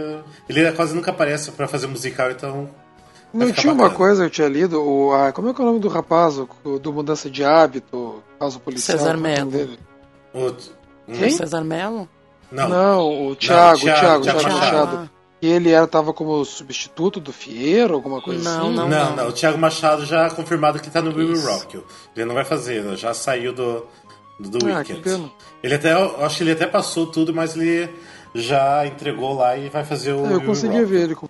ele 0.48 0.72
quase 0.72 0.94
nunca 0.94 1.10
aparece 1.10 1.50
pra 1.52 1.68
fazer 1.68 1.86
musical, 1.86 2.30
então. 2.30 2.70
Não 3.34 3.52
tinha 3.52 3.72
uma 3.72 3.82
bacana. 3.82 3.98
coisa, 3.98 4.24
eu 4.24 4.30
tinha 4.30 4.48
lido, 4.48 4.80
o, 4.80 5.12
a, 5.12 5.30
como 5.30 5.50
é 5.50 5.52
que 5.52 5.60
é 5.60 5.64
o 5.64 5.66
nome 5.66 5.80
do 5.80 5.88
rapaz, 5.88 6.38
o, 6.38 6.78
do 6.78 6.92
Mudança 6.92 7.28
de 7.28 7.44
Hábito, 7.44 8.22
caso 8.40 8.58
policial? 8.60 8.96
César 8.96 9.18
qual 9.18 9.26
é 9.26 9.34
o 9.34 9.44
nome 9.44 9.50
Mello. 9.50 9.50
dele? 9.50 9.78
O, 10.32 11.12
Quem? 11.12 11.30
César 11.30 11.62
Melo? 11.62 12.08
Não, 12.50 13.28
o 13.28 13.36
Thiago, 13.36 13.76
o 13.76 13.80
Thiago, 13.80 13.82
Thiago, 13.82 14.22
Thiago 14.22 14.38
Thiago 14.40 14.54
Machado. 14.54 15.10
Machado. 15.36 15.42
E 15.42 15.46
ele 15.48 15.70
era, 15.70 15.86
tava 15.86 16.12
como 16.12 16.44
substituto 16.44 17.20
do 17.20 17.32
Fieiro, 17.32 17.94
alguma 17.94 18.20
coisa 18.22 18.42
Não, 18.42 18.66
assim? 18.68 18.76
não, 18.76 18.88
Não, 18.88 19.16
não, 19.16 19.28
o 19.28 19.32
Thiago 19.32 19.58
Machado 19.58 20.04
já 20.06 20.30
confirmado 20.30 20.78
que 20.80 20.90
tá 20.90 21.02
no 21.02 21.14
Will. 21.14 21.40
Rock. 21.40 21.82
Ele 22.16 22.24
não 22.26 22.34
vai 22.34 22.44
fazer, 22.44 22.96
já 22.96 23.12
saiu 23.12 23.52
do, 23.52 23.86
do, 24.40 24.50
do 24.58 24.66
Ah, 24.66 24.78
Weekend. 24.78 25.00
que 25.02 25.08
pena. 25.10 25.30
Ele 25.62 25.74
até, 25.74 25.92
eu 25.92 26.24
acho 26.24 26.38
que 26.38 26.42
ele 26.44 26.52
até 26.52 26.66
passou 26.66 27.06
tudo, 27.06 27.34
mas 27.34 27.56
ele 27.56 27.88
já 28.34 28.86
entregou 28.86 29.34
lá 29.34 29.56
e 29.56 29.68
vai 29.68 29.84
fazer 29.84 30.12
o. 30.12 30.26
É, 30.26 30.32
eu 30.34 30.40
Rock. 30.40 30.84
ver 30.84 31.02
ele 31.02 31.14
com 31.14 31.28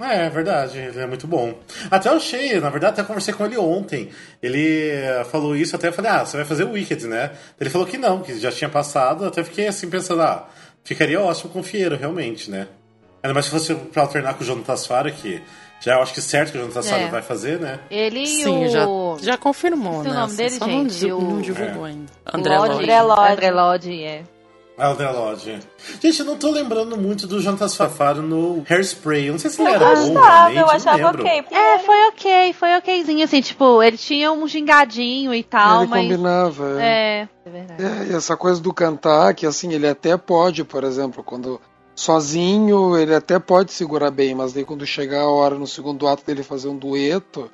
É, 0.00 0.26
é 0.26 0.30
verdade, 0.30 0.78
ele 0.78 0.98
é 1.00 1.06
muito 1.06 1.26
bom. 1.26 1.54
Até 1.90 2.08
eu 2.08 2.14
achei, 2.14 2.58
na 2.60 2.68
verdade, 2.70 2.94
até 2.94 3.04
conversei 3.04 3.32
com 3.34 3.44
ele 3.46 3.56
ontem. 3.56 4.10
Ele 4.42 4.90
eh, 4.90 5.24
falou 5.30 5.54
isso, 5.56 5.74
até 5.76 5.88
eu 5.88 5.92
falei, 5.92 6.10
ah, 6.10 6.24
você 6.26 6.36
vai 6.36 6.44
fazer 6.46 6.64
o 6.64 6.72
Wicked, 6.72 7.06
né? 7.06 7.30
Ele 7.60 7.70
falou 7.70 7.86
que 7.86 7.96
não, 7.98 8.20
que 8.20 8.38
já 8.38 8.50
tinha 8.50 8.68
passado, 8.68 9.24
até 9.24 9.42
fiquei 9.44 9.68
assim 9.68 9.88
pensando, 9.88 10.22
ah, 10.22 10.48
ficaria 10.82 11.20
ótimo 11.20 11.52
com 11.52 11.60
o 11.60 11.62
Fieiro, 11.62 11.96
realmente, 11.96 12.50
né? 12.50 12.66
Ainda 13.24 13.32
mais 13.32 13.46
se 13.46 13.50
fosse 13.50 13.74
pra 13.74 14.02
alternar 14.02 14.34
com 14.34 14.42
o 14.42 14.46
Jonatas 14.46 14.86
Faro, 14.86 15.10
que 15.10 15.42
já 15.80 15.94
eu 15.94 16.02
acho 16.02 16.12
que 16.12 16.20
certo 16.20 16.52
que 16.52 16.58
o 16.58 16.60
Jonatas 16.60 16.86
É. 16.86 16.90
Faro 16.90 17.10
vai 17.10 17.22
fazer, 17.22 17.58
né? 17.58 17.80
Ele 17.90 18.20
e 18.22 18.26
Sim, 18.26 18.66
o. 18.66 18.68
já, 18.68 18.86
já 19.32 19.36
confirmou, 19.38 20.02
Esqueci 20.02 20.10
o 20.10 20.12
né? 20.14 20.20
nome 20.20 20.36
dele, 20.36 20.50
Só 20.50 20.66
não, 20.66 20.72
gente, 20.74 20.98
di- 20.98 21.12
o- 21.12 21.20
não 21.20 21.40
divulgou 21.40 21.86
É. 21.86 21.90
ainda. 21.90 22.12
André 22.32 22.58
Lodge. 22.58 22.72
André 22.82 23.02
Lodge. 23.02 23.32
André 23.32 23.50
Lodge, 23.50 24.04
é. 24.04 24.22
Ah, 24.76 24.90
o 24.90 24.96
The 24.96 25.08
Lodge. 25.08 25.58
Gente, 26.02 26.18
eu 26.18 26.26
não 26.26 26.36
tô 26.36 26.50
lembrando 26.50 26.96
muito 26.96 27.28
do 27.28 27.40
Jonatas 27.40 27.76
Faro 27.76 28.20
no 28.22 28.64
Hairspray. 28.68 29.26
Eu 29.28 29.34
não 29.34 29.38
sei 29.38 29.48
se 29.48 29.62
ele 29.62 29.70
era 29.70 29.84
Eu 29.84 29.94
bom, 29.94 30.12
gostava, 30.14 30.26
realmente, 30.48 30.56
eu 30.58 30.66
não 30.66 30.70
achava 30.74 31.10
ok. 31.10 31.44
É, 31.52 31.78
foi 31.78 32.08
ok, 32.08 32.52
foi 32.54 32.76
okzinho, 32.78 33.24
assim, 33.24 33.40
tipo, 33.40 33.80
ele 33.84 33.96
tinha 33.96 34.32
um 34.32 34.48
gingadinho 34.48 35.32
e 35.32 35.44
tal, 35.44 35.82
ele 35.82 35.90
mas. 35.90 36.02
combinava. 36.02 36.82
é. 36.82 36.84
É, 36.84 37.28
é 37.46 37.50
verdade. 37.50 37.84
É, 37.84 38.12
e 38.12 38.16
essa 38.16 38.36
coisa 38.36 38.60
do 38.60 38.74
cantar, 38.74 39.32
que 39.34 39.46
assim, 39.46 39.72
ele 39.72 39.86
até 39.88 40.16
pode, 40.16 40.64
por 40.64 40.82
exemplo, 40.82 41.22
quando 41.22 41.60
sozinho, 41.94 42.96
ele 42.96 43.14
até 43.14 43.38
pode 43.38 43.72
segurar 43.72 44.10
bem, 44.10 44.34
mas 44.34 44.52
daí 44.52 44.64
quando 44.64 44.86
chegar 44.86 45.22
a 45.22 45.28
hora 45.30 45.54
no 45.54 45.66
segundo 45.66 46.06
ato 46.06 46.24
dele 46.26 46.42
fazer 46.42 46.68
um 46.68 46.76
dueto, 46.76 47.50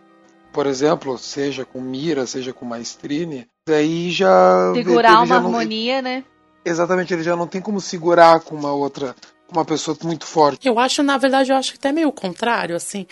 por 0.52 0.66
exemplo, 0.66 1.16
seja 1.18 1.64
com 1.64 1.80
Mira, 1.80 2.26
seja 2.26 2.52
com 2.52 2.64
Maestrine, 2.64 3.46
daí 3.68 4.10
já. 4.10 4.72
Segurar 4.74 5.18
uma 5.18 5.26
já 5.26 5.40
não- 5.40 5.46
harmonia, 5.46 6.02
né? 6.02 6.24
exatamente, 6.64 7.14
ele 7.14 7.22
já 7.22 7.34
não 7.36 7.46
tem 7.46 7.60
como 7.60 7.80
segurar 7.80 8.40
com 8.40 8.54
uma 8.54 8.72
outra, 8.72 9.14
com 9.46 9.56
uma 9.56 9.64
pessoa 9.64 9.96
muito 10.02 10.26
forte. 10.26 10.66
Eu 10.66 10.78
acho, 10.78 11.02
na 11.02 11.16
verdade, 11.16 11.50
eu 11.52 11.56
acho 11.56 11.74
até 11.74 11.92
meio 11.92 12.08
o 12.08 12.12
contrário, 12.12 12.74
assim. 12.76 13.06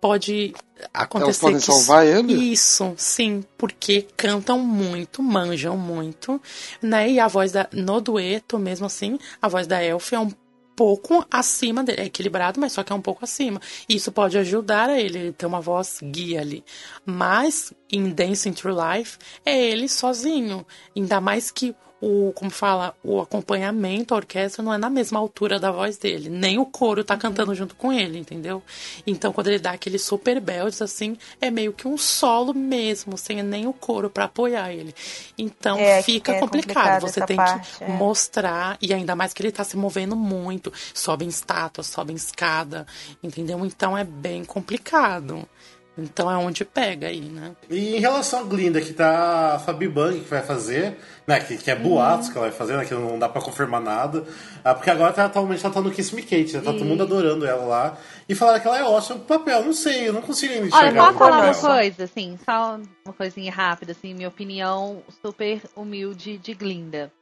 Pode 0.00 0.52
acontecer 0.92 1.24
Elas 1.24 1.38
podem 1.38 1.56
que 1.56 1.64
salvar 1.64 2.06
ele? 2.06 2.34
Isso, 2.52 2.92
sim, 2.98 3.42
porque 3.56 4.06
cantam 4.18 4.58
muito, 4.58 5.22
manjam 5.22 5.78
muito, 5.78 6.38
né? 6.82 7.08
E 7.10 7.18
a 7.18 7.26
voz 7.26 7.52
da 7.52 7.66
no 7.72 8.02
dueto, 8.02 8.58
mesmo 8.58 8.84
assim, 8.84 9.18
a 9.40 9.48
voz 9.48 9.66
da 9.66 9.82
Elf 9.82 10.12
é 10.12 10.18
um 10.20 10.30
pouco 10.76 11.24
acima 11.30 11.82
dele, 11.84 12.02
é 12.02 12.04
equilibrado, 12.06 12.60
mas 12.60 12.72
só 12.72 12.82
que 12.82 12.92
é 12.92 12.96
um 12.96 13.00
pouco 13.00 13.24
acima. 13.24 13.60
Isso 13.88 14.12
pode 14.12 14.36
ajudar 14.38 14.88
a 14.88 15.00
ele, 15.00 15.32
ter 15.32 15.46
uma 15.46 15.60
voz 15.60 15.98
guia 16.02 16.40
ali. 16.40 16.64
Mas 17.04 17.72
em 17.90 18.10
Dancing 18.10 18.52
Through 18.52 18.76
Life 18.78 19.18
é 19.44 19.58
ele 19.58 19.88
sozinho, 19.88 20.66
ainda 20.96 21.20
mais 21.20 21.50
que 21.50 21.74
o, 22.04 22.32
como 22.34 22.50
fala, 22.50 22.94
o 23.02 23.18
acompanhamento, 23.20 24.12
a 24.12 24.18
orquestra 24.18 24.62
não 24.62 24.74
é 24.74 24.76
na 24.76 24.90
mesma 24.90 25.18
altura 25.18 25.58
da 25.58 25.72
voz 25.72 25.96
dele, 25.96 26.28
nem 26.28 26.58
o 26.58 26.66
coro 26.66 27.02
tá 27.02 27.16
cantando 27.16 27.54
junto 27.54 27.74
com 27.74 27.90
ele, 27.90 28.18
entendeu? 28.18 28.62
Então 29.06 29.32
quando 29.32 29.48
ele 29.48 29.58
dá 29.58 29.70
aqueles 29.70 30.02
super 30.04 30.38
belts 30.38 30.82
assim, 30.82 31.16
é 31.40 31.50
meio 31.50 31.72
que 31.72 31.88
um 31.88 31.96
solo 31.96 32.52
mesmo, 32.52 33.16
sem 33.16 33.42
nem 33.42 33.66
o 33.66 33.72
coro 33.72 34.10
pra 34.10 34.24
apoiar 34.24 34.70
ele. 34.70 34.94
Então 35.38 35.78
É, 35.78 36.02
fica 36.02 36.32
é 36.32 36.40
complicado, 36.40 37.00
complicado 37.00 37.00
você 37.00 37.24
tem 37.24 37.36
parte, 37.36 37.78
que 37.78 37.84
é. 37.84 37.88
mostrar 37.88 38.76
e 38.82 38.92
ainda 38.92 39.16
mais 39.16 39.32
que 39.32 39.40
ele 39.42 39.52
tá 39.52 39.64
se 39.64 39.76
movendo 39.76 40.14
muito, 40.14 40.70
sobe 40.92 41.24
em 41.24 41.28
estátua, 41.28 41.82
sobe 41.82 42.12
em 42.12 42.16
escada, 42.16 42.86
entendeu? 43.22 43.64
Então 43.64 43.96
é 43.96 44.04
bem 44.04 44.44
complicado. 44.44 45.48
Então 45.96 46.28
é 46.28 46.36
onde 46.36 46.64
pega 46.64 47.06
aí, 47.06 47.20
né? 47.20 47.54
E 47.70 47.96
em 47.96 48.00
relação 48.00 48.40
a 48.40 48.42
Glinda, 48.42 48.80
que 48.80 48.92
tá 48.92 49.54
a 49.54 49.58
Fabi 49.60 49.88
Bang 49.88 50.18
que 50.18 50.28
vai 50.28 50.42
fazer, 50.42 50.98
né? 51.24 51.38
Que, 51.38 51.56
que 51.56 51.70
é 51.70 51.76
boatos 51.76 52.28
que 52.28 52.36
ela 52.36 52.48
vai 52.48 52.56
fazer, 52.56 52.76
né? 52.76 52.84
Que 52.84 52.94
não 52.94 53.16
dá 53.16 53.28
pra 53.28 53.40
confirmar 53.40 53.80
nada. 53.80 54.24
Ah, 54.64 54.74
porque 54.74 54.90
agora 54.90 55.12
tá, 55.12 55.26
atualmente 55.26 55.64
ela 55.64 55.72
tá 55.72 55.80
no 55.80 55.92
Kiss 55.92 56.12
Me 56.12 56.22
Kate, 56.22 56.54
né? 56.54 56.62
Tá 56.62 56.72
todo 56.72 56.84
mundo 56.84 57.04
adorando 57.04 57.46
ela 57.46 57.64
lá. 57.64 57.96
E 58.28 58.34
falaram 58.34 58.60
que 58.60 58.66
ela 58.66 58.78
é 58.78 58.82
ótima 58.82 59.20
pro 59.20 59.38
papel. 59.38 59.64
Não 59.64 59.72
sei, 59.72 60.08
eu 60.08 60.12
não 60.12 60.20
consigo 60.20 60.52
ainda 60.52 60.66
enxergar 60.66 60.88
Olha, 60.88 61.12
posso 61.12 61.18
falar 61.18 61.44
uma 61.44 61.54
coisa, 61.54 62.04
assim, 62.04 62.38
só 62.44 62.80
uma 63.04 63.14
coisinha 63.14 63.52
rápida, 63.52 63.92
assim, 63.92 64.14
minha 64.14 64.28
opinião 64.28 65.00
super 65.22 65.62
humilde 65.76 66.38
de 66.38 66.54
Glinda. 66.54 67.12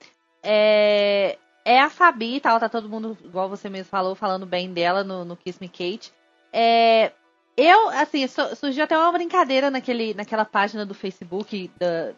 É, 0.42 1.36
é 1.62 1.78
a 1.78 1.90
Fabi, 1.90 2.40
tá? 2.40 2.58
Tá 2.58 2.70
todo 2.70 2.88
mundo, 2.88 3.18
igual 3.22 3.50
você 3.50 3.68
mesmo 3.68 3.90
falou, 3.90 4.14
falando 4.14 4.46
bem 4.46 4.72
dela 4.72 5.04
no, 5.04 5.26
no 5.26 5.36
Kiss 5.36 5.58
Me 5.60 5.68
Kate. 5.68 6.10
É, 6.50 7.12
eu, 7.56 7.88
assim, 7.90 8.26
su- 8.26 8.56
surgiu 8.56 8.84
até 8.84 8.96
uma 8.96 9.12
brincadeira 9.12 9.70
naquele, 9.70 10.14
naquela 10.14 10.44
página 10.44 10.84
do 10.86 10.94
Facebook 10.94 11.70
da- 11.78 12.12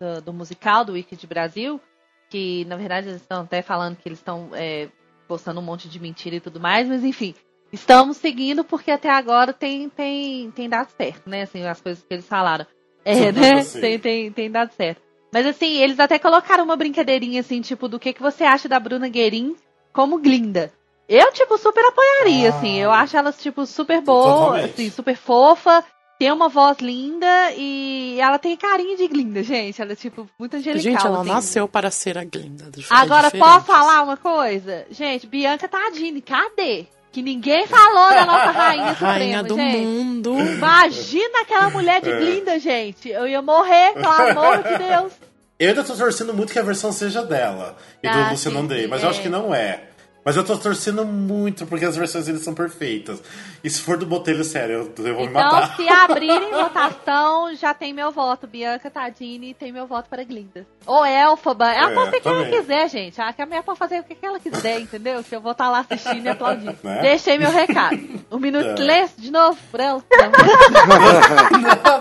do, 0.00 0.22
do 0.22 0.32
musical 0.32 0.84
do 0.84 0.92
Wicked 0.92 1.26
Brasil, 1.26 1.80
que 2.28 2.64
na 2.66 2.76
verdade 2.76 3.08
eles 3.08 3.20
estão 3.20 3.42
até 3.42 3.62
falando 3.62 3.96
que 3.96 4.08
eles 4.08 4.18
estão 4.18 4.50
é, 4.52 4.88
postando 5.28 5.60
um 5.60 5.64
monte 5.64 5.88
de 5.88 5.98
mentira 6.00 6.36
e 6.36 6.40
tudo 6.40 6.60
mais, 6.60 6.88
mas 6.88 7.04
enfim. 7.04 7.34
Estamos 7.72 8.16
seguindo 8.16 8.64
porque 8.64 8.90
até 8.90 9.08
agora 9.10 9.52
tem, 9.52 9.88
tem, 9.88 10.50
tem 10.50 10.68
dado 10.68 10.88
certo, 10.96 11.30
né? 11.30 11.42
Assim, 11.42 11.64
as 11.64 11.80
coisas 11.80 12.02
que 12.02 12.12
eles 12.12 12.26
falaram. 12.26 12.66
É, 13.04 13.30
né? 13.30 13.64
Tem, 13.80 13.98
tem, 13.98 14.32
tem 14.32 14.50
dado 14.50 14.72
certo. 14.72 15.00
Mas 15.32 15.46
assim, 15.46 15.76
eles 15.76 16.00
até 16.00 16.18
colocaram 16.18 16.64
uma 16.64 16.74
brincadeirinha 16.76 17.40
assim, 17.40 17.60
tipo, 17.60 17.86
do 17.86 17.98
que, 18.00 18.12
que 18.12 18.20
você 18.20 18.42
acha 18.42 18.68
da 18.68 18.80
Bruna 18.80 19.08
Guerin 19.08 19.54
como 19.92 20.18
Glinda. 20.18 20.72
Eu, 21.12 21.32
tipo, 21.32 21.58
super 21.58 21.84
apoiaria, 21.86 22.52
Ah. 22.52 22.56
assim. 22.56 22.78
Eu 22.78 22.92
acho 22.92 23.16
elas, 23.16 23.36
tipo, 23.36 23.66
super 23.66 24.00
boa, 24.00 24.60
assim, 24.60 24.90
super 24.90 25.16
fofa. 25.16 25.84
tem 26.20 26.30
uma 26.30 26.48
voz 26.48 26.78
linda 26.78 27.26
e 27.56 28.16
ela 28.20 28.38
tem 28.38 28.54
carinha 28.56 28.96
de 28.96 29.08
Glinda, 29.08 29.42
gente. 29.42 29.80
Ela 29.82 29.92
é, 29.92 29.96
tipo, 29.96 30.28
muito 30.38 30.54
angelical. 30.56 30.92
Gente, 30.92 31.06
ela 31.06 31.20
assim. 31.20 31.28
nasceu 31.30 31.66
para 31.66 31.90
ser 31.90 32.16
a 32.18 32.24
Glinda. 32.24 32.66
É 32.66 32.82
Agora, 32.90 33.24
diferente. 33.30 33.42
posso 33.42 33.64
falar 33.66 34.02
uma 34.02 34.16
coisa? 34.18 34.86
Gente, 34.90 35.26
Bianca 35.26 35.66
Tadini, 35.66 36.20
cadê? 36.22 36.86
Que 37.10 37.22
ninguém 37.22 37.66
falou 37.66 38.10
da 38.10 38.24
nossa 38.24 38.50
rainha 38.52 38.90
suprema, 38.94 39.12
Rainha 39.14 39.42
do 39.42 39.56
gente. 39.56 39.78
mundo. 39.78 40.38
Imagina 40.38 41.40
aquela 41.40 41.70
mulher 41.70 42.00
de 42.00 42.10
É. 42.10 42.16
Glinda, 42.20 42.58
gente. 42.58 43.08
Eu 43.08 43.26
ia 43.26 43.42
morrer, 43.42 43.94
pelo 43.94 44.08
amor 44.08 44.58
de 44.62 44.78
Deus. 44.78 45.12
Eu 45.58 45.68
ainda 45.70 45.82
tô 45.84 45.94
torcendo 45.94 46.32
muito 46.32 46.52
que 46.52 46.58
a 46.58 46.62
versão 46.62 46.92
seja 46.92 47.22
dela 47.22 47.76
e 48.02 48.08
do 48.08 48.14
Ah, 48.16 48.30
Luciano 48.30 48.58
sim, 48.58 48.62
Andrei, 48.64 48.82
sim, 48.82 48.88
mas 48.88 49.02
eu 49.02 49.08
é. 49.08 49.10
acho 49.10 49.20
que 49.20 49.28
não 49.28 49.54
é. 49.54 49.89
Mas 50.24 50.36
eu 50.36 50.44
tô 50.44 50.56
torcendo 50.58 51.04
muito 51.04 51.66
porque 51.66 51.84
as 51.84 51.96
versões 51.96 52.26
deles 52.26 52.42
são 52.42 52.52
perfeitas. 52.54 53.22
E 53.64 53.70
se 53.70 53.80
for 53.80 53.96
do 53.96 54.04
Botelho, 54.04 54.44
sério, 54.44 54.92
eu, 54.98 55.04
eu 55.06 55.14
vou 55.14 55.24
me 55.24 55.30
Então, 55.30 55.42
matar. 55.42 55.76
se 55.76 55.88
abrirem 55.88 56.50
votação, 56.52 57.54
já 57.54 57.72
tem 57.72 57.92
meu 57.94 58.10
voto. 58.12 58.46
Bianca 58.46 58.90
Tadini 58.90 59.54
tem 59.54 59.72
meu 59.72 59.86
voto 59.86 60.08
para 60.10 60.22
Glinda. 60.22 60.66
Ou 60.86 61.04
Elfaba. 61.06 61.72
Ela 61.72 61.90
É, 61.90 61.94
pode 61.94 62.10
ser 62.10 62.16
o 62.18 62.20
que 62.20 62.28
ela 62.28 62.44
quiser, 62.46 62.88
gente. 62.90 63.20
A 63.20 63.34
a 63.40 63.46
mulher 63.46 63.62
pode 63.62 63.78
fazer 63.78 64.00
o 64.00 64.04
que 64.04 64.16
ela 64.22 64.38
quiser, 64.38 64.80
entendeu? 64.80 65.22
Se 65.22 65.34
eu 65.34 65.40
vou 65.40 65.52
estar 65.52 65.70
lá 65.70 65.80
assistindo 65.80 66.26
e 66.26 66.28
aplaudindo. 66.28 66.76
Né? 66.82 66.98
Deixei 67.00 67.38
meu 67.38 67.50
recado. 67.50 67.98
Um 68.30 68.38
minuto 68.38 68.82
É. 68.82 69.08
de 69.16 69.30
novo 69.30 69.58
pra 69.72 69.84
ela. 69.84 70.04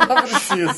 não 0.08 0.16
precisa. 0.26 0.74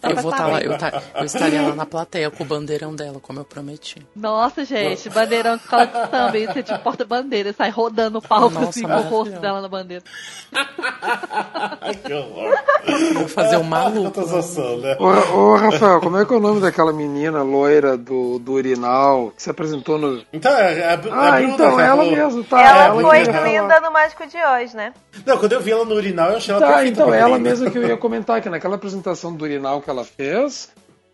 Só 0.00 0.08
Eu 0.10 0.16
vou 0.16 0.30
estar 0.30 0.44
saber. 0.44 0.52
lá, 0.52 0.60
eu, 0.62 0.78
tá- 0.78 1.02
eu 1.14 1.24
estaria 1.24 1.62
lá 1.62 1.74
na 1.74 1.86
plateia 1.86 2.30
com 2.30 2.44
o 2.44 2.46
bandeirão 2.46 2.94
dela, 2.94 3.18
como 3.20 3.40
eu 3.40 3.44
prometi. 3.44 4.06
Nossa, 4.14 4.64
gente, 4.64 5.08
bandeirão 5.10 5.56
de 5.56 5.62
escola 5.62 5.86
de 5.86 5.92
samba. 6.10 6.38
Isso 6.38 6.62
é 6.72 6.74
tipo 6.74 6.84
porta-bandeira. 6.84 7.52
Sai 7.52 7.70
rodando 7.70 8.18
o 8.18 8.22
palco 8.22 8.50
Nossa, 8.54 8.68
assim 8.70 8.82
com 8.82 8.88
o 8.88 8.96
rosto 8.96 9.10
maravilhoso. 9.10 9.40
dela 9.40 9.60
na 9.62 9.68
bandeira. 9.68 10.04
que 12.04 12.12
horror. 12.12 12.54
Vou 13.14 13.28
fazer 13.28 13.56
um 13.56 13.62
maluco. 13.62 14.20
sensação, 14.22 14.78
né? 14.78 14.96
Ô, 14.98 15.36
ô, 15.36 15.56
Rafael, 15.56 16.00
como 16.00 16.18
é 16.18 16.24
que 16.24 16.32
é 16.32 16.36
o 16.36 16.40
nome 16.40 16.60
daquela 16.60 16.92
menina 16.92 17.42
loira 17.42 17.96
do, 17.96 18.38
do 18.38 18.52
urinal 18.52 19.32
que 19.36 19.42
se 19.42 19.50
apresentou 19.50 19.98
no. 19.98 20.22
Então, 20.32 20.52
é, 20.56 20.78
é 20.80 20.92
a, 20.92 20.96
Bru- 20.96 21.12
Ah, 21.12 21.28
a 21.28 21.30
Bruna 21.38 21.54
então, 21.54 21.80
ela 21.80 21.96
falou. 21.96 22.10
mesmo, 22.16 22.44
tá? 22.44 22.60
ela 22.60 22.84
ela 22.86 23.00
foi 23.02 23.22
linda 23.22 23.80
no 23.80 23.90
Mágico 23.92 24.26
de 24.26 24.36
hoje, 24.36 24.76
né? 24.76 24.92
Não, 25.24 25.38
quando 25.38 25.52
eu 25.52 25.60
vi 25.60 25.70
ela 25.72 25.84
no 25.84 25.94
urinal, 25.94 26.30
eu 26.30 26.36
achei 26.36 26.54
ela 26.54 26.60
Tá, 26.66 26.72
perfeita. 26.74 27.02
então, 27.02 27.14
ela 27.14 27.38
mesma 27.38 27.70
que 27.70 27.78
eu 27.78 27.82
ia 27.86 27.96
comentar 27.96 28.40
que 28.40 28.48
naquela 28.48 28.76
apresentação 28.76 29.34
do 29.34 29.42
urinal 29.44 29.80
que 29.80 29.90
ela 29.90 30.04
fez, 30.04 30.68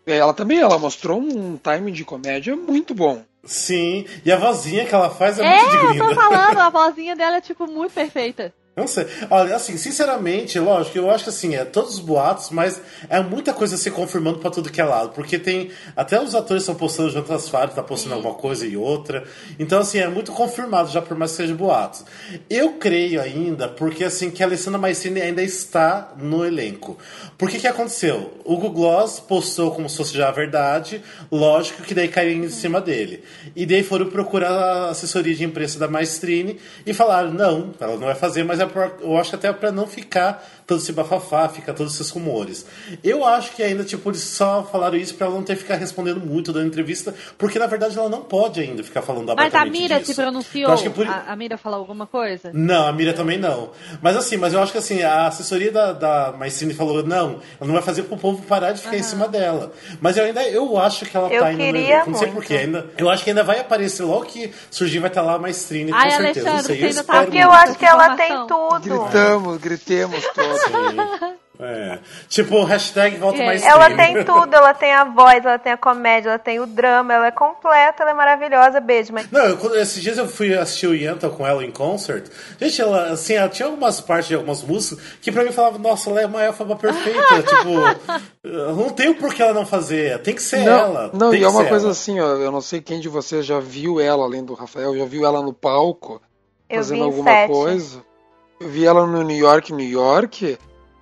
ela 0.05 0.33
também 0.33 0.59
ela 0.59 0.77
mostrou 0.77 1.19
um 1.19 1.57
timing 1.57 1.91
de 1.93 2.03
comédia 2.05 2.55
muito 2.55 2.93
bom. 2.93 3.21
Sim, 3.43 4.05
e 4.23 4.31
a 4.31 4.37
vozinha 4.37 4.85
que 4.85 4.95
ela 4.95 5.09
faz 5.09 5.37
é, 5.37 5.43
É, 5.43 5.57
muito 5.63 5.69
de 5.71 5.77
eu 5.77 5.87
Glinda. 5.89 6.07
tô 6.09 6.15
falando, 6.15 6.57
a 6.59 6.69
vozinha 6.69 7.15
dela 7.15 7.37
é 7.37 7.41
tipo 7.41 7.67
muito 7.67 7.93
perfeita. 7.93 8.53
Não 8.75 8.87
sei. 8.87 9.05
Olha, 9.29 9.55
assim, 9.55 9.77
sinceramente, 9.77 10.57
lógico, 10.57 10.97
eu 10.97 11.11
acho 11.11 11.25
que 11.25 11.29
assim, 11.29 11.53
é 11.53 11.63
todos 11.63 11.93
os 11.93 11.99
boatos, 11.99 12.49
mas 12.49 12.81
é 13.07 13.21
muita 13.21 13.53
coisa 13.53 13.77
se 13.77 13.91
confirmando 13.91 14.39
pra 14.39 14.49
tudo 14.49 14.71
que 14.71 14.81
é 14.81 14.83
lado. 14.83 15.09
Porque 15.09 15.37
tem. 15.37 15.69
Até 15.95 16.19
os 16.19 16.33
atores 16.33 16.63
estão 16.63 16.73
postando 16.73 17.11
junto 17.11 17.31
às 17.31 17.47
fases, 17.47 17.75
tá 17.75 17.83
postando 17.83 18.15
alguma 18.15 18.33
coisa 18.33 18.65
e 18.65 18.75
outra. 18.75 19.25
Então, 19.59 19.79
assim, 19.79 19.99
é 19.99 20.07
muito 20.07 20.31
confirmado 20.31 20.89
já, 20.89 21.03
por 21.03 21.15
mais 21.15 21.29
que 21.31 21.37
seja 21.37 21.53
boatos. 21.53 22.03
Eu 22.49 22.73
creio 22.73 23.21
ainda, 23.21 23.67
porque 23.67 24.03
assim, 24.03 24.31
que 24.31 24.41
a 24.41 24.47
Alessandra 24.47 24.79
Maestrini 24.79 25.21
ainda 25.21 25.43
está 25.43 26.11
no 26.17 26.43
elenco. 26.43 26.97
Por 27.37 27.51
que 27.51 27.59
que 27.59 27.67
aconteceu? 27.67 28.33
O 28.43 28.55
Google 28.55 28.71
Gloss 28.71 29.19
postou 29.19 29.69
como 29.69 29.87
se 29.87 29.97
fosse 29.97 30.17
já 30.17 30.29
a 30.29 30.31
verdade, 30.31 30.99
lógico 31.31 31.83
que 31.83 31.93
daí 31.93 32.07
caiu 32.07 32.31
em 32.43 32.49
cima 32.49 32.81
dele. 32.81 33.23
E 33.55 33.67
daí 33.67 33.83
foram 33.83 34.07
procurar 34.07 34.51
a 34.51 34.89
assessoria 34.89 35.35
de 35.35 35.43
imprensa 35.43 35.77
da 35.77 35.87
Maestrini 35.87 36.59
e 36.87 36.93
falaram: 36.93 37.31
não, 37.31 37.71
ela 37.79 37.93
não 37.93 38.07
vai 38.07 38.15
fazer, 38.15 38.43
mas 38.43 38.62
é 38.63 38.67
por- 38.67 38.93
eu 39.01 39.17
acho 39.17 39.29
que 39.31 39.35
até 39.35 39.51
para 39.53 39.71
não 39.71 39.85
ficar 39.87 40.43
todo 40.65 40.79
esse 40.79 40.91
bafafá, 40.93 41.47
ficar 41.49 41.73
todos 41.73 41.93
esses 41.93 42.09
rumores. 42.09 42.65
Eu 43.03 43.25
acho 43.25 43.51
que 43.51 43.61
ainda, 43.61 43.83
tipo, 43.83 44.09
eles 44.09 44.21
só 44.21 44.63
falaram 44.63 44.95
isso 44.97 45.13
pra 45.15 45.27
ela 45.27 45.35
não 45.35 45.43
ter 45.43 45.55
que 45.55 45.61
ficar 45.63 45.75
respondendo 45.75 46.19
muito 46.21 46.53
dando 46.53 46.67
entrevista, 46.67 47.13
porque 47.37 47.59
na 47.59 47.67
verdade 47.67 47.97
ela 47.97 48.07
não 48.09 48.21
pode 48.21 48.61
ainda 48.61 48.81
ficar 48.83 49.01
falando 49.01 49.27
Mas 49.27 49.37
a 49.37 49.41
abertamente 49.61 49.81
Mira 49.81 49.99
disso. 49.99 50.13
se 50.13 50.15
pronunciou? 50.21 50.69
Eu 50.69 50.73
acho 50.73 50.83
que 50.83 50.89
por- 50.89 51.07
A, 51.07 51.25
a 51.27 51.35
Mira 51.35 51.57
falou 51.57 51.79
alguma 51.79 52.07
coisa? 52.07 52.49
não, 52.53 52.87
a 52.87 52.93
Mira 52.93 53.13
também 53.13 53.37
não. 53.37 53.71
Mas 54.01 54.15
assim, 54.15 54.37
mas 54.37 54.53
eu 54.53 54.61
acho 54.63 54.71
que 54.71 54.77
assim, 54.77 55.01
a 55.03 55.27
assessoria 55.27 55.71
da, 55.71 55.91
da 55.91 56.31
Maicine 56.37 56.73
falou, 56.73 57.03
não, 57.03 57.31
ela 57.59 57.67
não 57.67 57.73
vai 57.73 57.81
fazer 57.81 58.03
pro 58.03 58.17
povo 58.17 58.41
parar 58.43 58.71
de 58.71 58.81
ficar 58.81 58.95
em 58.97 59.03
cima 59.03 59.27
dela. 59.27 59.71
Mas 59.99 60.15
eu 60.17 60.23
ainda 60.23 60.41
eu 60.47 60.77
acho 60.79 61.05
que 61.05 61.15
ela 61.17 61.31
Eu 61.31 61.41
tá 61.41 61.51
indo 61.51 61.63
no. 61.77 62.11
Não 62.13 62.19
sei 62.19 62.27
porquê. 62.31 62.53
Ainda, 62.55 62.85
eu 62.97 63.09
acho 63.09 63.23
que 63.23 63.29
ainda 63.29 63.43
vai 63.43 63.59
aparecer 63.59 64.03
logo 64.03 64.25
que 64.25 64.51
surgir, 64.71 64.99
vai 64.99 65.09
estar 65.09 65.21
lá 65.21 65.33
a 65.33 65.39
Maestrine, 65.39 65.91
com 65.91 65.97
Ai, 65.97 66.11
certeza. 66.11 66.45
não 66.45 66.53
Alexandre, 66.53 66.77
sei, 66.77 66.77
você 66.77 66.83
eu 66.87 66.93
tá 66.95 67.01
espero 67.01 67.25
Porque 67.25 67.37
eu 67.43 67.51
acho 67.51 67.75
que 67.77 67.85
ela 67.85 68.15
tem. 68.15 68.47
Tudo. 68.53 68.79
Gritamos, 69.03 69.57
gritemos 69.57 70.23
todos. 70.33 71.33
É. 71.59 71.99
Tipo, 72.27 72.63
hashtag 72.63 73.15
volta 73.17 73.37
É. 73.41 73.45
Maestrine. 73.45 73.73
Ela 73.75 73.95
tem 73.95 74.23
tudo, 74.25 74.53
ela 74.55 74.73
tem 74.73 74.91
a 74.91 75.03
voz, 75.05 75.45
ela 75.45 75.59
tem 75.59 75.71
a 75.71 75.77
comédia, 75.77 76.29
ela 76.29 76.39
tem 76.39 76.59
o 76.59 76.65
drama, 76.65 77.13
ela 77.13 77.27
é 77.27 77.31
completa, 77.31 78.01
ela 78.01 78.09
é 78.09 78.13
maravilhosa. 78.13 78.81
Beijo, 78.81 79.13
mas 79.13 79.29
Não, 79.31 79.39
eu, 79.45 79.57
quando- 79.57 79.77
esses 79.77 80.01
dias 80.01 80.17
eu 80.17 80.27
fui 80.27 80.57
assistir 80.57 80.87
o 80.87 80.95
Yenta 80.95 81.29
com 81.29 81.45
ela 81.45 81.63
em 81.63 81.69
concert. 81.71 82.25
Gente, 82.59 82.81
ela, 82.81 83.11
assim, 83.11 83.35
ela 83.35 83.47
tinha 83.49 83.67
algumas 83.67 84.01
partes 84.01 84.29
de 84.29 84.35
algumas 84.35 84.63
músicas 84.63 85.05
que 85.21 85.31
pra 85.31 85.43
mim 85.43 85.51
falavam, 85.51 85.77
nossa, 85.79 86.09
ela 86.09 86.21
é 86.21 86.25
uma 86.25 86.43
elfaba 86.43 86.75
perfeita. 86.75 87.21
tipo, 87.47 88.49
não 88.75 88.89
tem 88.89 89.09
o 89.09 89.15
porquê 89.15 89.43
ela 89.43 89.53
não 89.53 89.65
fazer. 89.65 90.17
Tem 90.23 90.33
que 90.33 90.41
ser 90.41 90.65
Não, 90.65 90.73
ela. 90.73 91.11
não 91.13 91.29
tem 91.29 91.41
e 91.41 91.43
é 91.43 91.47
uma 91.47 91.65
coisa 91.65 91.85
ela. 91.85 91.91
assim, 91.91 92.19
ó, 92.19 92.25
eu 92.35 92.51
não 92.51 92.61
sei 92.61 92.81
quem 92.81 92.99
de 92.99 93.07
vocês 93.07 93.45
já 93.45 93.59
viu 93.59 94.01
ela, 94.01 94.23
além 94.25 94.43
do 94.43 94.55
Rafael, 94.55 94.97
já 94.97 95.05
viu 95.05 95.23
ela 95.23 95.41
no 95.41 95.53
palco, 95.53 96.19
eu 96.67 96.77
fazendo 96.77 97.03
alguma 97.03 97.29
sete. 97.29 97.51
coisa. 97.51 98.12
Eu 98.63 98.69
vi 98.69 98.85
ela 98.85 99.05
no 99.05 99.23
New 99.23 99.35
York, 99.35 99.73
New 99.73 99.85
York, 99.85 100.57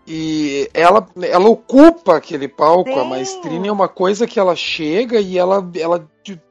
e 0.07 0.67
ela, 0.73 1.07
ela 1.21 1.47
ocupa 1.47 2.17
aquele 2.17 2.47
palco. 2.47 2.89
A 2.89 3.03
Sim. 3.03 3.09
Maestrine 3.09 3.67
é 3.67 3.71
uma 3.71 3.87
coisa 3.87 4.25
que 4.25 4.39
ela 4.39 4.55
chega 4.55 5.19
e 5.19 5.37
ela, 5.37 5.69
ela 5.79 6.09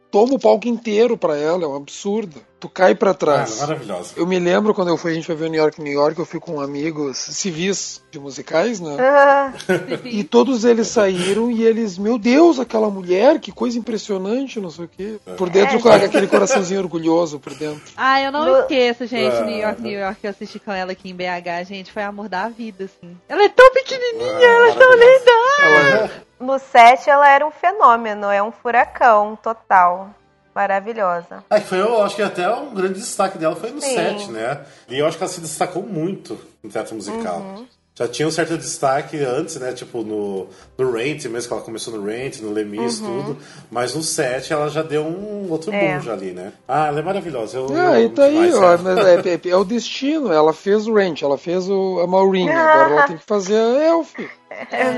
toma 0.09 0.35
o 0.35 0.39
palco 0.39 0.69
inteiro 0.69 1.19
pra 1.19 1.37
ela, 1.37 1.65
é 1.65 1.67
um 1.67 1.75
absurdo. 1.75 2.41
Tu 2.61 2.69
cai 2.69 2.95
pra 2.95 3.13
Ah, 3.13 3.15
trás. 3.15 3.59
maravilhosa. 3.59 4.13
Eu 4.19 4.27
me 4.27 4.39
lembro 4.39 4.75
quando 4.75 4.89
eu 4.89 4.97
fui, 4.99 5.13
a 5.13 5.15
gente 5.15 5.25
foi 5.27 5.35
ver 5.35 5.47
o 5.47 5.49
New 5.49 5.59
York, 5.61 5.81
New 5.81 5.93
York, 5.95 6.19
eu 6.19 6.27
fui 6.27 6.39
com 6.39 6.61
amigos 6.61 7.17
civis 7.17 8.03
de 8.11 8.19
musicais, 8.19 8.79
né? 8.81 8.97
Ah, 9.01 9.53
E 10.05 10.23
todos 10.23 10.65
eles 10.67 10.89
saíram 10.89 11.51
e 11.51 11.65
eles, 11.65 11.97
meu 11.97 12.19
Deus, 12.19 12.61
aquela 12.61 12.91
mulher, 12.91 13.39
que 13.41 13.51
coisa 13.51 13.79
impressionante, 13.79 14.61
não 14.61 14.69
sei 14.71 14.85
o 14.85 14.89
quê. 14.89 15.17
Por 15.39 15.49
dentro, 15.49 15.79
É, 15.79 15.81
com 15.81 15.89
aquele 15.89 16.27
coraçãozinho 16.27 16.81
orgulhoso 16.81 17.41
por 17.41 17.55
dentro. 17.55 17.81
Ah, 17.97 18.21
eu 18.21 18.31
não 18.31 18.61
esqueço, 18.61 19.07
gente, 19.07 19.37
Ah. 19.37 19.45
New 19.45 19.59
York, 19.59 19.81
New 19.81 19.99
York, 19.99 20.19
eu 20.23 20.31
assisti 20.31 20.59
com 20.59 20.71
ela 20.71 20.93
aqui 20.93 21.09
em 21.11 21.15
BH, 21.15 21.65
gente, 21.67 21.91
foi 21.91 22.03
amor 22.03 22.29
da 22.29 22.49
vida, 22.51 22.85
assim. 22.85 23.17
Ela 23.27 23.45
é 23.45 23.49
tão 23.49 23.73
pequenininha, 23.73 24.47
ela 24.47 24.69
é 24.69 24.73
tão 24.75 24.93
linda. 24.93 25.31
Ela 25.63 26.05
é- 26.05 26.11
no 26.39 26.59
set 26.59 27.09
ela 27.09 27.27
era 27.27 27.47
um 27.47 27.51
fenômeno, 27.51 28.27
é 28.31 28.43
um 28.43 28.53
furacão 28.53 29.39
total. 29.43 30.11
Maravilhosa. 30.55 31.45
É, 31.51 31.61
foi, 31.61 31.81
eu 31.81 32.03
acho 32.03 32.17
que 32.17 32.23
até 32.23 32.49
um 32.53 32.75
grande 32.75 32.95
destaque 32.95 33.39
dela 33.39 33.57
foi 33.57 33.71
no 33.71 33.81
Sim. 33.81 33.95
set, 33.95 34.31
né? 34.31 34.61
E 34.89 34.99
eu 34.99 35.07
acho 35.07 35.17
que 35.17 35.23
ela 35.23 35.33
se 35.33 35.41
destacou 35.41 35.83
muito 35.83 36.39
no 36.63 36.71
teatro 36.71 36.95
musical. 36.95 37.39
Uhum. 37.41 37.67
Já 37.93 38.09
tinha 38.09 38.27
um 38.27 38.31
certo 38.31 38.57
destaque 38.57 39.19
antes, 39.19 39.57
né? 39.57 39.73
Tipo, 39.73 40.03
no, 40.03 40.47
no 40.79 40.91
Rent 40.91 41.25
mesmo, 41.27 41.49
que 41.49 41.53
ela 41.53 41.63
começou 41.63 41.95
no 41.95 42.07
Rent, 42.07 42.41
no 42.41 42.51
Lemis, 42.51 42.99
tudo. 42.99 43.37
Mas 43.71 43.95
no 43.95 44.03
set 44.03 44.51
ela 44.53 44.69
já 44.71 44.81
deu 44.83 45.03
um 45.03 45.49
outro 45.51 45.71
Uhum. 45.71 45.77
É. 45.77 45.95
boom 45.97 46.01
já 46.01 46.13
ali, 46.15 46.31
né? 46.31 46.53
Ah, 46.67 46.87
ela 46.87 47.01
é 47.01 47.03
maravilhosa. 47.03 47.59
Eu, 47.59 47.67
Ah, 47.77 48.01
eu 48.01 48.07
e 48.07 48.09
tá 48.11 48.25
aí, 48.25 48.55
ó, 48.55 48.79
mas 48.79 48.99
é, 49.07 49.15
é- 49.35 49.51
é 49.51 49.57
o 49.57 49.65
destino. 49.65 50.33
Ela 50.33 50.53
fez 50.55 50.87
o 50.87 50.95
Ranch, 50.95 51.23
ela 51.23 51.37
fez 51.37 51.69
o, 51.69 52.01
a 52.01 52.07
Maureen, 52.07 52.49
agora 52.51 52.91
ela 52.95 53.07
tem 53.07 53.19
que 53.19 53.27
fazer 53.27 53.57
a 53.57 53.85
Elf. 53.89 54.15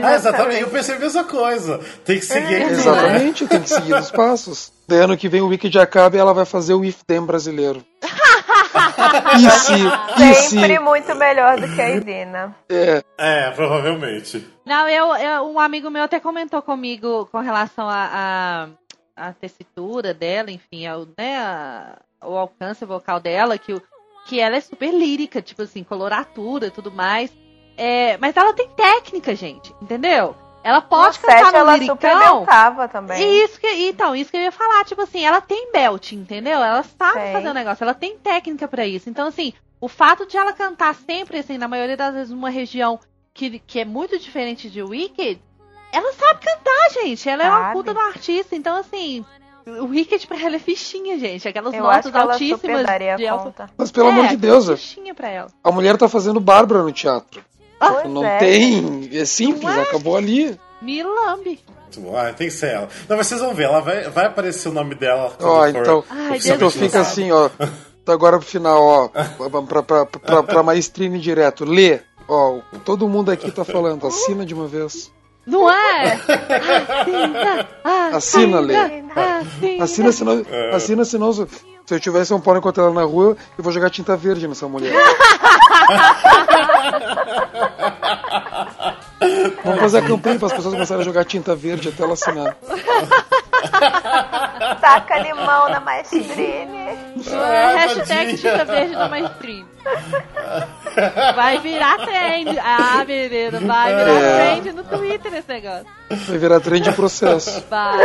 Ah, 0.03 0.15
exatamente. 0.15 0.62
Eu 0.62 0.69
pensei 0.70 0.95
a 0.95 0.99
mesma 0.99 1.24
coisa. 1.24 1.79
Tem 2.07 2.19
que 2.19 2.24
seguir 2.24 2.57
Uhum. 2.57 2.65
aqui. 2.65 2.73
Exatamente, 2.73 3.47
tem 3.47 3.61
que 3.62 3.69
seguir 3.69 3.95
os 3.95 4.11
passos. 4.11 4.73
Daí 4.93 5.01
ano 5.01 5.16
que 5.16 5.27
vem 5.27 5.40
o 5.40 5.47
Wicked 5.48 5.78
acaba 5.78 6.16
e 6.16 6.19
ela 6.19 6.35
vai 6.35 6.44
fazer 6.44 6.74
o 6.74 6.85
If 6.85 7.02
Them 7.05 7.24
brasileiro. 7.24 7.82
e 8.02 9.51
se, 9.51 9.73
e 10.23 10.35
se, 10.35 10.51
Sempre 10.51 10.78
muito 10.81 11.14
melhor 11.14 11.59
do 11.59 11.66
que 11.74 11.81
a 11.81 11.97
Idina. 11.97 12.55
é, 12.69 13.02
É, 13.16 13.51
provavelmente. 13.52 14.47
Não, 14.66 14.86
eu, 14.86 15.16
eu- 15.16 15.51
um 15.51 15.59
amigo 15.59 15.89
meu 15.89 16.02
até 16.02 16.20
comentou 16.20 16.60
comigo 16.60 17.27
com 17.32 17.39
relação 17.39 17.89
à 17.89 18.69
a, 19.16 19.28
a, 19.28 19.32
tessitura 19.32 20.12
dela, 20.12 20.51
enfim, 20.51 20.86
ao, 20.86 21.06
né, 21.16 21.39
a- 21.39 21.97
o 22.23 22.36
alcance 22.36 22.85
vocal 22.85 23.19
dela, 23.19 23.56
que, 23.56 23.74
que 24.27 24.39
ela 24.40 24.56
é 24.56 24.60
super 24.60 24.93
lírica, 24.93 25.40
tipo 25.40 25.62
assim, 25.62 25.82
coloratura 25.82 26.66
e 26.66 26.70
tudo 26.70 26.93
mais. 26.93 27.32
É, 27.78 28.19
mas 28.19 28.36
ela 28.36 28.52
tem 28.52 28.69
técnica, 28.69 29.35
gente, 29.35 29.74
entendeu? 29.81 30.36
Ela 30.64 30.80
pode 30.80 31.18
no 31.18 31.24
set 31.24 31.34
cantar 31.36 31.52
no 31.52 31.59
ela 31.59 31.76
liricão. 31.76 31.97
também. 32.89 33.20
E 33.22 33.44
Isso 33.44 33.59
que, 33.59 33.66
então, 33.89 34.14
isso 34.14 34.30
que 34.30 34.36
eu 34.36 34.43
ia 34.43 34.52
falar, 34.52 34.84
tipo 34.84 35.02
assim, 35.02 35.24
ela 35.24 35.40
tem 35.40 35.72
belt, 35.72 36.12
entendeu? 36.12 36.62
Ela 36.62 36.82
sabe 36.82 37.20
Tem. 37.20 37.32
fazer 37.32 37.48
o 37.48 37.55
negócio, 37.55 37.82
ela 37.84 37.94
tem 37.94 38.16
técnica 38.16 38.68
pra 38.68 38.86
isso. 38.86 39.10
Então, 39.10 39.26
assim, 39.26 39.52
o 39.80 39.89
fato 39.89 40.26
de 40.26 40.36
ela 40.36 40.52
cantar 40.52 40.94
sempre, 40.94 41.39
assim, 41.39 41.59
na 41.59 41.66
maioria 41.66 41.97
das 41.97 42.14
vezes, 42.14 42.30
numa 42.30 42.51
região 42.51 43.01
que, 43.34 43.59
que 43.59 43.80
é 43.80 43.84
muito 43.84 44.18
diferente 44.18 44.70
de 44.70 44.82
Wicked, 44.82 45.40
ela 45.93 46.12
sabe 46.12 46.40
cantar, 46.44 47.02
gente. 47.02 47.28
Ela 47.28 47.43
é 47.43 47.48
uma 47.48 47.60
Sabe. 47.60 47.72
puta 47.74 47.94
do 47.94 48.01
artista. 48.01 48.55
Então, 48.56 48.76
assim, 48.76 49.24
o 49.66 49.86
Wicked 49.86 50.26
pra 50.26 50.40
ela 50.40 50.56
é 50.56 50.59
fichinha, 50.59 51.18
gente. 51.18 51.47
Aquelas 51.47 51.74
Eu 51.74 51.89
acho 51.89 52.09
notas 52.09 52.10
que 52.10 52.16
ela 52.16 52.32
altíssimas 52.32 52.60
super 52.60 52.86
daria 52.86 53.16
de 53.16 53.24
mas 53.76 53.90
pelo 53.93 54.09
é, 54.09 54.10
amor 54.12 54.26
de 54.28 54.36
Deus, 54.36 54.68
fichinha 54.68 55.14
pra 55.14 55.28
ela. 55.28 55.48
a 55.62 55.70
mulher 55.70 55.97
tá 55.97 56.09
fazendo 56.09 56.40
Bárbara 56.40 56.82
no 56.82 56.93
teatro. 56.93 57.44
Pois 57.88 58.10
Não 58.10 58.24
é. 58.24 58.38
tem. 58.38 59.10
É 59.12 59.24
simples, 59.24 59.76
acabou 59.76 60.16
ali. 60.16 60.59
Me 60.80 61.02
lambe. 61.02 61.60
Ah, 62.14 62.32
tem 62.32 62.46
que 62.48 62.52
ser 62.52 62.70
ela. 62.70 62.88
Não, 63.09 63.16
mas 63.16 63.26
vocês 63.26 63.40
vão 63.40 63.54
ver, 63.54 63.64
ela 63.64 63.80
vai, 63.80 64.09
vai 64.09 64.26
aparecer 64.26 64.68
o 64.68 64.72
nome 64.72 64.94
dela. 64.94 65.32
Ó, 65.40 65.60
for 65.60 65.68
então. 65.68 66.04
Ai, 66.09 66.38
Então 66.44 66.70
fica 66.70 67.00
assim, 67.00 67.30
ó. 67.30 67.50
Então 68.02 68.14
agora 68.14 68.38
pro 68.38 68.46
final, 68.46 68.82
ó. 68.82 69.09
Pra, 69.68 69.82
pra, 69.82 70.06
pra, 70.06 70.42
pra 70.42 70.62
maestrine 70.62 71.18
direto. 71.18 71.64
Lê. 71.64 72.00
Ó, 72.26 72.60
todo 72.84 73.09
mundo 73.09 73.30
aqui 73.30 73.50
tá 73.50 73.64
falando. 73.64 74.06
Assina 74.06 74.46
de 74.46 74.54
uma 74.54 74.66
vez. 74.66 75.12
Não 75.46 75.70
é? 75.70 76.18
Assina, 78.12 78.16
Assina, 78.16 78.60
Lê. 78.60 78.74
assina. 78.76 79.84
Assina, 79.84 80.12
senão. 80.12 80.46
Assina, 80.72 81.04
senão. 81.04 81.32
Se 81.32 81.46
se 81.84 81.94
eu 81.94 82.00
tivesse 82.00 82.32
um 82.32 82.40
pau 82.40 82.56
encontrar 82.56 82.84
ela 82.84 82.94
na 82.94 83.02
rua, 83.02 83.36
eu 83.59 83.62
vou 83.64 83.72
jogar 83.72 83.90
tinta 83.90 84.16
verde 84.16 84.46
nessa 84.46 84.68
mulher. 84.68 84.94
Vamos 89.64 89.80
fazer 89.80 89.98
a 89.98 90.02
campanha 90.02 90.38
para 90.38 90.46
as 90.48 90.52
pessoas 90.52 90.74
começarem 90.74 91.02
a 91.02 91.04
jogar 91.04 91.24
tinta 91.24 91.54
verde 91.54 91.88
até 91.88 92.02
ela 92.02 92.12
assinar. 92.14 92.56
Taca 94.80 95.18
limão 95.18 95.68
na 95.68 95.80
maestrine. 95.80 96.98
É, 97.30 97.74
hashtag 97.76 98.36
tinta 98.36 98.64
verde 98.64 98.94
na 98.94 99.09
mainstream. 99.09 99.64
Vai 101.36 101.59
virar 101.60 101.96
trend. 101.98 102.59
Ah, 102.59 103.04
menino, 103.06 103.60
vai 103.66 103.94
virar 103.94 104.20
É. 104.20 104.36
trend 104.54 104.72
no 104.72 104.84
Twitter 104.84 105.34
esse 105.34 105.48
negócio. 105.48 105.86
Vai 106.10 106.38
virar 106.38 106.60
trem 106.60 106.82
de 106.82 106.92
processo. 106.92 107.64
Vai. 107.70 107.98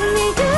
Kiss 0.00 0.14
me 0.14 0.49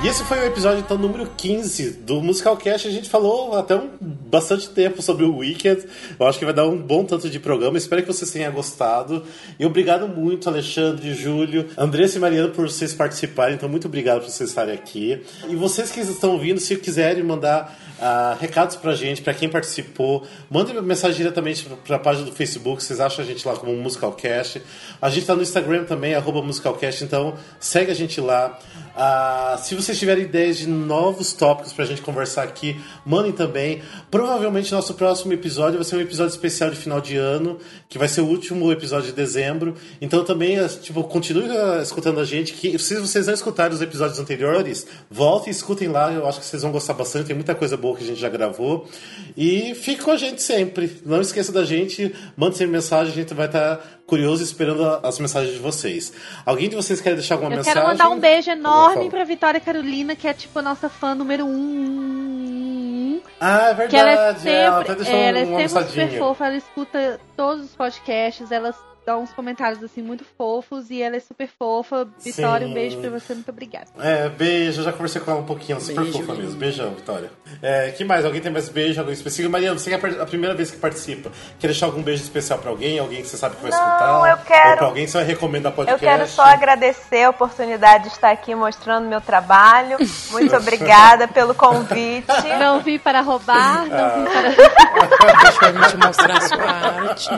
E 0.00 0.06
esse 0.06 0.22
foi 0.22 0.38
o 0.38 0.44
episódio, 0.44 0.78
então, 0.78 0.96
número 0.96 1.28
15 1.36 1.90
do 1.90 2.22
Musicalcast. 2.22 2.86
A 2.86 2.90
gente 2.90 3.10
falou 3.10 3.58
até 3.58 3.74
um, 3.74 3.90
bastante 4.00 4.68
tempo 4.68 5.02
sobre 5.02 5.24
o 5.24 5.38
Weekend. 5.38 5.84
Eu 6.20 6.24
acho 6.24 6.38
que 6.38 6.44
vai 6.44 6.54
dar 6.54 6.68
um 6.68 6.78
bom 6.78 7.04
tanto 7.04 7.28
de 7.28 7.40
programa. 7.40 7.76
Espero 7.76 8.02
que 8.02 8.06
vocês 8.06 8.30
tenham 8.30 8.52
gostado. 8.52 9.24
E 9.58 9.66
obrigado 9.66 10.06
muito, 10.06 10.48
Alexandre, 10.48 11.12
Júlio, 11.14 11.68
Andressa 11.76 12.16
e 12.16 12.20
Mariana, 12.20 12.48
por 12.50 12.70
vocês 12.70 12.94
participarem. 12.94 13.56
Então, 13.56 13.68
muito 13.68 13.88
obrigado 13.88 14.20
por 14.20 14.30
vocês 14.30 14.50
estarem 14.50 14.72
aqui. 14.72 15.20
E 15.48 15.56
vocês 15.56 15.90
que 15.90 15.98
estão 15.98 16.30
ouvindo, 16.30 16.60
se 16.60 16.76
quiserem 16.76 17.24
mandar 17.24 17.76
ah, 18.00 18.36
recados 18.40 18.76
pra 18.76 18.94
gente, 18.94 19.20
pra 19.20 19.34
quem 19.34 19.48
participou, 19.48 20.24
mandem 20.48 20.80
mensagem 20.80 21.16
diretamente 21.16 21.64
pra, 21.64 21.76
pra 21.76 21.98
página 21.98 22.26
do 22.26 22.32
Facebook. 22.32 22.84
Vocês 22.84 23.00
acham 23.00 23.24
a 23.24 23.26
gente 23.26 23.46
lá 23.46 23.56
como 23.56 23.74
Musicalcast. 23.74 24.62
A 25.02 25.10
gente 25.10 25.26
tá 25.26 25.34
no 25.34 25.42
Instagram 25.42 25.82
também, 25.86 26.14
arroba 26.14 26.40
Musicalcast. 26.40 27.02
Então, 27.02 27.34
segue 27.58 27.90
a 27.90 27.94
gente 27.94 28.20
lá. 28.20 28.56
Ah, 29.00 29.56
se 29.62 29.76
vocês 29.76 29.96
tiverem 29.96 30.24
ideias 30.24 30.58
de 30.58 30.66
novos 30.66 31.32
tópicos 31.32 31.72
pra 31.72 31.84
gente 31.84 32.02
conversar 32.02 32.42
aqui, 32.42 32.80
mandem 33.06 33.30
também. 33.30 33.80
Provavelmente 34.10 34.72
nosso 34.72 34.92
próximo 34.94 35.32
episódio 35.32 35.76
vai 35.76 35.84
ser 35.84 35.94
um 35.94 36.00
episódio 36.00 36.32
especial 36.32 36.68
de 36.68 36.74
final 36.74 37.00
de 37.00 37.16
ano, 37.16 37.60
que 37.88 37.96
vai 37.96 38.08
ser 38.08 38.22
o 38.22 38.26
último 38.26 38.72
episódio 38.72 39.06
de 39.06 39.12
dezembro. 39.12 39.76
Então 40.00 40.24
também, 40.24 40.58
eh, 40.58 40.66
tipo, 40.66 41.04
continue 41.04 41.48
eh, 41.48 41.80
escutando 41.80 42.18
a 42.18 42.24
gente. 42.24 42.54
Que 42.54 42.76
se 42.76 42.96
vocês 42.96 43.28
não 43.28 43.34
escutarem 43.34 43.72
os 43.72 43.80
episódios 43.80 44.18
anteriores, 44.18 44.84
voltem 45.08 45.52
e 45.52 45.52
escutem 45.52 45.86
lá. 45.86 46.12
Eu 46.12 46.26
acho 46.26 46.40
que 46.40 46.46
vocês 46.46 46.62
vão 46.62 46.72
gostar 46.72 46.94
bastante. 46.94 47.26
Tem 47.26 47.36
muita 47.36 47.54
coisa 47.54 47.76
boa 47.76 47.96
que 47.96 48.02
a 48.02 48.06
gente 48.06 48.18
já 48.20 48.28
gravou. 48.28 48.88
E 49.36 49.76
fique 49.76 50.02
com 50.02 50.10
a 50.10 50.16
gente 50.16 50.42
sempre. 50.42 51.00
Não 51.06 51.20
esqueça 51.20 51.52
da 51.52 51.64
gente. 51.64 52.12
Mande 52.36 52.56
sempre 52.56 52.72
mensagem. 52.72 53.12
A 53.12 53.16
gente 53.16 53.32
vai 53.32 53.46
estar 53.46 53.97
curioso 54.08 54.42
esperando 54.42 54.82
as 55.02 55.18
mensagens 55.18 55.52
de 55.52 55.60
vocês. 55.60 56.12
Alguém 56.44 56.68
de 56.70 56.74
vocês 56.74 56.98
quer 57.00 57.14
deixar 57.14 57.34
alguma 57.34 57.52
Eu 57.52 57.58
mensagem? 57.58 57.74
quero 57.80 57.86
mandar 57.92 58.08
um 58.08 58.18
beijo 58.18 58.50
enorme 58.50 59.10
pra 59.10 59.22
Vitória 59.22 59.60
Carolina, 59.60 60.16
que 60.16 60.26
é 60.26 60.32
tipo 60.32 60.58
a 60.58 60.62
nossa 60.62 60.88
fã 60.88 61.14
número 61.14 61.44
um. 61.44 63.20
Ah, 63.38 63.74
é 63.78 63.86
Que 63.86 63.96
ela 63.96 64.10
é 64.10 64.16
verdade. 64.16 64.38
sempre, 64.40 64.52
ela 64.58 64.80
até 64.80 64.94
deixou 64.94 65.14
ela 65.14 65.38
é 65.38 65.44
sempre 65.46 65.68
super 65.90 66.18
fofa, 66.18 66.46
ela 66.46 66.56
escuta 66.56 67.20
todos 67.36 67.66
os 67.66 67.76
podcasts, 67.76 68.50
ela 68.50 68.74
dá 69.08 69.16
uns 69.16 69.32
comentários 69.32 69.82
assim 69.82 70.02
muito 70.02 70.22
fofos 70.36 70.90
e 70.90 71.00
ela 71.02 71.16
é 71.16 71.20
super 71.20 71.48
fofa. 71.58 72.06
Vitória, 72.22 72.66
Sim. 72.66 72.70
um 72.72 72.74
beijo 72.74 72.98
pra 72.98 73.08
você, 73.08 73.32
muito 73.32 73.48
obrigada. 73.50 73.86
É, 73.98 74.28
beijo, 74.28 74.80
eu 74.80 74.84
já 74.84 74.92
conversei 74.92 75.18
com 75.22 75.30
ela 75.30 75.40
um 75.40 75.46
pouquinho, 75.46 75.76
ela 75.76 75.80
é 75.82 75.86
super 75.86 76.02
Beijo, 76.02 76.18
fofa 76.18 76.26
beijo. 76.32 76.42
mesmo. 76.42 76.58
Beijão, 76.60 76.90
Vitória. 76.90 77.30
É, 77.62 77.90
que 77.92 78.04
mais? 78.04 78.26
Alguém 78.26 78.42
tem 78.42 78.52
mais 78.52 78.68
beijo, 78.68 79.00
alguém 79.00 79.14
específico? 79.14 79.50
Mariana, 79.50 79.78
você 79.78 79.88
que 79.96 80.06
é 80.06 80.22
a 80.22 80.26
primeira 80.26 80.54
vez 80.54 80.70
que 80.70 80.76
participa. 80.76 81.30
Quer 81.58 81.68
deixar 81.68 81.86
algum 81.86 82.02
beijo 82.02 82.22
especial 82.22 82.58
pra 82.58 82.68
alguém? 82.70 82.98
Alguém 82.98 83.22
que 83.22 83.28
você 83.28 83.38
sabe 83.38 83.56
que 83.56 83.62
vai 83.62 83.70
Não, 83.70 83.78
escutar? 83.78 84.30
eu 84.30 84.36
quero- 84.44 84.70
Ou 84.72 84.76
pra 84.76 84.86
alguém 84.88 85.04
que 85.06 85.10
você 85.10 85.18
vai 85.18 85.26
recomendar 85.26 85.72
Eu 85.72 85.76
podcast? 85.76 86.04
quero 86.04 86.26
só 86.28 86.42
agradecer 86.42 87.22
a 87.24 87.30
oportunidade 87.30 88.04
de 88.04 88.10
estar 88.10 88.30
aqui 88.30 88.54
mostrando 88.54 89.08
meu 89.08 89.22
trabalho. 89.22 89.96
Muito 90.32 90.54
obrigada 90.56 91.26
pelo 91.26 91.54
convite. 91.54 92.26
Não 92.60 92.80
vim 92.80 92.98
para 92.98 93.22
roubar, 93.22 93.86
não 93.86 93.96
Ah. 93.96 94.08
vim 94.10 94.24
para. 94.24 94.48
Deixa 95.42 95.66
a 95.66 95.72
gente 95.72 95.96
mostrar 96.04 96.36
a 96.36 96.40
sua 96.40 96.64
arte. 96.64 97.30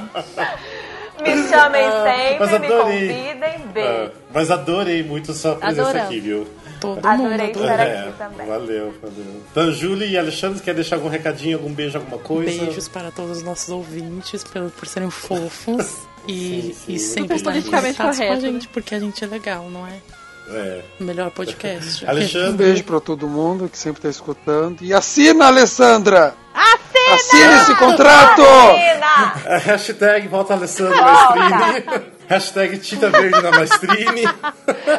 Me 1.23 1.49
chamem 1.49 1.85
Ah, 1.87 2.05
sempre, 2.39 2.59
me 2.59 2.69
convidem. 2.69 3.35
Ah, 3.43 3.73
Beijo. 3.73 4.13
mas 4.33 4.51
adorei 4.51 5.03
muito 5.03 5.33
sua 5.33 5.55
presença 5.57 5.83
Adoramos. 5.83 6.09
aqui, 6.09 6.21
viu? 6.21 6.47
Todo 6.81 7.05
Adorei 7.07 7.47
mundo. 7.49 7.61
estar 7.61 7.81
É, 7.81 7.99
aqui 8.01 8.13
também. 8.19 8.47
valeu, 8.47 8.95
valeu. 9.03 9.43
Então, 9.51 9.71
Júlia 9.73 10.07
e 10.07 10.17
Alexandre, 10.19 10.61
quer 10.63 10.75
deixar 10.75 10.97
algum 10.97 11.09
recadinho, 11.09 11.59
algum 11.59 11.73
beijo, 11.73 11.99
alguma 11.99 12.19
coisa? 12.19 12.65
Beijos 12.65 12.89
para 12.89 13.11
todos 13.11 13.39
os 13.39 13.43
nossos 13.43 13.69
ouvintes 13.69 14.43
pelo, 14.45 14.71
por 14.71 14.89
serem 14.89 15.11
fofos 15.11 15.87
e, 16.27 16.33
Sim, 16.35 16.75
sim. 16.87 16.93
e 16.95 16.99
sempre 16.99 17.37
estarem 17.37 17.63
conectados 17.63 18.17
com 18.19 18.33
a 18.33 18.41
gente, 18.41 18.67
porque 18.69 18.95
a 18.95 19.01
gente 19.01 19.23
é 19.23 19.27
legal, 19.27 19.69
não 19.71 19.87
é? 19.87 19.93
É. 20.53 20.81
Melhor 20.99 21.31
podcast. 21.31 22.03
Um 22.07 22.09
Alexandre, 22.09 22.57
beijo 22.67 22.85
pra 22.85 22.99
todo 22.99 23.29
mundo 23.29 23.69
que 23.69 23.77
sempre 23.79 24.01
tá 24.03 24.09
escutando. 24.09 24.83
E 24.83 24.93
assina, 24.95 25.47
Alessandra! 25.47 26.35
Assina! 27.15 27.47
Assina 27.57 27.63
esse 27.63 27.75
contrato! 27.77 28.43
Assina! 28.43 29.35
É, 29.47 29.57
hashtag 29.59 30.29
volta 30.29 30.55
Alessandro 30.55 30.97
Volta. 30.97 31.35
Maestrine. 31.37 32.03
hashtag 32.29 32.79
Tinta 32.79 33.11
Verde 33.11 33.43
na 33.43 33.51
Maestrine. 33.51 34.25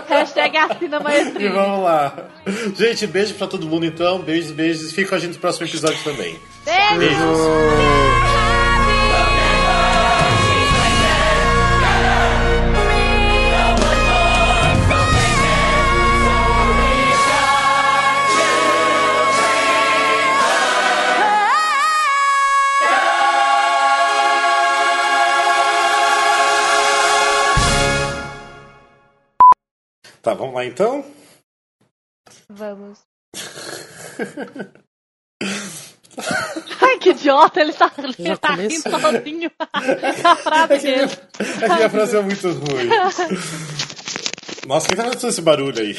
Hashtag 0.10 0.58
assina 0.58 0.98
E 0.98 1.04
maestria. 1.04 1.52
vamos 1.52 1.84
lá. 1.84 2.14
Gente, 2.76 3.08
beijo 3.08 3.34
pra 3.36 3.48
todo 3.48 3.66
mundo 3.68 3.86
então. 3.86 4.20
Beijos, 4.20 4.52
beijos. 4.52 4.92
Fica 4.92 5.10
com 5.10 5.16
a 5.16 5.20
gente 5.20 5.34
no 5.36 5.40
próximo 5.40 5.66
episódio 5.68 6.04
também. 6.04 6.38
Beijo! 6.66 6.98
Beijos. 7.00 8.31
Tá, 30.22 30.34
vamos 30.34 30.53
lá 30.56 30.65
então? 30.65 31.03
Vamos. 32.49 32.99
Ai, 36.81 36.98
que 36.99 37.10
idiota, 37.11 37.61
ele 37.61 37.73
tá, 37.73 37.91
ele 37.98 38.38
tá 38.38 38.53
rindo 38.56 38.81
sozinho 38.81 39.52
da 40.22 40.35
frase 40.35 40.80
dele. 40.84 41.11
É 41.61 41.77
que 41.77 41.84
a 41.84 41.89
frase 41.89 42.18
é 42.18 42.22
muito 42.22 42.48
ruim. 42.52 42.88
Nossa, 44.68 44.88
quem 44.88 44.95
tá 44.98 45.06
fazendo 45.06 45.30
esse 45.30 45.41
barulho 45.41 45.80
aí? 45.81 45.95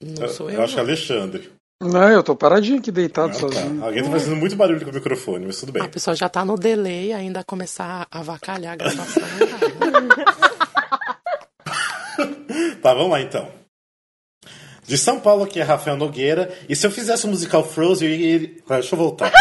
Não 0.00 0.28
sou 0.28 0.48
eu, 0.50 0.56
eu. 0.58 0.64
acho 0.64 0.74
que 0.74 0.80
é 0.80 0.82
Alexandre. 0.82 1.52
Não, 1.82 2.08
eu 2.08 2.22
tô 2.22 2.34
paradinho 2.34 2.78
aqui 2.78 2.90
deitado 2.90 3.28
Ah, 3.30 3.32
tá. 3.34 3.38
sozinho. 3.40 3.84
Alguém 3.84 4.02
tá 4.02 4.10
fazendo 4.10 4.36
muito 4.36 4.56
barulho 4.56 4.82
com 4.82 4.90
o 4.90 4.94
microfone, 4.94 5.44
mas 5.46 5.60
tudo 5.60 5.72
bem. 5.72 5.82
A 5.82 5.88
pessoa 5.88 6.16
já 6.16 6.26
tá 6.28 6.42
no 6.44 6.56
delay, 6.56 7.12
ainda 7.12 7.44
começar 7.44 8.06
a 8.10 8.20
avacalhar 8.20 8.72
a 8.72 8.76
gravação. 8.76 9.22
Tá, 12.82 12.94
vamos 12.94 13.10
lá 13.10 13.20
então. 13.20 13.48
De 14.86 14.96
São 14.96 15.18
Paulo, 15.18 15.44
aqui 15.44 15.58
é 15.58 15.62
Rafael 15.64 15.96
Nogueira. 15.96 16.56
E 16.68 16.76
se 16.76 16.86
eu 16.86 16.90
fizesse 16.90 17.26
um 17.26 17.30
musical 17.30 17.64
Frozen, 17.64 18.08
eu 18.08 18.14
iria. 18.14 18.50
Ah, 18.68 18.74
Deixa 18.74 18.94
eu 18.94 18.98
voltar. 18.98 19.32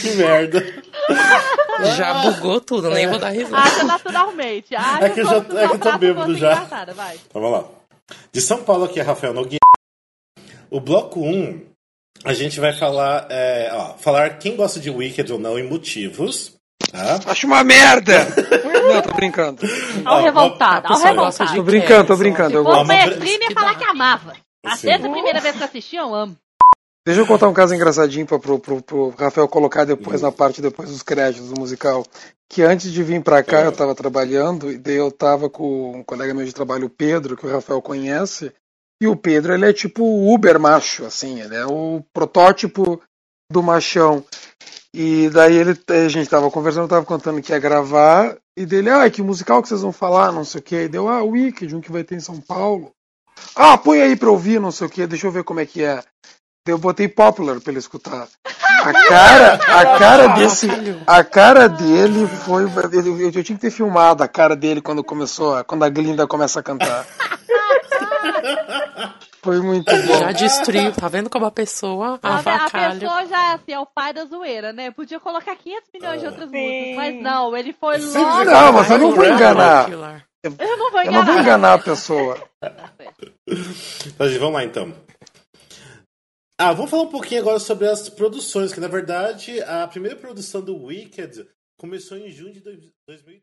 que 0.00 0.10
merda. 0.16 0.64
já 1.96 2.14
bugou 2.22 2.60
tudo, 2.60 2.90
nem 2.90 3.06
vou 3.06 3.18
dar 3.18 3.30
risada. 3.30 3.62
Acha 3.62 3.84
naturalmente. 3.84 4.74
Acha 4.74 5.04
É 5.04 5.10
que 5.10 5.20
eu 5.20 5.26
já- 5.26 5.36
é 5.36 5.68
que 5.68 5.74
eu 5.74 5.78
tô 5.78 5.98
bêbado 5.98 6.26
fosse 6.30 6.40
já. 6.40 6.52
engraçada, 6.54 6.94
vai. 6.94 7.16
Então, 7.28 7.42
vamos 7.42 7.58
lá. 7.60 7.68
De 8.32 8.40
São 8.40 8.62
Paulo, 8.62 8.84
aqui 8.84 9.00
é 9.00 9.02
Rafael 9.02 9.34
Nogueira. 9.34 9.58
O 10.70 10.80
bloco 10.80 11.20
1, 11.20 11.64
a 12.24 12.32
gente 12.32 12.58
vai 12.60 12.72
falar, 12.72 13.26
é, 13.30 13.70
ó, 13.72 13.94
falar 13.94 14.38
quem 14.38 14.56
gosta 14.56 14.80
de 14.80 14.90
Wicked 14.90 15.32
ou 15.32 15.38
não 15.38 15.58
e 15.58 15.62
motivos. 15.62 16.55
Tá? 16.90 17.30
Acho 17.30 17.46
uma 17.46 17.64
merda! 17.64 18.26
Não, 18.92 19.02
tô 19.02 19.14
brincando. 19.14 19.62
Ao 20.04 20.22
revoltado, 20.22 20.86
ao 20.92 20.98
revoltado. 20.98 21.54
Tô 21.54 21.62
brincando, 21.62 22.06
tô 22.06 22.16
brincando. 22.16 22.50
Se 22.50 22.56
Eu 22.56 22.62
uma- 22.62 22.84
maestrina, 22.84 23.44
ia 23.44 23.50
falar 23.52 23.74
que 23.74 23.84
amava. 23.84 24.34
Desde 24.82 25.06
a 25.06 25.10
primeira 25.10 25.40
vez 25.40 25.56
que 25.56 25.62
eu 25.62 25.66
assisti, 25.66 25.96
eu 25.96 26.14
amo. 26.14 26.36
Deixa 27.06 27.20
eu 27.20 27.26
contar 27.26 27.48
um 27.48 27.52
caso 27.54 27.72
engraçadinho 27.74 28.26
pra, 28.26 28.38
pro, 28.38 28.58
pro, 28.58 28.82
pro 28.82 29.10
Rafael 29.10 29.46
colocar 29.46 29.84
depois 29.84 30.22
na 30.22 30.32
parte 30.32 30.60
depois 30.60 30.88
dos 30.90 31.02
créditos 31.02 31.50
do 31.50 31.60
musical. 31.60 32.04
Que 32.50 32.62
antes 32.62 32.90
de 32.92 33.02
vir 33.02 33.22
pra 33.22 33.42
cá 33.44 33.62
eu 33.62 33.72
tava 33.72 33.94
trabalhando 33.94 34.72
e 34.72 34.78
daí 34.78 34.96
eu 34.96 35.10
tava 35.12 35.48
com 35.48 35.98
um 35.98 36.02
colega 36.02 36.34
meu 36.34 36.44
de 36.44 36.52
trabalho, 36.52 36.86
o 36.86 36.90
Pedro, 36.90 37.36
que 37.36 37.46
o 37.46 37.50
Rafael 37.50 37.80
conhece. 37.80 38.52
E 39.00 39.06
o 39.06 39.14
Pedro, 39.14 39.52
ele 39.54 39.68
é 39.68 39.72
tipo 39.72 40.02
o 40.02 40.32
Uber 40.34 40.58
macho, 40.58 41.04
assim, 41.04 41.40
ele 41.40 41.54
é 41.54 41.66
o 41.66 42.02
protótipo 42.12 43.00
do 43.52 43.62
machão. 43.62 44.24
E 44.92 45.28
daí 45.30 45.56
ele, 45.56 45.78
a 45.88 46.08
gente 46.08 46.28
tava 46.28 46.50
conversando, 46.50 46.88
tava 46.88 47.04
contando 47.04 47.42
que 47.42 47.52
ia 47.52 47.58
gravar, 47.58 48.36
e 48.56 48.64
dele, 48.64 48.90
ah, 48.90 49.08
que 49.10 49.20
musical 49.20 49.60
que 49.60 49.68
vocês 49.68 49.82
vão 49.82 49.92
falar, 49.92 50.32
não 50.32 50.44
sei 50.44 50.60
o 50.60 50.64
que. 50.64 50.76
E 50.76 50.88
deu, 50.88 51.08
ah, 51.08 51.22
Wicked, 51.22 51.74
um 51.74 51.80
que 51.80 51.92
vai 51.92 52.02
ter 52.02 52.14
em 52.14 52.20
São 52.20 52.40
Paulo. 52.40 52.90
Ah, 53.54 53.76
põe 53.76 54.00
aí 54.00 54.16
pra 54.16 54.30
ouvir, 54.30 54.60
não 54.60 54.72
sei 54.72 54.86
o 54.86 54.90
que, 54.90 55.06
deixa 55.06 55.26
eu 55.26 55.30
ver 55.30 55.44
como 55.44 55.60
é 55.60 55.66
que 55.66 55.82
é. 55.82 55.96
Daí 56.64 56.72
Eu 56.72 56.78
botei 56.78 57.06
Popular 57.06 57.60
pra 57.60 57.70
ele 57.70 57.78
escutar. 57.78 58.26
A 58.44 58.92
cara, 58.92 59.54
a 59.54 59.98
cara 59.98 60.26
desse, 60.28 60.68
a 61.06 61.24
cara 61.24 61.68
dele 61.68 62.26
foi, 62.26 62.64
eu, 62.64 63.20
eu 63.20 63.32
tinha 63.32 63.56
que 63.56 63.62
ter 63.62 63.70
filmado 63.70 64.22
a 64.22 64.28
cara 64.28 64.54
dele 64.54 64.80
quando 64.80 65.02
começou, 65.02 65.62
quando 65.64 65.84
a 65.84 65.88
Glinda 65.88 66.26
começa 66.26 66.60
a 66.60 66.62
cantar. 66.62 67.06
Foi 69.46 69.60
muito 69.62 69.86
bom. 70.06 70.18
Já 70.18 70.32
destruiu, 70.32 70.92
tá 70.92 71.08
vendo 71.08 71.30
como 71.30 71.46
a 71.46 71.50
pessoa 71.50 72.18
A, 72.22 72.28
a 72.28 72.38
avacalha. 72.38 73.00
pessoa 73.00 73.24
já 73.26 73.54
assim, 73.54 73.72
é 73.72 73.78
o 73.80 73.86
pai 73.86 74.12
da 74.12 74.24
zoeira, 74.26 74.72
né? 74.72 74.90
Podia 74.90 75.18
colocar 75.20 75.56
500 75.56 75.88
milhões 75.94 76.20
de 76.20 76.26
outras 76.26 76.50
Sim. 76.50 76.56
músicas, 76.56 76.96
mas 76.96 77.22
não, 77.22 77.56
ele 77.56 77.72
foi 77.72 77.98
Sim, 78.00 78.18
logo. 78.18 78.44
Não, 78.44 78.72
mas 78.72 78.90
eu 78.90 78.98
não 78.98 79.12
vou 79.12 79.24
enganar. 79.24 79.90
Eu 79.90 79.98
não 80.76 80.90
vou 80.90 81.00
Eu 81.00 81.12
não 81.12 81.24
vou 81.24 81.34
enganar. 81.34 81.40
enganar 81.42 81.72
a 81.74 81.78
pessoa. 81.78 82.38
Tá, 84.18 84.26
gente, 84.28 84.38
vamos 84.38 84.54
lá 84.54 84.64
então. 84.64 84.92
Ah, 86.58 86.72
vamos 86.72 86.90
falar 86.90 87.02
um 87.02 87.08
pouquinho 87.10 87.40
agora 87.42 87.58
sobre 87.58 87.86
as 87.86 88.08
produções, 88.08 88.72
que 88.72 88.80
na 88.80 88.88
verdade 88.88 89.60
a 89.62 89.86
primeira 89.86 90.16
produção 90.16 90.60
do 90.62 90.76
Wicked 90.84 91.46
começou 91.78 92.16
em 92.16 92.30
junho 92.30 92.52
de 92.52 92.60
dois- 92.60 92.78
2000 93.08 93.40